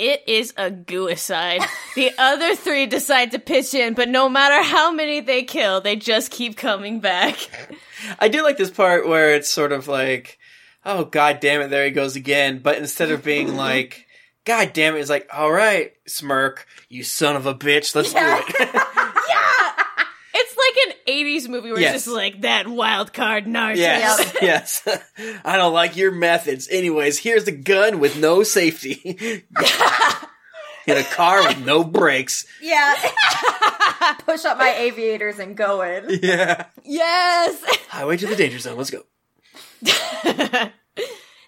It 0.00 0.22
is 0.26 0.54
a 0.56 0.70
gooicide. 0.70 1.62
the 1.94 2.10
other 2.16 2.56
three 2.56 2.86
decide 2.86 3.32
to 3.32 3.38
pitch 3.38 3.74
in, 3.74 3.92
but 3.92 4.08
no 4.08 4.30
matter 4.30 4.62
how 4.62 4.90
many 4.92 5.20
they 5.20 5.42
kill, 5.42 5.82
they 5.82 5.94
just 5.96 6.30
keep 6.30 6.56
coming 6.56 7.00
back. 7.00 7.36
I 8.18 8.28
do 8.28 8.42
like 8.42 8.56
this 8.56 8.70
part 8.70 9.06
where 9.06 9.34
it's 9.34 9.50
sort 9.50 9.72
of 9.72 9.88
like, 9.88 10.38
oh 10.86 11.04
god 11.04 11.40
damn 11.40 11.60
it, 11.60 11.68
there 11.68 11.84
he 11.84 11.90
goes 11.90 12.16
again. 12.16 12.60
But 12.60 12.78
instead 12.78 13.10
of 13.10 13.22
being 13.22 13.54
like, 13.56 14.06
god 14.46 14.72
damn 14.72 14.96
it, 14.96 15.00
it's 15.00 15.10
like, 15.10 15.28
all 15.30 15.52
right, 15.52 15.92
smirk, 16.06 16.66
you 16.88 17.02
son 17.04 17.36
of 17.36 17.44
a 17.44 17.54
bitch, 17.54 17.94
let's 17.94 18.14
Yeah. 18.14 18.40
do 18.40 18.42
it. 18.58 18.74
Like 18.74 18.74
an 20.88 20.92
80s 21.06 21.48
movie 21.48 21.72
where 21.72 21.80
Yes. 21.80 21.94
it's 21.96 22.04
just 22.04 22.14
like 22.14 22.40
that 22.42 22.66
wild 22.68 23.12
card 23.12 23.44
Naruto. 23.46 23.76
yes, 23.76 24.34
yes. 24.42 24.88
I 25.44 25.56
don't 25.56 25.72
like 25.74 25.96
your 25.96 26.12
methods. 26.12 26.68
Anyways, 26.70 27.18
here's 27.18 27.46
a 27.48 27.52
gun 27.52 27.98
with 28.00 28.16
no 28.18 28.42
safety. 28.42 29.44
In 30.86 30.96
a 30.96 31.04
car 31.04 31.42
with 31.46 31.64
no 31.64 31.84
brakes. 31.84 32.46
yeah. 32.60 32.94
Push 34.24 34.44
up 34.44 34.58
my 34.58 34.74
aviators 34.76 35.38
and 35.38 35.56
go 35.56 35.82
in. 35.82 36.18
Yeah. 36.22 36.64
Yes. 36.84 37.62
Highway 37.88 38.16
to 38.16 38.26
the 38.26 38.34
danger 38.34 38.58
zone. 38.58 38.76
Let's 38.78 38.90
go. 38.90 39.04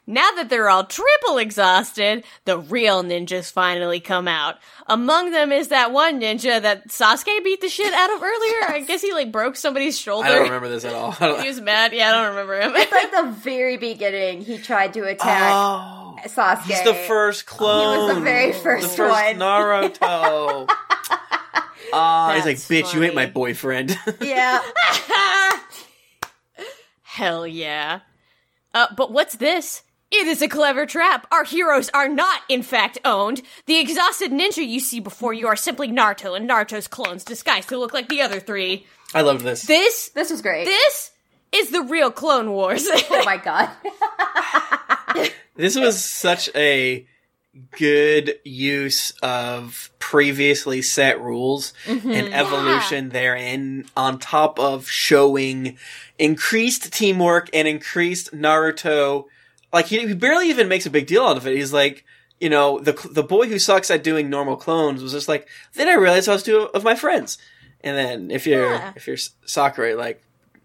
Now 0.05 0.31
that 0.33 0.49
they're 0.51 0.69
all 0.69 0.85
triple 0.85 1.39
exhausted, 1.39 2.25
the 2.45 2.59
real 2.59 3.05
ninjas 3.05 3.53
finally 3.53 4.01
come 4.01 4.27
out. 4.27 4.57
Among 4.89 5.31
them 5.31 5.53
is 5.53 5.69
that 5.69 5.93
one 5.93 6.21
ninja 6.21 6.61
that 6.61 6.89
Sasuke 6.89 7.45
beat 7.45 7.61
the 7.61 7.69
shit 7.69 7.93
out 7.95 8.13
of 8.13 8.21
earlier. 8.23 8.65
I 8.69 8.85
guess 8.87 9.01
he 9.01 9.13
like 9.13 9.31
broke 9.31 9.55
somebody's 9.55 9.97
shoulder. 9.99 10.27
I 10.29 10.33
don't 10.33 10.43
remember 10.43 10.69
this 10.69 10.85
at 10.85 10.93
all. 10.93 11.15
I 11.21 11.27
don't- 11.29 11.41
He 11.43 11.47
was 11.49 11.61
mad. 11.61 11.93
Yeah, 11.93 12.09
I 12.09 12.13
don't 12.13 12.31
remember 12.31 12.61
him. 12.61 12.73
like 12.73 12.91
the 13.13 13.31
very 13.43 13.77
beginning, 13.77 14.41
he 14.43 14.59
tried 14.59 14.93
to 14.95 15.05
attack 15.05 15.53
Oh, 15.55 16.17
Sasuke. 16.27 16.63
he's 16.65 16.83
the 16.83 16.95
first 16.95 17.47
clone. 17.47 17.93
He 18.01 18.05
was 18.07 18.15
the 18.17 18.21
very 18.23 18.53
first, 18.53 18.83
The 18.91 18.97
first 18.97 18.97
first 18.97 19.39
one. 19.39 19.39
Naruto. 19.39 20.69
Ah, 21.95 22.33
he's 22.35 22.47
like, 22.47 22.57
That's 22.57 22.69
bitch, 22.69 22.95
you 22.95 23.03
ain't 23.03 23.15
my 23.15 23.27
boyfriend. 23.27 23.99
Yeah. 24.23 24.63
Hell 27.03 27.47
yeah. 27.47 28.01
Uh, 28.73 28.87
but 28.97 29.13
what's 29.13 29.37
this? 29.37 29.83
It 30.13 30.27
is 30.27 30.43
a 30.43 30.49
clever 30.49 30.85
trap. 30.85 31.27
Our 31.33 31.45
heroes 31.45 31.91
are 31.95 32.09
not, 32.09 32.43
in 32.49 32.63
fact, 32.63 32.99
owned. 33.05 33.43
The 33.67 33.79
exhausted 33.79 34.31
ninja 34.31 34.67
you 34.67 34.79
see 34.79 35.01
before 35.01 35.33
you 35.33 35.47
are 35.47 35.57
simply 35.57 35.89
Naruto 35.89 36.37
and 36.37 36.49
Naruto's 36.49 36.87
clones 36.87 37.25
disguised 37.25 37.71
to 37.71 37.79
look 37.79 37.95
like 37.95 38.09
the 38.09 38.21
other 38.21 38.39
three. 38.39 38.87
I 39.15 39.23
love 39.23 39.43
this. 39.43 39.63
This, 39.63 40.11
This 40.11 40.31
was 40.31 40.43
great. 40.43 40.67
this 40.67 41.11
is 41.53 41.71
the 41.71 41.83
real 41.83 42.11
Clone 42.11 42.51
Wars. 42.51 42.87
oh 42.93 43.23
my 43.25 43.37
god. 43.37 43.71
This 45.55 45.77
was 45.77 46.03
such 46.03 46.49
a 46.55 47.07
good 47.73 48.39
use 48.43 49.11
of 49.23 49.91
previously 49.99 50.81
set 50.81 51.21
rules 51.21 51.75
mm-hmm. 51.85 52.11
and 52.11 52.33
evolution 52.33 53.11
therein 53.11 53.85
on 53.95 54.19
top 54.19 54.59
of 54.59 54.89
showing 54.89 55.77
increased 56.19 56.93
teamwork 56.93 57.51
and 57.53 57.69
increased 57.69 58.33
Naruto. 58.33 59.27
Like 59.73 59.87
he, 59.87 60.07
he 60.07 60.15
barely 60.15 60.49
even 60.51 60.69
makes 60.69 60.87
a 60.87 60.91
big 60.91 61.07
deal 61.07 61.25
out 61.25 61.37
of 61.37 61.47
it. 61.47 61.57
He's 61.57 61.73
like, 61.73 62.05
you 62.41 62.49
know, 62.51 62.79
the 62.81 62.93
the 63.11 63.23
boy 63.23 63.47
who 63.49 63.59
sucks 63.59 63.91
at 63.91 64.03
doing 64.05 64.29
normal 64.29 64.57
clones 64.57 65.03
was 65.03 65.13
just 65.13 65.29
like, 65.29 65.49
then 65.75 65.89
I 65.89 65.95
realized 65.95 66.29
I 66.29 66.33
was 66.33 66.43
two 66.43 66.63
of 66.75 66.85
my 66.85 66.95
friends. 66.95 67.39
And 67.85 67.97
then 67.97 68.31
if 68.31 68.47
you're 68.47 68.73
Yeah. 68.75 68.93
if 68.97 69.07
you're 69.07 69.17
Sakura, 69.45 69.95
like 69.97 70.23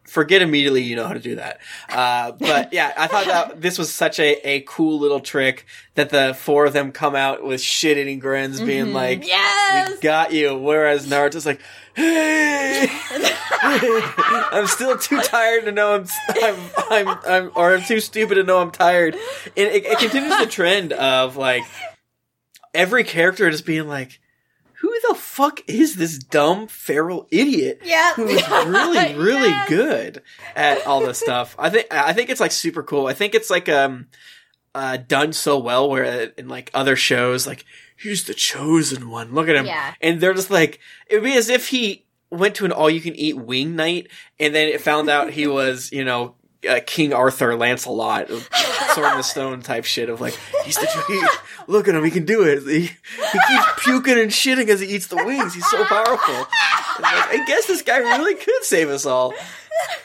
forget 0.07 0.41
immediately 0.41 0.81
you 0.83 0.95
know 0.95 1.05
how 1.05 1.13
to 1.13 1.19
do 1.19 1.35
that. 1.35 1.59
Uh, 1.89 2.31
but 2.31 2.71
yeah, 2.77 2.93
I 2.97 3.07
thought 3.07 3.25
that 3.25 3.61
this 3.61 3.77
was 3.77 3.93
such 3.93 4.19
a, 4.19 4.35
a 4.47 4.61
cool 4.61 4.99
little 4.99 5.19
trick 5.19 5.65
that 5.95 6.09
the 6.09 6.33
four 6.39 6.65
of 6.65 6.73
them 6.73 6.91
come 6.91 7.15
out 7.15 7.43
with 7.43 7.59
shit 7.61 7.97
eating 7.97 8.19
grins 8.19 8.61
being 8.61 8.93
like, 8.93 9.27
yes! 9.27 9.89
we 9.91 9.97
got 10.01 10.31
you. 10.31 10.57
Whereas 10.57 11.07
Naruto's 11.07 11.45
like, 11.45 11.59
hey, 11.95 12.87
I'm 14.51 14.67
still 14.67 14.97
too 14.97 15.19
tired 15.21 15.65
to 15.65 15.71
know 15.71 15.95
I'm, 15.95 16.05
I'm, 16.29 16.69
I'm, 16.89 17.17
I'm, 17.27 17.51
or 17.55 17.75
I'm 17.75 17.83
too 17.83 17.99
stupid 17.99 18.35
to 18.35 18.43
know 18.43 18.59
I'm 18.59 18.71
tired. 18.71 19.13
And 19.15 19.67
it, 19.69 19.85
it 19.85 19.99
continues 19.99 20.37
the 20.39 20.45
trend 20.47 20.93
of 20.93 21.37
like 21.37 21.63
every 22.73 23.03
character 23.03 23.49
just 23.49 23.65
being 23.65 23.87
like, 23.87 24.19
who 24.81 24.93
the 25.09 25.15
fuck 25.15 25.61
is 25.67 25.95
this 25.95 26.17
dumb 26.19 26.67
feral 26.67 27.27
idiot? 27.31 27.81
Yeah. 27.83 28.13
who 28.13 28.27
is 28.27 28.47
really, 28.49 29.15
really 29.15 29.49
Yes. 29.49 29.69
good 29.69 30.21
at 30.55 30.85
all 30.85 30.99
this 31.01 31.19
stuff. 31.19 31.55
I 31.57 31.69
think 31.71 31.87
I 31.91 32.13
think 32.13 32.29
it's 32.29 32.39
like 32.39 32.51
super 32.51 32.83
cool. 32.83 33.07
I 33.07 33.13
think 33.13 33.33
it's 33.33 33.49
like 33.49 33.67
um 33.69 34.07
uh 34.75 34.97
done 34.97 35.33
so 35.33 35.57
well 35.57 35.89
where 35.89 36.05
uh, 36.05 36.25
in 36.37 36.47
like 36.47 36.69
other 36.75 36.95
shows 36.95 37.47
like 37.47 37.65
he's 37.97 38.25
the 38.25 38.35
chosen 38.35 39.09
one. 39.09 39.33
Look 39.33 39.49
at 39.49 39.55
him. 39.55 39.65
Yeah. 39.65 39.95
And 39.99 40.21
they're 40.21 40.35
just 40.35 40.51
like 40.51 40.79
it 41.07 41.15
would 41.15 41.23
be 41.23 41.35
as 41.35 41.49
if 41.49 41.69
he 41.69 42.05
went 42.29 42.55
to 42.55 42.65
an 42.65 42.71
all 42.71 42.89
you 42.89 43.01
can 43.01 43.15
eat 43.15 43.37
wing 43.37 43.75
night 43.75 44.07
and 44.39 44.53
then 44.53 44.67
it 44.67 44.81
found 44.81 45.09
out 45.09 45.29
he 45.31 45.47
was, 45.47 45.91
you 45.91 46.03
know, 46.03 46.35
uh, 46.67 46.79
King 46.85 47.13
Arthur 47.13 47.55
Lancelot, 47.55 48.29
Sword 48.29 49.11
in 49.11 49.17
the 49.17 49.21
Stone 49.23 49.61
type 49.61 49.85
shit 49.85 50.09
of 50.09 50.19
like, 50.19 50.37
he's 50.65 50.75
the, 50.75 50.87
he, 51.07 51.71
look 51.71 51.87
at 51.87 51.95
him, 51.95 52.03
he 52.03 52.11
can 52.11 52.25
do 52.25 52.41
it. 52.43 52.63
He, 52.63 52.79
he 52.81 52.87
keeps 53.47 53.65
puking 53.83 54.17
and 54.17 54.31
shitting 54.31 54.67
as 54.67 54.79
he 54.81 54.87
eats 54.87 55.07
the 55.07 55.17
wings. 55.17 55.53
He's 55.53 55.69
so 55.69 55.85
powerful. 55.85 56.33
Like, 56.35 56.47
I 57.29 57.43
guess 57.47 57.67
this 57.67 57.83
guy 57.83 57.97
really 57.99 58.35
could 58.35 58.63
save 58.63 58.89
us 58.89 59.05
all. 59.05 59.33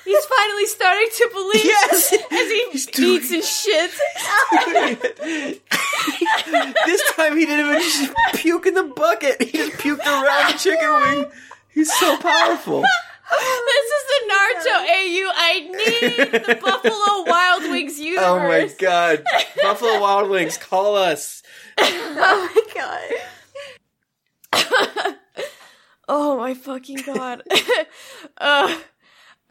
He's 0.04 0.24
finally 0.26 0.66
starting 0.66 1.08
to 1.10 1.30
believe 1.32 1.64
Yes! 1.64 2.12
as 2.12 2.50
he 2.50 2.66
He's 2.72 2.86
doing 2.86 3.22
eats 3.22 3.30
and 3.32 3.42
shits. 3.42 3.98
this 6.84 7.02
time 7.16 7.36
he 7.38 7.46
didn't 7.46 7.66
even 7.66 7.80
just 7.82 8.12
puke 8.34 8.66
in 8.66 8.74
the 8.74 8.82
bucket. 8.84 9.40
He 9.42 9.52
just 9.56 9.72
puked 9.78 10.04
around 10.04 10.52
the 10.52 10.58
chicken 10.58 10.90
wing. 11.00 11.32
He's 11.74 11.92
so 11.98 12.16
powerful. 12.18 12.84
This 13.32 13.86
is 13.96 14.04
the 14.08 14.20
Naruto 14.28 14.74
AU 14.92 15.26
I 15.34 15.52
need. 15.60 16.32
The 16.44 16.54
Buffalo 16.60 17.24
Wild 17.26 17.62
Wings 17.70 17.98
universe. 17.98 18.24
Oh 18.26 18.38
my 18.38 18.68
god. 18.78 19.24
Buffalo 19.62 20.00
Wild 20.00 20.28
Wings, 20.28 20.58
call 20.58 20.96
us. 20.96 21.42
oh 21.78 22.50
my 22.54 22.62
god. 24.52 25.16
Oh 26.08 26.36
my 26.36 26.52
fucking 26.52 26.98
god. 27.06 27.42
uh, 28.36 28.76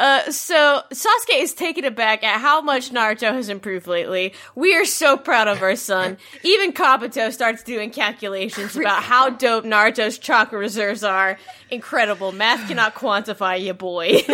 uh, 0.01 0.31
so 0.31 0.81
Sasuke 0.91 1.41
is 1.41 1.53
taken 1.53 1.85
aback 1.85 2.23
at 2.23 2.41
how 2.41 2.59
much 2.61 2.89
Naruto 2.89 3.31
has 3.31 3.49
improved 3.49 3.85
lately. 3.85 4.33
We 4.55 4.75
are 4.75 4.83
so 4.83 5.15
proud 5.15 5.47
of 5.47 5.61
our 5.61 5.75
son. 5.75 6.17
Even 6.43 6.73
Kabuto 6.73 7.31
starts 7.31 7.61
doing 7.61 7.91
calculations 7.91 8.75
about 8.75 9.03
how 9.03 9.29
dope 9.29 9.63
Naruto's 9.63 10.17
chakra 10.17 10.57
reserves 10.57 11.03
are. 11.03 11.37
Incredible. 11.69 12.31
Math 12.31 12.67
cannot 12.67 12.95
quantify 12.95 13.61
you, 13.61 13.73
boy. 13.73 14.21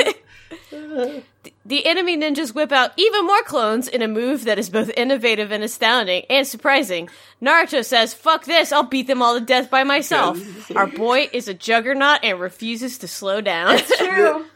The 1.65 1.85
enemy 1.85 2.18
ninjas 2.18 2.56
whip 2.56 2.72
out 2.72 2.91
even 2.95 3.26
more 3.26 3.44
clones 3.44 3.89
in 3.89 4.02
a 4.02 4.07
move 4.07 4.45
that 4.45 4.57
is 4.57 4.69
both 4.69 4.89
innovative 4.95 5.52
and 5.52 5.64
astounding 5.64 6.23
and 6.30 6.48
surprising. 6.48 7.10
Naruto 7.41 7.84
says, 7.84 8.14
fuck 8.14 8.45
this, 8.45 8.72
I'll 8.72 8.84
beat 8.84 9.07
them 9.07 9.22
all 9.22 9.38
to 9.38 9.45
death 9.45 9.69
by 9.69 9.84
myself. 9.84 10.39
Our 10.76 10.88
boy 10.88 11.30
is 11.34 11.49
a 11.49 11.53
juggernaut 11.53 12.19
and 12.23 12.39
refuses 12.39 12.98
to 12.99 13.07
slow 13.07 13.41
down. 13.41 13.80
True. 13.98 14.45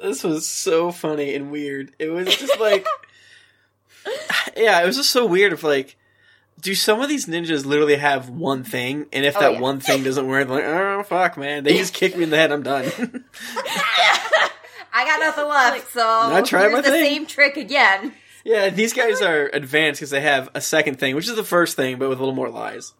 This 0.00 0.22
was 0.24 0.46
so 0.46 0.92
funny 0.92 1.34
and 1.34 1.50
weird. 1.50 1.92
It 1.98 2.08
was 2.08 2.34
just 2.36 2.58
like, 2.60 2.86
yeah, 4.56 4.80
it 4.82 4.86
was 4.86 4.96
just 4.96 5.10
so 5.10 5.26
weird. 5.26 5.52
Of 5.52 5.62
like, 5.64 5.96
do 6.60 6.74
some 6.74 7.00
of 7.00 7.08
these 7.08 7.26
ninjas 7.26 7.64
literally 7.66 7.96
have 7.96 8.28
one 8.28 8.64
thing? 8.64 9.06
And 9.12 9.24
if 9.24 9.36
Oh, 9.36 9.40
that 9.40 9.52
yeah. 9.54 9.60
one 9.60 9.80
thing 9.80 10.04
doesn't 10.04 10.26
work, 10.26 10.48
like, 10.48 10.64
oh 10.64 11.02
fuck, 11.02 11.36
man, 11.36 11.64
they 11.64 11.76
just 11.76 11.94
kick 11.94 12.16
me 12.16 12.24
in 12.24 12.30
the 12.30 12.36
head. 12.36 12.52
I'm 12.52 12.62
done. 12.62 12.84
I 14.92 15.04
got 15.04 15.20
nothing 15.20 15.46
left, 15.48 15.92
so 15.92 16.02
I 16.02 16.42
tried 16.42 16.62
here's 16.62 16.72
my 16.72 16.80
the 16.80 16.90
thing. 16.90 17.04
same 17.04 17.26
trick 17.26 17.56
again. 17.56 18.12
yeah, 18.44 18.68
these 18.70 18.92
guys 18.92 19.20
are 19.22 19.48
advanced 19.52 20.00
because 20.00 20.10
they 20.10 20.20
have 20.22 20.48
a 20.54 20.60
second 20.60 20.98
thing, 20.98 21.14
which 21.14 21.28
is 21.28 21.36
the 21.36 21.44
first 21.44 21.76
thing, 21.76 21.98
but 21.98 22.08
with 22.08 22.18
a 22.18 22.22
little 22.22 22.34
more 22.34 22.48
lies. 22.50 22.92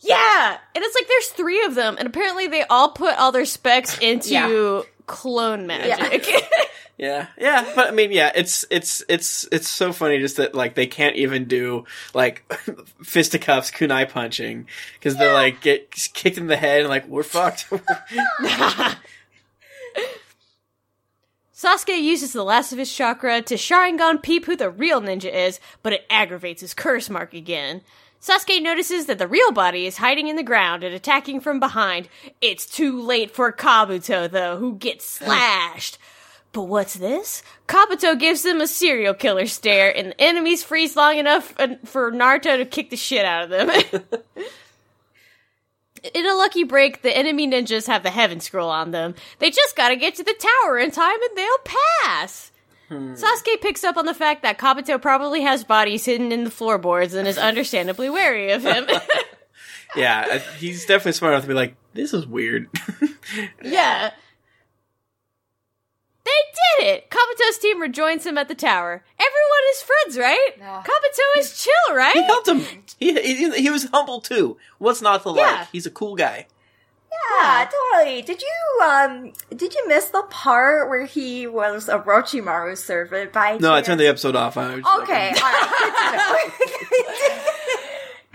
yeah! 0.00 0.56
And 0.74 0.84
it's 0.84 0.94
like 0.94 1.06
there's 1.06 1.28
three 1.28 1.64
of 1.64 1.74
them, 1.74 1.96
and 1.98 2.08
apparently 2.08 2.46
they 2.48 2.62
all 2.64 2.88
put 2.90 3.16
all 3.18 3.30
their 3.30 3.44
specs 3.44 3.98
into 3.98 4.30
Yeah. 4.30 4.82
Clone 5.06 5.66
magic. 5.66 6.26
Yeah, 6.98 7.26
yeah, 7.38 7.70
but 7.74 7.88
I 7.88 7.90
mean, 7.90 8.10
yeah, 8.10 8.32
it's 8.34 8.64
it's 8.70 9.04
it's 9.06 9.46
it's 9.52 9.68
so 9.68 9.92
funny 9.92 10.18
just 10.18 10.38
that 10.38 10.54
like 10.54 10.76
they 10.76 10.86
can't 10.86 11.14
even 11.16 11.44
do 11.44 11.84
like 12.14 12.50
fisticuffs, 13.02 13.70
kunai 13.70 14.08
punching 14.08 14.66
because 14.94 15.14
they're 15.16 15.34
like 15.34 15.60
get 15.60 15.90
kicked 15.90 16.38
in 16.38 16.46
the 16.46 16.56
head 16.56 16.80
and 16.80 16.88
like 16.88 17.06
we're 17.06 17.22
fucked. 17.22 17.70
Sasuke 21.54 22.00
uses 22.00 22.32
the 22.32 22.42
last 22.42 22.72
of 22.72 22.78
his 22.78 22.90
chakra 22.90 23.42
to 23.42 23.54
Sharingan 23.56 24.22
peep 24.22 24.46
who 24.46 24.56
the 24.56 24.70
real 24.70 25.02
ninja 25.02 25.30
is, 25.30 25.60
but 25.82 25.92
it 25.92 26.06
aggravates 26.08 26.62
his 26.62 26.72
curse 26.72 27.10
mark 27.10 27.34
again. 27.34 27.82
Sasuke 28.20 28.62
notices 28.62 29.06
that 29.06 29.18
the 29.18 29.28
real 29.28 29.52
body 29.52 29.86
is 29.86 29.98
hiding 29.98 30.28
in 30.28 30.36
the 30.36 30.42
ground 30.42 30.82
and 30.82 30.94
attacking 30.94 31.40
from 31.40 31.60
behind. 31.60 32.08
It's 32.40 32.66
too 32.66 33.00
late 33.00 33.30
for 33.30 33.52
Kabuto, 33.52 34.30
though, 34.30 34.56
who 34.56 34.76
gets 34.76 35.04
slashed. 35.08 35.98
But 36.52 36.62
what's 36.62 36.94
this? 36.94 37.42
Kabuto 37.68 38.18
gives 38.18 38.42
them 38.42 38.60
a 38.60 38.66
serial 38.66 39.14
killer 39.14 39.46
stare, 39.46 39.94
and 39.94 40.08
the 40.08 40.20
enemies 40.20 40.62
freeze 40.62 40.96
long 40.96 41.18
enough 41.18 41.54
uh, 41.58 41.76
for 41.84 42.10
Naruto 42.10 42.56
to 42.56 42.64
kick 42.64 42.90
the 42.90 42.96
shit 42.96 43.24
out 43.24 43.44
of 43.44 43.50
them. 43.50 44.02
In 46.14 46.26
a 46.26 46.34
lucky 46.34 46.64
break, 46.64 47.02
the 47.02 47.16
enemy 47.16 47.46
ninjas 47.46 47.86
have 47.88 48.02
the 48.02 48.10
heaven 48.10 48.40
scroll 48.40 48.70
on 48.70 48.90
them. 48.90 49.14
They 49.38 49.50
just 49.50 49.76
gotta 49.76 49.96
get 49.96 50.14
to 50.16 50.24
the 50.24 50.34
tower 50.64 50.78
in 50.78 50.90
time 50.90 51.20
and 51.22 51.36
they'll 51.36 51.58
pass. 52.04 52.52
Hmm. 52.88 53.14
Sasuke 53.14 53.60
picks 53.60 53.82
up 53.84 53.96
on 53.96 54.06
the 54.06 54.14
fact 54.14 54.42
that 54.42 54.58
Kabuto 54.58 55.00
probably 55.00 55.42
has 55.42 55.64
bodies 55.64 56.04
hidden 56.04 56.30
in 56.30 56.44
the 56.44 56.50
floorboards 56.50 57.14
and 57.14 57.26
is 57.26 57.38
understandably 57.38 58.08
wary 58.08 58.52
of 58.52 58.62
him. 58.62 58.86
yeah, 59.96 60.38
he's 60.58 60.86
definitely 60.86 61.12
smart 61.12 61.32
enough 61.34 61.42
to 61.44 61.48
be 61.48 61.54
like, 61.54 61.74
this 61.94 62.14
is 62.14 62.26
weird. 62.26 62.68
yeah. 63.62 64.10
They 66.24 66.30
did 66.80 66.86
it! 66.88 67.10
Kabuto's 67.10 67.58
team 67.58 67.80
rejoins 67.80 68.26
him 68.26 68.36
at 68.36 68.48
the 68.48 68.54
tower. 68.54 69.04
Everyone 69.18 69.64
is 69.72 69.82
friends, 69.82 70.18
right? 70.18 70.50
Yeah. 70.58 70.82
Kabuto 70.84 71.38
is 71.40 71.62
chill, 71.62 71.96
right? 71.96 72.12
he 72.14 72.20
right? 72.20 72.26
helped 72.26 72.48
him. 72.48 72.60
He, 72.98 73.12
he 73.20 73.50
he 73.62 73.70
was 73.70 73.84
humble 73.84 74.20
too. 74.20 74.56
What's 74.78 75.00
not 75.00 75.22
to 75.22 75.30
Yeah. 75.36 75.58
like? 75.60 75.68
He's 75.70 75.86
a 75.86 75.90
cool 75.90 76.16
guy. 76.16 76.46
Yeah, 77.40 77.68
totally. 77.92 78.22
Did 78.22 78.40
you 78.42 78.82
um 78.84 79.32
did 79.54 79.74
you 79.74 79.88
miss 79.88 80.08
the 80.10 80.22
part 80.30 80.88
where 80.88 81.04
he 81.06 81.46
was 81.46 81.88
a 81.88 81.98
Orochimaru's 81.98 82.82
servant 82.82 83.32
by 83.32 83.58
No, 83.58 83.72
I 83.74 83.82
turned 83.82 84.00
the 84.00 84.06
episode 84.08 84.36
off. 84.36 84.56
I 84.56 84.76
was 84.76 84.84
just 84.84 84.98
like, 84.98 85.08
Okay. 85.08 85.34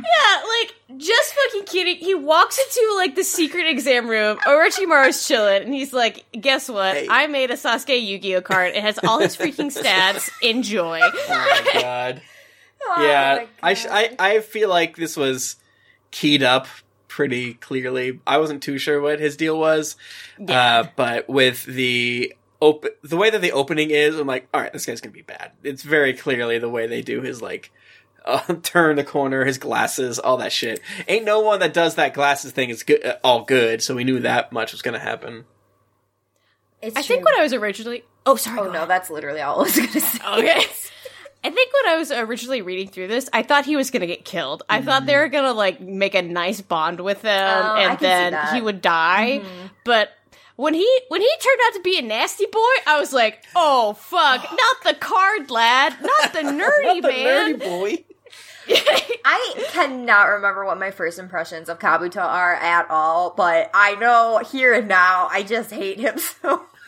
Yeah, 0.03 0.43
like 0.59 0.99
just 0.99 1.33
fucking 1.33 1.65
kidding. 1.65 1.97
He 1.97 2.15
walks 2.15 2.57
into 2.57 2.93
like 2.95 3.15
the 3.15 3.23
secret 3.23 3.67
exam 3.67 4.09
room. 4.09 4.37
Orochimaru's 4.39 5.27
chilling, 5.27 5.63
and 5.63 5.73
he's 5.73 5.93
like, 5.93 6.25
"Guess 6.31 6.69
what? 6.69 6.95
Hey. 6.95 7.07
I 7.09 7.27
made 7.27 7.51
a 7.51 7.53
Sasuke 7.53 8.03
Yu-Gi-Oh 8.03 8.41
card. 8.41 8.75
It 8.75 8.81
has 8.81 8.97
all 9.03 9.19
his 9.19 9.37
freaking 9.37 9.67
stats. 9.83 10.29
Enjoy." 10.41 10.99
oh 11.03 11.63
my 11.73 11.81
god. 11.81 12.21
Oh 12.83 13.03
yeah, 13.05 13.45
my 13.61 13.69
I, 13.69 13.73
sh- 13.75 13.85
I 13.91 14.15
I 14.17 14.39
feel 14.39 14.67
like 14.67 14.95
this 14.95 15.15
was 15.15 15.55
keyed 16.09 16.41
up 16.41 16.65
pretty 17.11 17.55
clearly. 17.55 18.21
I 18.25 18.37
wasn't 18.37 18.63
too 18.63 18.77
sure 18.77 19.01
what 19.01 19.19
his 19.19 19.35
deal 19.35 19.59
was, 19.59 19.97
uh, 20.47 20.85
but 20.95 21.27
with 21.27 21.65
the 21.65 22.33
open 22.61 22.91
the 23.03 23.17
way 23.17 23.29
that 23.29 23.41
the 23.41 23.51
opening 23.51 23.91
is, 23.91 24.15
I'm 24.17 24.27
like, 24.27 24.47
all 24.53 24.61
right, 24.61 24.71
this 24.71 24.85
guy's 24.85 25.01
gonna 25.01 25.11
be 25.11 25.21
bad. 25.21 25.51
It's 25.61 25.83
very 25.83 26.13
clearly 26.13 26.57
the 26.57 26.69
way 26.69 26.87
they 26.87 27.01
do 27.01 27.21
his 27.21 27.41
like. 27.41 27.71
Uh, 28.23 28.39
turn 28.63 28.95
the 28.97 29.03
corner, 29.03 29.45
his 29.45 29.57
glasses, 29.57 30.19
all 30.19 30.37
that 30.37 30.53
shit. 30.53 30.79
Ain't 31.07 31.25
no 31.25 31.39
one 31.39 31.59
that 31.59 31.73
does 31.73 31.95
that 31.95 32.13
glasses 32.13 32.51
thing 32.51 32.69
is 32.69 32.83
good, 32.83 33.03
uh, 33.03 33.17
all 33.23 33.43
good. 33.43 33.81
So 33.81 33.95
we 33.95 34.03
knew 34.03 34.19
that 34.19 34.51
much 34.51 34.71
was 34.71 34.81
gonna 34.81 34.99
happen. 34.99 35.45
It's 36.81 36.95
I 36.95 37.01
think 37.01 37.25
when 37.25 37.35
I 37.37 37.41
was 37.43 37.51
originally. 37.51 38.03
Oh, 38.25 38.35
sorry. 38.35 38.59
Oh 38.59 38.65
no, 38.65 38.69
ahead. 38.69 38.89
that's 38.89 39.09
literally 39.09 39.41
all 39.41 39.59
I 39.59 39.63
was 39.63 39.75
gonna 39.75 39.89
say. 39.99 40.19
Okay. 40.37 40.65
I 41.43 41.49
think 41.49 41.73
when 41.73 41.93
I 41.93 41.97
was 41.97 42.11
originally 42.11 42.61
reading 42.61 42.87
through 42.87 43.07
this, 43.07 43.27
I 43.33 43.41
thought 43.41 43.65
he 43.65 43.75
was 43.75 43.89
gonna 43.89 44.05
get 44.07 44.23
killed. 44.25 44.61
I 44.69 44.81
thought 44.81 45.05
they 45.07 45.15
were 45.17 45.27
gonna 45.27 45.53
like 45.53 45.81
make 45.81 46.13
a 46.13 46.21
nice 46.21 46.61
bond 46.61 46.99
with 46.99 47.23
him, 47.23 47.29
Mm-hmm. 47.31 47.67
Oh, 47.67 47.75
and 47.77 47.99
then 47.99 48.53
he 48.53 48.61
would 48.61 48.81
die. 48.81 49.41
But 49.83 50.11
when 50.55 50.75
he 50.75 50.87
when 51.07 51.21
he 51.21 51.29
turned 51.41 51.59
out 51.65 51.73
to 51.73 51.81
be 51.81 51.97
a 51.97 52.03
nasty 52.03 52.45
boy, 52.45 52.59
I 52.85 52.99
was 52.99 53.11
like, 53.11 53.43
"Oh 53.55 53.93
fuck! 53.93 54.43
Not 54.51 54.83
the 54.83 54.93
card 54.99 55.49
lad, 55.49 55.95
not 56.01 56.33
the 56.33 56.39
nerdy 56.43 57.01
the 57.01 57.07
man." 57.07 57.55
nerdy 57.55 57.59
boy. 57.59 58.03
I 59.25 59.65
cannot 59.71 60.25
remember 60.25 60.63
what 60.63 60.77
my 60.79 60.91
first 60.91 61.17
impressions 61.17 61.67
of 61.67 61.79
Kabuto 61.79 62.21
are 62.23 62.53
at 62.53 62.85
all, 62.91 63.31
but 63.35 63.71
I 63.73 63.95
know 63.95 64.39
here 64.51 64.75
and 64.75 64.87
now 64.87 65.27
I 65.31 65.41
just 65.41 65.71
hate 65.71 65.99
him 65.99 66.19
so. 66.19 66.61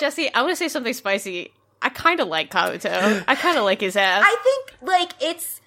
Jessy, 0.00 0.32
I 0.34 0.42
want 0.42 0.52
to 0.52 0.56
say 0.56 0.68
something 0.68 0.92
spicy. 0.92 1.52
I 1.82 1.88
kind 1.90 2.20
of 2.20 2.28
like 2.28 2.50
Kabuto. 2.50 3.24
I 3.26 3.34
kind 3.34 3.56
of 3.58 3.64
like 3.64 3.80
his 3.80 3.96
ass. 3.96 4.22
I 4.26 4.36
think 4.42 4.90
like 4.90 5.12
it's 5.20 5.60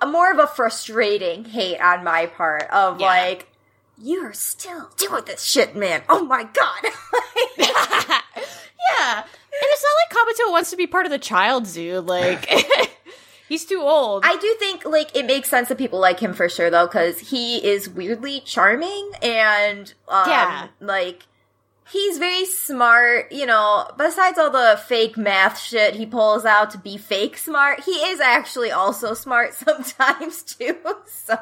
a 0.00 0.06
more 0.06 0.30
of 0.32 0.38
a 0.38 0.46
frustrating 0.46 1.44
hate 1.44 1.78
on 1.80 2.02
my 2.04 2.26
part 2.26 2.68
of 2.70 3.00
Yeah. 3.00 3.06
like 3.06 3.48
you're 3.96 4.32
still 4.32 4.90
doing 4.96 5.22
this 5.26 5.42
shit, 5.42 5.76
man. 5.76 6.02
Oh 6.08 6.24
my 6.24 6.42
god. 6.44 6.82
yeah, 7.58 9.18
and 9.18 9.24
it's 9.52 9.84
not 9.84 10.18
like 10.18 10.36
Kabuto 10.36 10.50
wants 10.52 10.70
to 10.70 10.76
be 10.76 10.86
part 10.86 11.06
of 11.06 11.12
the 11.12 11.18
child 11.18 11.66
zoo. 11.66 12.00
Like 12.00 12.48
he's 13.48 13.64
too 13.64 13.80
old. 13.80 14.24
I 14.26 14.36
do 14.36 14.56
think 14.58 14.84
like 14.84 15.14
it 15.16 15.26
makes 15.26 15.48
sense 15.48 15.68
that 15.68 15.78
people 15.78 16.00
like 16.00 16.20
him 16.20 16.34
for 16.34 16.48
sure 16.48 16.70
though, 16.70 16.86
because 16.86 17.18
he 17.18 17.64
is 17.64 17.88
weirdly 17.88 18.40
charming 18.40 19.10
and 19.22 19.92
um, 20.08 20.24
Yeah. 20.28 20.68
like 20.80 21.26
he's 21.90 22.18
very 22.18 22.44
smart. 22.46 23.32
You 23.32 23.46
know, 23.46 23.88
besides 23.96 24.38
all 24.38 24.50
the 24.50 24.80
fake 24.86 25.16
math 25.16 25.58
shit 25.58 25.94
he 25.94 26.06
pulls 26.06 26.44
out 26.44 26.70
to 26.70 26.78
be 26.78 26.96
fake 26.96 27.36
smart, 27.38 27.80
he 27.84 27.92
is 27.92 28.20
actually 28.20 28.70
also 28.70 29.14
smart 29.14 29.54
sometimes 29.54 30.42
too. 30.42 30.76
So 31.24 31.36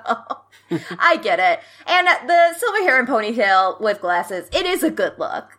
I 0.99 1.17
get 1.17 1.41
it. 1.41 1.61
And 1.87 2.07
the 2.07 2.55
silver 2.57 2.79
hair 2.83 2.99
and 3.01 3.09
ponytail 3.09 3.81
with 3.81 4.01
glasses, 4.01 4.49
it 4.53 4.65
is 4.65 4.83
a 4.85 4.91
good 4.93 5.15
look. 5.19 5.59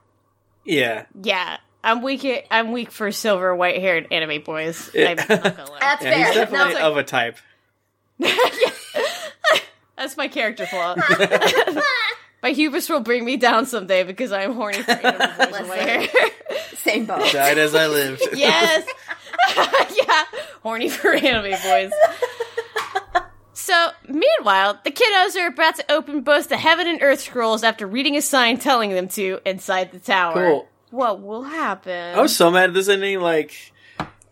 yeah, 0.64 1.06
Yeah, 1.22 1.58
I'm 1.84 2.02
weak. 2.02 2.26
I'm 2.50 2.72
weak 2.72 2.90
for 2.90 3.12
silver, 3.12 3.54
white 3.54 3.82
haired 3.82 4.08
anime 4.12 4.42
boys. 4.44 4.90
I'm 4.96 5.16
not 5.18 5.28
gonna 5.28 5.66
lie. 5.70 5.78
That's 5.82 6.04
yeah. 6.04 6.16
He's 6.18 6.26
fair. 6.28 6.34
definitely 6.36 6.74
That's 6.74 6.74
like- 6.76 6.84
of 6.84 6.98
a 6.98 7.04
type. 7.04 7.38
That's 9.98 10.16
my 10.18 10.28
character 10.30 10.66
flaw. 10.66 10.96
My 12.44 12.52
hubris 12.52 12.90
will 12.90 13.00
bring 13.00 13.24
me 13.24 13.38
down 13.38 13.66
someday 13.66 14.04
because 14.04 14.34
I'm 14.34 14.54
horny 14.54 14.84
for 14.84 14.92
anime 14.92 15.38
boys 15.38 15.56
and 15.56 15.70
white 15.70 15.80
hair. 15.80 16.30
same 16.76 17.06
boat. 17.06 17.32
Died 17.32 17.58
as 17.58 17.74
I 17.74 17.88
lived. 17.88 18.22
yes, 18.34 18.86
yeah, 19.58 20.24
horny 20.62 20.90
for 20.90 21.14
anime 21.14 21.58
boys. 21.64 21.94
So, 23.54 23.92
meanwhile, 24.10 24.78
the 24.84 24.92
kiddos 24.92 25.38
are 25.38 25.48
about 25.48 25.78
to 25.78 25.90
open 25.90 26.22
both 26.22 26.50
the 26.50 26.58
heaven 26.58 26.86
and 26.86 27.02
earth 27.02 27.22
scrolls 27.22 27.64
after 27.64 27.88
reading 27.88 28.18
a 28.18 28.22
sign 28.22 28.58
telling 28.58 28.90
them 28.90 29.08
to 29.10 29.40
inside 29.46 29.94
the 29.94 30.00
tower. 30.00 30.34
Cool. 30.34 30.68
What 30.92 31.22
will 31.22 31.44
happen? 31.44 32.14
I 32.16 32.22
was 32.22 32.36
so 32.36 32.52
mad 32.52 32.70
at 32.70 32.74
this 32.74 32.90
ending. 32.90 33.22
Like, 33.22 33.72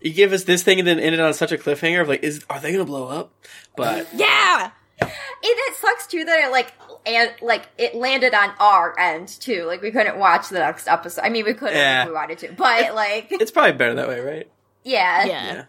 you 0.02 0.12
give 0.12 0.34
us 0.34 0.44
this 0.44 0.64
thing 0.64 0.80
and 0.80 0.88
then 0.88 1.00
end 1.00 1.16
it 1.16 1.22
on 1.22 1.34
such 1.34 1.54
a 1.54 1.58
cliffhanger 1.58 2.02
of 2.02 2.10
like, 2.10 2.24
is 2.24 2.44
are 2.50 2.60
they 2.60 2.74
gonna 2.74 2.84
blow 2.84 3.08
up? 3.08 3.32
But 3.78 4.10
yeah! 4.14 4.72
And 5.00 5.10
it 5.44 5.76
sucks 5.78 6.08
too 6.08 6.26
that 6.26 6.48
it 6.48 6.52
like 6.52 6.74
and 7.06 7.34
like 7.42 7.68
it 7.78 7.96
landed 7.96 8.34
on 8.34 8.52
our 8.60 8.98
end 9.00 9.28
too. 9.28 9.66
Like 9.66 9.82
we 9.82 9.92
couldn't 9.92 10.18
watch 10.18 10.50
the 10.50 10.60
next 10.60 10.88
episode. 10.88 11.22
I 11.24 11.30
mean, 11.30 11.46
we 11.46 11.54
could 11.54 11.72
Yeah. 11.74 12.04
if 12.04 12.08
we 12.10 12.14
wanted 12.14 12.38
to, 12.40 12.52
but 12.54 12.94
like 12.96 13.28
it's 13.32 13.52
probably 13.52 13.74
better 13.74 13.96
that 13.96 14.08
way, 14.08 14.20
right? 14.20 14.52
yeah, 14.84 15.26
Yeah. 15.26 15.54
Yeah. 15.54 15.64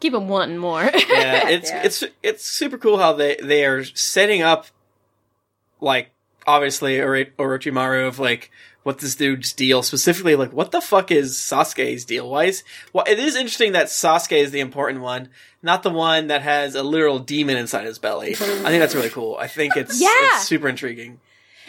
Keep 0.00 0.12
them 0.12 0.28
wanting 0.28 0.58
more. 0.58 0.82
Yeah, 0.84 0.90
it's 1.48 1.70
Yeah. 1.70 1.82
it's 1.82 2.04
it's 2.22 2.44
super 2.44 2.78
cool 2.78 2.98
how 2.98 3.12
they 3.14 3.36
they 3.42 3.64
are 3.66 3.84
setting 3.84 4.42
up, 4.42 4.66
like 5.80 6.10
obviously 6.46 7.00
Oro- 7.00 7.24
Orochimaru 7.38 8.06
of 8.08 8.18
like 8.18 8.50
what 8.88 9.00
this 9.00 9.14
dude's 9.16 9.52
deal 9.52 9.82
specifically 9.82 10.34
like 10.34 10.50
what 10.50 10.70
the 10.70 10.80
fuck 10.80 11.10
is 11.10 11.34
Sasuke's 11.36 12.06
deal? 12.06 12.30
Why 12.30 12.44
is 12.44 12.64
well 12.94 13.04
it 13.06 13.18
is 13.18 13.36
interesting 13.36 13.72
that 13.72 13.88
Sasuke 13.88 14.32
is 14.38 14.50
the 14.50 14.60
important 14.60 15.02
one, 15.02 15.28
not 15.62 15.82
the 15.82 15.90
one 15.90 16.28
that 16.28 16.40
has 16.40 16.74
a 16.74 16.82
literal 16.82 17.18
demon 17.18 17.58
inside 17.58 17.84
his 17.84 17.98
belly. 17.98 18.30
I 18.30 18.34
think 18.34 18.80
that's 18.80 18.94
really 18.94 19.10
cool. 19.10 19.36
I 19.38 19.46
think 19.46 19.76
it's 19.76 20.00
Yeah. 20.00 20.08
it's 20.36 20.46
super 20.46 20.68
intriguing. 20.70 21.20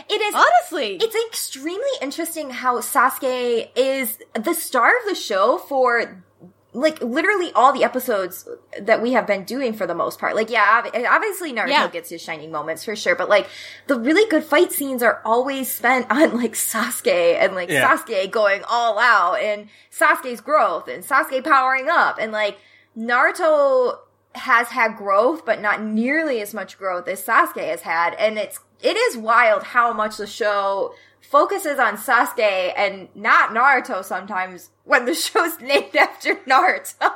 it 0.10 0.22
is. 0.22 0.34
Honestly. 0.34 0.96
It's 0.96 1.16
extremely 1.28 1.94
interesting 2.02 2.52
how 2.52 2.80
Sasuke 2.80 3.70
is 3.76 4.18
the 4.34 4.54
star 4.54 4.88
of 4.88 5.06
the 5.10 5.16
show 5.16 5.58
for 5.58 6.24
like 6.72 7.02
literally 7.02 7.52
all 7.54 7.74
the 7.74 7.84
episodes 7.84 8.48
that 8.80 9.02
we 9.02 9.14
have 9.14 9.26
been 9.26 9.44
doing 9.44 9.74
for 9.74 9.88
the 9.88 9.96
most 9.96 10.20
part. 10.20 10.36
Like, 10.36 10.52
yeah, 10.52 10.84
obviously 11.10 11.52
Naruto 11.52 11.70
Yeah. 11.70 11.88
gets 11.88 12.10
his 12.12 12.22
shining 12.22 12.52
moments 12.52 12.84
for 12.86 12.96
sure, 12.96 13.16
but 13.16 13.28
like 13.28 13.48
the 13.88 14.00
really 14.00 14.30
good 14.30 14.44
fight 14.44 14.72
scenes 14.72 15.02
are 15.02 15.20
always 15.26 15.72
spent 15.72 16.06
on 16.12 16.38
like 16.38 16.54
Sasuke 16.54 17.38
and 17.40 17.56
like 17.56 17.70
Yeah. 17.70 17.98
Sasuke 17.98 18.30
going 18.30 18.62
all 18.70 19.00
out 19.00 19.41
and 19.41 19.68
Sasuke's 19.91 20.41
growth 20.41 20.88
and 20.88 21.04
Sasuke 21.04 21.44
powering 21.44 21.88
up 21.90 22.18
and 22.22 22.32
like 22.32 22.58
Naruto 22.96 23.98
has 24.36 24.68
had 24.68 24.96
growth, 24.96 25.46
but 25.46 25.62
not 25.62 25.82
nearly 25.82 26.40
as 26.41 26.54
much 26.54 26.78
growth 26.78 27.08
as 27.08 27.24
Sasuke 27.26 27.68
has 27.68 27.82
had. 27.82 28.14
And 28.16 28.38
it's, 28.38 28.60
it 28.82 28.96
is 28.96 29.18
wild 29.18 29.64
how 29.64 29.91
much 29.94 30.18
the 30.18 30.28
show 30.28 30.94
focuses 31.22 31.80
on 31.80 31.98
Sasuke 31.98 32.74
and 32.76 33.10
not 33.16 33.52
Naruto 33.52 34.04
sometimes 34.04 34.70
when 34.84 35.06
the 35.06 35.14
show's 35.16 35.60
named 35.60 35.96
after 35.96 36.36
Naruto. 36.36 37.12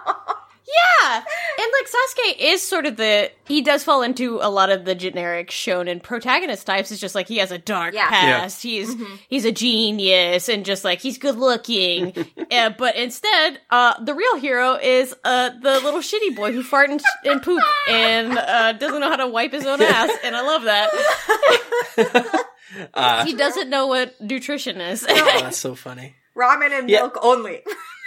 Yeah, 0.66 1.18
and 1.18 1.26
like 1.74 1.88
Sasuke 1.90 2.36
is 2.40 2.62
sort 2.62 2.86
of 2.86 2.96
the 2.96 3.30
he 3.46 3.62
does 3.62 3.84
fall 3.84 4.02
into 4.02 4.40
a 4.42 4.50
lot 4.50 4.70
of 4.70 4.86
the 4.86 4.96
generic 4.96 5.50
shonen 5.50 6.02
protagonist 6.02 6.66
types. 6.66 6.90
It's 6.90 7.02
just 7.02 7.16
like 7.16 7.28
he 7.28 7.38
has 7.40 7.52
a 7.52 7.58
dark 7.58 7.94
Yeah. 7.94 8.08
past. 8.10 8.64
He's 8.64 8.96
he's 9.28 9.44
a 9.44 9.52
genius 9.52 10.48
and 10.48 10.64
just 10.66 10.86
like 10.86 11.00
he's 11.02 11.18
good 11.18 11.36
looking. 11.36 12.14
uh, 12.52 12.70
but 12.78 12.96
instead, 12.96 13.60
uh, 13.72 14.02
the 14.04 14.14
real 14.14 14.38
hero 14.38 14.76
is 14.76 15.14
uh 15.26 15.50
the 15.62 15.82
little 15.82 16.00
shitty 16.00 16.34
boy 16.36 16.54
who 16.54 16.64
fart 16.64 16.90
and, 16.90 17.02
and 17.26 17.42
poop 17.44 17.62
and 17.90 18.38
uh, 18.38 18.72
doesn't 18.74 19.02
know 19.02 19.10
how 19.10 19.18
to 19.18 19.28
wipe 19.28 19.52
his 19.52 19.66
own 19.66 19.82
ass. 19.82 20.12
And 20.24 20.34
I 20.36 20.42
love 20.42 20.64
that 20.64 22.46
Uh, 22.94 23.24
he 23.26 23.36
doesn't 23.36 23.70
know 23.70 23.86
what 23.88 24.20
nutrition 24.20 24.82
is. 24.82 25.06
oh, 25.08 25.14
that's 25.42 25.58
so 25.58 25.76
funny. 25.76 26.16
Ramen 26.36 26.72
and 26.80 26.90
Yeah. 26.90 27.02
milk 27.02 27.20
only. 27.22 27.62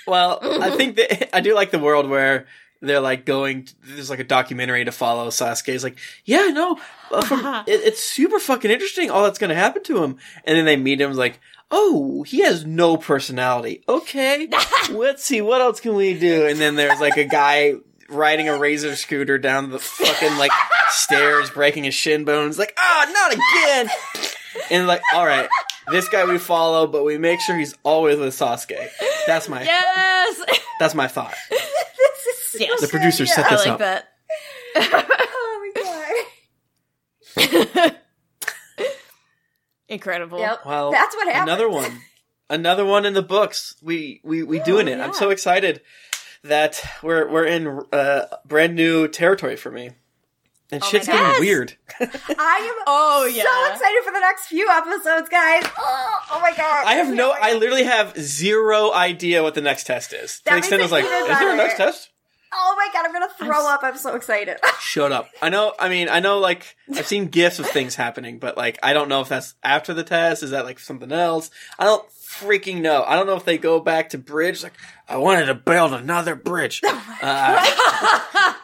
Well, 0.07 0.39
I 0.43 0.71
think 0.77 0.97
that 0.97 1.35
I 1.35 1.41
do 1.41 1.55
like 1.55 1.71
the 1.71 1.79
world 1.79 2.09
where 2.09 2.47
they're 2.81 3.01
like 3.01 3.25
going. 3.25 3.69
There's 3.83 4.11
like 4.11 4.19
a 4.19 4.25
documentary 4.25 4.85
to 4.85 4.93
follow 4.93 5.29
Sasuke. 5.29 5.75
It's 5.75 5.85
like, 5.85 5.99
yeah, 6.25 6.47
no, 6.47 6.79
uh, 7.11 7.25
from, 7.25 7.45
it, 7.67 7.81
it's 7.85 8.03
super 8.03 8.39
fucking 8.39 8.71
interesting. 8.71 9.11
All 9.11 9.25
that's 9.25 9.39
going 9.39 9.51
to 9.51 9.57
happen 9.57 9.83
to 9.85 10.03
him, 10.03 10.19
and 10.45 10.57
then 10.57 10.65
they 10.65 10.77
meet 10.77 11.01
him. 11.01 11.13
Like, 11.13 11.41
oh, 11.71 12.23
he 12.23 12.41
has 12.41 12.65
no 12.65 12.97
personality. 12.97 13.83
Okay, 13.89 14.49
let's 14.91 15.25
see 15.25 15.41
what 15.41 15.61
else 15.61 15.81
can 15.81 15.95
we 15.95 16.19
do. 16.19 16.47
And 16.47 16.59
then 16.59 16.77
there's 16.77 17.01
like 17.01 17.17
a 17.17 17.25
guy 17.25 17.75
riding 18.09 18.49
a 18.49 18.57
razor 18.57 18.95
scooter 18.95 19.39
down 19.39 19.71
the 19.71 19.79
fucking 19.79 20.37
like 20.39 20.53
stairs, 20.91 21.51
breaking 21.51 21.85
his 21.85 21.95
shin 21.95 22.25
bones. 22.25 22.59
Like, 22.59 22.75
ah, 22.79 23.11
not 23.13 23.33
again. 23.33 23.91
And 24.71 24.87
like, 24.87 25.03
all 25.15 25.27
right, 25.27 25.49
this 25.91 26.09
guy 26.09 26.25
we 26.25 26.39
follow, 26.39 26.87
but 26.87 27.05
we 27.05 27.19
make 27.19 27.41
sure 27.41 27.57
he's 27.57 27.75
always 27.83 28.19
with 28.19 28.35
Sasuke. 28.35 28.89
That's 29.27 29.49
my 29.49 29.63
yes, 29.63 30.41
that's 30.81 30.95
my 30.95 31.09
thought. 31.09 31.35
this 31.51 31.61
is 31.61 32.45
so 32.51 32.59
Yes. 32.61 32.81
The 32.81 32.89
producers 32.89 33.35
set 33.35 33.47
I 33.47 33.51
this 33.51 33.67
like 33.67 33.73
up. 33.75 33.79
that. 33.81 34.09
Oh 34.77 35.73
my 37.37 37.85
god. 37.87 37.97
Incredible. 39.89 40.39
Yep. 40.41 40.61
Well, 40.67 40.91
that's 40.91 41.15
what 41.15 41.29
happened. 41.29 41.49
Another 41.51 41.69
one, 41.69 42.01
another 42.51 42.85
one 42.85 43.07
in 43.07 43.15
the 43.15 43.23
books. 43.23 43.77
We 43.83 44.21
we 44.25 44.43
we 44.43 44.59
doing 44.61 44.89
it. 44.89 44.99
yeah. 44.99 45.05
I'm 45.05 45.13
so 45.15 45.31
excited 45.31 45.81
that 46.43 46.83
we're 47.03 47.31
we're 47.31 47.45
in 47.45 47.83
uh, 47.93 48.23
brand 48.45 48.75
new 48.75 49.07
territory 49.07 49.55
for 49.57 49.71
me, 49.71 49.91
and 50.71 50.83
Oh 50.83 50.87
shit's 50.87 51.07
getting 51.07 51.23
Yes. 51.23 51.41
weird. 51.41 51.75
I 52.01 52.05
am 52.77 52.85
Oh 52.87 53.25
yeah 53.33 53.43
so 53.45 53.73
excited 53.73 54.03
for 54.05 54.13
the 54.13 54.21
next 54.21 54.47
few 54.47 54.69
episodes, 54.69 55.29
guys. 55.29 55.63
Oh, 55.79 56.19
oh 56.33 56.41
my 56.41 56.53
god. 56.57 56.87
I 56.87 56.95
have 56.95 57.13
no. 57.15 57.33
I 57.41 57.55
literally 57.55 57.85
have 57.85 58.17
zero 58.19 58.93
idea 58.93 59.43
what 59.43 59.55
the 59.55 59.61
next 59.61 59.85
test 59.85 60.13
is. 60.13 60.39
To 60.39 60.45
That 60.47 60.51
the 60.53 60.59
extent 60.59 60.81
I 60.81 60.85
makes 60.85 60.93
was 60.93 61.03
like, 61.03 61.05
is 61.05 61.39
there 61.39 61.53
a 61.53 61.57
next 61.57 61.77
test? 61.77 62.11
Oh 62.59 62.75
my 62.77 62.89
god, 62.93 63.05
I'm 63.07 63.13
gonna 63.13 63.29
throw 63.37 63.67
I'm 63.67 63.75
up. 63.75 63.81
I'm 63.83 63.97
so 63.99 64.15
excited. 64.15 64.57
Shut 64.81 65.13
up. 65.13 65.29
I 65.43 65.49
know. 65.51 65.75
I 65.79 65.89
mean, 65.89 66.09
I 66.09 66.21
know. 66.21 66.39
Like, 66.39 66.77
I've 66.95 67.07
seen 67.07 67.27
gifs 67.27 67.59
of 67.59 67.67
things 67.67 67.97
happening, 67.97 68.39
but 68.39 68.57
like, 68.57 68.79
I 68.83 68.93
don't 68.93 69.09
know 69.09 69.21
if 69.21 69.29
that's 69.29 69.55
after 69.63 69.93
the 69.93 70.05
test. 70.05 70.43
Is 70.43 70.51
that 70.53 70.65
like 70.65 70.79
something 70.79 71.11
else? 71.13 71.51
I 71.79 71.85
don't 71.85 72.09
freaking 72.11 72.81
know. 72.83 73.03
I 73.07 73.17
don't 73.17 73.27
know 73.27 73.37
if 73.37 73.45
they 73.45 73.59
go 73.59 73.81
back 73.81 74.11
to 74.11 74.19
bridge. 74.19 74.63
Like, 74.63 74.75
I 75.09 75.17
wanted 75.17 75.47
to 75.47 75.55
build 75.55 75.93
another 75.93 76.35
bridge. 76.35 76.81
Oh 77.19 77.19
Uh, 77.23 78.55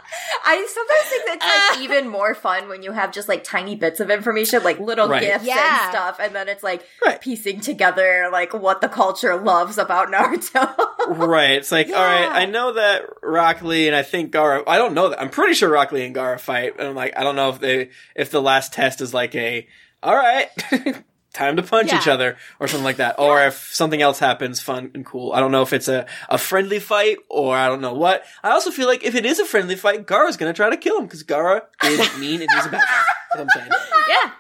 I 0.44 0.66
sometimes 0.72 1.08
think 1.08 1.22
it's 1.26 1.44
like 1.44 1.78
uh. 1.78 1.82
even 1.82 2.08
more 2.08 2.34
fun 2.34 2.68
when 2.68 2.82
you 2.82 2.92
have 2.92 3.12
just 3.12 3.28
like 3.28 3.44
tiny 3.44 3.76
bits 3.76 4.00
of 4.00 4.10
information, 4.10 4.62
like 4.64 4.78
little 4.78 5.08
Right. 5.08 5.22
gifts 5.22 5.44
Yeah. 5.44 5.84
and 5.84 5.90
stuff, 5.90 6.16
and 6.20 6.34
then 6.34 6.48
it's 6.48 6.62
like 6.62 6.84
Right. 7.04 7.20
piecing 7.20 7.60
together 7.60 8.28
like 8.32 8.52
what 8.52 8.80
the 8.80 8.88
culture 8.88 9.36
loves 9.36 9.78
about 9.78 10.08
Naruto. 10.08 10.74
right. 11.08 11.52
It's 11.52 11.72
like, 11.72 11.88
all 11.88 11.94
right. 11.94 12.28
I 12.30 12.46
know 12.46 12.72
that 12.74 13.02
Rock 13.22 13.62
Lee 13.62 13.86
and 13.86 13.96
I 13.96 14.02
think 14.02 14.32
Gaara. 14.32 14.64
I 14.66 14.78
don't 14.78 14.94
know 14.94 15.08
that. 15.10 15.20
I'm 15.20 15.30
pretty 15.30 15.54
sure 15.54 15.70
Rock 15.70 15.92
Lee 15.92 16.04
and 16.04 16.14
Gaara 16.14 16.40
fight. 16.40 16.74
And 16.78 16.88
I'm 16.88 16.94
like, 16.94 17.16
I 17.16 17.22
don't 17.22 17.36
know 17.36 17.50
if 17.50 17.60
they 17.60 17.90
if 18.14 18.30
the 18.30 18.42
last 18.42 18.72
test 18.72 19.00
is 19.00 19.12
like 19.14 19.34
a, 19.34 19.66
all 20.02 20.14
right. 20.16 20.48
Time 21.32 21.56
to 21.56 21.62
punch 21.62 21.88
Yeah. 21.90 21.98
each 21.98 22.08
other 22.08 22.36
or 22.60 22.68
something 22.68 22.84
like 22.84 22.96
that. 22.96 23.18
Or 23.18 23.40
if 23.42 23.72
something 23.74 24.02
else 24.02 24.18
happens 24.18 24.60
fun 24.60 24.90
and 24.94 25.04
cool. 25.04 25.32
I 25.32 25.40
don't 25.40 25.50
know 25.50 25.62
if 25.62 25.72
it's 25.72 25.88
a, 25.88 26.06
a 26.28 26.36
friendly 26.36 26.78
fight 26.78 27.18
or 27.30 27.56
I 27.56 27.68
don't 27.68 27.80
know 27.80 27.94
what. 27.94 28.24
I 28.42 28.50
also 28.50 28.70
feel 28.70 28.86
like 28.86 29.02
if 29.02 29.14
it 29.14 29.24
is 29.24 29.38
a 29.38 29.46
friendly 29.46 29.76
fight, 29.76 30.06
Gaara's 30.06 30.36
gonna 30.36 30.52
try 30.52 30.68
to 30.68 30.76
kill 30.76 30.98
him 30.98 31.04
because 31.06 31.24
Gaara 31.24 31.62
is 31.84 32.18
mean 32.18 32.42
and 32.42 32.50
he's 32.50 32.66
a 32.66 32.68
bad 32.68 32.82
guy. 32.82 33.02
That's 33.34 33.38
what 33.38 33.40
I'm 33.40 33.48
saying. 33.54 33.70
Yeah. 34.08 34.30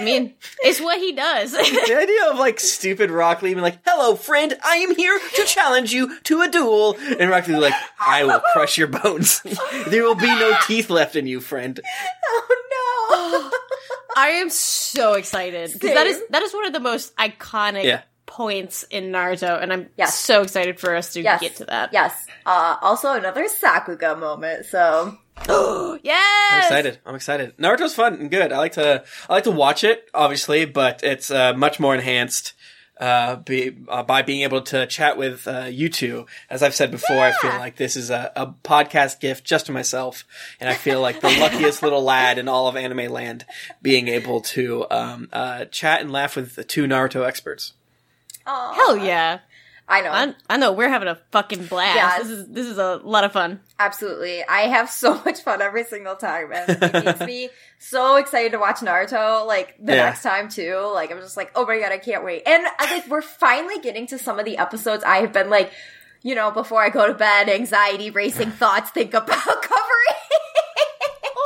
I 0.00 0.04
mean, 0.04 0.34
it's 0.62 0.80
what 0.80 0.98
he 0.98 1.12
does. 1.12 1.52
The 1.90 1.96
idea 1.98 2.30
of 2.30 2.38
like 2.38 2.58
stupid 2.60 3.10
Rock 3.10 3.42
Lee 3.42 3.50
being 3.54 3.62
like, 3.62 3.78
"Hello, 3.86 4.16
friend, 4.16 4.56
I 4.64 4.76
am 4.76 4.94
here 4.94 5.18
to 5.36 5.44
challenge 5.44 5.92
you 5.92 6.18
to 6.22 6.42
a 6.42 6.48
duel," 6.48 6.96
and 7.18 7.30
Rock 7.30 7.46
Lee 7.48 7.56
like, 7.56 7.74
"I 8.00 8.24
will 8.24 8.40
crush 8.52 8.78
your 8.78 8.88
bones. 8.88 9.40
there 9.88 10.02
will 10.04 10.14
be 10.14 10.26
no 10.26 10.54
teeth 10.66 10.90
left 10.90 11.16
in 11.16 11.26
you, 11.26 11.40
friend." 11.40 11.80
oh 12.28 13.50
no! 13.52 13.58
I 14.16 14.28
am 14.30 14.50
so 14.50 15.14
excited 15.14 15.72
because 15.72 15.94
that 15.94 16.06
is 16.06 16.20
that 16.30 16.42
is 16.42 16.52
one 16.52 16.66
of 16.66 16.72
the 16.72 16.80
most 16.80 17.14
iconic 17.16 17.84
Yeah. 17.84 18.02
points 18.26 18.84
in 18.90 19.12
Naruto, 19.12 19.60
and 19.62 19.72
I'm 19.72 19.88
Yes. 19.96 20.18
so 20.18 20.42
excited 20.42 20.78
for 20.80 20.94
us 20.96 21.12
to 21.14 21.20
Yes. 21.22 21.40
get 21.40 21.56
to 21.56 21.64
that. 21.66 21.90
Yes. 21.92 22.14
Uh, 22.46 22.76
also 22.82 23.12
another 23.12 23.46
Sakuga 23.48 24.18
moment. 24.18 24.66
So 24.66 25.16
yes, 26.02 26.52
I'm 26.52 26.58
excited. 26.58 26.98
I'm 27.06 27.14
excited. 27.14 27.56
Naruto's 27.56 27.94
fun 27.94 28.14
and 28.14 28.30
good. 28.30 28.52
I 28.52 28.58
like 28.58 28.72
to 28.72 29.04
I 29.28 29.32
like 29.32 29.44
to 29.44 29.50
watch 29.50 29.84
it, 29.84 30.08
obviously, 30.14 30.64
but 30.64 31.02
it's 31.02 31.30
uh, 31.30 31.54
much 31.54 31.80
more 31.80 31.94
enhanced. 31.94 32.54
Uh, 32.98 33.36
be, 33.36 33.74
uh, 33.88 34.02
by 34.02 34.20
being 34.20 34.42
able 34.42 34.60
to 34.60 34.86
chat 34.86 35.16
with 35.16 35.48
uh, 35.48 35.64
you 35.70 35.88
two, 35.88 36.26
as 36.50 36.62
I've 36.62 36.74
said 36.74 36.90
before, 36.90 37.18
I 37.18 37.32
feel 37.32 37.52
like 37.52 37.76
this 37.76 37.96
is 37.96 38.10
a, 38.10 38.30
a 38.36 38.48
podcast 38.48 39.20
gift 39.20 39.42
just 39.42 39.64
to 39.66 39.72
myself, 39.72 40.26
and 40.60 40.68
I 40.68 40.74
feel 40.74 41.00
like 41.00 41.22
the 41.22 41.30
luckiest 41.30 41.82
little 41.82 42.02
lad 42.02 42.36
in 42.36 42.46
all 42.46 42.68
of 42.68 42.76
anime 42.76 43.10
land, 43.10 43.46
being 43.80 44.08
able 44.08 44.42
to 44.42 44.84
um, 44.90 45.30
uh, 45.32 45.64
chat 45.64 46.02
and 46.02 46.12
laugh 46.12 46.36
with 46.36 46.56
the 46.56 46.64
two 46.64 46.84
Naruto 46.84 47.26
experts. 47.26 47.72
Aw. 48.46 48.74
hell 48.74 48.98
yeah! 48.98 49.38
I 49.90 50.00
know. 50.02 50.10
I, 50.12 50.34
I 50.48 50.56
know 50.56 50.72
we're 50.72 50.88
having 50.88 51.08
a 51.08 51.18
fucking 51.32 51.66
blast. 51.66 51.96
Yes. 51.96 52.22
This 52.22 52.30
is 52.30 52.48
this 52.48 52.66
is 52.68 52.78
a 52.78 53.00
lot 53.02 53.24
of 53.24 53.32
fun. 53.32 53.60
Absolutely. 53.78 54.44
I 54.44 54.60
have 54.68 54.88
so 54.88 55.14
much 55.24 55.40
fun 55.40 55.60
every 55.60 55.84
single 55.84 56.14
time 56.16 56.52
and 56.52 56.70
it 56.82 56.92
makes 57.04 57.20
me 57.20 57.48
so 57.78 58.16
excited 58.16 58.52
to 58.52 58.58
watch 58.58 58.76
Naruto 58.76 59.44
like 59.46 59.76
the 59.84 59.94
Yeah. 59.96 60.04
next 60.04 60.22
time 60.22 60.48
too. 60.48 60.76
Like 60.94 61.10
I'm 61.10 61.18
just 61.18 61.36
like, 61.36 61.50
oh 61.56 61.66
my 61.66 61.78
god, 61.80 61.90
I 61.92 61.98
can't 61.98 62.24
wait. 62.24 62.44
And 62.46 62.64
I 62.78 62.94
like 62.94 63.08
we're 63.08 63.20
finally 63.20 63.80
getting 63.80 64.06
to 64.08 64.18
some 64.18 64.38
of 64.38 64.44
the 64.44 64.58
episodes 64.58 65.02
I 65.04 65.16
have 65.18 65.32
been 65.32 65.50
like, 65.50 65.72
you 66.22 66.34
know, 66.36 66.50
before 66.52 66.80
I 66.82 66.90
go 66.90 67.06
to 67.08 67.14
bed, 67.14 67.48
anxiety, 67.48 68.10
racing 68.10 68.52
thoughts, 68.52 68.90
think 68.90 69.12
about 69.14 69.28
covering. 69.44 70.16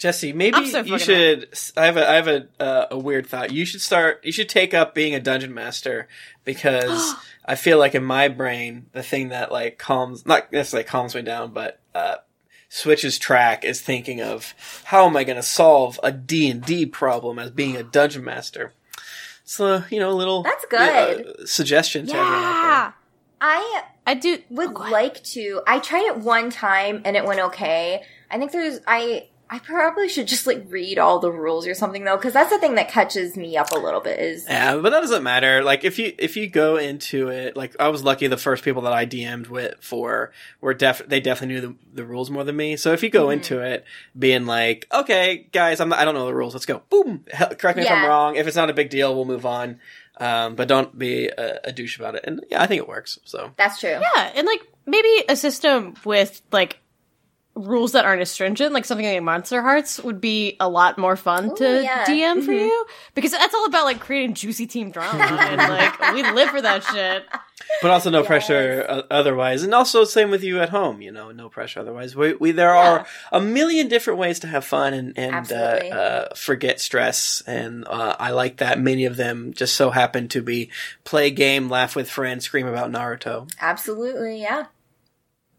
Jessy, 0.00 0.32
maybe 0.32 0.66
so 0.66 0.78
you 0.78 0.98
fucking 0.98 0.98
should. 0.98 1.48
I 1.76 1.84
have 1.84 1.98
a 1.98 2.10
I 2.10 2.14
have 2.14 2.26
a 2.26 2.46
uh, 2.58 2.86
a 2.92 2.98
weird 2.98 3.26
thought. 3.26 3.52
You 3.52 3.66
should 3.66 3.82
start. 3.82 4.24
You 4.24 4.32
should 4.32 4.48
take 4.48 4.72
up 4.72 4.94
being 4.94 5.14
a 5.14 5.20
dungeon 5.20 5.52
master 5.52 6.08
because 6.42 7.14
I 7.44 7.54
feel 7.54 7.78
like 7.78 7.94
in 7.94 8.02
my 8.02 8.28
brain 8.28 8.86
the 8.92 9.02
thing 9.02 9.28
that 9.28 9.52
like 9.52 9.76
calms 9.76 10.24
not 10.24 10.50
necessarily 10.52 10.88
calms 10.88 11.14
me 11.14 11.20
down, 11.20 11.52
but 11.52 11.80
uh, 11.94 12.16
switches 12.70 13.18
track 13.18 13.62
is 13.62 13.82
thinking 13.82 14.22
of 14.22 14.54
how 14.84 15.04
am 15.04 15.18
I 15.18 15.24
going 15.24 15.36
to 15.36 15.42
solve 15.42 16.00
a 16.02 16.10
D 16.10 16.50
and 16.50 16.64
D 16.64 16.86
problem 16.86 17.38
as 17.38 17.50
being 17.50 17.76
a 17.76 17.82
dungeon 17.82 18.24
master. 18.24 18.72
So 19.44 19.84
you 19.90 20.00
know, 20.00 20.10
a 20.10 20.16
little 20.16 20.44
That's 20.44 20.64
good. 20.64 21.26
uh, 21.26 21.44
suggestion 21.44 22.06
to 22.06 22.14
yeah. 22.14 22.92
I 23.38 23.82
I 24.06 24.14
do. 24.14 24.38
would 24.48 24.70
oh, 24.74 24.90
like 24.90 25.22
to. 25.24 25.60
I 25.66 25.78
tried 25.78 26.06
it 26.06 26.16
one 26.16 26.48
time 26.48 27.02
and 27.04 27.18
it 27.18 27.26
went 27.26 27.40
okay. 27.40 28.02
I 28.30 28.38
think 28.38 28.52
there's 28.52 28.80
I 28.86 29.26
I 29.52 29.58
probably 29.58 30.08
should 30.08 30.28
just 30.28 30.46
like 30.46 30.64
read 30.68 30.96
all 31.00 31.18
the 31.18 31.32
rules 31.32 31.66
or 31.66 31.74
something 31.74 32.04
though, 32.04 32.16
because 32.16 32.32
that's 32.32 32.50
the 32.50 32.58
thing 32.60 32.76
that 32.76 32.88
catches 32.88 33.36
me 33.36 33.56
up 33.56 33.72
a 33.72 33.78
little 33.78 34.00
bit. 34.00 34.20
Is 34.20 34.46
Yeah, 34.48 34.76
but 34.76 34.90
that 34.90 35.00
doesn't 35.00 35.24
matter. 35.24 35.64
Like 35.64 35.82
if 35.82 35.98
you 35.98 36.14
if 36.18 36.36
you 36.36 36.46
go 36.46 36.76
into 36.76 37.28
it, 37.28 37.56
like 37.56 37.74
I 37.80 37.88
was 37.88 38.04
lucky 38.04 38.28
the 38.28 38.36
first 38.36 38.62
people 38.62 38.82
that 38.82 38.92
I 38.92 39.06
DM'd 39.06 39.48
with 39.48 39.74
for 39.80 40.30
were 40.60 40.72
def 40.72 41.02
they 41.08 41.18
definitely 41.18 41.54
knew 41.56 41.60
the, 41.60 41.74
the 41.94 42.04
rules 42.04 42.30
more 42.30 42.44
than 42.44 42.54
me. 42.54 42.76
So 42.76 42.92
if 42.92 43.02
you 43.02 43.10
go 43.10 43.30
into 43.30 43.58
it 43.58 43.84
being 44.16 44.46
like, 44.46 44.86
okay, 44.92 45.48
guys, 45.50 45.80
I'm 45.80 45.88
not, 45.88 45.98
I 45.98 46.04
don't 46.04 46.14
know 46.14 46.26
the 46.26 46.34
rules. 46.34 46.54
Let's 46.54 46.66
go. 46.66 46.82
Boom. 46.88 47.24
Hell, 47.32 47.52
correct 47.56 47.76
me 47.76 47.82
if 47.82 47.90
I'm 47.90 48.06
wrong. 48.06 48.36
If 48.36 48.46
it's 48.46 48.56
not 48.56 48.70
a 48.70 48.74
big 48.74 48.88
deal, 48.88 49.16
we'll 49.16 49.24
move 49.24 49.46
on. 49.46 49.80
Um, 50.18 50.54
but 50.54 50.68
don't 50.68 50.96
be 50.96 51.26
a, 51.26 51.60
a 51.64 51.72
douche 51.72 51.98
about 51.98 52.14
it. 52.14 52.24
And 52.24 52.44
yeah, 52.50 52.62
I 52.62 52.68
think 52.68 52.78
it 52.78 52.88
works. 52.88 53.18
So 53.24 53.50
that's 53.56 53.80
true. 53.80 53.98
Yeah, 54.00 54.32
and 54.36 54.46
like 54.46 54.60
maybe 54.86 55.24
a 55.28 55.34
system 55.34 55.94
with 56.04 56.40
like 56.52 56.78
rules 57.54 57.92
that 57.92 58.04
aren't 58.04 58.22
as 58.22 58.30
stringent, 58.30 58.72
like 58.72 58.84
something 58.84 59.06
like 59.06 59.20
Monsterhearts, 59.20 60.02
would 60.04 60.20
be 60.20 60.56
a 60.60 60.68
lot 60.68 60.98
more 60.98 61.16
fun 61.16 61.54
to 61.56 61.82
yeah. 61.82 62.04
DM 62.06 62.44
for 62.44 62.52
you. 62.52 62.86
Because 63.14 63.32
that's 63.32 63.54
all 63.54 63.66
about 63.66 63.84
like 63.84 64.00
creating 64.00 64.34
juicy 64.34 64.66
team 64.66 64.90
drama 64.90 65.24
and 65.24 65.56
like 65.58 66.14
we 66.14 66.22
live 66.22 66.50
for 66.50 66.62
that 66.62 66.84
shit. 66.84 67.24
but 67.82 67.90
also 67.90 68.10
no 68.10 68.22
pressure 68.22 68.86
uh, 68.88 69.02
otherwise. 69.10 69.62
And 69.62 69.74
also 69.74 70.04
same 70.04 70.30
with 70.30 70.42
you 70.42 70.60
at 70.60 70.68
home 70.68 71.02
you 71.02 71.12
know 71.12 71.30
no 71.32 71.48
pressure 71.48 71.80
otherwise. 71.80 72.14
We, 72.14 72.34
we 72.34 72.52
there 72.52 72.74
are 72.74 73.06
a 73.32 73.40
million 73.40 73.88
different 73.88 74.18
ways 74.18 74.40
to 74.40 74.46
have 74.46 74.64
fun 74.64 74.94
and, 74.94 75.18
and 75.18 75.52
uh, 75.52 75.54
uh, 75.54 76.34
forget 76.34 76.80
stress. 76.80 77.42
And 77.46 77.86
uh, 77.86 78.16
i 78.18 78.30
like 78.30 78.58
that. 78.58 78.80
Many 78.80 79.04
of 79.04 79.16
them 79.16 79.52
just 79.54 79.74
so 79.74 79.90
happen 79.90 80.28
to 80.28 80.42
be 80.42 80.70
play 81.04 81.30
game 81.30 81.68
laugh 81.68 81.96
with 81.96 82.10
friends 82.10 82.44
scream 82.44 82.66
about 82.66 82.90
naruto. 82.90 83.50
Absolutely, 83.60 84.40
yeah. 84.40 84.66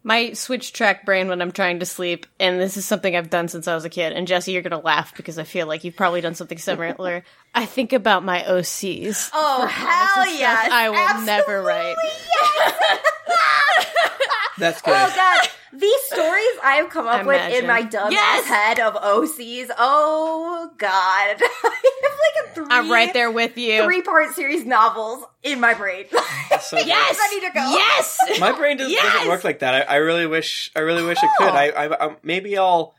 My 0.04 0.32
switch 0.32 0.72
track 0.72 1.06
brain 1.06 1.28
when 1.28 1.40
I'm 1.40 1.52
trying 1.52 1.78
to 1.78 1.86
sleep, 1.86 2.26
and 2.40 2.60
this 2.60 2.76
is 2.76 2.84
something 2.84 3.14
I've 3.14 3.30
done 3.30 3.46
since 3.48 3.68
I 3.68 3.74
was 3.74 3.84
a 3.84 3.90
kid. 3.90 4.12
And 4.12 4.26
Jessy, 4.26 4.52
you're 4.52 4.62
gonna 4.62 4.80
laugh 4.80 5.14
because 5.16 5.38
I 5.38 5.44
feel 5.44 5.68
like 5.68 5.84
you've 5.84 5.96
probably 5.96 6.20
done 6.20 6.34
something 6.34 6.58
similar. 6.58 7.22
I 7.54 7.66
think 7.66 7.92
about 7.92 8.24
my 8.24 8.40
OCs. 8.40 9.30
Oh 9.32 9.66
hell 9.66 9.98
comics 9.98 10.16
and 10.16 10.38
stuff 10.38 10.40
yes! 10.40 10.68
I 10.72 10.88
will 10.88 10.96
Absolutely 10.96 11.26
never 11.26 11.62
write. 11.62 11.96
that's 14.58 14.80
oh, 14.84 14.86
good 14.86 14.94
Oh 14.94 15.12
god, 15.14 15.48
these 15.72 16.00
stories 16.02 16.58
I 16.62 16.76
have 16.76 16.90
come 16.90 17.06
up 17.06 17.20
I 17.20 17.24
with 17.24 17.36
imagine. 17.36 17.58
in 17.60 17.66
my 17.66 17.82
dumb 17.82 18.12
Yes! 18.12 18.46
head 18.46 18.78
of 18.80 18.94
OCs. 18.94 19.70
Oh 19.78 20.70
god, 20.78 20.90
I 20.92 21.94
have 22.02 22.12
like 22.12 22.50
a 22.50 22.54
three. 22.54 22.66
I'm 22.70 22.90
right 22.90 23.12
there 23.12 23.30
with 23.30 23.56
you. 23.56 23.82
Three 23.84 24.02
part 24.02 24.34
series 24.34 24.64
novels 24.64 25.24
in 25.42 25.60
my 25.60 25.74
brain. 25.74 26.04
so 26.60 26.76
good. 26.76 26.86
Yes, 26.86 27.18
ready 27.18 27.46
to 27.46 27.52
go. 27.52 27.70
Yes, 27.70 28.18
my 28.40 28.52
brain 28.52 28.76
doesn't, 28.76 28.92
Yes! 28.92 29.12
doesn't 29.14 29.28
work 29.28 29.44
like 29.44 29.60
that 29.60 29.88
I, 29.88 29.94
I 29.94 29.96
really 29.96 30.26
wish 30.26 30.70
i 30.76 30.80
really 30.80 31.02
wish 31.04 31.18
it 31.22 31.30
could 31.38 31.48
oh. 31.48 31.54
I, 31.54 31.68
I, 31.70 32.06
I 32.06 32.16
maybe 32.22 32.56
i'll 32.58 32.94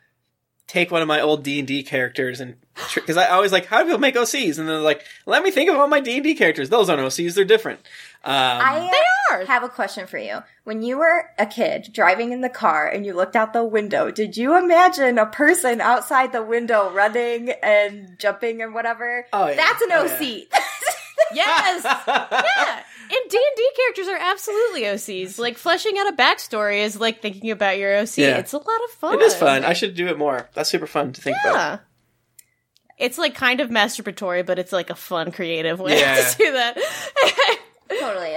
take 0.68 0.92
one 0.92 1.02
of 1.02 1.08
my 1.08 1.20
old 1.20 1.44
D&D 1.44 1.84
characters 1.84 2.40
and 2.40 2.56
because 2.96 3.18
I 3.18 3.28
always 3.30 3.52
like 3.52 3.66
how 3.66 3.80
do 3.80 3.86
people 3.86 4.00
make 4.00 4.16
OCs 4.16 4.58
and 4.58 4.68
then 4.68 4.76
they're 4.76 4.80
like 4.80 5.04
let 5.26 5.44
me 5.44 5.52
think 5.52 5.70
of 5.70 5.76
all 5.76 5.88
my 5.88 6.00
D&D 6.00 6.36
characters 6.36 6.70
those 6.70 6.90
aren't 6.90 7.02
OCs 7.02 7.36
they're 7.36 7.46
different 7.46 7.80
um, 8.26 8.34
I 8.34 8.90
They 8.92 9.36
are. 9.36 9.46
have 9.46 9.64
a 9.64 9.70
question 9.70 10.08
for 10.08 10.18
you. 10.18 10.40
When 10.64 10.82
you 10.82 10.98
were 10.98 11.26
a 11.38 11.46
kid 11.46 11.90
driving 11.92 12.32
in 12.32 12.42
the 12.42 12.50
car 12.50 12.88
and 12.88 13.06
you 13.06 13.14
looked 13.14 13.36
out 13.36 13.52
the 13.54 13.64
window, 13.64 14.12
did 14.12 14.38
you 14.38 14.58
imagine 14.58 15.18
a 15.18 15.26
person 15.26 15.82
outside 15.82 16.32
the 16.32 16.42
window 16.44 16.90
running 16.92 17.50
and 17.62 18.18
jumping 18.20 18.62
and 18.62 18.74
whatever? 18.74 19.26
Oh, 19.34 19.48
yeah. 19.48 19.56
That's 19.56 19.82
an 19.82 19.90
Oh, 19.92 20.06
OC. 20.06 20.20
yes, 21.34 21.84
yeah. 21.84 22.84
and 23.10 23.30
D 23.30 23.38
and 23.38 23.56
D 23.58 23.70
characters 23.76 24.08
are 24.08 24.18
absolutely 24.20 24.82
OCs. 24.84 25.38
Like 25.40 25.58
fleshing 25.58 25.98
out 25.98 26.08
a 26.14 26.16
backstory 26.16 26.84
is 26.84 27.00
like 27.00 27.22
thinking 27.22 27.52
about 27.52 27.78
your 27.78 27.96
OC. 27.98 28.18
Yeah. 28.20 28.38
It's 28.38 28.54
a 28.54 28.58
lot 28.58 28.84
of 28.86 28.90
fun. 29.00 29.16
It 29.16 29.22
is 29.24 29.36
fun. 29.36 29.66
I 29.66 29.74
should 29.74 29.96
do 29.96 30.08
it 30.08 30.18
more. 30.18 30.50
That's 30.54 30.70
super 30.70 30.88
fun 30.88 31.12
to 31.14 31.22
think 31.22 31.38
about. 31.44 31.56
Yeah. 31.56 31.80
It's 33.00 33.18
like 33.18 33.34
kind 33.36 33.60
of 33.60 33.70
masturbatory, 33.70 34.46
but 34.46 34.60
it's 34.60 34.72
like 34.72 34.90
a 34.92 34.96
fun, 34.96 35.32
creative 35.32 35.80
way 35.80 36.00
Yeah. 36.00 36.24
to 36.30 36.38
do 36.38 36.52
that. 36.54 36.78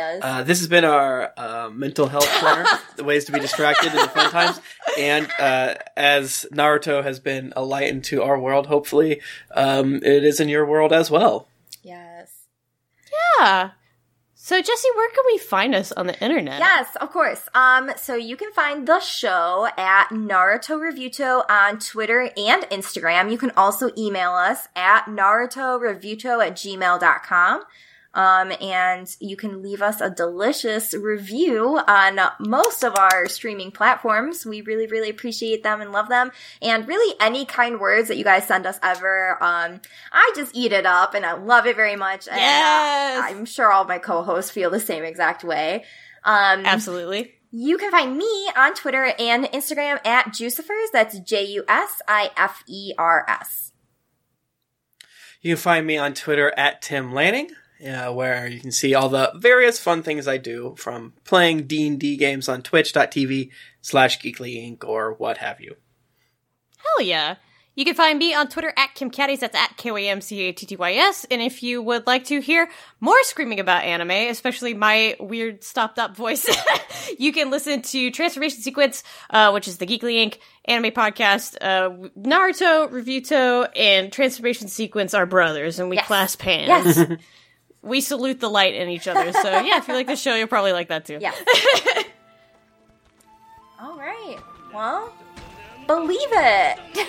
totally 0.06 0.18
is. 0.18 0.24
Uh, 0.24 0.42
this 0.42 0.58
has 0.60 0.68
been 0.68 0.84
our 0.84 1.32
uh, 1.36 1.70
mental 1.72 2.08
health 2.08 2.28
corner, 2.40 2.64
the 2.96 3.04
ways 3.04 3.24
to 3.26 3.32
be 3.32 3.40
distracted 3.40 3.92
in 3.92 3.96
the 3.96 4.08
fun 4.08 4.30
times. 4.30 4.60
And 4.98 5.28
uh, 5.38 5.74
as 5.96 6.46
Naruto 6.52 7.02
has 7.02 7.20
been 7.20 7.52
a 7.56 7.64
light 7.64 7.88
into 7.88 8.22
our 8.22 8.38
world, 8.38 8.66
hopefully, 8.66 9.20
um, 9.54 9.96
it 9.96 10.24
is 10.24 10.40
in 10.40 10.48
your 10.48 10.64
world 10.66 10.92
as 10.92 11.10
well. 11.10 11.48
yes. 11.82 12.30
yeah. 13.38 13.70
So 14.46 14.62
Jessy, 14.62 14.88
where 14.94 15.10
can 15.10 15.24
we 15.26 15.38
find 15.38 15.74
us 15.74 15.90
on 15.90 16.06
the 16.06 16.16
internet? 16.22 16.60
Yes, 16.60 16.94
of 17.00 17.10
course. 17.10 17.48
Um, 17.52 17.90
so 17.96 18.14
you 18.14 18.36
can 18.36 18.52
find 18.52 18.86
the 18.86 19.00
show 19.00 19.66
at 19.76 20.10
Naruto 20.10 20.78
Reviewto 20.78 21.42
on 21.50 21.80
Twitter 21.80 22.30
and 22.36 22.62
Instagram. 22.70 23.32
You 23.32 23.38
can 23.38 23.50
also 23.56 23.90
email 23.98 24.30
us 24.30 24.68
at 24.76 25.06
narutoreviewto 25.06 26.46
at 26.46 26.52
gmail.com. 26.52 27.62
Um, 28.16 28.50
and 28.62 29.14
you 29.20 29.36
can 29.36 29.62
leave 29.62 29.82
us 29.82 30.00
a 30.00 30.08
delicious 30.08 30.94
review 30.94 31.78
on 31.86 32.18
most 32.40 32.82
of 32.82 32.96
our 32.96 33.28
streaming 33.28 33.70
platforms. 33.70 34.46
We 34.46 34.62
really, 34.62 34.86
really 34.86 35.10
appreciate 35.10 35.62
them 35.62 35.82
and 35.82 35.92
love 35.92 36.08
them. 36.08 36.32
And 36.62 36.88
really 36.88 37.14
any 37.20 37.44
kind 37.44 37.78
words 37.78 38.08
that 38.08 38.16
you 38.16 38.24
guys 38.24 38.46
send 38.48 38.64
us 38.66 38.78
ever. 38.82 39.32
Um, 39.42 39.82
I 40.10 40.32
just 40.34 40.56
eat 40.56 40.72
it 40.72 40.86
up 40.86 41.12
and 41.14 41.26
I 41.26 41.34
love 41.34 41.66
it 41.66 41.76
very 41.76 41.94
much. 41.96 42.26
And, 42.26 42.36
uh, 42.36 42.40
Yes. 42.40 43.24
I'm 43.30 43.44
sure 43.44 43.70
all 43.70 43.84
my 43.84 43.98
co-hosts 43.98 44.50
feel 44.50 44.70
the 44.70 44.80
same 44.80 45.04
exact 45.04 45.44
way. 45.44 45.84
Um, 46.24 46.64
Absolutely. 46.64 47.34
you 47.50 47.76
can 47.76 47.90
find 47.90 48.16
me 48.16 48.50
on 48.56 48.72
Twitter 48.74 49.12
and 49.18 49.44
Instagram 49.44 50.04
at 50.06 50.28
Jusifers. 50.28 50.86
That's 50.90 51.18
J 51.18 51.44
U 51.44 51.64
S 51.68 52.00
I 52.08 52.30
F 52.36 52.64
E 52.66 52.94
R 52.96 53.26
S. 53.28 53.72
You 55.42 55.54
can 55.54 55.62
find 55.62 55.86
me 55.86 55.98
on 55.98 56.14
Twitter 56.14 56.52
at 56.56 56.80
Tim 56.80 57.12
Lanning, 57.12 57.50
uh, 57.84 58.12
where 58.12 58.46
you 58.46 58.60
can 58.60 58.70
see 58.72 58.94
all 58.94 59.08
the 59.08 59.32
various 59.36 59.78
fun 59.80 60.02
things 60.02 60.28
I 60.28 60.36
do, 60.38 60.74
from 60.78 61.14
playing 61.24 61.66
D&D 61.66 62.16
games 62.16 62.48
on 62.48 62.62
twitch.tv 62.62 63.50
slash 63.80 64.18
geekly 64.20 64.56
inc 64.56 64.84
or 64.88 65.12
what 65.14 65.38
have 65.38 65.60
you. 65.60 65.76
Hell 66.78 67.06
yeah. 67.06 67.36
You 67.74 67.84
can 67.84 67.94
find 67.94 68.18
me 68.18 68.32
on 68.32 68.48
Twitter 68.48 68.72
at 68.74 68.94
Kym 68.94 69.12
Cattys. 69.12 69.40
That's 69.40 69.54
at 69.54 69.76
K 69.76 69.90
Y 69.90 70.04
M 70.04 70.22
C 70.22 70.40
A 70.44 70.52
T 70.52 70.64
T 70.64 70.76
Y 70.76 70.92
S. 70.94 71.26
And 71.30 71.42
if 71.42 71.62
you 71.62 71.82
would 71.82 72.06
like 72.06 72.24
to 72.24 72.40
hear 72.40 72.70
more 73.00 73.22
screaming 73.24 73.60
about 73.60 73.84
anime, 73.84 74.12
especially 74.30 74.72
my 74.72 75.14
weird 75.20 75.62
stopped 75.62 75.98
up 75.98 76.16
voice, 76.16 76.48
you 77.18 77.34
can 77.34 77.50
listen 77.50 77.82
to 77.82 78.10
Transformation 78.10 78.62
Sequence, 78.62 79.02
uh, 79.28 79.50
which 79.50 79.68
is 79.68 79.76
the 79.76 79.84
Geekly 79.86 80.24
Inc. 80.26 80.38
anime 80.64 80.90
podcast. 80.92 81.58
Uh, 81.60 82.08
Naruto, 82.18 82.90
Reviewto, 82.90 83.68
and 83.76 84.10
Transformation 84.10 84.68
Sequence 84.68 85.12
are 85.12 85.26
brothers, 85.26 85.78
and 85.78 85.90
we 85.90 85.96
Yes. 85.96 86.06
clasp 86.06 86.40
hands. 86.40 86.96
Yes. 86.96 87.08
We 87.86 88.00
salute 88.00 88.40
the 88.40 88.48
light 88.50 88.74
in 88.74 88.88
each 88.88 89.06
other. 89.08 89.32
So 89.32 89.48
yeah, 89.60 89.78
if 89.78 89.88
you 89.88 89.94
like 89.94 90.06
the 90.08 90.16
show, 90.16 90.34
you'll 90.34 90.48
probably 90.48 90.72
like 90.72 90.88
that 90.88 91.04
too. 91.06 91.18
Yes. 91.20 91.34
All 93.80 93.96
right. 93.96 94.38
Well, 94.74 95.12
believe 95.86 96.18
it. 96.32 96.78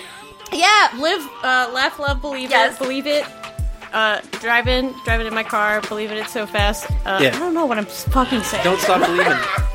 Yeah, 0.50 0.88
live, 0.96 1.20
uh, 1.44 1.70
laugh, 1.74 1.98
love, 1.98 2.22
believe 2.22 2.48
Yes. 2.48 2.74
it, 2.74 2.78
believe 2.78 3.06
it. 3.06 3.22
Uh, 3.92 4.22
driving, 4.40 4.94
driving 5.04 5.26
in 5.26 5.34
my 5.34 5.42
car, 5.42 5.82
believing 5.82 6.16
it 6.16 6.22
It's 6.22 6.32
so 6.32 6.46
fast. 6.46 6.90
Uh, 7.04 7.18
Yeah. 7.20 7.36
I 7.36 7.38
don't 7.38 7.52
know 7.52 7.66
what 7.66 7.76
I'm 7.76 7.84
fucking 7.84 8.42
saying. 8.44 8.64
Don't 8.64 8.80
stop 8.80 9.00
believing. 9.06 9.36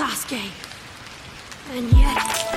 Sasuke. 0.00 0.40
And 1.74 1.92
yet, 1.92 2.49